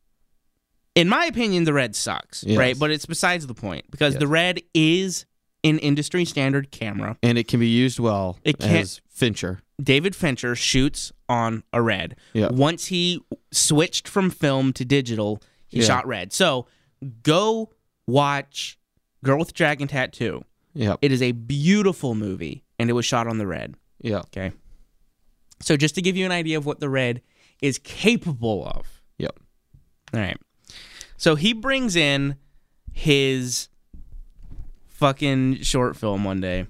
in 0.95 1.09
my 1.09 1.27
opinion, 1.27 1.65
the 1.65 1.73
red 1.73 1.95
sucks, 1.97 2.45
Yes. 2.45 2.59
right? 2.59 2.79
But 2.79 2.91
it's 2.91 3.07
besides 3.07 3.47
the 3.47 3.55
point 3.55 3.91
because 3.91 4.15
Yes. 4.15 4.21
the 4.21 4.27
red 4.29 4.61
is 4.75 5.27
an 5.65 5.79
industry 5.79 6.25
standard 6.25 6.71
camera. 6.71 7.17
And 7.23 7.37
it 7.37 7.47
can 7.47 7.61
be 7.61 7.69
used 7.69 7.99
well 8.01 8.39
It 8.45 8.63
as 8.63 9.01
Fincher. 9.11 9.61
David 9.83 10.15
Fincher 10.17 10.55
shoots 10.55 11.13
on 11.29 11.63
a 11.73 11.83
red. 11.83 12.17
Yeah. 12.33 12.49
Once 12.51 12.87
he 12.87 13.21
switched 13.53 14.09
from 14.09 14.31
film 14.31 14.73
to 14.75 14.85
digital, 14.85 15.41
he 15.69 15.81
Yeah. 15.81 15.87
shot 15.87 16.07
red. 16.07 16.33
So 16.33 16.67
go 17.23 17.71
watch 18.07 18.79
Girl 19.25 19.39
with 19.39 19.53
Dragon 19.55 19.89
Tattoo. 19.89 20.45
Yep. 20.75 20.99
It 21.03 21.13
is 21.13 21.21
a 21.23 21.33
beautiful 21.33 22.15
movie, 22.15 22.65
and 22.79 22.89
it 22.89 22.93
was 22.95 23.05
shot 23.05 23.27
on 23.27 23.39
the 23.39 23.47
red. 23.47 23.75
Yep. 24.03 24.27
Okay. 24.27 24.53
So 25.61 25.77
just 25.77 25.95
to 25.97 26.03
give 26.03 26.17
you 26.17 26.25
an 26.25 26.33
idea 26.33 26.57
of 26.57 26.65
what 26.65 26.81
the 26.81 26.89
red 26.89 27.21
is 27.61 27.79
capable 27.79 28.67
of. 28.67 28.87
Yep. 29.19 29.39
All 30.15 30.21
right. 30.21 30.39
So 31.19 31.35
he 31.35 31.53
brings 31.53 31.97
in 31.97 32.37
his 32.93 33.69
fucking 34.89 35.63
short 35.63 35.97
film 35.97 36.25
one 36.25 36.41
day 36.41 36.67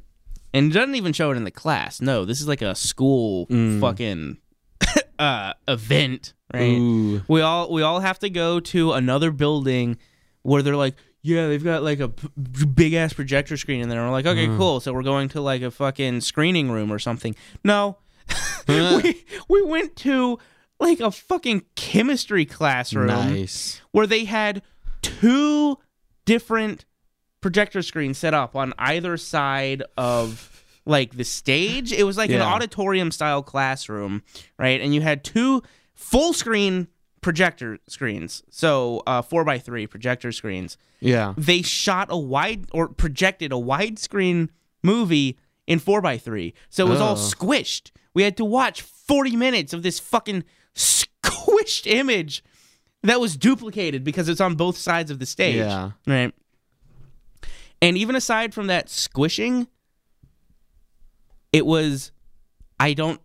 and 0.52 0.72
doesn't 0.72 0.94
even 0.94 1.12
show 1.12 1.30
it 1.30 1.36
in 1.36 1.44
the 1.44 1.50
class. 1.50 2.00
No, 2.00 2.24
this 2.24 2.40
is 2.40 2.48
like 2.48 2.62
a 2.62 2.74
school 2.74 3.46
Mm. 3.46 3.80
fucking 3.80 4.38
uh 5.18 5.52
event, 5.68 6.32
right? 6.52 6.78
Ooh. 6.78 7.22
We 7.28 7.40
all 7.42 7.72
we 7.72 7.82
all 7.82 8.00
have 8.00 8.18
to 8.20 8.30
go 8.30 8.60
to 8.60 8.92
another 8.92 9.30
building 9.30 9.98
where 10.42 10.62
they're 10.62 10.76
like, 10.76 10.96
yeah, 11.22 11.48
they've 11.48 11.62
got 11.62 11.82
like 11.82 12.00
a 12.00 12.08
big 12.08 12.94
ass 12.94 13.12
projector 13.12 13.56
screen 13.56 13.80
in 13.80 13.88
there. 13.88 13.98
And 14.00 14.08
we're 14.08 14.12
like, 14.12 14.26
okay, 14.26 14.46
Mm. 14.46 14.56
cool. 14.58 14.80
So 14.80 14.92
we're 14.92 15.02
going 15.02 15.28
to 15.30 15.40
like 15.40 15.62
a 15.62 15.70
fucking 15.70 16.20
screening 16.22 16.70
room 16.70 16.90
or 16.92 16.98
something. 16.98 17.34
No, 17.64 17.98
we 18.68 19.24
we 19.48 19.62
went 19.62 19.96
to 19.96 20.38
like 20.78 21.00
a 21.00 21.10
fucking 21.10 21.64
chemistry 21.76 22.44
classroom 22.46 23.08
Nice. 23.08 23.80
where 23.90 24.06
they 24.06 24.24
had 24.24 24.62
two 25.02 25.78
different 26.24 26.84
projector 27.40 27.82
screens 27.82 28.18
set 28.18 28.34
up 28.34 28.54
on 28.56 28.72
either 28.78 29.16
side 29.16 29.82
of 29.96 30.64
like 30.86 31.16
the 31.16 31.24
stage. 31.24 31.92
It 31.92 32.04
was 32.04 32.16
like 32.16 32.30
an 32.30 32.40
auditorium 32.40 33.10
style 33.10 33.42
classroom, 33.42 34.22
right? 34.58 34.80
And 34.80 34.94
you 34.94 35.00
had 35.02 35.22
two 35.24 35.62
full 35.94 36.32
screen 36.32 36.88
projector 37.20 37.78
screens. 37.86 38.42
So 38.50 39.02
uh, 39.06 39.22
four 39.22 39.44
by 39.44 39.58
three 39.58 39.86
projector 39.86 40.32
screens. 40.32 40.76
Yeah. 41.00 41.34
They 41.36 41.62
shot 41.62 42.08
a 42.10 42.16
wide 42.16 42.66
or 42.72 42.88
projected 42.88 43.52
a 43.52 43.56
widescreen 43.56 44.48
movie 44.82 45.38
in 45.66 45.78
four 45.78 46.00
by 46.00 46.18
three. 46.18 46.54
So 46.68 46.86
it 46.86 46.90
was 46.90 47.00
all 47.00 47.16
squished. 47.16 47.90
We 48.14 48.22
had 48.22 48.36
to 48.38 48.44
watch 48.44 48.82
40 48.82 49.36
minutes 49.36 49.72
of 49.72 49.82
this 49.82 49.98
fucking 49.98 50.44
squished 50.74 51.86
image 51.86 52.42
that 53.02 53.20
was 53.20 53.36
duplicated 53.36 54.04
because 54.04 54.28
it's 54.28 54.40
on 54.40 54.56
both 54.56 54.76
sides 54.76 55.10
of 55.10 55.18
the 55.18 55.26
stage. 55.26 55.56
Yeah. 55.56 55.92
Right. 56.06 56.34
And 57.82 57.96
even 57.96 58.14
aside 58.14 58.52
from 58.52 58.66
that 58.66 58.90
squishing, 58.90 59.68
it 61.52 61.64
was 61.64 62.12
I 62.78 62.94
don't 62.94 63.20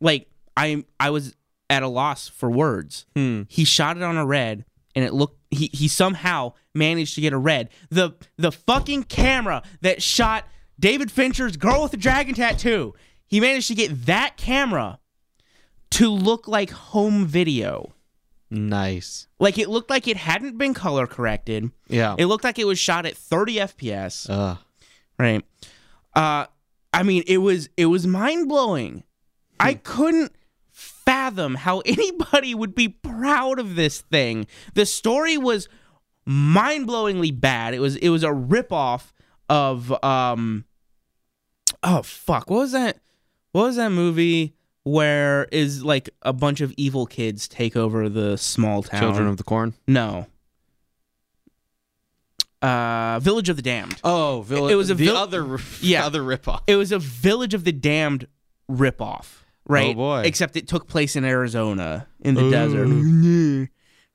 like 0.00 0.28
I 0.56 0.84
I 1.00 1.10
was 1.10 1.34
at 1.74 1.82
a 1.82 1.88
loss 1.88 2.28
for 2.28 2.50
words. 2.50 3.04
Hmm. 3.16 3.42
He 3.48 3.64
shot 3.64 3.96
it 3.96 4.02
on 4.02 4.16
a 4.16 4.24
red 4.24 4.64
and 4.94 5.04
it 5.04 5.12
looked 5.12 5.38
he 5.50 5.68
he 5.72 5.88
somehow 5.88 6.52
managed 6.74 7.14
to 7.16 7.20
get 7.20 7.32
a 7.32 7.38
red. 7.38 7.68
The 7.90 8.12
the 8.36 8.52
fucking 8.52 9.04
camera 9.04 9.62
that 9.82 10.02
shot 10.02 10.46
David 10.78 11.10
Fincher's 11.10 11.56
Girl 11.56 11.82
with 11.82 11.90
the 11.90 11.96
Dragon 11.96 12.34
Tattoo. 12.34 12.94
He 13.26 13.40
managed 13.40 13.68
to 13.68 13.74
get 13.74 14.06
that 14.06 14.36
camera 14.36 14.98
to 15.90 16.08
look 16.10 16.46
like 16.48 16.70
home 16.70 17.26
video. 17.26 17.92
Nice. 18.50 19.26
Like 19.40 19.58
it 19.58 19.68
looked 19.68 19.90
like 19.90 20.06
it 20.06 20.16
hadn't 20.16 20.58
been 20.58 20.74
color 20.74 21.06
corrected. 21.06 21.70
Yeah. 21.88 22.14
It 22.18 22.26
looked 22.26 22.44
like 22.44 22.58
it 22.58 22.66
was 22.66 22.78
shot 22.78 23.04
at 23.06 23.16
30 23.16 23.56
FPS. 23.56 24.30
uh, 24.30 24.56
Right. 25.18 25.44
Uh 26.14 26.46
I 26.92 27.02
mean 27.02 27.24
it 27.26 27.38
was 27.38 27.68
it 27.76 27.86
was 27.86 28.06
mind-blowing. 28.06 29.02
I 29.58 29.74
couldn't 29.74 30.32
fathom 31.24 31.54
how 31.54 31.80
anybody 31.86 32.54
would 32.54 32.74
be 32.74 32.88
proud 32.88 33.58
of 33.58 33.74
this 33.76 34.00
thing. 34.02 34.46
The 34.74 34.86
story 34.86 35.36
was 35.38 35.68
mind-blowingly 36.26 37.38
bad. 37.38 37.74
It 37.74 37.80
was 37.80 37.96
it 37.96 38.08
was 38.08 38.22
a 38.22 38.28
ripoff 38.28 39.12
of 39.48 39.92
um 40.04 40.64
Oh 41.82 42.02
fuck. 42.02 42.48
What 42.50 42.58
was 42.58 42.72
that? 42.72 42.98
What 43.52 43.62
was 43.64 43.76
that 43.76 43.90
movie 43.90 44.54
where 44.84 45.44
is 45.52 45.82
like 45.84 46.10
a 46.22 46.32
bunch 46.32 46.60
of 46.60 46.72
evil 46.76 47.06
kids 47.06 47.46
take 47.48 47.76
over 47.76 48.08
the 48.08 48.36
small 48.36 48.82
town? 48.82 49.00
Children 49.00 49.28
of 49.28 49.36
the 49.36 49.44
Corn. 49.44 49.74
No. 49.86 50.26
Uh 52.62 53.18
Village 53.20 53.48
of 53.50 53.56
the 53.56 53.62
Damned. 53.62 54.00
Oh, 54.02 54.42
vill- 54.42 54.68
It 54.68 54.74
was 54.74 54.90
a 54.90 54.94
the 54.94 55.14
other 55.14 55.58
Yeah. 55.80 56.06
other 56.06 56.22
ripoff. 56.22 56.62
It 56.66 56.76
was 56.76 56.92
a 56.92 56.98
Village 56.98 57.52
of 57.54 57.64
the 57.64 57.72
Damned 57.72 58.26
ripoff, 58.70 59.43
right? 59.66 59.90
Oh, 59.90 59.94
boy. 59.94 60.22
Except 60.24 60.56
it 60.56 60.68
took 60.68 60.86
place 60.88 61.16
in 61.16 61.24
Arizona 61.24 62.06
in 62.20 62.34
the 62.34 62.44
Oh. 62.44 62.50
desert, 62.50 63.68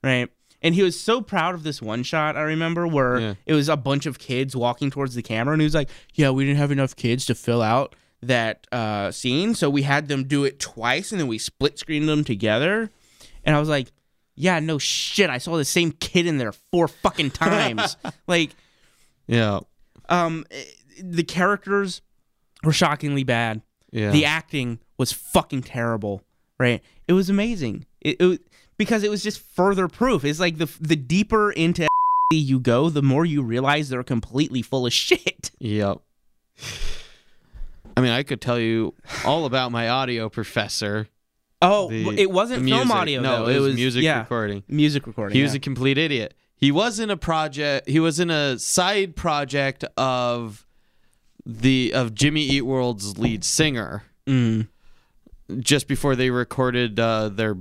right? 0.04 0.30
And 0.62 0.76
he 0.76 0.84
was 0.84 1.00
so 1.00 1.22
proud 1.22 1.56
of 1.56 1.64
this 1.64 1.82
one 1.82 2.04
shot. 2.04 2.36
I 2.36 2.42
remember 2.42 2.86
where 2.86 3.20
Yeah. 3.20 3.34
it 3.46 3.54
was 3.54 3.70
a 3.70 3.78
bunch 3.78 4.06
of 4.06 4.20
kids 4.20 4.56
walking 4.56 4.92
towards 4.92 5.16
the 5.16 5.22
camera, 5.22 5.54
and 5.54 5.62
he 5.62 5.66
was 5.66 5.74
like, 5.76 5.90
"Yeah, 6.14 6.32
we 6.32 6.44
didn't 6.46 6.58
have 6.58 6.72
enough 6.72 6.96
kids 6.96 7.26
to 7.28 7.36
fill 7.36 7.62
out 7.62 7.96
that 8.22 8.68
uh, 8.72 9.12
scene, 9.12 9.56
so 9.56 9.70
we 9.70 9.84
had 9.84 10.10
them 10.10 10.26
do 10.26 10.44
it 10.44 10.60
twice, 10.60 11.12
and 11.14 11.22
then 11.22 11.28
we 11.28 11.38
split 11.38 11.80
screened 11.80 12.10
them 12.10 12.24
together." 12.26 12.90
And 13.46 13.56
I 13.56 13.60
was 13.60 13.70
like, 13.70 13.92
"Yeah, 14.36 14.60
no 14.60 14.78
shit, 14.78 15.30
I 15.30 15.38
saw 15.38 15.56
the 15.56 15.64
same 15.64 15.94
kid 15.94 16.28
in 16.28 16.38
there 16.40 16.52
four 16.52 16.90
fucking 16.90 17.32
times." 17.32 17.96
like, 18.28 18.52
Yeah. 19.28 19.62
um, 20.10 20.46
eh, 20.52 20.64
the 21.02 21.24
characters 21.24 22.02
were 22.66 22.74
shockingly 22.74 23.24
bad. 23.24 23.62
Yeah. 23.92 24.12
The 24.12 24.26
acting 24.26 24.80
was 24.98 25.12
fucking 25.12 25.64
terrible. 25.64 26.24
Right? 26.60 26.82
It 27.08 27.14
was 27.14 27.30
amazing. 27.30 27.86
It, 28.02 28.18
it 28.20 28.42
because 28.78 29.04
it 29.04 29.10
was 29.10 29.24
just 29.24 29.40
further 29.40 29.88
proof. 29.88 30.24
It's 30.26 30.40
like 30.40 30.58
the 30.58 30.70
the 30.82 30.96
deeper 30.96 31.52
into 31.52 31.88
you 32.32 32.60
go, 32.60 32.90
the 32.90 33.02
more 33.02 33.26
you 33.26 33.42
realize 33.42 33.90
they're 33.90 34.04
completely 34.04 34.62
full 34.62 34.86
of 34.86 34.94
shit. 35.06 35.52
Yep. 35.60 36.00
I 37.98 38.02
mean, 38.02 38.12
I 38.12 38.24
could 38.24 38.42
tell 38.42 38.60
you 38.60 38.94
all 39.26 39.46
about 39.46 39.72
my 39.72 39.90
audio 39.90 40.30
professor. 40.30 41.08
Oh, 41.62 41.90
The- 41.90 42.18
it 42.22 42.32
wasn't 42.32 42.64
film 42.66 42.92
audio 42.92 43.22
No, 43.22 43.46
though. 43.46 43.52
it 43.52 43.60
was 43.60 43.76
music 43.76 44.04
yeah, 44.04 44.20
recording. 44.20 44.64
music 44.70 45.06
recording. 45.08 45.36
He 45.36 45.44
was 45.44 45.54
a 45.54 45.60
complete 45.60 45.98
idiot. 45.98 46.34
He 46.56 46.72
was 46.72 47.00
in 47.00 47.10
a 47.10 47.18
project. 47.18 47.88
He 47.90 48.00
was 48.00 48.20
in 48.20 48.30
a 48.30 48.58
side 48.60 49.16
project 49.16 49.84
of 49.98 50.66
the 51.58 51.94
of 51.94 52.14
Jimmy 52.14 52.42
Eat 52.44 52.62
World's 52.62 53.18
lead 53.18 53.44
singer. 53.44 54.04
Mm. 54.28 54.68
Just 55.60 55.88
before 55.88 56.16
they 56.16 56.30
recorded 56.30 57.00
uh, 57.00 57.30
their 57.30 57.56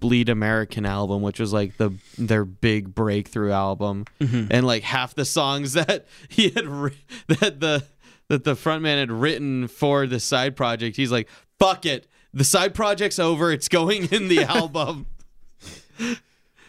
Bleed 0.00 0.28
American 0.30 0.86
album, 0.86 1.20
which 1.22 1.38
was 1.38 1.52
like 1.52 1.76
the 1.76 1.90
their 2.16 2.44
big 2.44 2.94
breakthrough 2.94 3.52
album, 3.52 4.06
and 4.18 4.66
like 4.66 4.82
half 4.82 5.14
the 5.14 5.24
songs 5.26 5.72
that 5.74 6.06
he 6.28 6.50
had 6.50 6.66
ri- 6.66 7.04
that 7.28 7.60
the 7.60 7.84
that 8.28 8.44
the 8.44 8.54
frontman 8.54 8.98
had 8.98 9.12
written 9.12 9.68
for 9.68 10.06
the 10.06 10.18
side 10.20 10.56
project, 10.56 10.96
he's 10.96 11.12
like, 11.12 11.28
"Fuck 11.58 11.84
it, 11.84 12.06
the 12.32 12.44
side 12.44 12.72
project's 12.74 13.18
over. 13.18 13.52
It's 13.52 13.68
going 13.68 14.04
in 14.10 14.28
the 14.28 14.42
album." 14.44 15.06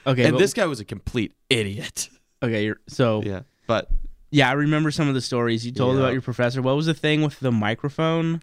Okay, 0.07 0.23
and 0.25 0.33
but- 0.33 0.37
this 0.39 0.53
guy 0.53 0.65
was 0.65 0.79
a 0.81 0.85
complete 0.85 1.33
idiot. 1.49 2.09
okay. 2.43 2.65
You're, 2.65 2.79
so 2.87 3.21
yeah. 3.23 3.41
Yeah, 4.35 4.49
I 4.49 4.53
remember 4.53 4.91
some 4.91 5.07
of 5.07 5.13
the 5.13 5.21
stories 5.21 5.65
you 5.65 5.71
told 5.71 5.95
Yeah. 5.95 6.01
about 6.01 6.11
your 6.13 6.21
professor. 6.21 6.61
What 6.61 6.75
was 6.75 6.87
the 6.87 6.93
thing 6.93 7.21
with 7.21 7.39
the 7.39 7.51
microphone, 7.53 8.41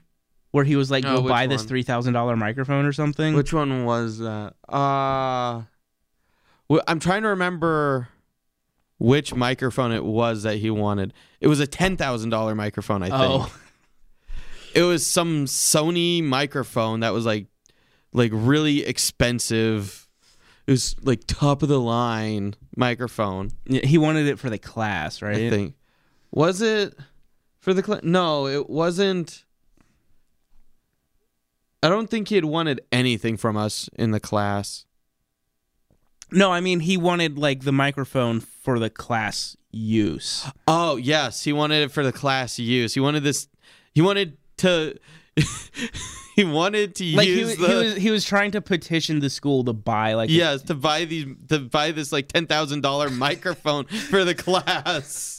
where 0.50 0.64
he 0.64 0.74
was 0.74 0.90
like, 0.90 1.04
Oh, 1.04 1.16
"Go 1.16 1.22
which 1.22 1.30
buy 1.30 1.46
this 1.46 1.64
three 1.64 1.82
thousand 1.82 2.14
dollar 2.14 2.34
microphone 2.36 2.86
or 2.86 2.92
something"? 2.92 3.34
Which 3.34 3.52
one 3.52 3.84
was 3.84 4.18
that? 4.18 4.54
Uh, 4.68 5.62
I'm 6.88 6.98
trying 6.98 7.22
to 7.22 7.28
remember 7.28 8.08
which 8.98 9.34
microphone 9.34 9.92
it 9.92 10.04
was 10.04 10.44
that 10.44 10.56
he 10.56 10.70
wanted. 10.70 11.12
It 11.40 11.48
was 11.48 11.60
a 11.60 11.66
ten 11.66 11.96
thousand 11.98 12.30
dollar 12.30 12.54
microphone, 12.54 13.02
I 13.02 13.08
think. 13.10 13.20
oh, 13.20 13.54
It 14.74 14.82
was 14.84 15.06
some 15.06 15.44
Sony 15.44 16.22
microphone 16.24 17.00
that 17.00 17.12
was 17.12 17.26
like, 17.26 17.48
like 18.14 18.30
really 18.32 18.86
expensive. 18.86 20.08
It 20.66 20.70
was 20.70 20.96
like 21.02 21.24
top 21.26 21.62
of 21.62 21.68
the 21.68 21.78
line 21.80 22.54
microphone. 22.76 23.50
Yeah, 23.66 23.84
he 23.84 23.98
wanted 23.98 24.26
it 24.28 24.38
for 24.38 24.48
the 24.48 24.56
class, 24.58 25.20
right? 25.20 25.36
I 25.36 25.50
think. 25.50 25.74
Was 26.32 26.60
it 26.62 26.94
for 27.60 27.72
the 27.74 27.82
cl- 27.82 28.00
No, 28.02 28.46
it 28.48 28.68
wasn't. 28.68 29.44
I 31.82 31.88
don't 31.88 32.08
think 32.08 32.28
he 32.28 32.36
had 32.36 32.44
wanted 32.44 32.80
anything 32.92 33.36
from 33.36 33.56
us 33.56 33.88
in 33.94 34.12
the 34.12 34.20
class. 34.20 34.86
No, 36.30 36.50
I 36.50 36.60
mean 36.60 36.80
he 36.80 36.96
wanted 36.96 37.36
like 37.38 37.62
the 37.64 37.72
microphone 37.72 38.40
for 38.40 38.78
the 38.78 38.88
class 38.88 39.56
use. 39.70 40.48
Oh 40.66 40.96
yes, 40.96 41.44
he 41.44 41.52
wanted 41.52 41.82
it 41.82 41.90
for 41.92 42.02
the 42.02 42.12
class 42.12 42.58
use. 42.58 42.94
He 42.94 43.00
wanted 43.00 43.22
this. 43.24 43.48
He 43.94 44.00
wanted 44.00 44.38
to. 44.58 44.96
he 46.36 46.44
wanted 46.44 46.94
to 46.94 47.04
Like 47.16 47.26
he 47.26 47.38
use 47.40 47.58
was, 47.58 47.58
the. 47.58 47.68
he 47.68 47.74
was 47.74 47.96
he 47.96 48.10
was 48.10 48.24
trying 48.24 48.52
to 48.52 48.60
petition 48.62 49.20
the 49.20 49.28
school 49.30 49.64
to 49.64 49.72
buy 49.72 50.14
like 50.14 50.30
yes, 50.30 50.62
to 50.62 50.74
buy 50.74 51.04
these 51.04 51.26
to 51.48 51.58
buy 51.58 51.90
this 51.90 52.12
like 52.12 52.28
ten 52.28 52.46
thousand 52.46 52.80
dollar 52.82 53.10
microphone 53.10 53.84
for 53.86 54.24
the 54.24 54.34
class. 54.34 55.38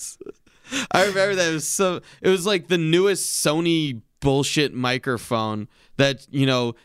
I 0.91 1.05
remember 1.05 1.35
that 1.35 1.49
it 1.49 1.53
was 1.53 1.67
so. 1.67 2.01
It 2.21 2.29
was 2.29 2.45
like 2.45 2.67
the 2.67 2.77
newest 2.77 3.45
Sony 3.45 4.01
bullshit 4.19 4.73
microphone 4.73 5.67
that 5.97 6.27
you 6.29 6.45
know. 6.45 6.75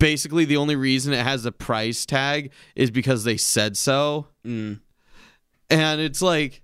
Basically, 0.00 0.44
the 0.44 0.56
only 0.58 0.76
reason 0.76 1.14
it 1.14 1.24
has 1.24 1.46
a 1.46 1.52
price 1.52 2.04
tag 2.04 2.50
is 2.74 2.90
because 2.90 3.24
they 3.24 3.36
said 3.36 3.76
so. 3.76 4.26
Mm. 4.44 4.80
and 5.70 6.00
it's 6.00 6.20
like 6.20 6.60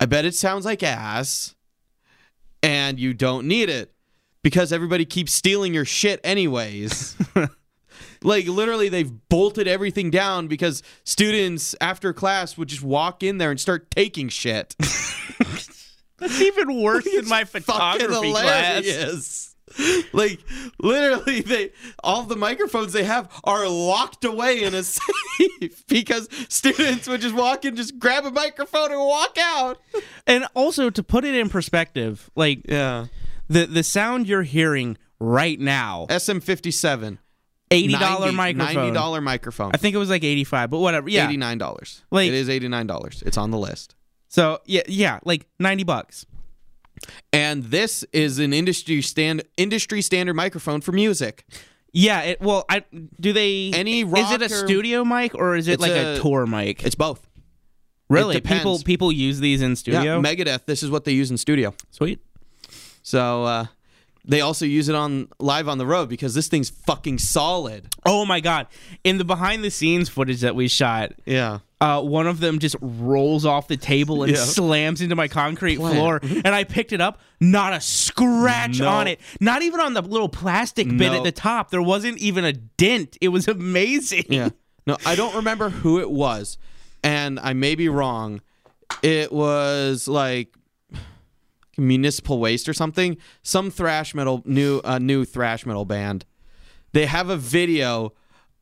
i 0.00 0.06
bet 0.06 0.24
it 0.24 0.34
sounds 0.34 0.64
like 0.64 0.82
ass 0.82 1.54
and 2.62 2.98
you 2.98 3.14
don't 3.14 3.46
need 3.46 3.68
it 3.68 3.92
because 4.42 4.72
everybody 4.72 5.04
keeps 5.04 5.32
stealing 5.32 5.72
your 5.72 5.84
shit 5.84 6.20
anyways 6.24 7.16
like 8.22 8.46
literally 8.46 8.88
they've 8.88 9.12
bolted 9.28 9.68
everything 9.68 10.10
down 10.10 10.48
because 10.48 10.82
students 11.04 11.74
after 11.80 12.12
class 12.12 12.56
would 12.56 12.68
just 12.68 12.82
walk 12.82 13.22
in 13.22 13.38
there 13.38 13.50
and 13.50 13.60
start 13.60 13.90
taking 13.90 14.28
shit. 14.28 14.74
That's 16.18 16.40
even 16.40 16.80
worse 16.82 17.04
than 17.04 17.28
my 17.28 17.44
photography 17.44 18.32
class. 18.32 18.84
hilarious. 18.84 19.54
Like 20.12 20.40
literally 20.80 21.42
they 21.42 21.70
all 22.02 22.22
the 22.22 22.36
microphones 22.36 22.92
they 22.92 23.04
have 23.04 23.30
are 23.44 23.68
locked 23.68 24.24
away 24.24 24.62
in 24.62 24.74
a 24.74 24.82
safe 24.82 25.86
because 25.88 26.28
students 26.48 27.06
would 27.06 27.20
just 27.20 27.34
walk 27.34 27.64
in 27.64 27.76
just 27.76 27.98
grab 27.98 28.24
a 28.24 28.30
microphone 28.30 28.90
and 28.90 29.00
walk 29.00 29.36
out. 29.38 29.78
And 30.26 30.46
also 30.54 30.90
to 30.90 31.02
put 31.02 31.24
it 31.24 31.34
in 31.34 31.48
perspective, 31.48 32.30
like 32.34 32.62
yeah. 32.64 33.06
the 33.48 33.66
the 33.66 33.82
sound 33.82 34.26
you're 34.26 34.42
hearing 34.42 34.96
right 35.20 35.60
now, 35.60 36.06
SM57 36.08 37.18
eighty 37.70 37.92
dollar 37.92 38.32
microphone. 38.32 38.94
$90 38.94 39.22
microphone 39.22 39.70
I 39.74 39.76
think 39.76 39.94
it 39.94 39.98
was 39.98 40.10
like 40.10 40.24
eighty 40.24 40.44
five, 40.44 40.70
but 40.70 40.78
whatever. 40.78 41.08
Yeah. 41.08 41.28
$89 41.30 42.00
Like- 42.10 42.28
it 42.28 42.34
is 42.34 42.48
$89 42.48 43.22
it's 43.26 43.36
on 43.36 43.50
the 43.50 43.58
list 43.58 43.94
So 44.28 44.60
yeah, 44.66 44.82
yeah, 44.86 45.20
like 45.24 45.46
ninety 45.58 45.84
bucks. 45.84 46.26
and 47.32 47.64
this 47.64 48.04
is 48.12 48.38
an 48.38 48.52
industry 48.52 49.02
stand 49.02 49.42
industry 49.56 50.02
standard 50.02 50.34
microphone 50.34 50.80
for 50.80 50.92
music 50.92 51.44
Yeah. 51.92 52.22
It, 52.22 52.40
well, 52.40 52.64
I 52.68 52.84
do 53.20 53.32
they 53.32 53.70
Any 53.72 54.00
is 54.02 54.30
it 54.32 54.42
a 54.42 54.48
studio 54.48 55.04
mic 55.04 55.34
or 55.34 55.56
is 55.56 55.68
it 55.68 55.80
like 55.80 55.92
a, 55.92 56.16
a- 56.16 56.18
tour 56.20 56.46
mic? 56.46 56.82
it's 56.84 56.94
both 56.94 57.26
really 58.10 58.36
depends. 58.36 58.60
people 58.60 58.78
people 58.80 59.12
use 59.12 59.38
these 59.40 59.60
in 59.62 59.76
studio. 59.76 60.00
yeah 60.02 60.20
megadeth 60.20 60.64
this 60.64 60.82
is 60.82 60.90
what 60.90 61.04
they 61.04 61.12
use 61.12 61.30
in 61.30 61.36
studio 61.36 61.74
Sweet. 61.90 62.20
So 63.02 63.44
uh, 63.44 63.66
they 64.28 64.40
also 64.42 64.64
use 64.66 64.88
it 64.88 64.94
on 64.94 65.28
live 65.40 65.68
on 65.68 65.78
the 65.78 65.86
road 65.86 66.08
because 66.08 66.34
this 66.34 66.46
thing's 66.48 66.70
fucking 66.70 67.18
solid. 67.18 67.88
Oh 68.06 68.24
my 68.24 68.40
god! 68.40 68.66
In 69.02 69.18
the 69.18 69.24
behind 69.24 69.64
the 69.64 69.70
scenes 69.70 70.08
footage 70.08 70.42
that 70.42 70.54
we 70.54 70.68
shot, 70.68 71.12
Yeah. 71.26 71.58
uh, 71.80 72.02
one 72.02 72.26
of 72.26 72.38
them 72.40 72.58
just 72.58 72.76
rolls 72.80 73.44
off 73.46 73.66
the 73.68 73.76
table 73.76 74.22
and 74.22 74.32
Yeah. 74.32 74.38
slams 74.44 75.00
into 75.00 75.16
my 75.16 75.28
concrete 75.28 75.76
floor, 75.76 76.20
and 76.22 76.48
I 76.48 76.64
picked 76.64 76.92
it 76.92 77.00
up. 77.00 77.20
Not 77.40 77.72
a 77.72 77.80
scratch 77.80 78.80
No. 78.80 78.88
on 78.88 79.06
it. 79.06 79.20
Not 79.40 79.62
even 79.62 79.80
on 79.80 79.94
the 79.94 80.02
little 80.02 80.28
plastic 80.28 80.88
bit 80.96 81.12
at 81.12 81.24
the 81.24 81.32
top. 81.32 81.70
There 81.70 81.82
wasn't 81.82 82.18
even 82.18 82.44
a 82.44 82.52
dent. 82.52 83.16
It 83.20 83.28
was 83.28 83.48
amazing. 83.48 84.24
Yeah. 84.28 84.50
No, 84.86 84.96
I 85.06 85.14
don't 85.16 85.34
remember 85.34 85.70
who 85.70 85.98
it 86.00 86.10
was, 86.10 86.58
and 87.02 87.38
I 87.40 87.52
may 87.52 87.74
be 87.74 87.88
wrong. 87.88 88.40
It 89.02 89.30
was 89.32 90.08
like 90.08 90.54
municipal 91.78 92.38
waste 92.40 92.68
or 92.68 92.74
something. 92.74 93.16
Some 93.42 93.70
thrash 93.70 94.14
metal 94.14 94.42
new 94.44 94.80
uh, 94.84 94.98
new 94.98 95.24
thrash 95.24 95.64
metal 95.64 95.84
band. 95.84 96.24
They 96.92 97.06
have 97.06 97.28
a 97.30 97.36
video 97.36 98.12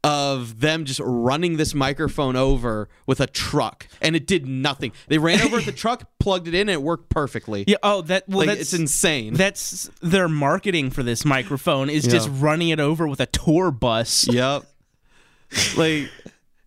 of 0.05 0.61
them 0.61 0.85
just 0.85 1.01
running 1.03 1.57
this 1.57 1.75
microphone 1.75 2.37
over 2.37 2.89
with 3.07 3.21
a 3.21 3.27
truck, 3.27 3.89
and 4.01 4.15
it 4.15 4.27
did 4.27 4.47
nothing. 4.47 4.93
They 5.09 5.19
ran 5.19 5.41
over 5.41 5.61
the 5.61 5.73
truck, 5.73 6.09
plugged 6.21 6.47
it 6.47 6.55
in, 6.55 6.63
and 6.63 6.71
it 6.71 6.83
worked 6.83 7.09
perfectly. 7.09 7.65
Yeah. 7.67 7.79
Oh, 7.83 8.03
that. 8.03 8.29
Well, 8.29 8.39
like 8.39 8.49
that's 8.49 8.61
it's 8.61 8.73
insane. 8.75 9.35
That's 9.35 9.91
their 10.03 10.29
marketing 10.29 10.91
for 10.91 11.03
this 11.03 11.25
microphone 11.25 11.91
is 11.91 12.07
just 12.07 12.29
running 12.33 12.69
it 12.69 12.79
over 12.79 13.09
with 13.09 13.21
a 13.21 13.27
tour 13.27 13.71
bus. 13.71 14.29
Yep. 14.29 14.65
like 15.77 16.09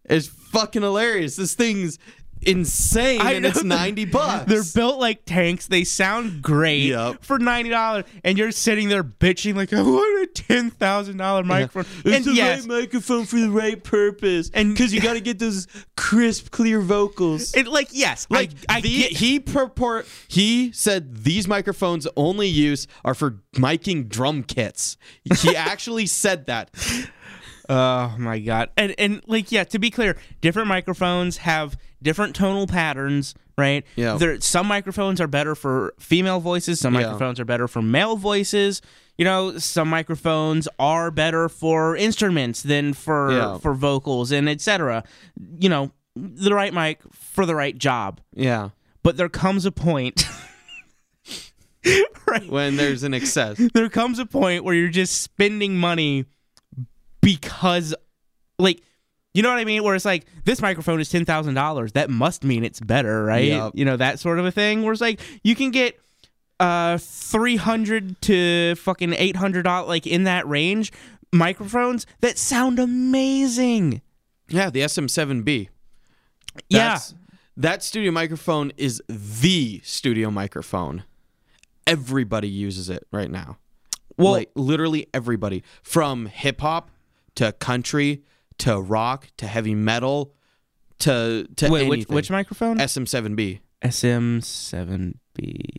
it's 0.05 0.27
fucking 0.27 0.81
hilarious. 0.81 1.35
This 1.35 1.53
thing's 1.53 1.99
insane 2.41 3.21
I 3.21 3.33
and 3.33 3.45
it's 3.45 3.63
90 3.63 4.05
bucks. 4.05 4.45
They're 4.49 4.63
built 4.73 4.99
like 4.99 5.25
tanks. 5.25 5.67
They 5.67 5.83
sound 5.83 6.41
great 6.41 6.83
Yep. 6.83 7.23
for 7.23 7.37
ninety 7.39 7.69
dollars, 7.69 8.05
and 8.23 8.37
you're 8.37 8.51
sitting 8.51 8.87
there 8.89 9.03
bitching 9.03 9.55
like, 9.55 9.73
"I 9.73 9.81
want 9.81 10.23
a 10.23 10.27
ten 10.43 10.69
thousand 10.71 11.17
dollar 11.17 11.43
microphone." 11.43 12.13
And 12.13 12.23
the 12.23 12.33
yes, 12.33 12.61
right 12.61 12.81
microphone 12.81 13.25
for 13.25 13.39
the 13.39 13.49
right 13.49 13.83
purpose. 13.83 14.49
And- 14.53 14.73
because 14.73 14.93
you 14.93 15.01
got 15.09 15.13
to 15.13 15.19
get 15.21 15.39
those 15.39 15.67
crisp, 15.97 16.51
clear 16.51 16.79
vocals. 16.81 17.53
it 17.55 17.67
like 17.67 17.89
yes, 17.91 18.25
like 18.29 18.51
I, 18.69 18.77
I 18.77 18.81
the, 18.81 18.97
get, 18.99 19.11
he 19.13 19.39
purport 19.39 20.07
he 20.27 20.71
said 20.71 21.23
these 21.23 21.47
microphones 21.47 22.07
only 22.15 22.47
use 22.47 22.87
are 23.03 23.13
for 23.13 23.41
miking 23.53 24.07
drum 24.07 24.43
kits. 24.43 24.97
He 25.41 25.55
actually 25.55 26.05
said 26.05 26.45
that. 26.47 26.71
Oh 27.67 28.15
my 28.17 28.39
god. 28.39 28.69
And 28.77 28.95
and 28.97 29.21
like 29.27 29.51
yeah, 29.51 29.63
to 29.65 29.79
be 29.79 29.91
clear, 29.91 30.17
different 30.41 30.67
microphones 30.67 31.37
have 31.37 31.77
different 32.01 32.35
tonal 32.35 32.67
patterns, 32.67 33.35
right? 33.57 33.85
Yeah. 33.95 34.17
There 34.17 34.39
some 34.41 34.67
microphones 34.67 35.19
are 35.21 35.27
better 35.27 35.55
for 35.55 35.93
female 35.99 36.39
voices, 36.39 36.79
some 36.79 36.93
Yeah. 36.95 37.01
microphones 37.01 37.39
are 37.39 37.45
better 37.45 37.67
for 37.67 37.81
male 37.81 38.15
voices. 38.15 38.81
You 39.17 39.25
know, 39.25 39.57
some 39.57 39.89
microphones 39.89 40.67
are 40.79 41.11
better 41.11 41.49
for 41.49 41.95
instruments 41.97 42.63
than 42.63 42.93
for 42.93 43.31
Yeah. 43.31 43.57
for 43.57 43.73
vocals 43.73 44.31
and 44.31 44.47
etc. 44.47 45.03
You 45.59 45.67
know, 45.69 45.91
the 46.15 46.53
right 46.53 46.73
mic 46.73 46.99
for 47.13 47.45
the 47.45 47.55
right 47.55 47.77
job. 47.77 48.21
Yeah. 48.35 48.69
But 49.03 49.17
there 49.17 49.29
comes 49.29 49.65
a 49.65 49.71
point 49.71 50.25
right 52.27 52.49
When 52.49 52.75
there's 52.75 53.03
an 53.03 53.13
excess. 53.13 53.59
there 53.73 53.89
comes 53.89 54.19
a 54.19 54.25
point 54.25 54.63
where 54.63 54.75
you're 54.75 54.89
just 54.89 55.21
spending 55.21 55.77
money 55.77 56.25
because 57.21 57.95
like 58.57 58.81
you 59.33 59.43
know 59.43 59.49
what 59.49 59.59
I 59.59 59.65
mean? 59.65 59.83
Where 59.83 59.95
it's 59.95 60.05
like 60.05 60.25
this 60.45 60.61
microphone 60.61 60.99
is 60.99 61.09
ten 61.09 61.25
thousand 61.25 61.53
dollars. 61.53 61.91
That 61.93 62.09
must 62.09 62.43
mean 62.43 62.63
it's 62.63 62.79
better, 62.79 63.23
right? 63.23 63.45
Yep. 63.45 63.71
You 63.75 63.85
know 63.85 63.97
that 63.97 64.19
sort 64.19 64.39
of 64.39 64.45
a 64.45 64.51
thing. 64.51 64.83
Where 64.83 64.91
it's 64.91 65.01
like 65.01 65.19
you 65.43 65.55
can 65.55 65.71
get 65.71 65.99
uh 66.59 66.97
three 66.99 67.55
hundred 67.55 68.19
to 68.23 68.75
fucking 68.75 69.13
eight 69.13 69.35
hundred 69.35 69.63
dollars, 69.63 69.87
like 69.87 70.07
in 70.07 70.23
that 70.25 70.47
range, 70.47 70.91
microphones 71.31 72.05
that 72.21 72.37
sound 72.37 72.79
amazing. 72.79 74.01
Yeah, 74.49 74.69
the 74.71 74.81
SM7B. 74.81 75.69
Yeah, 76.69 76.97
That 77.55 77.83
studio 77.83 78.11
microphone 78.11 78.71
is 78.77 79.01
the 79.07 79.79
studio 79.83 80.31
microphone. 80.31 81.03
Everybody 81.85 82.47
uses 82.49 82.89
it 82.89 83.05
right 83.11 83.29
now. 83.29 83.57
Well- 84.17 84.31
like 84.33 84.49
literally 84.55 85.07
everybody 85.13 85.63
from 85.83 86.25
hip 86.25 86.61
hop 86.61 86.89
to 87.35 87.51
country 87.53 88.23
to 88.59 88.79
rock 88.79 89.27
to 89.37 89.47
heavy 89.47 89.75
metal 89.75 90.33
to 90.99 91.47
to 91.57 91.69
Wait, 91.69 91.87
which, 91.87 91.97
anything. 91.99 92.15
which 92.15 92.29
microphone? 92.31 92.77
SM7B. 92.77 93.59
SM7B. 93.83 95.13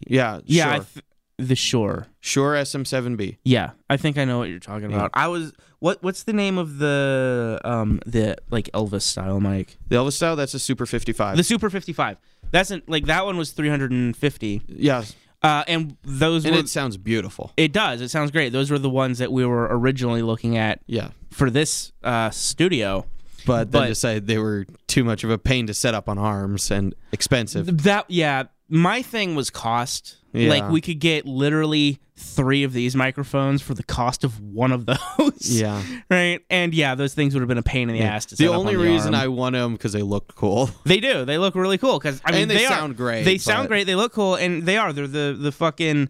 Yeah, 0.06 0.40
Yeah, 0.44 0.68
I 0.70 0.74
sure. 0.76 0.84
th- 0.94 1.04
the 1.38 1.56
Shure. 1.56 2.06
sure 2.20 2.54
SM7B. 2.54 3.38
Yeah, 3.44 3.70
I 3.88 3.96
think 3.96 4.18
I 4.18 4.24
know 4.26 4.38
what 4.38 4.48
you're 4.50 4.58
talking 4.58 4.90
Yeah. 4.90 4.96
about. 4.96 5.10
I 5.14 5.28
was 5.28 5.52
what? 5.78 6.02
What's 6.02 6.24
the 6.24 6.32
name 6.34 6.58
of 6.58 6.78
the 6.78 7.58
um 7.64 8.00
the 8.04 8.36
like 8.50 8.68
Elvis 8.74 9.02
style 9.02 9.40
mic? 9.40 9.78
The 9.88 9.96
Elvis 9.96 10.12
style, 10.12 10.36
that's 10.36 10.52
a 10.54 10.58
Super 10.58 10.84
55. 10.86 11.36
The 11.38 11.44
Super 11.44 11.70
55. 11.70 12.18
That's 12.50 12.70
an, 12.70 12.82
like 12.86 13.06
that 13.06 13.24
one 13.24 13.36
was 13.38 13.52
350. 13.52 14.62
yeah, 14.68 15.04
Uh, 15.42 15.64
and 15.68 15.96
those 16.02 16.44
and 16.44 16.54
were. 16.54 16.60
it 16.60 16.68
sounds 16.68 16.96
beautiful. 16.98 17.50
It 17.56 17.72
does. 17.72 18.00
It 18.02 18.10
sounds 18.10 18.30
great. 18.30 18.52
Those 18.52 18.70
were 18.70 18.78
the 18.78 18.90
ones 18.90 19.18
that 19.18 19.32
we 19.32 19.46
were 19.46 19.68
originally 19.70 20.20
looking 20.22 20.56
at 20.58 20.80
Yeah, 20.86 21.10
for 21.30 21.48
this 21.50 21.92
uh, 22.04 22.28
studio. 22.30 23.06
but 23.46 23.70
then 23.72 23.88
But- 23.88 23.96
say 23.96 24.18
they 24.18 24.36
were 24.38 24.66
too 24.86 25.02
much 25.02 25.24
of 25.24 25.30
a 25.30 25.38
pain 25.38 25.66
to 25.68 25.74
set 25.74 25.94
up 25.94 26.08
on 26.08 26.18
arms 26.18 26.70
and 26.70 26.94
expensive. 27.12 27.84
That 27.84 28.04
yeah, 28.08 28.44
my 28.68 29.00
thing 29.02 29.34
was 29.34 29.48
cost. 29.50 30.16
Yeah. 30.32 30.50
Like 30.50 30.68
we 30.70 30.80
could 30.80 30.98
get 31.00 31.26
literally 31.26 31.98
three 32.16 32.62
of 32.64 32.72
these 32.72 32.94
microphones 32.94 33.62
for 33.62 33.74
the 33.74 33.82
cost 33.82 34.22
of 34.24 34.38
one 34.40 34.70
of 34.72 34.86
those. 35.18 35.40
Yeah. 35.60 35.82
Right. 36.10 36.40
And 36.50 36.72
yeah, 36.74 36.94
those 36.94 37.14
things 37.14 37.34
would 37.34 37.40
have 37.40 37.48
been 37.48 37.58
a 37.58 37.62
pain 37.62 37.90
in 37.90 37.96
the 37.96 38.02
ass 38.02 38.26
to 38.26 38.36
set 38.36 38.44
The 38.44 38.52
only 38.52 38.74
on 38.76 38.80
the 38.82 38.88
reason 38.88 39.14
arm. 39.14 39.24
I 39.24 39.28
won 39.28 39.54
them 39.54 39.72
because 39.72 39.92
they 39.92 40.02
looked 40.02 40.34
cool. 40.36 40.70
They 40.84 41.00
do. 41.00 41.24
They 41.24 41.38
look 41.38 41.54
really 41.54 41.78
cool 41.78 41.98
because 41.98 42.20
I 42.24 42.32
mean 42.32 42.42
And 42.42 42.50
they 42.50 42.64
are- 42.66 42.68
sound 42.68 42.96
great, 42.96 43.24
They 43.24 43.38
sound 43.38 43.68
great. 43.68 43.84
They 43.86 43.94
look 43.96 44.12
cool, 44.12 44.34
and 44.36 44.64
they 44.64 44.76
are. 44.76 44.92
They're 44.92 45.06
the 45.06 45.36
the 45.38 45.52
fucking 45.52 46.08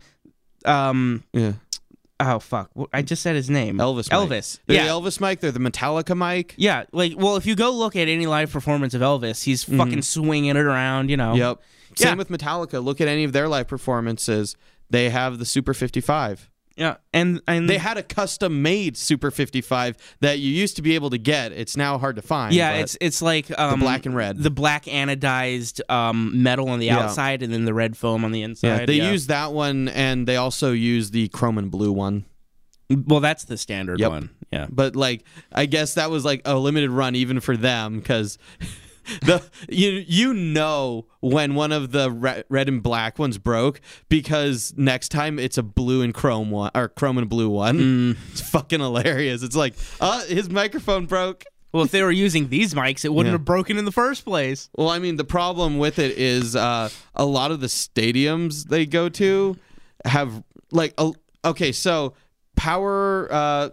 um. 0.64 1.24
Yeah. 1.32 1.52
Oh 2.22 2.38
fuck! 2.38 2.70
I 2.92 3.00
just 3.00 3.22
said 3.22 3.34
his 3.34 3.48
name. 3.48 3.78
Elvis. 3.78 4.10
Elvis. 4.10 4.58
They're 4.66 4.76
yeah. 4.76 4.84
the 4.84 4.90
Elvis 4.90 5.22
mic. 5.22 5.40
They're 5.40 5.52
the 5.52 5.58
Metallica 5.58 6.14
mic. 6.14 6.54
yeah. 6.58 6.84
Like, 6.92 7.14
well, 7.16 7.36
if 7.36 7.46
you 7.46 7.56
go 7.56 7.70
look 7.70 7.96
at 7.96 8.08
any 8.08 8.26
live 8.26 8.52
performance 8.52 8.92
of 8.92 9.00
Elvis, 9.00 9.42
he's 9.44 9.64
fucking 9.64 10.02
swinging 10.02 10.50
it 10.50 10.56
around. 10.58 11.08
You 11.08 11.16
know. 11.16 11.32
Yep. 11.34 11.62
Same 11.96 12.08
Yeah. 12.10 12.14
with 12.16 12.28
Metallica. 12.28 12.82
Look 12.82 13.00
at 13.00 13.08
any 13.08 13.24
of 13.24 13.32
their 13.32 13.48
live 13.48 13.68
performances. 13.68 14.56
They 14.90 15.10
have 15.10 15.38
the 15.38 15.44
Super 15.44 15.74
55. 15.74 16.48
Yeah. 16.76 16.96
And 17.12 17.42
and 17.46 17.68
They 17.68 17.76
had 17.78 17.98
a 17.98 18.02
custom 18.02 18.62
made 18.62 18.96
Super 18.96 19.30
55 19.30 19.96
that 20.20 20.38
you 20.38 20.50
used 20.50 20.76
to 20.76 20.82
be 20.82 20.94
able 20.94 21.10
to 21.10 21.18
get. 21.18 21.52
It's 21.52 21.76
now 21.76 21.98
hard 21.98 22.16
to 22.16 22.22
find. 22.22 22.54
yeah, 22.54 22.72
it's 22.74 22.96
it's 23.00 23.20
like 23.20 23.56
um, 23.58 23.80
black 23.80 24.06
and 24.06 24.14
red. 24.16 24.38
the 24.38 24.50
black 24.50 24.84
anodized 24.86 25.80
um, 25.90 26.42
metal 26.42 26.68
on 26.70 26.78
the 26.78 26.86
Yeah. 26.86 27.00
outside, 27.00 27.42
and 27.42 27.52
then 27.52 27.66
the 27.66 27.74
red 27.74 27.96
foam 27.98 28.24
on 28.24 28.32
the 28.32 28.42
inside. 28.42 28.68
yeah. 28.80 28.86
They 28.86 29.10
use 29.10 29.26
that 29.26 29.52
one, 29.52 29.88
and 29.88 30.26
they 30.26 30.36
also 30.36 30.72
use 30.72 31.10
the 31.10 31.28
chrome 31.28 31.58
and 31.58 31.70
blue 31.70 31.92
one. 31.92 32.24
well, 33.06 33.20
that's 33.20 33.44
the 33.44 33.56
standard 33.58 34.00
Yep. 34.00 34.10
one. 34.10 34.30
Yeah. 34.50 34.66
But 34.70 34.96
like, 34.96 35.24
I 35.52 35.66
guess 35.66 35.94
that 35.94 36.10
was 36.10 36.24
like 36.24 36.40
a 36.46 36.56
limited 36.56 36.90
run 36.90 37.14
even 37.14 37.40
for 37.40 37.56
them 37.56 37.98
because 37.98 38.38
the 39.22 39.42
you 39.68 40.04
you 40.06 40.34
know 40.34 41.06
when 41.20 41.54
one 41.54 41.72
of 41.72 41.92
the 41.92 42.10
re- 42.10 42.42
red 42.48 42.68
and 42.68 42.82
black 42.82 43.18
ones 43.18 43.38
broke 43.38 43.80
because 44.08 44.72
next 44.76 45.08
time 45.10 45.38
it's 45.38 45.58
a 45.58 45.62
blue 45.62 46.02
and 46.02 46.14
chrome 46.14 46.50
one 46.50 46.70
or 46.74 46.88
chrome 46.88 47.18
and 47.18 47.28
blue 47.28 47.48
one. 47.48 47.78
Mm. 47.78 48.16
It's 48.32 48.40
fucking 48.40 48.80
hilarious. 48.80 49.42
It's 49.42 49.56
like, 49.56 49.74
uh, 50.00 50.24
his 50.24 50.48
microphone 50.50 51.06
broke. 51.06 51.44
Well, 51.72 51.84
if 51.84 51.90
they 51.92 52.02
were 52.02 52.10
using 52.10 52.48
these 52.48 52.74
mics, 52.74 53.04
it 53.04 53.12
wouldn't 53.12 53.32
Yeah. 53.32 53.38
have 53.38 53.44
broken 53.44 53.78
in 53.78 53.84
the 53.84 53.92
first 53.92 54.24
place. 54.24 54.68
Well, 54.76 54.88
I 54.88 54.98
mean, 54.98 55.16
the 55.16 55.24
problem 55.24 55.78
with 55.78 55.98
it 56.00 56.18
is 56.18 56.56
uh, 56.56 56.88
a 57.14 57.24
lot 57.24 57.50
of 57.52 57.60
the 57.60 57.68
stadiums 57.68 58.64
they 58.64 58.86
go 58.86 59.08
to 59.10 59.56
have 60.04 60.42
like 60.72 60.94
a, 60.98 61.12
okay, 61.44 61.70
so 61.72 62.14
power. 62.56 63.28
Uh, 63.32 63.70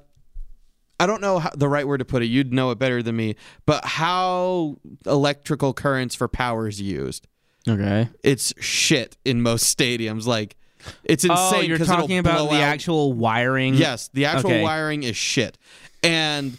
I 1.00 1.06
don't 1.06 1.22
know 1.22 1.40
how, 1.40 1.52
the 1.56 1.68
right 1.70 1.88
word 1.88 2.00
to 2.00 2.06
put 2.06 2.24
it. 2.24 2.26
You'd 2.28 2.52
know 2.54 2.72
it 2.72 2.80
better 2.80 3.04
than 3.04 3.16
me. 3.16 3.36
But 3.66 3.86
how 3.86 4.78
electrical 5.06 5.74
currents 5.74 6.16
for 6.16 6.28
power 6.28 6.68
is 6.68 6.82
used? 6.82 7.28
Okay. 7.70 8.10
It's 8.24 8.54
shit 8.60 9.18
in 9.26 9.42
most 9.42 9.78
stadiums. 9.78 10.26
Like 10.26 10.56
it's 11.04 11.24
insane. 11.24 11.38
Oh, 11.38 11.62
you're 11.62 11.78
talking 11.78 12.18
about 12.18 12.50
the 12.50 12.56
out- 12.58 12.62
actual 12.62 13.14
wiring. 13.14 13.74
Yes, 13.76 14.10
the 14.14 14.26
actual 14.26 14.52
Okay. 14.52 14.64
wiring 14.64 15.04
is 15.04 15.16
shit. 15.18 15.58
And 16.04 16.58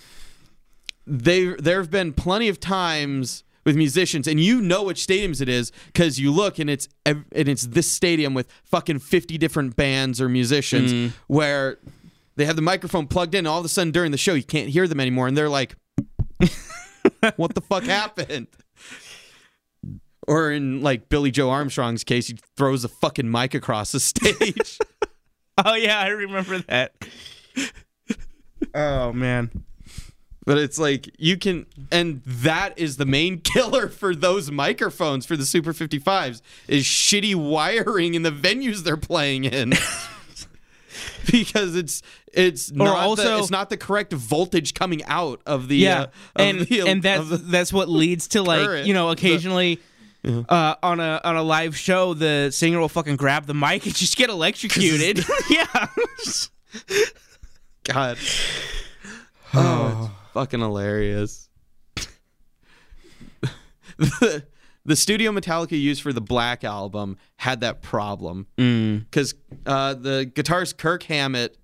they 1.07 1.47
there 1.55 1.79
have 1.79 1.91
been 1.91 2.13
plenty 2.13 2.49
of 2.49 2.61
times 2.61 3.45
with 3.65 3.77
musicians 3.77 4.27
and 4.27 4.39
you 4.41 4.61
know 4.61 4.83
which 4.85 5.05
stadiums 5.07 5.41
it 5.41 5.49
is 5.49 5.73
cuz 5.95 6.19
you 6.19 6.31
look 6.31 6.59
and 6.59 6.71
it's 6.71 6.89
and 7.05 7.25
it's 7.35 7.67
this 7.67 7.91
stadium 7.91 8.33
with 8.35 8.47
fucking 8.65 8.99
50 8.99 9.37
different 9.39 9.77
bands 9.77 10.21
or 10.21 10.29
musicians 10.29 10.93
Mm. 10.93 11.13
where 11.27 11.79
they 12.39 12.47
have 12.47 12.57
the 12.57 12.63
microphone 12.63 13.07
plugged 13.07 13.35
in 13.35 13.47
all 13.47 13.59
of 13.59 13.65
a 13.65 13.69
sudden 13.69 13.91
during 13.93 14.11
the 14.11 14.19
show 14.19 14.33
you 14.35 14.43
can't 14.43 14.71
hear 14.71 14.89
them 14.89 15.01
anymore 15.01 15.29
and 15.29 15.37
they're 15.37 15.49
like 15.49 15.77
what 17.37 17.55
the 17.55 17.61
fuck 17.61 17.85
happened? 17.85 18.49
Or 20.27 20.53
in 20.53 20.83
like 20.83 21.09
Billie 21.09 21.31
Joe 21.31 21.51
Armstrong's 21.51 22.05
case, 22.05 22.29
he 22.29 22.39
throws 22.57 22.85
a 22.85 22.89
fucking 22.89 23.31
mic 23.31 23.55
across 23.55 23.93
the 23.93 24.01
stage. 24.01 24.79
Oh 25.65 25.75
yeah, 25.75 25.99
I 25.99 26.11
remember 26.11 26.61
that. 26.69 26.93
oh 28.77 29.13
man. 29.13 29.65
But 30.47 30.59
it's 30.59 30.79
like 30.79 31.11
you 31.19 31.37
can, 31.37 31.67
and 31.91 32.23
that 32.25 32.79
is 32.79 32.97
the 32.97 33.05
main 33.05 33.41
killer 33.43 33.89
for 33.89 34.15
those 34.15 34.53
microphones 34.53 35.27
for 35.27 35.37
the 35.37 35.45
Super 35.45 35.73
55s 35.73 36.43
is 36.69 36.85
shitty 36.85 37.35
wiring 37.35 38.15
in 38.15 38.23
the 38.23 38.31
venues 38.31 38.85
they're 38.85 38.97
playing 38.97 39.47
in. 39.47 39.73
because 41.31 41.75
it's 41.77 42.03
it's 42.33 42.71
not 42.71 42.97
also- 42.97 43.23
the, 43.23 43.39
it's 43.39 43.51
not 43.51 43.71
the 43.71 43.77
correct 43.77 44.13
voltage 44.13 44.75
coming 44.75 45.03
out 45.05 45.41
of 45.47 45.69
the 45.69 45.77
Yeah, 45.77 46.01
uh, 46.01 46.03
of 46.05 46.11
and 46.37 46.61
the- 46.61 46.81
and 46.89 47.03
that's 47.05 47.29
the- 47.29 47.37
that's 47.39 47.73
what 47.73 47.89
leads 47.89 48.29
to 48.29 48.43
like 48.43 48.65
current. 48.67 48.87
you 48.87 48.95
know 48.95 49.11
occasionally. 49.11 49.81
Uh, 50.25 50.75
on 50.83 51.01
a 51.01 51.21
on 51.25 51.37
a 51.37 51.43
live 51.43 51.75
show, 51.77 52.13
the 52.13 52.51
singer 52.51 52.79
will 52.81 52.89
fucking 52.89 53.17
grab 53.17 53.47
the 53.47 53.55
mic 53.55 53.87
and 53.87 53.95
just 53.97 54.17
get 54.17 54.29
electrocuted. 54.29 55.25
yeah, 55.49 55.87
God. 57.85 58.19
Oh, 59.55 60.11
it's 60.25 60.33
fucking 60.35 60.61
hilarious. 60.61 61.49
The, 64.89 64.97
studio 64.97 65.31
Metallica 65.33 65.81
used 65.81 66.03
for 66.03 66.13
the 66.13 66.21
Black 66.21 66.65
album 66.65 67.17
had 67.37 67.61
that 67.61 67.83
problem 67.83 68.47
because 68.57 69.35
uh, 69.67 69.95
the 69.95 70.31
guitarist 70.35 70.77
Kirk 70.79 71.03
Hammett 71.05 71.57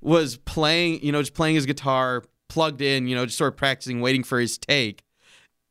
was 0.00 0.36
playing, 0.36 1.02
you 1.02 1.12
know, 1.12 1.22
just 1.22 1.34
playing 1.34 1.54
his 1.54 1.66
guitar 1.66 2.22
plugged 2.48 2.82
in, 2.82 3.08
you 3.08 3.14
know, 3.16 3.24
just 3.24 3.38
sort 3.38 3.52
of 3.52 3.56
practicing, 3.56 4.00
waiting 4.00 4.22
for 4.22 4.38
his 4.38 4.58
take, 4.58 5.02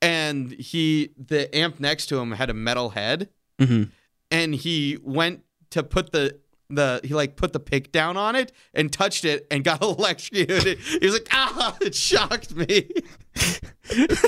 and 0.02 0.52
he 0.54 1.12
the 1.18 1.54
amp 1.56 1.80
next 1.80 2.08
to 2.08 2.18
him 2.20 2.32
had 2.32 2.50
a 2.50 2.54
metal 2.54 2.90
head, 2.90 3.30
Mhm. 3.60 3.92
and 4.32 4.56
he 4.56 4.98
went 5.04 5.44
to 5.70 5.84
put 5.84 6.12
the 6.12 6.40
the 6.70 7.00
he 7.04 7.14
like 7.14 7.36
put 7.36 7.54
the 7.54 7.60
pick 7.60 7.92
down 7.92 8.18
on 8.18 8.36
it 8.36 8.52
and 8.74 8.92
touched 8.92 9.26
it 9.26 9.46
and 9.52 9.64
got 9.64 9.82
electrocuted. 9.84 10.80
He 10.80 11.06
was 11.06 11.14
like, 11.14 11.28
ah, 11.32 11.78
it 11.82 11.94
shocked 11.94 12.56
me. 12.56 12.90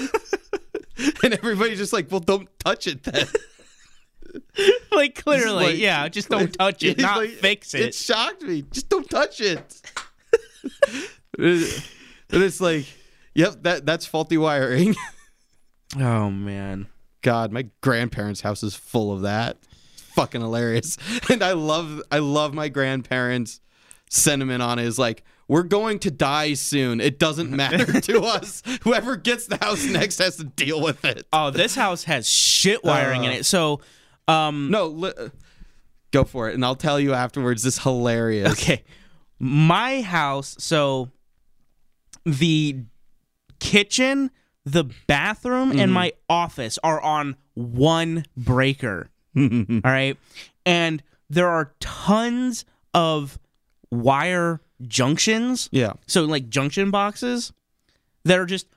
and 1.24 1.34
everybody's 1.34 1.78
just 1.78 1.94
like, 1.94 2.10
well, 2.12 2.20
don't 2.20 2.48
touch 2.60 2.88
it 2.88 3.04
then. 3.04 3.26
like 4.92 5.16
clearly, 5.16 5.66
like- 5.66 5.78
yeah. 5.78 6.08
Just 6.08 6.30
don't 6.30 6.52
touch 6.58 6.84
it, 6.84 6.98
not 6.98 7.18
like, 7.18 7.32
fix 7.32 7.74
it. 7.74 7.82
It 7.82 7.96
shocked 7.96 8.42
me. 8.44 8.64
Just 8.72 8.90
don't 8.90 9.10
touch 9.10 9.42
it. 9.42 9.82
and 11.38 11.74
it's 12.30 12.62
like, 12.62 12.86
yep, 13.34 13.64
that 13.64 13.86
that's 13.86 14.06
faulty 14.06 14.38
wiring. 14.38 14.96
oh 16.00 16.30
man. 16.30 16.88
God, 17.22 17.52
my 17.52 17.68
grandparents' 17.82 18.42
house 18.42 18.62
is 18.62 18.76
full 18.76 19.12
of 19.12 19.24
that. 19.24 19.58
It's 19.94 20.02
fucking 20.02 20.42
hilarious. 20.42 20.98
And 21.30 21.44
I 21.44 21.54
love 21.54 22.02
I 22.12 22.20
love 22.20 22.54
my 22.54 22.70
grandparents' 22.70 23.62
sentiment 24.10 24.62
on 24.62 24.78
it 24.80 24.86
is 24.86 25.00
like, 25.00 25.24
we're 25.48 25.64
going 25.64 26.00
to 26.00 26.12
die 26.12 26.54
soon. 26.54 27.00
It 27.02 27.20
doesn't 27.20 27.50
matter 27.56 28.00
to 28.02 28.22
us. 28.22 28.64
Whoever 28.84 29.16
gets 29.16 29.48
the 29.48 29.58
house 29.58 29.86
next 29.86 30.18
has 30.20 30.38
to 30.38 30.44
deal 30.44 30.82
with 30.82 31.06
it. 31.06 31.26
Oh, 31.32 31.52
this 31.52 31.76
house 31.76 32.04
has 32.06 32.28
shit 32.30 32.84
wiring 32.84 33.24
in 33.24 33.32
Uh. 33.32 33.36
it. 33.36 33.46
So, 33.46 33.82
um, 34.28 34.72
No, 34.72 34.88
li- 34.88 35.14
go 36.12 36.24
for 36.24 36.50
it, 36.50 36.56
and 36.56 36.66
I'll 36.66 36.76
tell 36.76 37.00
you 37.00 37.14
afterwards. 37.14 37.64
This 37.64 37.78
is 37.78 37.84
hilarious. 37.84 38.52
Okay. 38.54 38.84
My 39.40 40.02
house, 40.02 40.56
so 40.60 41.12
the 42.26 42.84
kitchen, 43.60 44.32
the 44.66 44.86
bathroom, 45.08 45.78
and 45.78 45.92
my 45.94 46.14
office 46.30 46.80
are 46.84 47.00
on 47.02 47.36
one 47.54 48.26
breaker. 48.36 49.10
All 49.38 49.44
right. 49.84 50.18
And 50.66 51.04
there 51.30 51.50
are 51.50 51.74
tons 51.80 52.66
of 52.94 53.38
wire 53.92 54.62
junctions. 54.88 55.70
Yeah. 55.72 55.94
So, 56.08 56.24
like 56.26 56.50
junction 56.50 56.92
boxes 56.92 57.52
that 58.24 58.40
are 58.40 58.46
just 58.46 58.68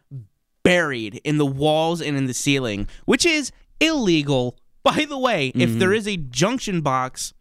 buried 0.63 1.21
in 1.25 1.39
the 1.39 1.47
walls 1.47 2.01
and 2.01 2.17
in 2.17 2.27
the 2.27 2.35
ceiling, 2.35 2.89
which 3.07 3.25
is 3.25 3.51
illegal. 3.81 4.57
By 4.83 5.07
the 5.09 5.19
way, 5.19 5.49
if 5.55 5.79
there 5.79 5.93
is 5.93 6.07
a 6.07 6.17
junction 6.17 6.81
box, 6.81 7.33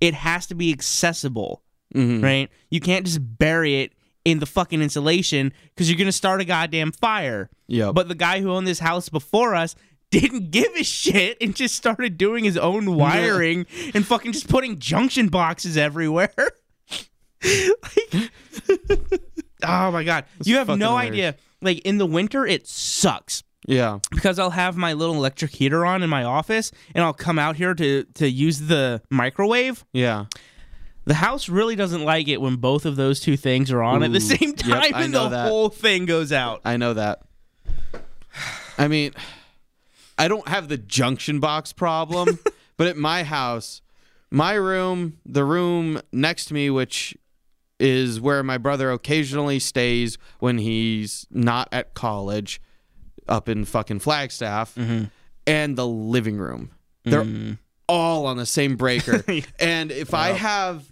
it 0.00 0.14
has 0.14 0.46
to 0.46 0.54
be 0.54 0.72
accessible, 0.72 1.62
Mhm. 1.94 2.22
right? 2.22 2.50
You 2.70 2.80
can't 2.80 3.04
just 3.06 3.20
bury 3.38 3.80
it 3.80 3.92
in 4.24 4.40
the 4.40 4.46
fucking 4.46 4.82
insulation 4.82 5.52
because 5.74 5.88
you're 5.88 5.98
gonna 5.98 6.12
start 6.12 6.40
a 6.40 6.44
goddamn 6.44 6.92
fire. 6.92 7.48
Yeah. 7.68 7.92
But 7.92 8.08
the 8.08 8.14
guy 8.14 8.40
who 8.40 8.50
owned 8.50 8.66
this 8.66 8.80
house 8.80 9.08
before 9.08 9.54
us 9.54 9.74
didn't 10.10 10.50
give 10.50 10.68
a 10.76 10.82
shit 10.84 11.36
and 11.40 11.54
just 11.54 11.74
started 11.74 12.16
doing 12.18 12.44
his 12.44 12.56
own 12.56 12.94
wiring 12.94 13.66
and 13.94 14.06
fucking 14.06 14.32
just 14.32 14.48
putting 14.48 14.78
junction 14.78 15.28
boxes 15.28 15.76
everywhere. 15.76 16.32
Like- 17.42 18.30
oh 19.64 19.90
my 19.90 20.04
god. 20.04 20.24
you 20.44 20.56
have 20.56 20.68
no 20.68 20.90
hilarious. 20.90 21.12
idea. 21.12 21.34
Like 21.62 21.78
in 21.80 21.98
the 21.98 22.06
winter 22.06 22.46
it 22.46 22.66
sucks 22.66 23.42
yeah. 23.66 23.98
because 24.10 24.38
I'll 24.38 24.50
have 24.50 24.76
my 24.76 24.92
little 24.92 25.14
electric 25.14 25.50
heater 25.50 25.84
on 25.84 26.02
in 26.02 26.10
my 26.10 26.24
office 26.24 26.72
and 26.94 27.04
I'll 27.04 27.14
come 27.14 27.38
out 27.38 27.56
here 27.56 27.74
to 27.74 28.04
to 28.14 28.28
use 28.28 28.60
the 28.60 29.02
microwave. 29.10 29.84
Yeah. 29.92 30.26
The 31.04 31.14
house 31.14 31.48
really 31.48 31.76
doesn't 31.76 32.02
like 32.02 32.26
it 32.26 32.40
when 32.40 32.56
both 32.56 32.84
of 32.84 32.96
those 32.96 33.20
two 33.20 33.36
things 33.36 33.70
are 33.70 33.80
on 33.80 34.02
at 34.02 34.12
the 34.12 34.20
same 34.20 34.54
time 34.54 34.92
I 34.92 35.04
and 35.04 35.14
the 35.14 35.28
that. 35.28 35.48
whole 35.48 35.68
thing 35.68 36.04
goes 36.04 36.32
out. 36.32 36.60
I 36.64 36.76
know 36.76 36.94
that. 36.94 37.22
I 38.76 38.88
mean, 38.88 39.12
I 40.18 40.28
don't 40.28 40.48
have 40.48 40.68
the 40.68 40.76
junction 40.76 41.38
box 41.40 41.72
problem, 41.72 42.40
but 42.76 42.88
at 42.88 42.96
my 42.96 43.22
house, 43.22 43.82
my 44.30 44.54
room, 44.54 45.18
the 45.24 45.44
room 45.44 46.00
next 46.12 46.46
to 46.46 46.54
me, 46.54 46.70
which 46.70 47.16
is 47.78 48.20
where 48.20 48.42
my 48.42 48.58
brother 48.58 48.90
occasionally 48.90 49.58
stays 49.58 50.18
when 50.38 50.58
he's 50.58 51.26
not 51.30 51.68
at 51.72 51.94
college 51.94 52.60
up 53.28 53.48
in 53.48 53.64
fucking 53.64 53.98
Flagstaff, 53.98 54.76
and 55.46 55.76
the 55.76 55.86
living 55.86 56.38
room. 56.38 56.70
They're 57.04 57.58
all 57.88 58.26
on 58.26 58.36
the 58.36 58.46
same 58.46 58.76
breaker. 58.76 59.24
and 59.60 59.92
if 59.92 60.14
I 60.14 60.30
have 60.30 60.84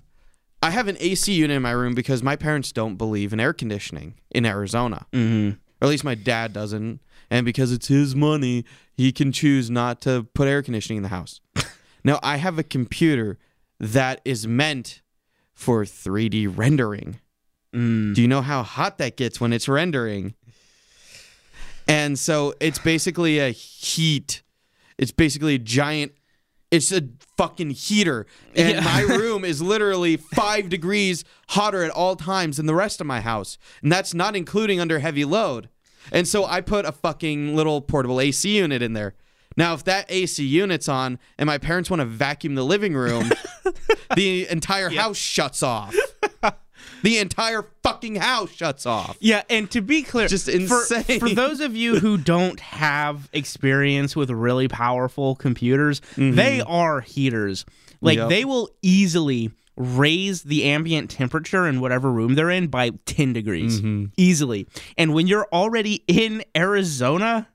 I 0.63 0.71
have 0.71 0.89
an 0.89 0.97
AC 0.99 1.31
unit 1.31 1.57
in 1.57 1.63
my 1.63 1.73
room 1.73 1.95
because 1.95 2.23
my 2.23 2.37
parents 2.37 2.73
don't 2.73 2.97
believe 2.97 3.35
in 3.35 3.41
air 3.41 3.53
conditioning 3.53 4.15
in 4.31 4.47
Arizona. 4.47 5.07
Mm-hmm. 5.13 5.59
Or 5.83 5.87
at 5.87 5.89
least 5.89 6.05
my 6.05 6.15
dad 6.15 6.55
doesn't. 6.55 7.01
And 7.31 7.45
because 7.45 7.71
it's 7.71 7.89
his 7.89 8.17
money, 8.17 8.65
he 8.97 9.13
can 9.13 9.31
choose 9.31 9.69
not 9.69 10.01
to 10.03 10.27
put 10.35 10.49
air 10.49 10.63
conditioning 10.63 10.99
in 10.99 11.03
the 11.03 11.11
house. 11.11 11.43
now, 12.05 12.19
I 12.23 12.37
have 12.37 12.59
a 12.59 12.63
computer 12.63 13.39
that 13.79 14.23
is 14.25 14.47
meant 14.47 15.03
for 15.55 15.85
3D 15.85 16.47
rendering. 16.57 17.21
Mm. 17.75 18.15
Do 18.15 18.23
you 18.23 18.29
know 18.29 18.43
how 18.43 18.63
hot 18.63 18.99
that 18.99 19.17
gets 19.17 19.41
when 19.41 19.53
it's 19.53 19.69
rendering? 19.69 20.35
And 21.87 22.19
so 22.19 22.55
it's 22.61 22.79
basically 22.79 23.39
a 23.39 23.51
heat. 23.51 24.43
It's 24.99 25.11
basically 25.13 25.57
a 25.57 25.59
giant. 25.59 26.13
It's 26.71 26.91
a 26.93 27.03
fucking 27.37 27.71
heater. 27.71 28.27
And 28.57 28.71
Yeah. 28.77 28.81
my 28.81 29.01
room 29.17 29.45
is 29.45 29.61
literally 29.61 30.17
five 30.17 30.69
degrees 30.69 31.25
hotter 31.51 31.85
at 31.85 31.91
all 31.91 32.17
times 32.17 32.57
than 32.57 32.67
the 32.67 32.75
rest 32.75 33.01
of 33.01 33.07
my 33.07 33.21
house. 33.21 33.59
And 33.83 33.93
that's 33.93 34.15
not 34.15 34.35
including 34.35 34.81
under 34.81 34.99
heavy 34.99 35.25
load. 35.25 35.69
And 36.13 36.27
so 36.29 36.45
I 36.45 36.61
put 36.61 36.85
a 36.85 36.93
fucking 36.93 37.55
little 37.57 37.81
portable 37.81 38.21
AC 38.21 38.57
unit 38.57 38.83
in 38.83 38.93
there. 38.93 39.15
Now, 39.57 39.75
if 39.75 39.85
that 39.85 40.07
AC 40.09 40.45
unit's 40.45 40.89
on 40.89 41.19
and 41.39 41.47
my 41.47 41.59
parents 41.59 41.91
want 41.91 42.01
to 42.01 42.07
vacuum 42.07 42.55
the 42.55 42.65
living 42.65 42.95
room, 42.95 43.31
the 44.17 44.49
entire 44.49 44.91
house 44.91 45.17
shuts 45.17 45.63
off. 45.63 45.95
The 47.03 47.19
entire 47.19 47.69
fucking 47.83 48.17
house 48.17 48.51
shuts 48.51 48.87
off. 48.87 49.19
Yeah, 49.21 49.43
and 49.51 49.71
to 49.73 49.83
be 49.83 50.03
clear, 50.03 50.27
Just 50.27 50.47
for- 50.47 50.53
insane. 50.57 51.21
For, 51.21 51.29
those 51.35 51.61
of 51.61 51.77
you 51.77 52.01
who 52.01 52.17
don't 52.17 52.59
have 52.61 53.29
experience 53.35 54.17
with 54.17 54.31
really 54.31 54.69
powerful 54.69 55.35
computers, 55.35 56.01
mm-hmm. 56.17 56.35
they 56.35 56.63
are 56.63 57.03
heaters. 57.03 57.67
Like 58.01 58.19
Yep. 58.19 58.29
they 58.31 58.45
will 58.47 58.71
easily 58.81 59.51
raise 59.77 60.45
the 60.45 60.65
ambient 60.65 61.11
temperature 61.11 61.67
in 61.67 61.81
whatever 61.81 62.11
room 62.11 62.37
they're 62.37 62.51
in 62.51 62.69
by 62.69 62.91
10 63.07 63.33
degrees 63.33 63.81
mm-hmm. 63.81 64.07
easily. 64.17 64.67
And 64.97 65.13
when 65.13 65.27
you're 65.27 65.49
already 65.53 66.05
in 66.07 66.45
Arizona 66.57 67.49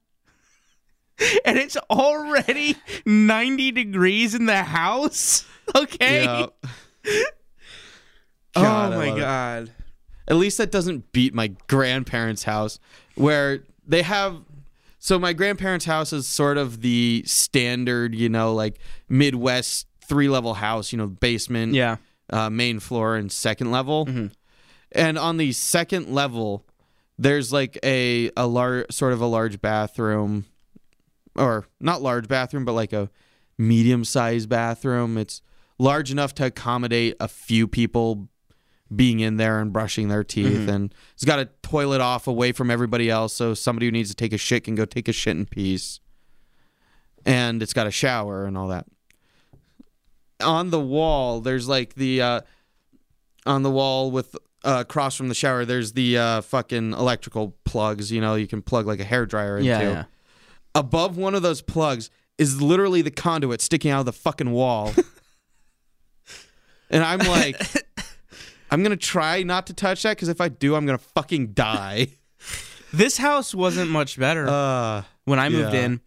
and 1.45 1.57
it's 1.57 1.77
already 1.89 2.75
90 3.05 3.71
degrees 3.71 4.35
in 4.35 4.45
the 4.45 4.63
house, 4.63 5.45
okay? 5.75 6.23
Yep. 6.23 6.53
oh 8.55 8.61
God, 8.63 8.93
I 8.93 8.95
my 8.97 9.07
love 9.09 9.17
it. 9.17 9.21
god. 9.21 9.71
At 10.27 10.35
least 10.35 10.57
that 10.59 10.71
doesn't 10.71 11.11
beat 11.11 11.33
my 11.33 11.47
grandparents' 11.67 12.43
house, 12.43 12.79
where 13.15 13.63
they 13.87 14.03
have. 14.03 14.37
So 14.99 15.17
my 15.17 15.33
grandparents' 15.33 15.85
house 15.85 16.13
is 16.13 16.27
sort 16.27 16.57
of 16.57 16.81
the 16.81 17.23
standard, 17.25 18.13
you 18.13 18.29
know, 18.29 18.53
like 18.53 18.77
Midwest 19.07 19.87
three 20.07 20.29
level 20.29 20.53
house. 20.55 20.91
You 20.91 20.97
know, 20.99 21.07
basement, 21.07 21.73
Yeah. 21.73 21.97
uh, 22.29 22.49
main 22.51 22.79
floor, 22.79 23.15
and 23.15 23.31
second 23.31 23.71
level. 23.71 24.07
And 24.91 25.17
on 25.17 25.37
the 25.37 25.51
second 25.51 26.13
level, 26.13 26.63
there's 27.17 27.51
like 27.51 27.79
a 27.83 28.29
a 28.37 28.45
large, 28.45 28.91
sort 28.91 29.13
of 29.13 29.21
a 29.21 29.25
large 29.25 29.61
bathroom, 29.61 30.45
or 31.39 31.65
not 31.79 32.01
large 32.01 32.27
bathroom, 32.27 32.65
but 32.65 32.73
like 32.73 32.93
a 32.93 33.09
medium 33.57 34.03
sized 34.03 34.49
bathroom. 34.49 35.17
It's 35.17 35.41
large 35.79 36.11
enough 36.11 36.35
to 36.35 36.45
accommodate 36.45 37.15
a 37.19 37.27
few 37.27 37.67
people 37.67 38.27
being 38.95 39.19
in 39.19 39.37
there 39.37 39.59
and 39.59 39.71
brushing 39.71 40.07
their 40.07 40.23
teeth 40.23 40.67
and 40.67 40.93
it's 41.13 41.23
got 41.23 41.37
a 41.37 41.45
toilet 41.61 42.01
off 42.01 42.25
away 42.27 42.51
from 42.51 42.71
everybody 42.71 43.07
else 43.07 43.33
so 43.33 43.53
somebody 43.53 43.85
who 43.85 43.91
needs 43.91 44.09
to 44.09 44.15
take 44.15 44.33
a 44.33 44.37
shit 44.37 44.63
can 44.63 44.73
go 44.73 44.83
take 44.83 45.07
a 45.07 45.11
shit 45.13 45.37
in 45.37 45.45
peace 45.45 45.99
and 47.23 47.61
it's 47.61 47.71
got 47.71 47.85
a 47.85 47.91
shower 47.91 48.45
and 48.45 48.57
all 48.57 48.67
that 48.67 48.87
on 50.41 50.71
the 50.71 50.79
wall 50.79 51.39
there's 51.39 51.67
like 51.67 51.93
the 51.93 52.19
uh 52.19 52.41
on 53.45 53.61
the 53.61 53.69
wall 53.69 54.09
with 54.09 54.35
uh, 54.63 54.77
across 54.79 55.15
from 55.15 55.27
the 55.27 55.35
shower 55.35 55.65
there's 55.65 55.93
the 55.93 56.17
uh 56.17 56.41
fucking 56.41 56.93
electrical 56.93 57.55
plugs 57.65 58.11
you 58.11 58.19
know 58.19 58.33
you 58.35 58.47
can 58.47 58.61
plug 58.61 58.87
like 58.87 58.99
a 58.99 59.03
hair 59.03 59.27
dryer 59.27 59.57
into 59.57 59.69
Yeah. 59.69 59.81
yeah. 59.81 60.03
Above 60.75 61.17
one 61.17 61.35
of 61.35 61.41
those 61.41 61.61
plugs 61.61 62.09
is 62.37 62.61
literally 62.61 63.01
the 63.01 63.11
conduit 63.11 63.61
sticking 63.61 63.91
out 63.91 64.01
of 64.01 64.05
the 64.05 64.13
fucking 64.13 64.51
wall. 64.51 64.93
and 66.89 67.03
I'm 67.03 67.19
like, 67.19 67.61
I'm 68.71 68.83
gonna 68.83 68.95
try 68.97 69.43
not 69.43 69.67
to 69.67 69.73
touch 69.73 70.03
that 70.03 70.15
because 70.17 70.29
if 70.29 70.39
I 70.41 70.49
do, 70.49 70.75
I'm 70.75 70.85
gonna 70.85 70.97
fucking 70.97 71.53
die. 71.53 72.09
This 72.91 73.17
house 73.17 73.53
wasn't 73.53 73.91
much 73.91 74.17
better. 74.17 74.47
Uh, 74.47 75.03
when 75.25 75.39
I 75.39 75.49
moved 75.49 75.73
yeah. 75.73 75.81
in. 75.81 76.01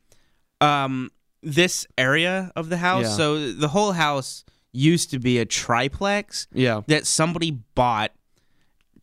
Um, 0.60 1.10
this 1.42 1.86
area 1.98 2.52
of 2.54 2.68
the 2.68 2.76
house, 2.76 3.04
Yeah. 3.04 3.16
so 3.16 3.52
the 3.52 3.68
whole 3.68 3.92
house 3.92 4.44
used 4.72 5.10
to 5.10 5.18
be 5.18 5.38
a 5.38 5.44
triplex 5.44 6.46
yeah, 6.52 6.82
that 6.86 7.06
somebody 7.06 7.50
bought, 7.74 8.12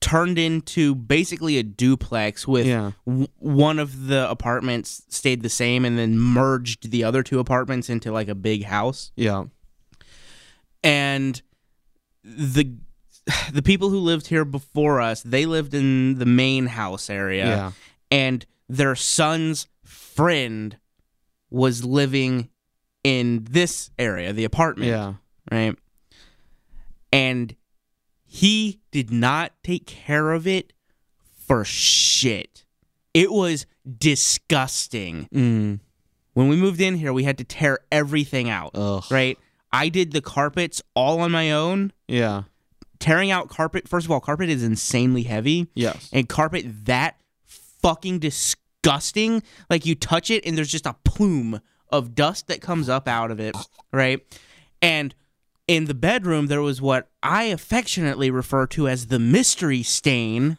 turned 0.01 0.39
into 0.39 0.95
basically 0.95 1.57
a 1.57 1.63
duplex 1.63 2.47
with 2.47 2.65
Yeah. 2.65 2.91
w- 3.05 3.27
one 3.37 3.79
of 3.79 4.07
the 4.07 4.29
apartments 4.29 5.03
stayed 5.09 5.41
the 5.41 5.49
same 5.49 5.83
and 5.85 5.97
then 5.97 6.17
merged 6.17 6.91
the 6.91 7.03
other 7.03 7.21
two 7.23 7.39
apartments 7.39 7.89
into 7.89 8.11
like 8.11 8.29
a 8.29 8.35
big 8.35 8.63
house. 8.63 9.11
yeah, 9.15 9.45
And 10.83 11.41
the 12.23 12.75
the 13.53 13.61
people 13.61 13.89
who 13.89 13.99
lived 13.99 14.27
here 14.27 14.45
before 14.45 14.99
us, 15.01 15.21
they 15.21 15.45
lived 15.45 15.73
in 15.73 16.17
the 16.17 16.25
main 16.25 16.65
house 16.67 17.09
area 17.09 17.45
yeah, 17.45 17.71
and 18.09 18.45
their 18.67 18.95
son's 18.95 19.67
friend 19.83 20.77
was 21.51 21.83
living 21.83 22.49
in 23.03 23.45
this 23.49 23.91
area, 23.99 24.33
the 24.33 24.45
apartment, 24.45 24.89
yeah. 24.89 25.13
right? 25.51 25.75
And 27.11 27.55
he 28.31 28.79
did 28.91 29.09
not 29.11 29.53
take 29.63 29.87
care 29.87 30.31
of 30.33 30.45
it 30.45 30.71
for 31.47 31.65
shit. 31.65 32.63
It 33.11 33.31
was 33.31 33.65
disgusting. 33.97 35.27
Mm. 35.33 35.79
When 36.33 36.47
we 36.47 36.55
moved 36.55 36.79
in 36.79 36.93
here, 36.95 37.11
we 37.11 37.23
had 37.23 37.39
to 37.39 37.43
tear 37.43 37.79
everything 37.91 38.47
out, 38.47 38.71
Ugh. 38.75 39.03
right? 39.09 39.37
I 39.71 39.89
did 39.89 40.13
the 40.13 40.21
carpets 40.21 40.79
all 40.93 41.21
on 41.21 41.31
my 41.31 41.51
own. 41.51 41.91
Yeah. 42.07 42.43
Tearing 42.99 43.31
out 43.31 43.49
carpet, 43.49 43.87
first 43.87 44.05
of 44.05 44.11
all, 44.11 44.19
carpet 44.19 44.47
is 44.49 44.63
insanely 44.63 45.23
heavy. 45.23 45.67
Yes. 45.73 46.07
and 46.13 46.29
carpet 46.29 46.65
that 46.85 47.17
fucking 47.45 48.19
disgusting. 48.19 49.41
Like 49.71 49.87
you 49.87 49.95
touch 49.95 50.29
it 50.29 50.45
and 50.45 50.55
there's 50.55 50.71
just 50.71 50.85
a 50.85 50.95
plume 51.03 51.61
of 51.91 52.13
dust 52.13 52.47
that 52.47 52.61
comes 52.61 52.89
up 52.89 53.07
out 53.07 53.31
of 53.31 53.39
it, 53.39 53.57
right? 53.91 54.21
And 54.83 55.15
in 55.69 55.85
the 55.85 55.93
bedroom 55.93 56.47
there 56.47 56.63
was 56.63 56.81
what 56.81 57.09
I 57.21 57.43
affectionately 57.43 58.31
refer 58.31 58.65
to 58.67 58.87
as 58.87 59.05
the 59.05 59.19
mystery 59.19 59.83
stain 59.83 60.57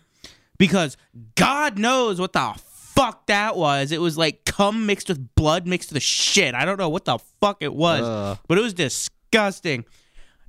because 0.57 0.97
God 1.35 1.81
knows 1.81 2.21
what 2.21 2.33
the 2.33 2.55
fuck 2.57 3.27
that 3.27 3.57
was. 3.57 3.91
It 3.91 4.01
was 4.01 4.17
like 4.17 4.45
cum 4.45 4.87
mixed 4.87 5.09
with 5.09 5.35
blood 5.35 5.67
mixed 5.67 5.93
with 5.93 6.05
shit. 6.05 6.55
I 6.55 6.65
don't 6.65 6.79
know 6.79 6.89
what 6.89 7.07
the 7.07 7.19
fuck 7.41 7.57
it 7.59 7.75
was, 7.75 8.03
Ugh. 8.03 8.39
but 8.47 8.57
it 8.57 8.61
was 8.61 8.73
disgusting. 8.73 9.85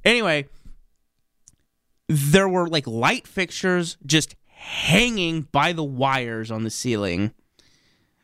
Anyway, 0.06 0.48
there 2.08 2.48
were 2.48 2.68
like 2.68 2.86
light 2.86 3.26
fixtures 3.26 3.98
just 4.06 4.36
hanging 4.46 5.42
by 5.52 5.74
the 5.74 5.84
wires 5.84 6.52
on 6.52 6.62
the 6.62 6.70
ceiling. 6.70 7.34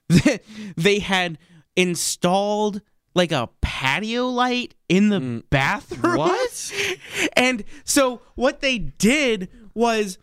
they 0.78 1.00
had 1.00 1.40
installed 1.76 2.82
like 3.18 3.32
a 3.32 3.50
patio 3.62 4.28
light 4.28 4.76
in 4.88 5.10
the 5.10 5.20
mm, 5.20 5.44
bathroom. 5.50 6.18
What? 6.18 6.74
And 7.36 7.64
so 7.84 8.22
what 8.36 8.62
they 8.62 8.78
did 8.78 9.50
was 9.74 10.18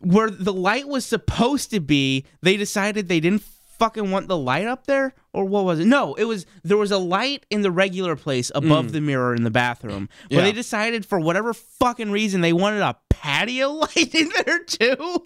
where 0.00 0.30
the 0.30 0.52
light 0.52 0.88
was 0.88 1.04
supposed 1.04 1.70
to 1.70 1.80
be, 1.80 2.24
they 2.42 2.56
decided 2.56 3.08
they 3.08 3.20
didn't 3.20 3.42
fucking 3.78 4.10
want 4.10 4.28
the 4.28 4.36
light 4.36 4.66
up 4.66 4.86
there 4.86 5.14
or 5.32 5.44
what 5.44 5.64
was 5.64 5.80
it? 5.80 5.86
No, 5.86 6.14
it 6.14 6.24
was 6.24 6.46
there 6.62 6.76
was 6.76 6.90
a 6.90 6.98
light 6.98 7.44
in 7.50 7.62
the 7.62 7.70
regular 7.70 8.16
place 8.16 8.50
above 8.54 8.86
mm. 8.86 8.92
the 8.92 9.00
mirror 9.00 9.34
in 9.34 9.42
the 9.44 9.50
bathroom. 9.50 10.08
But 10.30 10.36
Yeah. 10.36 10.42
they 10.42 10.52
decided 10.52 11.04
for 11.04 11.18
whatever 11.18 11.52
fucking 11.52 12.10
reason 12.10 12.40
they 12.40 12.52
wanted 12.52 12.80
a 12.80 12.96
patio 13.10 13.70
light 13.72 14.14
in 14.14 14.30
there 14.44 14.60
too. 14.60 15.22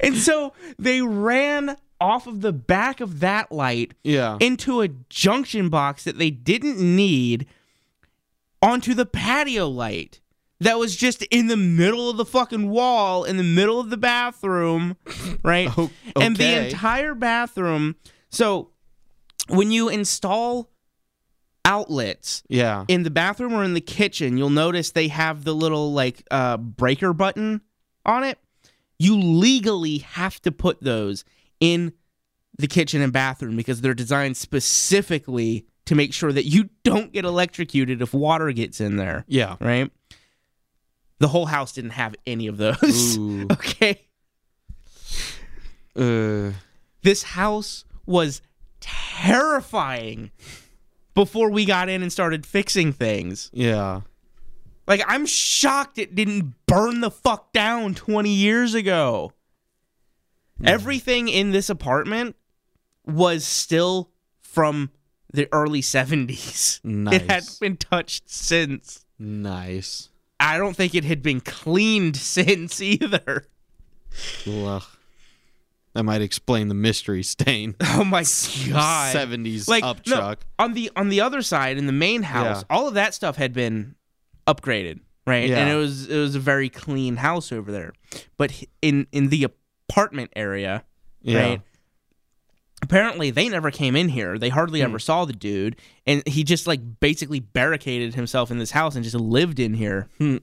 And 0.00 0.16
so 0.16 0.52
they 0.78 1.02
ran 1.02 1.76
off 2.00 2.26
of 2.26 2.40
the 2.42 2.52
back 2.52 3.00
of 3.00 3.20
that 3.20 3.50
light 3.50 3.94
Yeah. 4.04 4.36
into 4.40 4.80
a 4.82 4.88
junction 5.08 5.68
box 5.68 6.04
that 6.04 6.18
they 6.18 6.30
didn't 6.30 6.78
need 6.78 7.46
onto 8.62 8.94
the 8.94 9.06
patio 9.06 9.68
light 9.68 10.20
that 10.60 10.78
was 10.78 10.96
just 10.96 11.22
in 11.24 11.48
the 11.48 11.56
middle 11.56 12.08
of 12.08 12.16
the 12.16 12.24
fucking 12.24 12.70
wall 12.70 13.24
in 13.24 13.36
the 13.36 13.42
middle 13.42 13.78
of 13.78 13.90
the 13.90 13.96
bathroom, 13.96 14.96
right? 15.42 15.70
O- 15.78 15.90
And 16.20 16.36
the 16.36 16.66
entire 16.66 17.14
bathroom. 17.14 17.96
So 18.30 18.70
when 19.48 19.70
you 19.70 19.88
install 19.88 20.70
outlets 21.64 22.42
yeah. 22.48 22.84
in 22.88 23.02
the 23.02 23.10
bathroom 23.10 23.52
or 23.52 23.64
in 23.64 23.74
the 23.74 23.80
kitchen, 23.80 24.38
you'll 24.38 24.50
notice 24.50 24.90
they 24.92 25.08
have 25.08 25.44
the 25.44 25.54
little 25.54 25.92
like 25.92 26.22
uh, 26.30 26.56
breaker 26.56 27.12
button 27.12 27.60
on 28.04 28.24
it. 28.24 28.38
You 28.98 29.16
legally 29.16 29.98
have 29.98 30.40
to 30.42 30.52
put 30.52 30.80
those 30.82 31.24
in 31.60 31.92
the 32.58 32.66
kitchen 32.66 33.02
and 33.02 33.12
bathroom 33.12 33.56
because 33.56 33.80
they're 33.80 33.94
designed 33.94 34.36
specifically 34.36 35.66
to 35.86 35.94
make 35.94 36.12
sure 36.12 36.32
that 36.32 36.44
you 36.46 36.68
don't 36.84 37.12
get 37.12 37.24
electrocuted 37.24 38.02
if 38.02 38.12
water 38.14 38.50
gets 38.52 38.80
in 38.80 38.96
there, 38.96 39.24
Yeah. 39.28 39.56
right? 39.60 39.90
The 41.18 41.28
whole 41.28 41.46
house 41.46 41.72
didn't 41.72 41.90
have 41.90 42.14
any 42.26 42.46
of 42.46 42.56
those. 42.56 43.16
Ooh. 43.16 43.46
okay. 43.52 44.02
Uh, 45.94 46.52
This 47.02 47.22
house 47.22 47.84
was 48.04 48.42
terrifying 48.80 50.30
before 51.14 51.50
we 51.50 51.64
got 51.64 51.88
in 51.88 52.02
and 52.02 52.12
started 52.12 52.44
fixing 52.44 52.92
things. 52.92 53.50
yeah. 53.52 54.00
Like 54.88 55.02
I'm 55.08 55.26
shocked 55.26 55.98
it 55.98 56.14
didn't 56.14 56.54
burn 56.66 57.00
the 57.00 57.10
fuck 57.10 57.52
down 57.52 57.94
20 57.96 58.30
years 58.30 58.72
ago. 58.74 59.32
Everything 60.64 61.28
in 61.28 61.50
this 61.52 61.68
apartment 61.70 62.36
was 63.04 63.44
still 63.46 64.10
from 64.42 64.90
the 65.32 65.48
early 65.52 65.82
70s. 65.82 66.80
It 67.12 67.22
had 67.22 67.28
Nice. 67.42 67.58
been 67.58 67.76
touched 67.76 68.28
since. 68.30 69.04
Nice. 69.18 70.08
I 70.40 70.58
don't 70.58 70.74
think 70.76 70.94
it 70.94 71.04
had 71.04 71.22
been 71.22 71.40
cleaned 71.40 72.16
since 72.36 72.80
either. 72.80 73.46
Ugh. 74.46 74.82
That 75.94 76.02
might 76.04 76.20
explain 76.20 76.68
the 76.68 76.74
mystery 76.74 77.22
stain. 77.22 77.74
Oh 77.82 78.04
my 78.04 78.22
god. 78.68 79.14
70s 79.16 79.66
like 79.68 79.82
up 79.82 80.06
no, 80.06 80.34
on 80.58 80.74
the 80.74 80.90
on 80.94 81.08
the 81.08 81.22
other 81.22 81.40
side 81.42 81.78
in 81.78 81.86
the 81.86 81.92
main 81.92 82.22
house, 82.22 82.64
Yeah. 82.68 82.76
all 82.76 82.86
of 82.88 82.94
that 82.94 83.14
stuff 83.14 83.36
had 83.36 83.54
been 83.54 83.94
upgraded, 84.46 85.00
right? 85.26 85.48
Yeah. 85.48 85.58
And 85.60 85.70
it 85.70 85.76
was 85.76 86.06
it 86.08 86.18
was 86.18 86.34
a 86.34 86.40
very 86.40 86.68
clean 86.68 87.16
house 87.16 87.50
over 87.50 87.72
there. 87.72 87.94
But 88.36 88.62
in 88.82 89.06
in 89.12 89.28
the 89.30 89.46
apartment 89.88 90.30
area, 90.36 90.84
Yeah. 91.22 91.40
right? 91.40 91.60
Apparently, 92.82 93.30
they 93.30 93.48
never 93.48 93.70
came 93.70 93.96
in 93.96 94.10
here. 94.10 94.38
They 94.38 94.50
hardly 94.50 94.80
Hmm. 94.80 94.86
ever 94.86 94.98
saw 94.98 95.24
the 95.24 95.32
dude, 95.32 95.76
and 96.06 96.22
he 96.26 96.44
just 96.44 96.66
like 96.66 96.80
basically 97.00 97.40
barricaded 97.40 98.14
himself 98.14 98.50
in 98.50 98.58
this 98.58 98.72
house 98.72 98.94
and 98.94 99.02
just 99.02 99.16
lived 99.16 99.58
in 99.58 99.74
here, 99.74 100.08
Hmm. 100.18 100.36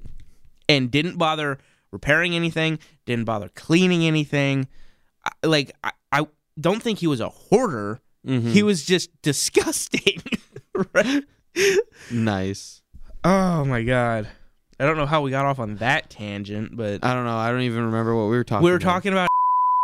and 0.67 0.89
didn't 0.89 1.17
bother 1.17 1.59
repairing 1.91 2.35
anything, 2.35 2.79
didn't 3.05 3.25
bother 3.25 3.49
cleaning 3.49 4.03
anything. 4.03 4.67
I- 5.25 5.47
Like 5.47 5.71
I, 5.83 5.91
I 6.11 6.27
don't 6.59 6.81
think 6.81 6.99
he 6.99 7.07
was 7.07 7.19
a 7.21 7.29
hoarder. 7.29 8.01
Mhm. 8.27 8.51
He 8.51 8.63
was 8.63 8.83
just 8.83 9.09
disgusting. 9.21 10.21
right? 10.93 11.23
Nice. 12.11 12.81
Oh 13.23 13.63
my 13.63 13.83
god. 13.83 14.27
I 14.79 14.85
don't 14.85 14.97
know 14.97 15.05
how 15.05 15.21
we 15.21 15.29
got 15.29 15.45
off 15.45 15.59
on 15.59 15.75
that 15.75 16.09
tangent, 16.09 16.75
but 16.75 17.05
I 17.05 17.13
don't 17.13 17.25
know. 17.25 17.37
I 17.37 17.51
don't 17.51 17.61
even 17.61 17.85
remember 17.85 18.15
what 18.15 18.23
we 18.29 18.35
were 18.35 18.43
talking 18.43 18.65
we 18.65 18.71
were 18.71 18.77
about. 18.77 18.89
talking 18.91 19.11
about 19.13 19.29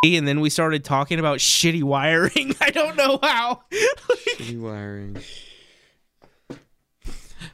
and 0.04 0.28
then 0.28 0.40
we 0.40 0.50
started 0.50 0.84
talking 0.84 1.20
about 1.20 1.40
shitty 1.40 1.84
wiring. 1.84 2.56
I 2.62 2.70
don't 2.72 2.96
know 2.96 3.20
how. 3.22 3.64
Shitty 3.72 4.60
wiring. 4.60 5.18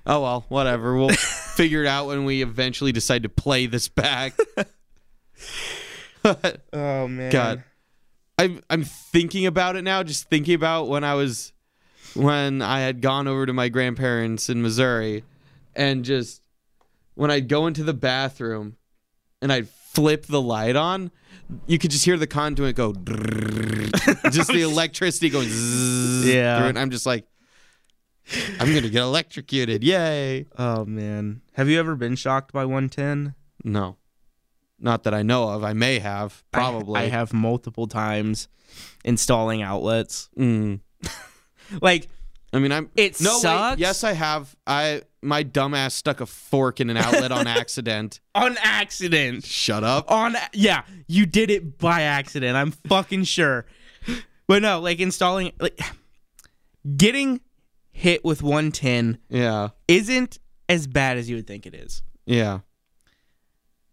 Oh 0.05 0.21
well, 0.21 0.45
whatever. 0.49 0.95
We'll 0.95 1.09
figure 1.55 1.83
it 1.83 1.87
out 1.87 2.07
when 2.07 2.25
we 2.25 2.41
eventually 2.41 2.91
decide 2.91 3.23
to 3.23 3.29
play 3.29 3.65
this 3.65 3.87
back. 3.87 4.37
oh 6.73 7.07
man. 7.07 7.31
God. 7.31 7.63
I'm 8.37 8.61
I'm 8.69 8.83
thinking 8.83 9.45
about 9.45 9.75
it 9.75 9.83
now, 9.83 10.03
just 10.03 10.29
thinking 10.29 10.55
about 10.55 10.87
when 10.87 11.03
I 11.03 11.13
was 11.15 11.53
when 12.13 12.61
I 12.61 12.81
had 12.81 13.01
gone 13.01 13.27
over 13.27 13.45
to 13.45 13.53
my 13.53 13.69
grandparents 13.69 14.49
in 14.49 14.61
Missouri 14.61 15.23
and 15.75 16.05
just 16.05 16.41
when 17.15 17.31
I'd 17.31 17.47
go 17.47 17.67
into 17.67 17.83
the 17.83 17.93
bathroom 17.93 18.77
and 19.41 19.51
I'd 19.51 19.69
flip 19.69 20.25
the 20.25 20.41
light 20.41 20.75
on, 20.75 21.11
you 21.67 21.77
could 21.77 21.91
just 21.91 22.05
hear 22.05 22.17
the 22.17 22.27
conduit 22.27 22.75
go 22.75 22.93
just 24.31 24.51
the 24.51 24.61
electricity 24.69 25.29
going 25.29 25.47
Yeah. 25.49 26.59
through. 26.59 26.69
And 26.69 26.79
I'm 26.79 26.89
just 26.89 27.05
like 27.05 27.25
I'm 28.59 28.73
gonna 28.73 28.89
get 28.89 29.01
electrocuted. 29.03 29.83
Yay. 29.83 30.47
Oh 30.57 30.85
man. 30.85 31.41
Have 31.53 31.69
you 31.69 31.79
ever 31.79 31.95
been 31.95 32.15
shocked 32.15 32.51
by 32.51 32.65
110? 32.65 33.35
No. 33.63 33.97
Not 34.79 35.03
that 35.03 35.13
I 35.13 35.21
know 35.21 35.49
of. 35.49 35.63
I 35.63 35.73
may 35.73 35.99
have. 35.99 36.43
Probably. 36.51 36.99
I, 36.99 37.03
I 37.03 37.07
have 37.07 37.33
multiple 37.33 37.87
times 37.87 38.47
installing 39.03 39.61
outlets. 39.61 40.29
Mm. 40.37 40.79
Like 41.81 42.07
I 42.55 42.59
mean, 42.59 42.71
I'm. 42.71 42.89
It 42.95 43.19
no, 43.21 43.33
wait. 43.35 43.41
sucks. 43.41 43.79
Yes, 43.81 44.03
I 44.03 44.13
have. 44.13 44.55
I 44.65 45.01
my 45.21 45.43
dumbass 45.43 45.91
stuck 45.93 46.21
a 46.21 46.25
fork 46.25 46.79
in 46.79 46.89
an 46.89 46.97
outlet 46.97 47.31
on 47.31 47.47
accident. 47.61 48.19
on 48.35 48.55
accident. 48.61 49.43
Shut 49.43 49.83
up. 49.83 50.09
on 50.11 50.35
yeah 50.53 50.83
you 51.07 51.25
did 51.25 51.49
it 51.49 51.77
by 51.79 52.03
accident 52.03 52.55
i'm 52.55 52.69
fucking 52.69 53.23
sure 53.23 53.65
but 54.47 54.61
no 54.61 54.79
like 54.79 54.99
installing 54.99 55.51
like 55.59 55.79
getting 56.95 57.41
hit 57.91 58.23
with 58.23 58.43
110 58.43 59.17
Yeah, 59.29 59.69
isn't 59.87 60.37
as 60.69 60.85
bad 60.85 61.17
as 61.17 61.27
you 61.29 61.37
would 61.37 61.47
think 61.47 61.65
it 61.65 61.73
is 61.73 62.03
yeah, 62.27 62.59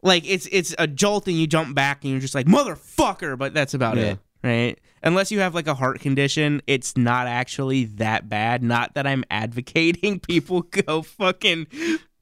like 0.03 0.29
it's 0.29 0.47
it's 0.53 0.75
a 0.79 0.87
jolt 0.87 1.27
and 1.29 1.37
you 1.37 1.47
jump 1.47 1.75
back 1.75 2.03
and 2.05 2.11
you're 2.11 2.21
just 2.21 2.35
like 2.35 2.47
motherfucker 2.47 3.39
but 3.39 3.55
that's 3.55 3.73
about 3.75 3.97
Yeah. 3.97 4.03
it 4.05 4.19
right 4.45 4.79
unless 5.03 5.31
you 5.31 5.41
have 5.41 5.55
like 5.55 5.67
a 5.67 5.75
heart 5.75 6.01
condition 6.01 6.63
it's 6.67 6.97
not 6.97 7.27
actually 7.27 7.85
that 7.85 8.29
bad 8.29 8.63
not 8.63 8.95
that 8.95 9.07
i'm 9.07 9.25
advocating 9.31 10.19
people 10.29 10.63
go 10.63 11.03
fucking 11.03 11.67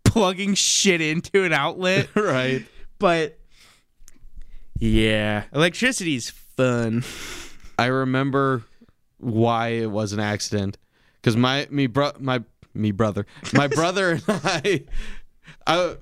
plugging 0.04 0.54
shit 0.54 1.00
into 1.00 1.44
an 1.44 1.52
outlet 1.52 2.08
right. 2.16 2.64
but 2.98 3.40
yeah, 4.80 5.44
electricity's 5.52 6.30
fun. 6.30 7.04
I 7.78 7.86
remember 7.86 8.64
why 9.18 9.68
it 9.68 9.90
was 9.90 10.14
an 10.14 10.20
accident 10.20 10.78
because 11.16 11.36
my 11.36 11.68
me 11.70 11.86
bro 11.86 12.12
my 12.18 12.42
me 12.72 12.90
brother 12.90 13.26
my 13.52 13.66
brother 13.66 14.12
and 14.12 14.22
I 14.28 14.84
I 15.66 15.96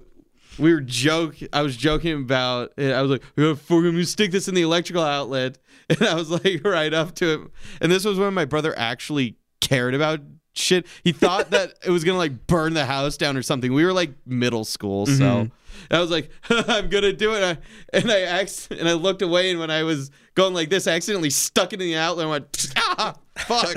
we 0.59 0.73
were 0.73 0.81
joke 0.81 1.37
I 1.53 1.63
was 1.63 1.77
joking 1.77 2.15
about 2.15 2.73
it. 2.77 2.93
I 2.93 3.03
was 3.03 3.11
like 3.11 3.23
we're 3.37 3.55
gonna 3.55 4.05
stick 4.05 4.31
this 4.31 4.49
in 4.49 4.55
the 4.55 4.63
electrical 4.63 5.03
outlet? 5.03 5.59
And 5.91 6.03
I 6.03 6.15
was 6.17 6.29
like 6.31 6.61
right 6.67 6.93
up 6.93 7.15
to 7.15 7.33
it 7.33 7.41
and 7.81 7.91
this 7.91 8.05
was 8.05 8.19
when 8.19 8.35
my 8.35 8.45
brother 8.45 8.75
actually 8.77 9.37
cared 9.63 9.95
about 9.95 10.21
shit. 10.53 10.87
He 11.03 11.13
thought 11.13 11.51
that 11.53 11.79
it 11.83 11.91
was 11.91 12.05
gonna 12.05 12.19
like 12.19 12.47
burn 12.47 12.75
the 12.75 12.85
house 12.85 13.17
down 13.17 13.39
or 13.39 13.43
something. 13.43 13.73
We 13.73 13.87
were 13.87 13.95
like 13.95 14.11
middle 14.27 14.65
school 14.67 15.07
so 15.07 15.49
I 15.91 16.01
was 16.01 16.11
like 16.11 16.31
I'm 16.51 16.91
gonna 16.91 17.15
do 17.15 17.35
it. 17.35 17.43
I, 17.43 17.97
and 17.97 18.11
I 18.11 18.21
acc- 18.21 18.71
and 18.71 18.87
I 18.87 18.93
looked 18.93 19.23
away 19.23 19.51
and 19.51 19.59
when 19.59 19.71
I 19.71 19.83
was 19.85 20.11
going 20.35 20.53
like 20.53 20.69
this 20.69 20.87
I 20.87 20.93
accidentally 20.93 21.31
stuck 21.31 21.73
it 21.73 21.81
in 21.81 21.87
the 21.89 21.97
outlet 21.97 22.25
and 22.25 22.31
went 22.31 22.75
ah 22.77 23.15
fuck. 23.39 23.77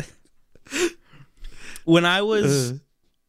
When 1.86 2.06
I 2.06 2.22
was, 2.22 2.80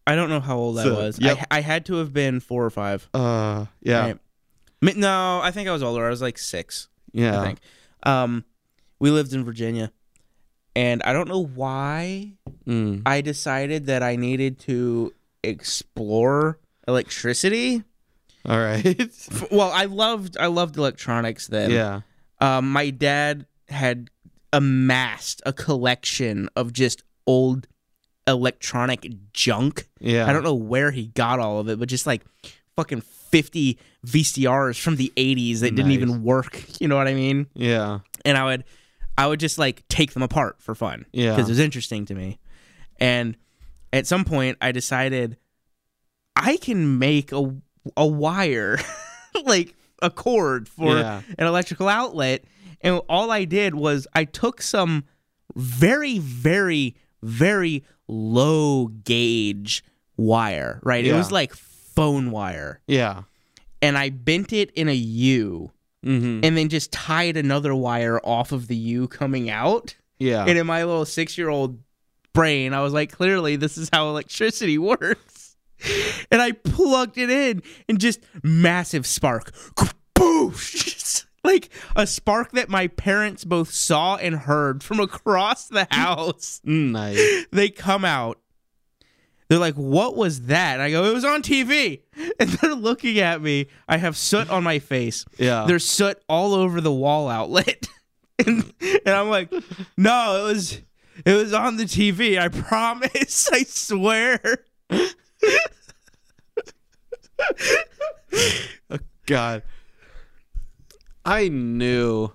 I 0.07 0.15
don't 0.17 0.29
know 0.29 0.41
how 0.41 0.57
old 0.59 0.79
I 0.79 0.91
was. 0.91 1.19
yep. 1.21 1.39
I, 1.51 1.59
I 1.59 1.61
had 1.61 1.87
to 1.87 1.95
have 1.97 2.13
been 2.13 2.41
four 2.41 2.65
or 2.65 2.71
five. 2.71 3.09
uh 3.15 3.67
yeah 3.83 4.07
Right. 4.07 4.97
No, 4.97 5.41
I 5.41 5.53
think 5.53 5.69
I 5.69 5.73
was 5.73 5.83
older. 5.83 6.05
I 6.07 6.11
was 6.11 6.21
like 6.23 6.39
six. 6.39 6.89
yeah 7.13 7.41
I 7.41 7.45
think. 7.47 7.59
Um, 8.03 8.45
we 8.99 9.11
lived 9.11 9.33
in 9.33 9.45
Virginia, 9.45 9.93
and 10.75 11.03
I 11.05 11.13
don't 11.13 11.29
know 11.29 11.45
why 11.45 12.33
Mm. 12.67 13.03
I 13.05 13.21
decided 13.23 13.87
that 13.87 14.03
I 14.05 14.15
needed 14.17 14.59
to 14.61 15.13
explore 15.43 16.59
electricity. 16.87 17.83
all 18.45 18.59
right 18.59 19.11
Well, 19.51 19.71
I 19.73 19.85
loved 19.87 20.37
I 20.39 20.47
loved 20.47 20.77
electronics 20.77 21.47
then. 21.49 21.71
yeah 21.71 22.01
um, 22.41 22.71
my 22.73 22.91
dad 22.91 23.47
had 23.69 24.11
amassed 24.53 25.43
a 25.47 25.53
collection 25.53 26.49
of 26.57 26.73
just 26.73 27.03
old 27.27 27.67
electronic 28.27 29.07
junk. 29.33 29.89
yeah 30.01 30.27
I 30.29 30.33
don't 30.33 30.45
know 30.45 30.55
where 30.55 30.91
he 30.91 31.07
got 31.07 31.41
all 31.41 31.59
of 31.59 31.69
it, 31.69 31.79
but 31.79 31.89
just 31.89 32.07
like 32.07 32.23
fucking 32.77 33.01
50 33.03 33.79
VCRs 34.07 34.81
from 34.81 34.97
the 34.97 35.13
80s 35.17 35.61
that 35.61 35.75
didn't 35.75 35.93
even 35.93 36.23
work. 36.23 36.63
You 36.81 36.89
know 36.89 36.97
what 36.97 37.09
I 37.09 37.15
mean? 37.15 37.47
Yeah. 37.55 38.01
And 38.25 38.37
I 38.37 38.45
would, 38.45 38.65
I 39.17 39.27
would 39.27 39.41
just 39.41 39.59
like 39.59 39.87
take 39.89 40.13
them 40.13 40.23
apart 40.23 40.57
for 40.61 40.75
fun. 40.75 41.07
Yeah. 41.13 41.31
Because 41.35 41.49
it 41.49 41.53
was 41.53 41.59
interesting 41.59 42.07
to 42.07 42.15
me. 42.15 42.39
And 42.99 43.37
at 43.93 44.07
some 44.07 44.25
point, 44.25 44.59
I 44.61 44.73
decided 44.73 45.37
I 46.37 46.57
can 46.57 46.99
make 46.99 47.31
a, 47.33 47.55
a 47.97 48.07
wire, 48.07 48.79
like 49.45 49.75
a 50.01 50.11
cord 50.11 50.69
for 50.69 50.97
Yeah. 50.97 51.23
an 51.39 51.47
electrical 51.47 51.89
outlet. 51.89 52.45
And 52.81 53.01
all 53.09 53.31
I 53.31 53.45
did 53.45 53.75
was 53.75 54.07
I 54.15 54.25
took 54.25 54.61
some 54.63 55.05
very, 55.55 56.19
very, 56.19 56.97
very 57.23 57.85
low 58.09 58.89
gauge 58.89 59.85
wire, 60.17 60.81
right? 60.83 61.05
It 61.05 61.13
was 61.15 61.33
like 61.33 61.55
phone 61.55 62.31
wire. 62.31 62.81
Yeah. 62.87 63.23
And 63.81 63.99
I 63.99 64.11
bent 64.11 64.53
it 64.53 64.71
in 64.73 64.89
a 64.89 64.95
U 64.95 65.71
Mm-hmm. 66.05 66.41
and 66.45 66.57
then 66.57 66.69
just 66.69 66.91
tied 66.91 67.37
another 67.37 67.77
wire 67.77 68.19
off 68.25 68.51
of 68.51 68.67
the 68.67 68.75
U 68.75 69.07
coming 69.07 69.49
out. 69.51 69.95
Yeah. 70.19 70.45
And 70.45 70.59
in 70.59 70.67
my 70.67 70.83
little 70.83 71.05
six 71.05 71.39
year 71.39 71.49
old 71.49 71.79
brain, 72.33 72.75
I 72.75 72.81
was 72.81 72.93
like, 72.93 73.13
clearly, 73.13 73.55
this 73.55 73.79
is 73.79 73.89
how 73.93 74.09
electricity 74.09 74.79
works. 74.79 75.57
And 76.33 76.43
I 76.43 76.53
plugged 76.53 77.19
it 77.19 77.31
in 77.31 77.63
and 77.89 78.01
just 78.01 78.19
massive 78.43 79.07
spark. 79.07 79.53
Boosh! 80.17 81.25
Like 81.45 81.71
a 81.97 82.07
spark 82.07 82.53
that 82.53 82.69
my 82.69 82.87
parents 82.87 83.45
both 83.45 83.73
saw 83.73 84.17
and 84.17 84.35
heard 84.35 84.83
from 84.83 85.01
across 85.01 85.69
the 85.69 85.87
house. 85.91 86.61
Mm, 86.67 86.93
nice. 86.93 87.47
they 87.51 87.69
come 87.71 88.05
out. 88.05 88.39
They're 89.49 89.59
like, 89.59 89.75
what 89.75 90.17
was 90.17 90.43
that? 90.43 90.75
And 90.75 90.83
I 90.83 90.91
go, 90.91 91.05
it 91.05 91.13
was 91.13 91.25
on 91.25 91.43
TV. 91.43 92.01
And 92.39 92.51
they're 92.51 92.75
looking 92.75 93.19
at 93.19 93.41
me. 93.43 93.67
I 93.89 93.97
have 93.99 94.17
soot 94.17 94.51
on 94.51 94.65
my 94.65 94.79
face. 94.79 95.25
Yeah. 95.39 95.65
There's 95.67 95.85
soot 95.85 96.21
all 96.29 96.55
over 96.55 96.81
the 96.81 96.93
wall 96.93 97.29
outlet. 97.29 97.87
and, 98.47 98.73
and 98.81 99.15
I'm 99.15 99.29
like, 99.29 99.53
no, 99.97 100.41
it 100.47 100.53
was 100.53 100.81
it 101.25 101.35
was 101.35 101.53
on 101.53 101.77
the 101.77 101.85
TV. 101.85 102.39
I 102.39 102.49
promise. 102.49 103.49
I 103.53 103.65
swear. 103.65 104.65
Oh, 108.91 108.99
God. 109.27 109.63
I 111.25 111.49
knew 111.49 112.33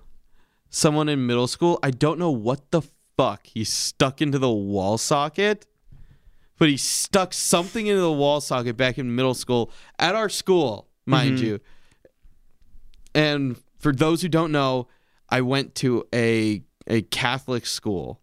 someone 0.69 1.09
in 1.09 1.25
middle 1.25 1.47
school. 1.47 1.79
I 1.83 1.91
don't 1.91 2.19
know 2.19 2.31
what 2.31 2.71
the 2.71 2.81
fuck 3.17 3.45
he 3.45 3.63
stuck 3.63 4.21
into 4.21 4.39
the 4.39 4.51
wall 4.51 4.97
socket, 4.97 5.65
but 6.57 6.69
he 6.69 6.77
stuck 6.77 7.33
something 7.33 7.87
into 7.87 8.01
the 8.01 8.11
wall 8.11 8.41
socket 8.41 8.77
back 8.77 8.97
in 8.97 9.15
middle 9.15 9.33
school 9.33 9.71
at 9.99 10.15
our 10.15 10.29
school, 10.29 10.87
mind 11.05 11.37
mm-hmm. 11.37 11.45
you. 11.45 11.59
And 13.13 13.57
for 13.79 13.91
those 13.91 14.21
who 14.21 14.29
don't 14.29 14.51
know, 14.51 14.87
I 15.29 15.41
went 15.41 15.75
to 15.75 16.07
a 16.13 16.63
a 16.85 17.01
Catholic 17.01 17.65
school. 17.65 18.21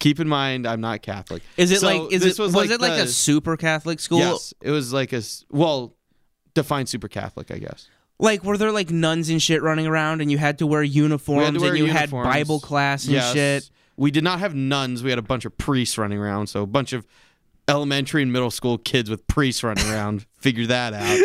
Keep 0.00 0.18
in 0.18 0.28
mind, 0.28 0.66
I'm 0.66 0.80
not 0.80 1.02
Catholic. 1.02 1.42
Is 1.56 1.70
it 1.70 1.80
So 1.80 1.86
like 1.86 2.12
is 2.12 2.22
this 2.22 2.38
it 2.38 2.42
was, 2.42 2.54
it 2.54 2.80
like 2.80 2.96
the- 2.96 3.02
a 3.02 3.06
super 3.06 3.56
Catholic 3.56 4.00
school? 4.00 4.18
Yes, 4.18 4.54
it 4.60 4.70
was 4.70 4.92
like 4.92 5.12
a 5.12 5.22
well, 5.50 5.94
defined 6.54 6.88
super 6.88 7.08
Catholic, 7.08 7.50
I 7.50 7.58
guess. 7.58 7.88
Like 8.20 8.44
were 8.44 8.56
there 8.58 8.70
like 8.72 8.90
nuns 8.90 9.28
and 9.30 9.42
shit 9.42 9.62
running 9.62 9.86
around 9.86 10.20
and 10.20 10.30
you 10.30 10.38
had 10.38 10.58
to 10.58 10.66
wear 10.66 10.82
uniforms 10.82 11.58
wear 11.58 11.70
and 11.70 11.78
you 11.78 11.86
uniforms. 11.86 12.26
had 12.26 12.32
Bible 12.32 12.60
class 12.60 13.04
and 13.04 13.14
Yes. 13.14 13.32
shit? 13.32 13.70
We 13.96 14.10
did 14.10 14.24
not 14.24 14.38
have 14.40 14.54
nuns. 14.54 15.02
We 15.02 15.10
had 15.10 15.18
a 15.18 15.22
bunch 15.22 15.44
of 15.44 15.56
priests 15.58 15.96
running 15.98 16.18
around. 16.18 16.46
So 16.48 16.62
a 16.62 16.66
bunch 16.66 16.92
of 16.92 17.06
elementary 17.68 18.22
and 18.22 18.32
middle 18.32 18.50
school 18.50 18.78
kids 18.78 19.08
with 19.10 19.26
priests 19.26 19.62
running 19.62 19.86
around. 19.90 20.26
Figure 20.36 20.66
that 20.66 20.92
out. 20.94 21.18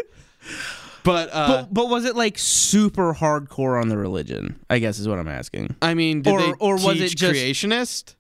But, 1.04 1.30
uh, 1.32 1.48
But, 1.48 1.74
but 1.74 1.90
was 1.90 2.06
it 2.06 2.16
like 2.16 2.38
super 2.38 3.14
hardcore 3.14 3.80
on 3.80 3.90
the 3.90 3.98
religion? 3.98 4.60
I 4.70 4.80
guess 4.80 4.98
is 5.00 5.08
what 5.08 5.20
I'm 5.20 5.28
asking. 5.28 5.76
I 5.82 5.94
mean, 5.94 6.22
did 6.24 6.32
or- 6.34 6.40
they 6.42 6.54
or 6.60 6.74
was 6.76 7.00
it 7.00 7.10
teach 7.10 7.16
just- 7.18 7.34
creationist? 7.34 8.16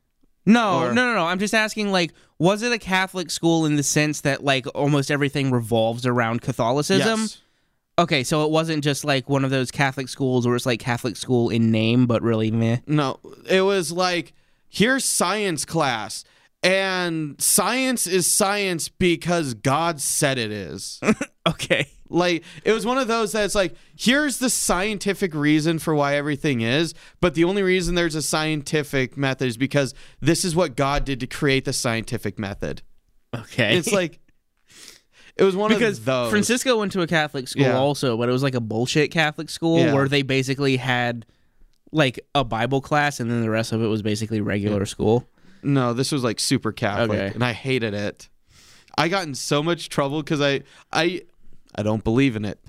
No, 0.46 0.84
Or- 0.84 0.94
no, 0.94 1.08
no, 1.08 1.16
no. 1.16 1.26
I'm 1.26 1.40
just 1.40 1.56
asking, 1.56 1.92
like, 1.92 2.14
was 2.38 2.62
it 2.62 2.72
a 2.72 2.78
Catholic 2.78 3.32
school 3.32 3.66
in 3.66 3.78
the 3.78 3.84
sense 3.84 4.22
that, 4.22 4.44
like, 4.44 4.68
almost 4.76 5.10
everything 5.10 5.50
revolves 5.50 6.06
around 6.06 6.42
Catholicism? 6.44 7.22
Yes. 7.22 7.38
Okay, 7.98 8.24
so 8.24 8.44
it 8.44 8.52
wasn't 8.52 8.84
just 8.84 9.06
like 9.06 9.30
one 9.30 9.46
of 9.46 9.52
those 9.52 9.72
Catholic 9.72 10.10
schools 10.10 10.46
where 10.46 10.56
it's 10.56 10.66
like 10.66 10.80
Catholic 10.80 11.16
school 11.16 11.50
in 11.50 11.72
name, 11.72 12.08
but 12.08 12.22
really 12.22 12.52
meh. 12.52 12.78
No, 12.88 13.20
it 13.50 13.62
was 13.62 13.92
like 13.92 14.34
here's 14.68 15.06
science 15.06 15.64
class, 15.64 16.26
and 16.62 17.40
science 17.42 18.06
is 18.06 18.30
science 18.30 18.90
because 18.90 19.54
God 19.54 20.02
said 20.02 20.38
it 20.38 20.52
is. 20.52 21.00
Okay. 21.48 21.88
Like 22.10 22.44
it 22.64 22.72
was 22.72 22.86
one 22.86 22.98
of 22.98 23.08
those 23.08 23.32
that's 23.32 23.56
like, 23.56 23.76
here's 23.96 24.40
the 24.40 24.50
scientific 24.50 25.34
reason 25.34 25.80
for 25.80 25.94
why 25.94 26.16
everything 26.16 26.62
is, 26.62 26.94
but 27.22 27.36
the 27.36 27.44
only 27.44 27.64
reason 27.64 27.96
there's 27.96 28.16
a 28.16 28.22
scientific 28.22 29.18
method 29.18 29.48
is 29.48 29.58
because 29.58 29.94
this 30.22 30.44
is 30.44 30.56
what 30.56 30.76
God 30.76 31.06
did 31.06 31.20
to 31.20 31.28
create 31.28 31.66
the 31.66 31.74
scientific 31.74 32.40
method. 32.40 32.82
Okay. 33.36 33.78
It's 33.78 33.92
like 33.92 34.20
it 35.38 35.44
was 35.44 35.56
one 35.56 35.72
because 35.72 36.00
of 36.00 36.06
those. 36.06 36.30
Francisco 36.30 36.80
went 36.80 36.92
to 36.94 37.02
a 37.02 37.08
Catholic 37.08 37.48
school 37.48 37.64
Yeah. 37.64 37.78
also, 37.78 38.18
but 38.18 38.30
it 38.30 38.32
was 38.32 38.44
like 38.44 38.56
a 38.56 38.62
bullshit 38.62 39.12
Catholic 39.12 39.50
school 39.50 39.80
Yeah. 39.80 39.94
where 39.94 40.08
they 40.08 40.22
basically 40.22 40.78
had 40.78 41.26
like 41.92 42.20
a 42.34 42.44
Bible 42.44 42.82
class 42.82 43.20
and 43.20 43.30
then 43.30 43.42
the 43.42 43.50
rest 43.50 43.72
of 43.72 43.82
it 43.82 43.88
was 43.88 44.02
basically 44.02 44.42
regular 44.42 44.86
school. 44.86 45.28
No, 45.64 45.94
this 45.94 46.12
was 46.12 46.24
like 46.24 46.40
super 46.40 46.72
Catholic, 46.72 47.20
Okay. 47.20 47.32
and 47.34 47.44
I 47.44 47.54
hated 47.54 47.94
it. 47.94 48.30
I 48.98 49.08
got 49.08 49.26
in 49.28 49.34
so 49.36 49.62
much 49.64 49.90
trouble 49.90 50.22
because 50.22 50.40
I, 50.42 50.62
I, 50.94 51.22
I 51.76 51.84
don't 51.84 52.04
believe 52.04 52.36
in 52.36 52.46
it, 52.46 52.60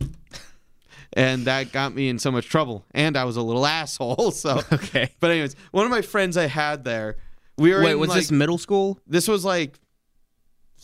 and 1.13 1.45
that 1.45 1.73
got 1.73 1.95
me 1.95 2.09
in 2.09 2.19
so 2.19 2.31
much 2.31 2.49
trouble. 2.49 2.85
And 2.93 3.17
I 3.17 3.25
was 3.25 3.37
a 3.37 3.43
little 3.43 3.67
asshole. 3.81 4.31
So, 4.33 4.61
Okay. 4.73 5.11
but 5.21 5.31
anyways, 5.31 5.55
one 5.71 5.85
of 5.85 5.91
my 5.91 6.03
friends 6.03 6.37
I 6.37 6.47
had 6.47 6.85
there, 6.85 7.17
we 7.59 7.73
were 7.73 7.83
Wait, 7.83 7.95
was 7.95 8.09
like, 8.11 8.19
this 8.21 8.31
middle 8.31 8.59
school? 8.59 8.99
This 9.07 9.29
was 9.29 9.45
like 9.45 9.79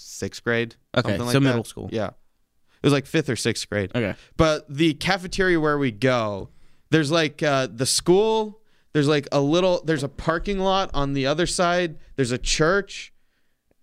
sixth 0.02 0.42
grade. 0.44 0.76
Okay, 0.96 1.08
something 1.08 1.26
like 1.26 1.32
so 1.32 1.40
that. 1.40 1.48
middle 1.48 1.64
school. 1.64 1.88
Yeah, 1.92 2.08
it 2.08 2.82
was 2.84 2.92
like 2.92 3.06
fifth 3.06 3.28
or 3.28 3.36
sixth 3.36 3.68
grade. 3.68 3.90
Okay. 3.94 4.14
But 4.36 4.66
the 4.68 4.94
cafeteria 4.94 5.60
where 5.60 5.78
we 5.78 5.90
go, 5.90 6.50
there's 6.90 7.10
like 7.10 7.42
uh, 7.42 7.68
the 7.72 7.86
school. 7.86 8.60
There's 8.92 9.08
like 9.08 9.26
a 9.32 9.40
little. 9.40 9.82
There's 9.84 10.02
a 10.02 10.08
parking 10.08 10.58
lot 10.58 10.90
on 10.92 11.14
the 11.14 11.26
other 11.26 11.46
side. 11.46 11.96
There's 12.16 12.32
a 12.32 12.38
church, 12.38 13.12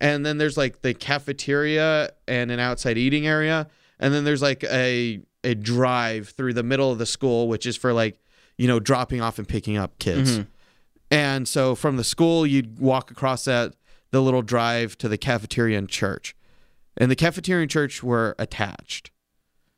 and 0.00 0.24
then 0.24 0.38
there's 0.38 0.56
like 0.56 0.82
the 0.82 0.94
cafeteria 0.94 2.10
and 2.28 2.50
an 2.50 2.60
outside 2.60 2.96
eating 2.98 3.26
area, 3.26 3.68
and 3.98 4.14
then 4.14 4.24
there's 4.24 4.42
like 4.42 4.62
a 4.64 5.20
a 5.42 5.54
drive 5.54 6.28
through 6.28 6.52
the 6.54 6.62
middle 6.62 6.92
of 6.92 6.98
the 6.98 7.06
school, 7.06 7.48
which 7.48 7.66
is 7.66 7.76
for 7.76 7.92
like 7.92 8.20
you 8.58 8.68
know 8.68 8.78
dropping 8.78 9.20
off 9.20 9.38
and 9.38 9.48
picking 9.48 9.76
up 9.76 9.98
kids. 9.98 10.38
Mhm. 10.38 10.46
And 11.10 11.48
so 11.48 11.74
from 11.74 11.96
the 11.96 12.04
school, 12.04 12.46
you'd 12.46 12.78
walk 12.78 13.10
across 13.10 13.44
that 13.46 13.74
the 14.10 14.20
little 14.22 14.42
drive 14.42 14.96
to 14.98 15.08
the 15.08 15.18
cafeteria 15.18 15.78
and 15.78 15.88
church, 15.88 16.34
and 16.96 17.10
the 17.10 17.16
cafeteria 17.16 17.62
and 17.62 17.70
church 17.70 18.02
were 18.02 18.34
attached. 18.38 19.10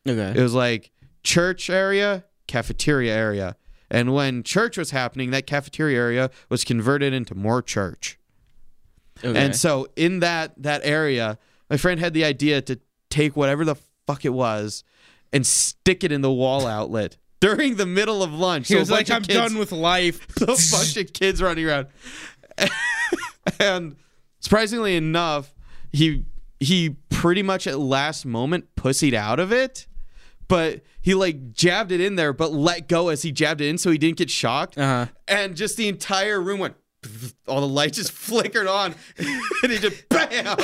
Okay. 0.09 0.33
It 0.39 0.43
was 0.43 0.55
like 0.55 0.91
church 1.23 1.71
area, 1.71 2.25
cafeteria 2.47 3.15
area. 3.15 3.57
And 3.91 4.15
when 4.15 4.43
church 4.43 4.79
was 4.79 4.91
happening, 4.91 5.31
that 5.33 5.47
cafeteria 5.47 5.99
area 5.99 6.31
was 6.49 6.65
converted 6.65 7.13
into 7.13 7.35
more 7.35 7.61
church. 7.63 8.19
okay. 9.23 9.39
And 9.39 9.55
so 9.55 9.87
in 9.97 10.21
that 10.21 10.55
that 10.63 10.81
area, 10.83 11.39
my 11.71 11.77
friend 11.77 12.01
had 12.01 12.15
the 12.15 12.25
idea 12.25 12.63
to 12.63 12.81
take 13.11 13.37
whatever 13.37 13.65
the 13.67 13.77
fuck 14.07 14.25
it 14.25 14.31
was 14.33 14.83
and 15.33 15.47
stick 15.47 16.03
it 16.05 16.11
in 16.11 16.23
the 16.23 16.33
wall 16.33 16.67
outlet 16.67 17.19
during 17.41 17.77
the 17.77 17.87
middle 17.87 18.23
of 18.23 18.33
lunch. 18.33 18.69
he 18.69 18.75
So 18.75 18.81
was 18.81 18.91
like, 18.91 19.11
I'm 19.11 19.23
kids- 19.23 19.39
done 19.39 19.59
with 19.59 19.73
life. 19.73 20.27
a 20.41 20.47
bunch 20.47 20.97
of 20.97 21.13
kids 21.13 21.43
running 21.43 21.67
around. 21.69 21.87
and 23.61 23.97
surprisingly 24.43 24.97
enough, 24.97 25.55
he 25.93 26.27
he 26.61 26.97
pretty 27.09 27.43
much 27.43 27.67
at 27.67 27.79
last 27.79 28.27
moment 28.27 28.67
pussied 28.77 29.15
out 29.15 29.41
of 29.41 29.53
it. 29.53 29.87
But 30.49 30.83
he 31.01 31.15
like 31.15 31.53
jabbed 31.53 31.93
it 31.93 32.01
in 32.01 32.17
there, 32.17 32.35
but 32.35 32.53
let 32.53 32.87
go 32.87 33.09
as 33.09 33.23
he 33.23 33.33
jabbed 33.33 33.63
it 33.63 33.69
in, 33.69 33.79
so 33.79 33.91
he 33.91 33.97
didn't 33.97 34.19
get 34.19 34.29
shocked. 34.29 34.77
Uh-huh. 34.77 35.07
And 35.27 35.57
just 35.57 35.79
the 35.79 35.89
entire 35.89 36.41
room 36.41 36.59
went. 36.61 36.75
All 37.49 37.61
the 37.61 37.67
lights 37.69 37.97
just 37.97 38.13
flickered 38.29 38.67
on, 38.67 38.95
and 39.63 39.73
he 39.73 39.79
just 39.79 40.09
bam. 40.09 40.59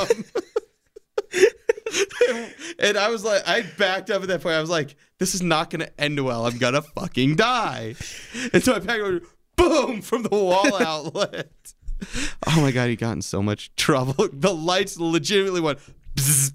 and 2.79 2.99
I 2.99 3.09
was 3.09 3.25
like, 3.25 3.43
I 3.49 3.63
backed 3.79 4.11
up 4.11 4.23
at 4.23 4.29
that 4.29 4.43
point. 4.43 4.55
I 4.57 4.61
was 4.61 4.71
like, 4.71 4.95
this 5.19 5.35
is 5.35 5.43
not 5.43 5.71
going 5.71 5.81
to 5.81 6.01
end 6.01 6.23
well. 6.25 6.47
I'm 6.47 6.59
gonna 6.59 6.83
fucking 6.83 7.37
die. 7.37 7.95
And 8.53 8.63
so 8.63 8.75
I 8.75 8.79
backed 8.81 9.03
up, 9.03 9.23
boom, 9.57 10.03
from 10.03 10.23
the 10.23 10.29
wall 10.31 10.83
outlet. 10.83 11.75
Oh 12.47 12.61
my 12.61 12.71
god, 12.71 12.89
he 12.89 12.97
got 12.97 13.13
in 13.13 13.23
so 13.23 13.43
much 13.43 13.75
trouble. 13.77 14.29
The 14.33 14.55
lights 14.55 14.99
legitimately 14.99 15.61
went 15.61 15.79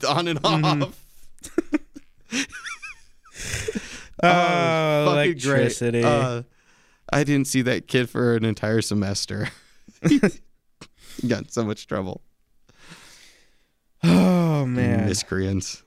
on 0.07 0.27
and 0.27 0.39
off. 0.43 1.05
Oh, 4.25 5.05
fucking 5.05 5.31
electricity. 5.33 6.03
Uh, 6.03 6.43
I 7.11 7.23
didn't 7.25 7.47
see 7.47 7.61
that 7.63 7.87
kid 7.87 8.09
for 8.09 8.35
an 8.35 8.45
entire 8.45 8.81
semester. 8.81 9.49
he 10.07 10.19
got 11.27 11.39
in 11.43 11.49
so 11.49 11.65
much 11.65 11.87
trouble. 11.87 12.21
oh 14.03 14.65
man. 14.65 15.07
Miscreants. 15.07 15.83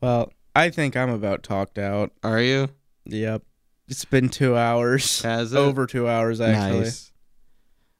Well, 0.00 0.32
I 0.54 0.70
think 0.70 0.96
I'm 0.96 1.10
about 1.10 1.42
talked 1.42 1.78
out. 1.78 2.12
Are 2.22 2.40
you? 2.40 2.68
Yep. 3.06 3.42
It's 3.88 4.04
been 4.04 4.28
two 4.28 4.56
hours. 4.56 5.22
Has 5.22 5.52
it? 5.52 5.58
Over 5.58 5.86
two 5.86 6.08
hours, 6.08 6.40
actually. 6.40 6.80
Nice. 6.84 7.10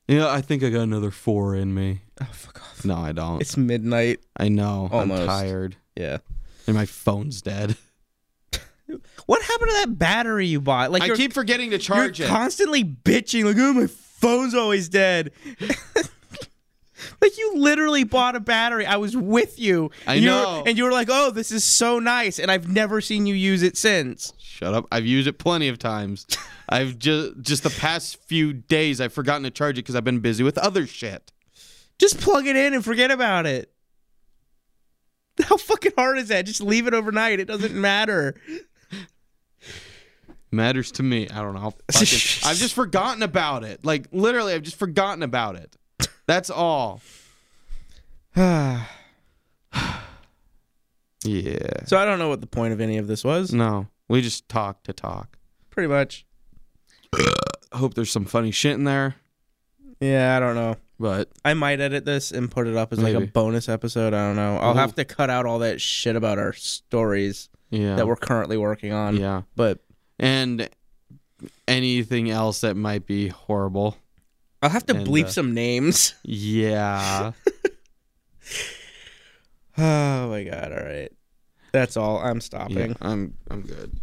Yeah, 0.06 0.28
I 0.28 0.40
think 0.42 0.62
I 0.62 0.68
got 0.70 0.82
another 0.82 1.10
four 1.10 1.54
in 1.54 1.74
me. 1.74 2.02
Oh, 2.20 2.28
fuck 2.32 2.60
off. 2.60 2.84
No, 2.84 2.96
I 2.96 3.12
don't. 3.12 3.40
It's 3.40 3.56
midnight. 3.56 4.20
I 4.36 4.48
know. 4.48 4.88
Almost. 4.92 5.22
I'm 5.22 5.26
tired. 5.26 5.76
Yeah. 5.96 6.18
And 6.66 6.76
my 6.76 6.86
phone's 6.86 7.42
dead. 7.42 7.76
What 9.26 9.40
happened 9.42 9.70
to 9.70 9.76
that 9.78 9.98
battery 9.98 10.46
you 10.46 10.60
bought? 10.60 10.92
Like 10.92 11.02
I 11.02 11.16
keep 11.16 11.32
forgetting 11.32 11.70
to 11.70 11.78
charge 11.78 12.18
you're 12.18 12.28
it. 12.28 12.30
constantly 12.30 12.84
bitching, 12.84 13.44
like, 13.44 13.56
oh, 13.58 13.72
my 13.72 13.86
phone's 13.86 14.54
always 14.54 14.90
dead. 14.90 15.32
like 17.20 17.36
you 17.38 17.56
literally 17.56 18.04
bought 18.04 18.36
a 18.36 18.40
battery. 18.40 18.86
I 18.86 18.96
was 18.96 19.16
with 19.16 19.58
you. 19.58 19.90
I 20.06 20.14
You 20.14 20.30
were- 20.30 20.36
know. 20.36 20.62
and 20.66 20.76
you 20.78 20.84
were 20.84 20.92
like, 20.92 21.08
oh, 21.10 21.30
this 21.30 21.50
is 21.52 21.64
so 21.64 21.98
nice, 21.98 22.38
and 22.38 22.50
I've 22.50 22.68
never 22.68 23.00
seen 23.00 23.26
you 23.26 23.34
use 23.34 23.62
it 23.62 23.76
since. 23.76 24.32
Shut 24.38 24.74
up. 24.74 24.86
I've 24.92 25.06
used 25.06 25.26
it 25.28 25.38
plenty 25.38 25.68
of 25.68 25.78
times. 25.78 26.26
I've 26.68 26.98
just 26.98 27.40
just 27.42 27.62
the 27.62 27.70
past 27.70 28.16
few 28.26 28.52
days 28.52 29.00
I've 29.00 29.12
forgotten 29.12 29.42
to 29.44 29.50
charge 29.50 29.76
it 29.78 29.82
because 29.82 29.94
I've 29.96 30.04
been 30.04 30.20
busy 30.20 30.42
with 30.44 30.56
other 30.58 30.86
shit. 30.86 31.30
Just 31.98 32.20
plug 32.20 32.46
it 32.46 32.56
in 32.56 32.74
and 32.74 32.84
forget 32.84 33.10
about 33.10 33.46
it. 33.46 33.70
How 35.42 35.56
fucking 35.56 35.92
hard 35.96 36.18
is 36.18 36.28
that? 36.28 36.46
Just 36.46 36.60
leave 36.60 36.86
it 36.86 36.94
overnight. 36.94 37.40
It 37.40 37.44
doesn't 37.46 37.74
matter. 37.74 38.34
Matters 40.50 40.92
to 40.92 41.02
me. 41.02 41.28
I 41.28 41.42
don't 41.42 41.54
know. 41.54 41.74
Fucking- 41.92 42.48
I've 42.48 42.56
just 42.56 42.74
forgotten 42.76 43.22
about 43.22 43.64
it. 43.64 43.84
Like 43.84 44.06
literally, 44.12 44.52
I've 44.54 44.62
just 44.62 44.78
forgotten 44.78 45.22
about 45.22 45.56
it. 45.56 45.74
That's 46.26 46.50
all. 46.50 47.00
Yeah. 51.24 51.84
So 51.86 51.96
I 51.96 52.04
don't 52.04 52.18
know 52.18 52.28
what 52.28 52.40
the 52.42 52.46
point 52.46 52.72
of 52.74 52.80
any 52.80 52.98
of 52.98 53.06
this 53.06 53.24
was. 53.24 53.52
No, 53.52 53.86
we 54.08 54.20
just 54.20 54.46
talk 54.48 54.82
to 54.82 54.92
talk. 54.92 55.38
Pretty 55.70 55.88
much. 55.88 56.26
Hope 57.72 57.94
there's 57.94 58.10
some 58.10 58.24
funny 58.26 58.50
shit 58.50 58.74
in 58.74 58.84
there, 58.84 59.16
Yeah, 60.00 60.36
I 60.36 60.40
don't 60.40 60.54
know. 60.54 60.76
but 61.00 61.28
I 61.44 61.54
might 61.54 61.80
edit 61.80 62.04
this 62.04 62.30
and 62.30 62.50
put 62.50 62.66
it 62.66 62.76
up 62.76 62.92
as 62.92 63.00
like 63.02 63.14
a 63.14 63.20
Maybe. 63.20 63.30
bonus 63.32 63.68
episode. 63.68 64.12
I 64.14 64.26
don't 64.28 64.36
know. 64.36 64.58
I'll 64.58 64.74
have 64.74 64.94
to 64.96 65.04
cut 65.04 65.30
out 65.30 65.46
all 65.46 65.60
that 65.60 65.80
shit 65.80 66.14
about 66.14 66.38
our 66.38 66.52
stories 66.52 67.48
yeah, 67.70 67.96
that 67.96 68.06
we're 68.06 68.14
currently 68.16 68.56
working 68.58 68.92
on. 68.92 69.16
yeah, 69.16 69.42
But 69.56 69.78
and 70.18 70.68
anything 71.66 72.30
else 72.30 72.60
that 72.60 72.76
might 72.76 73.06
be 73.06 73.28
horrible. 73.28 73.96
I'll 74.64 74.70
have 74.70 74.86
to 74.86 74.96
And, 74.96 75.06
bleep 75.06 75.26
uh, 75.26 75.28
some 75.28 75.52
names. 75.52 76.14
Yeah. 76.24 77.32
Oh 79.76 80.28
my 80.30 80.44
god! 80.44 80.70
All 80.72 80.84
right, 80.84 81.10
that's 81.72 81.96
all. 81.96 82.18
I'm 82.18 82.40
stopping. 82.40 82.90
yeah 82.90 82.94
I'm 83.00 83.36
I'm 83.50 83.62
good. 83.62 83.98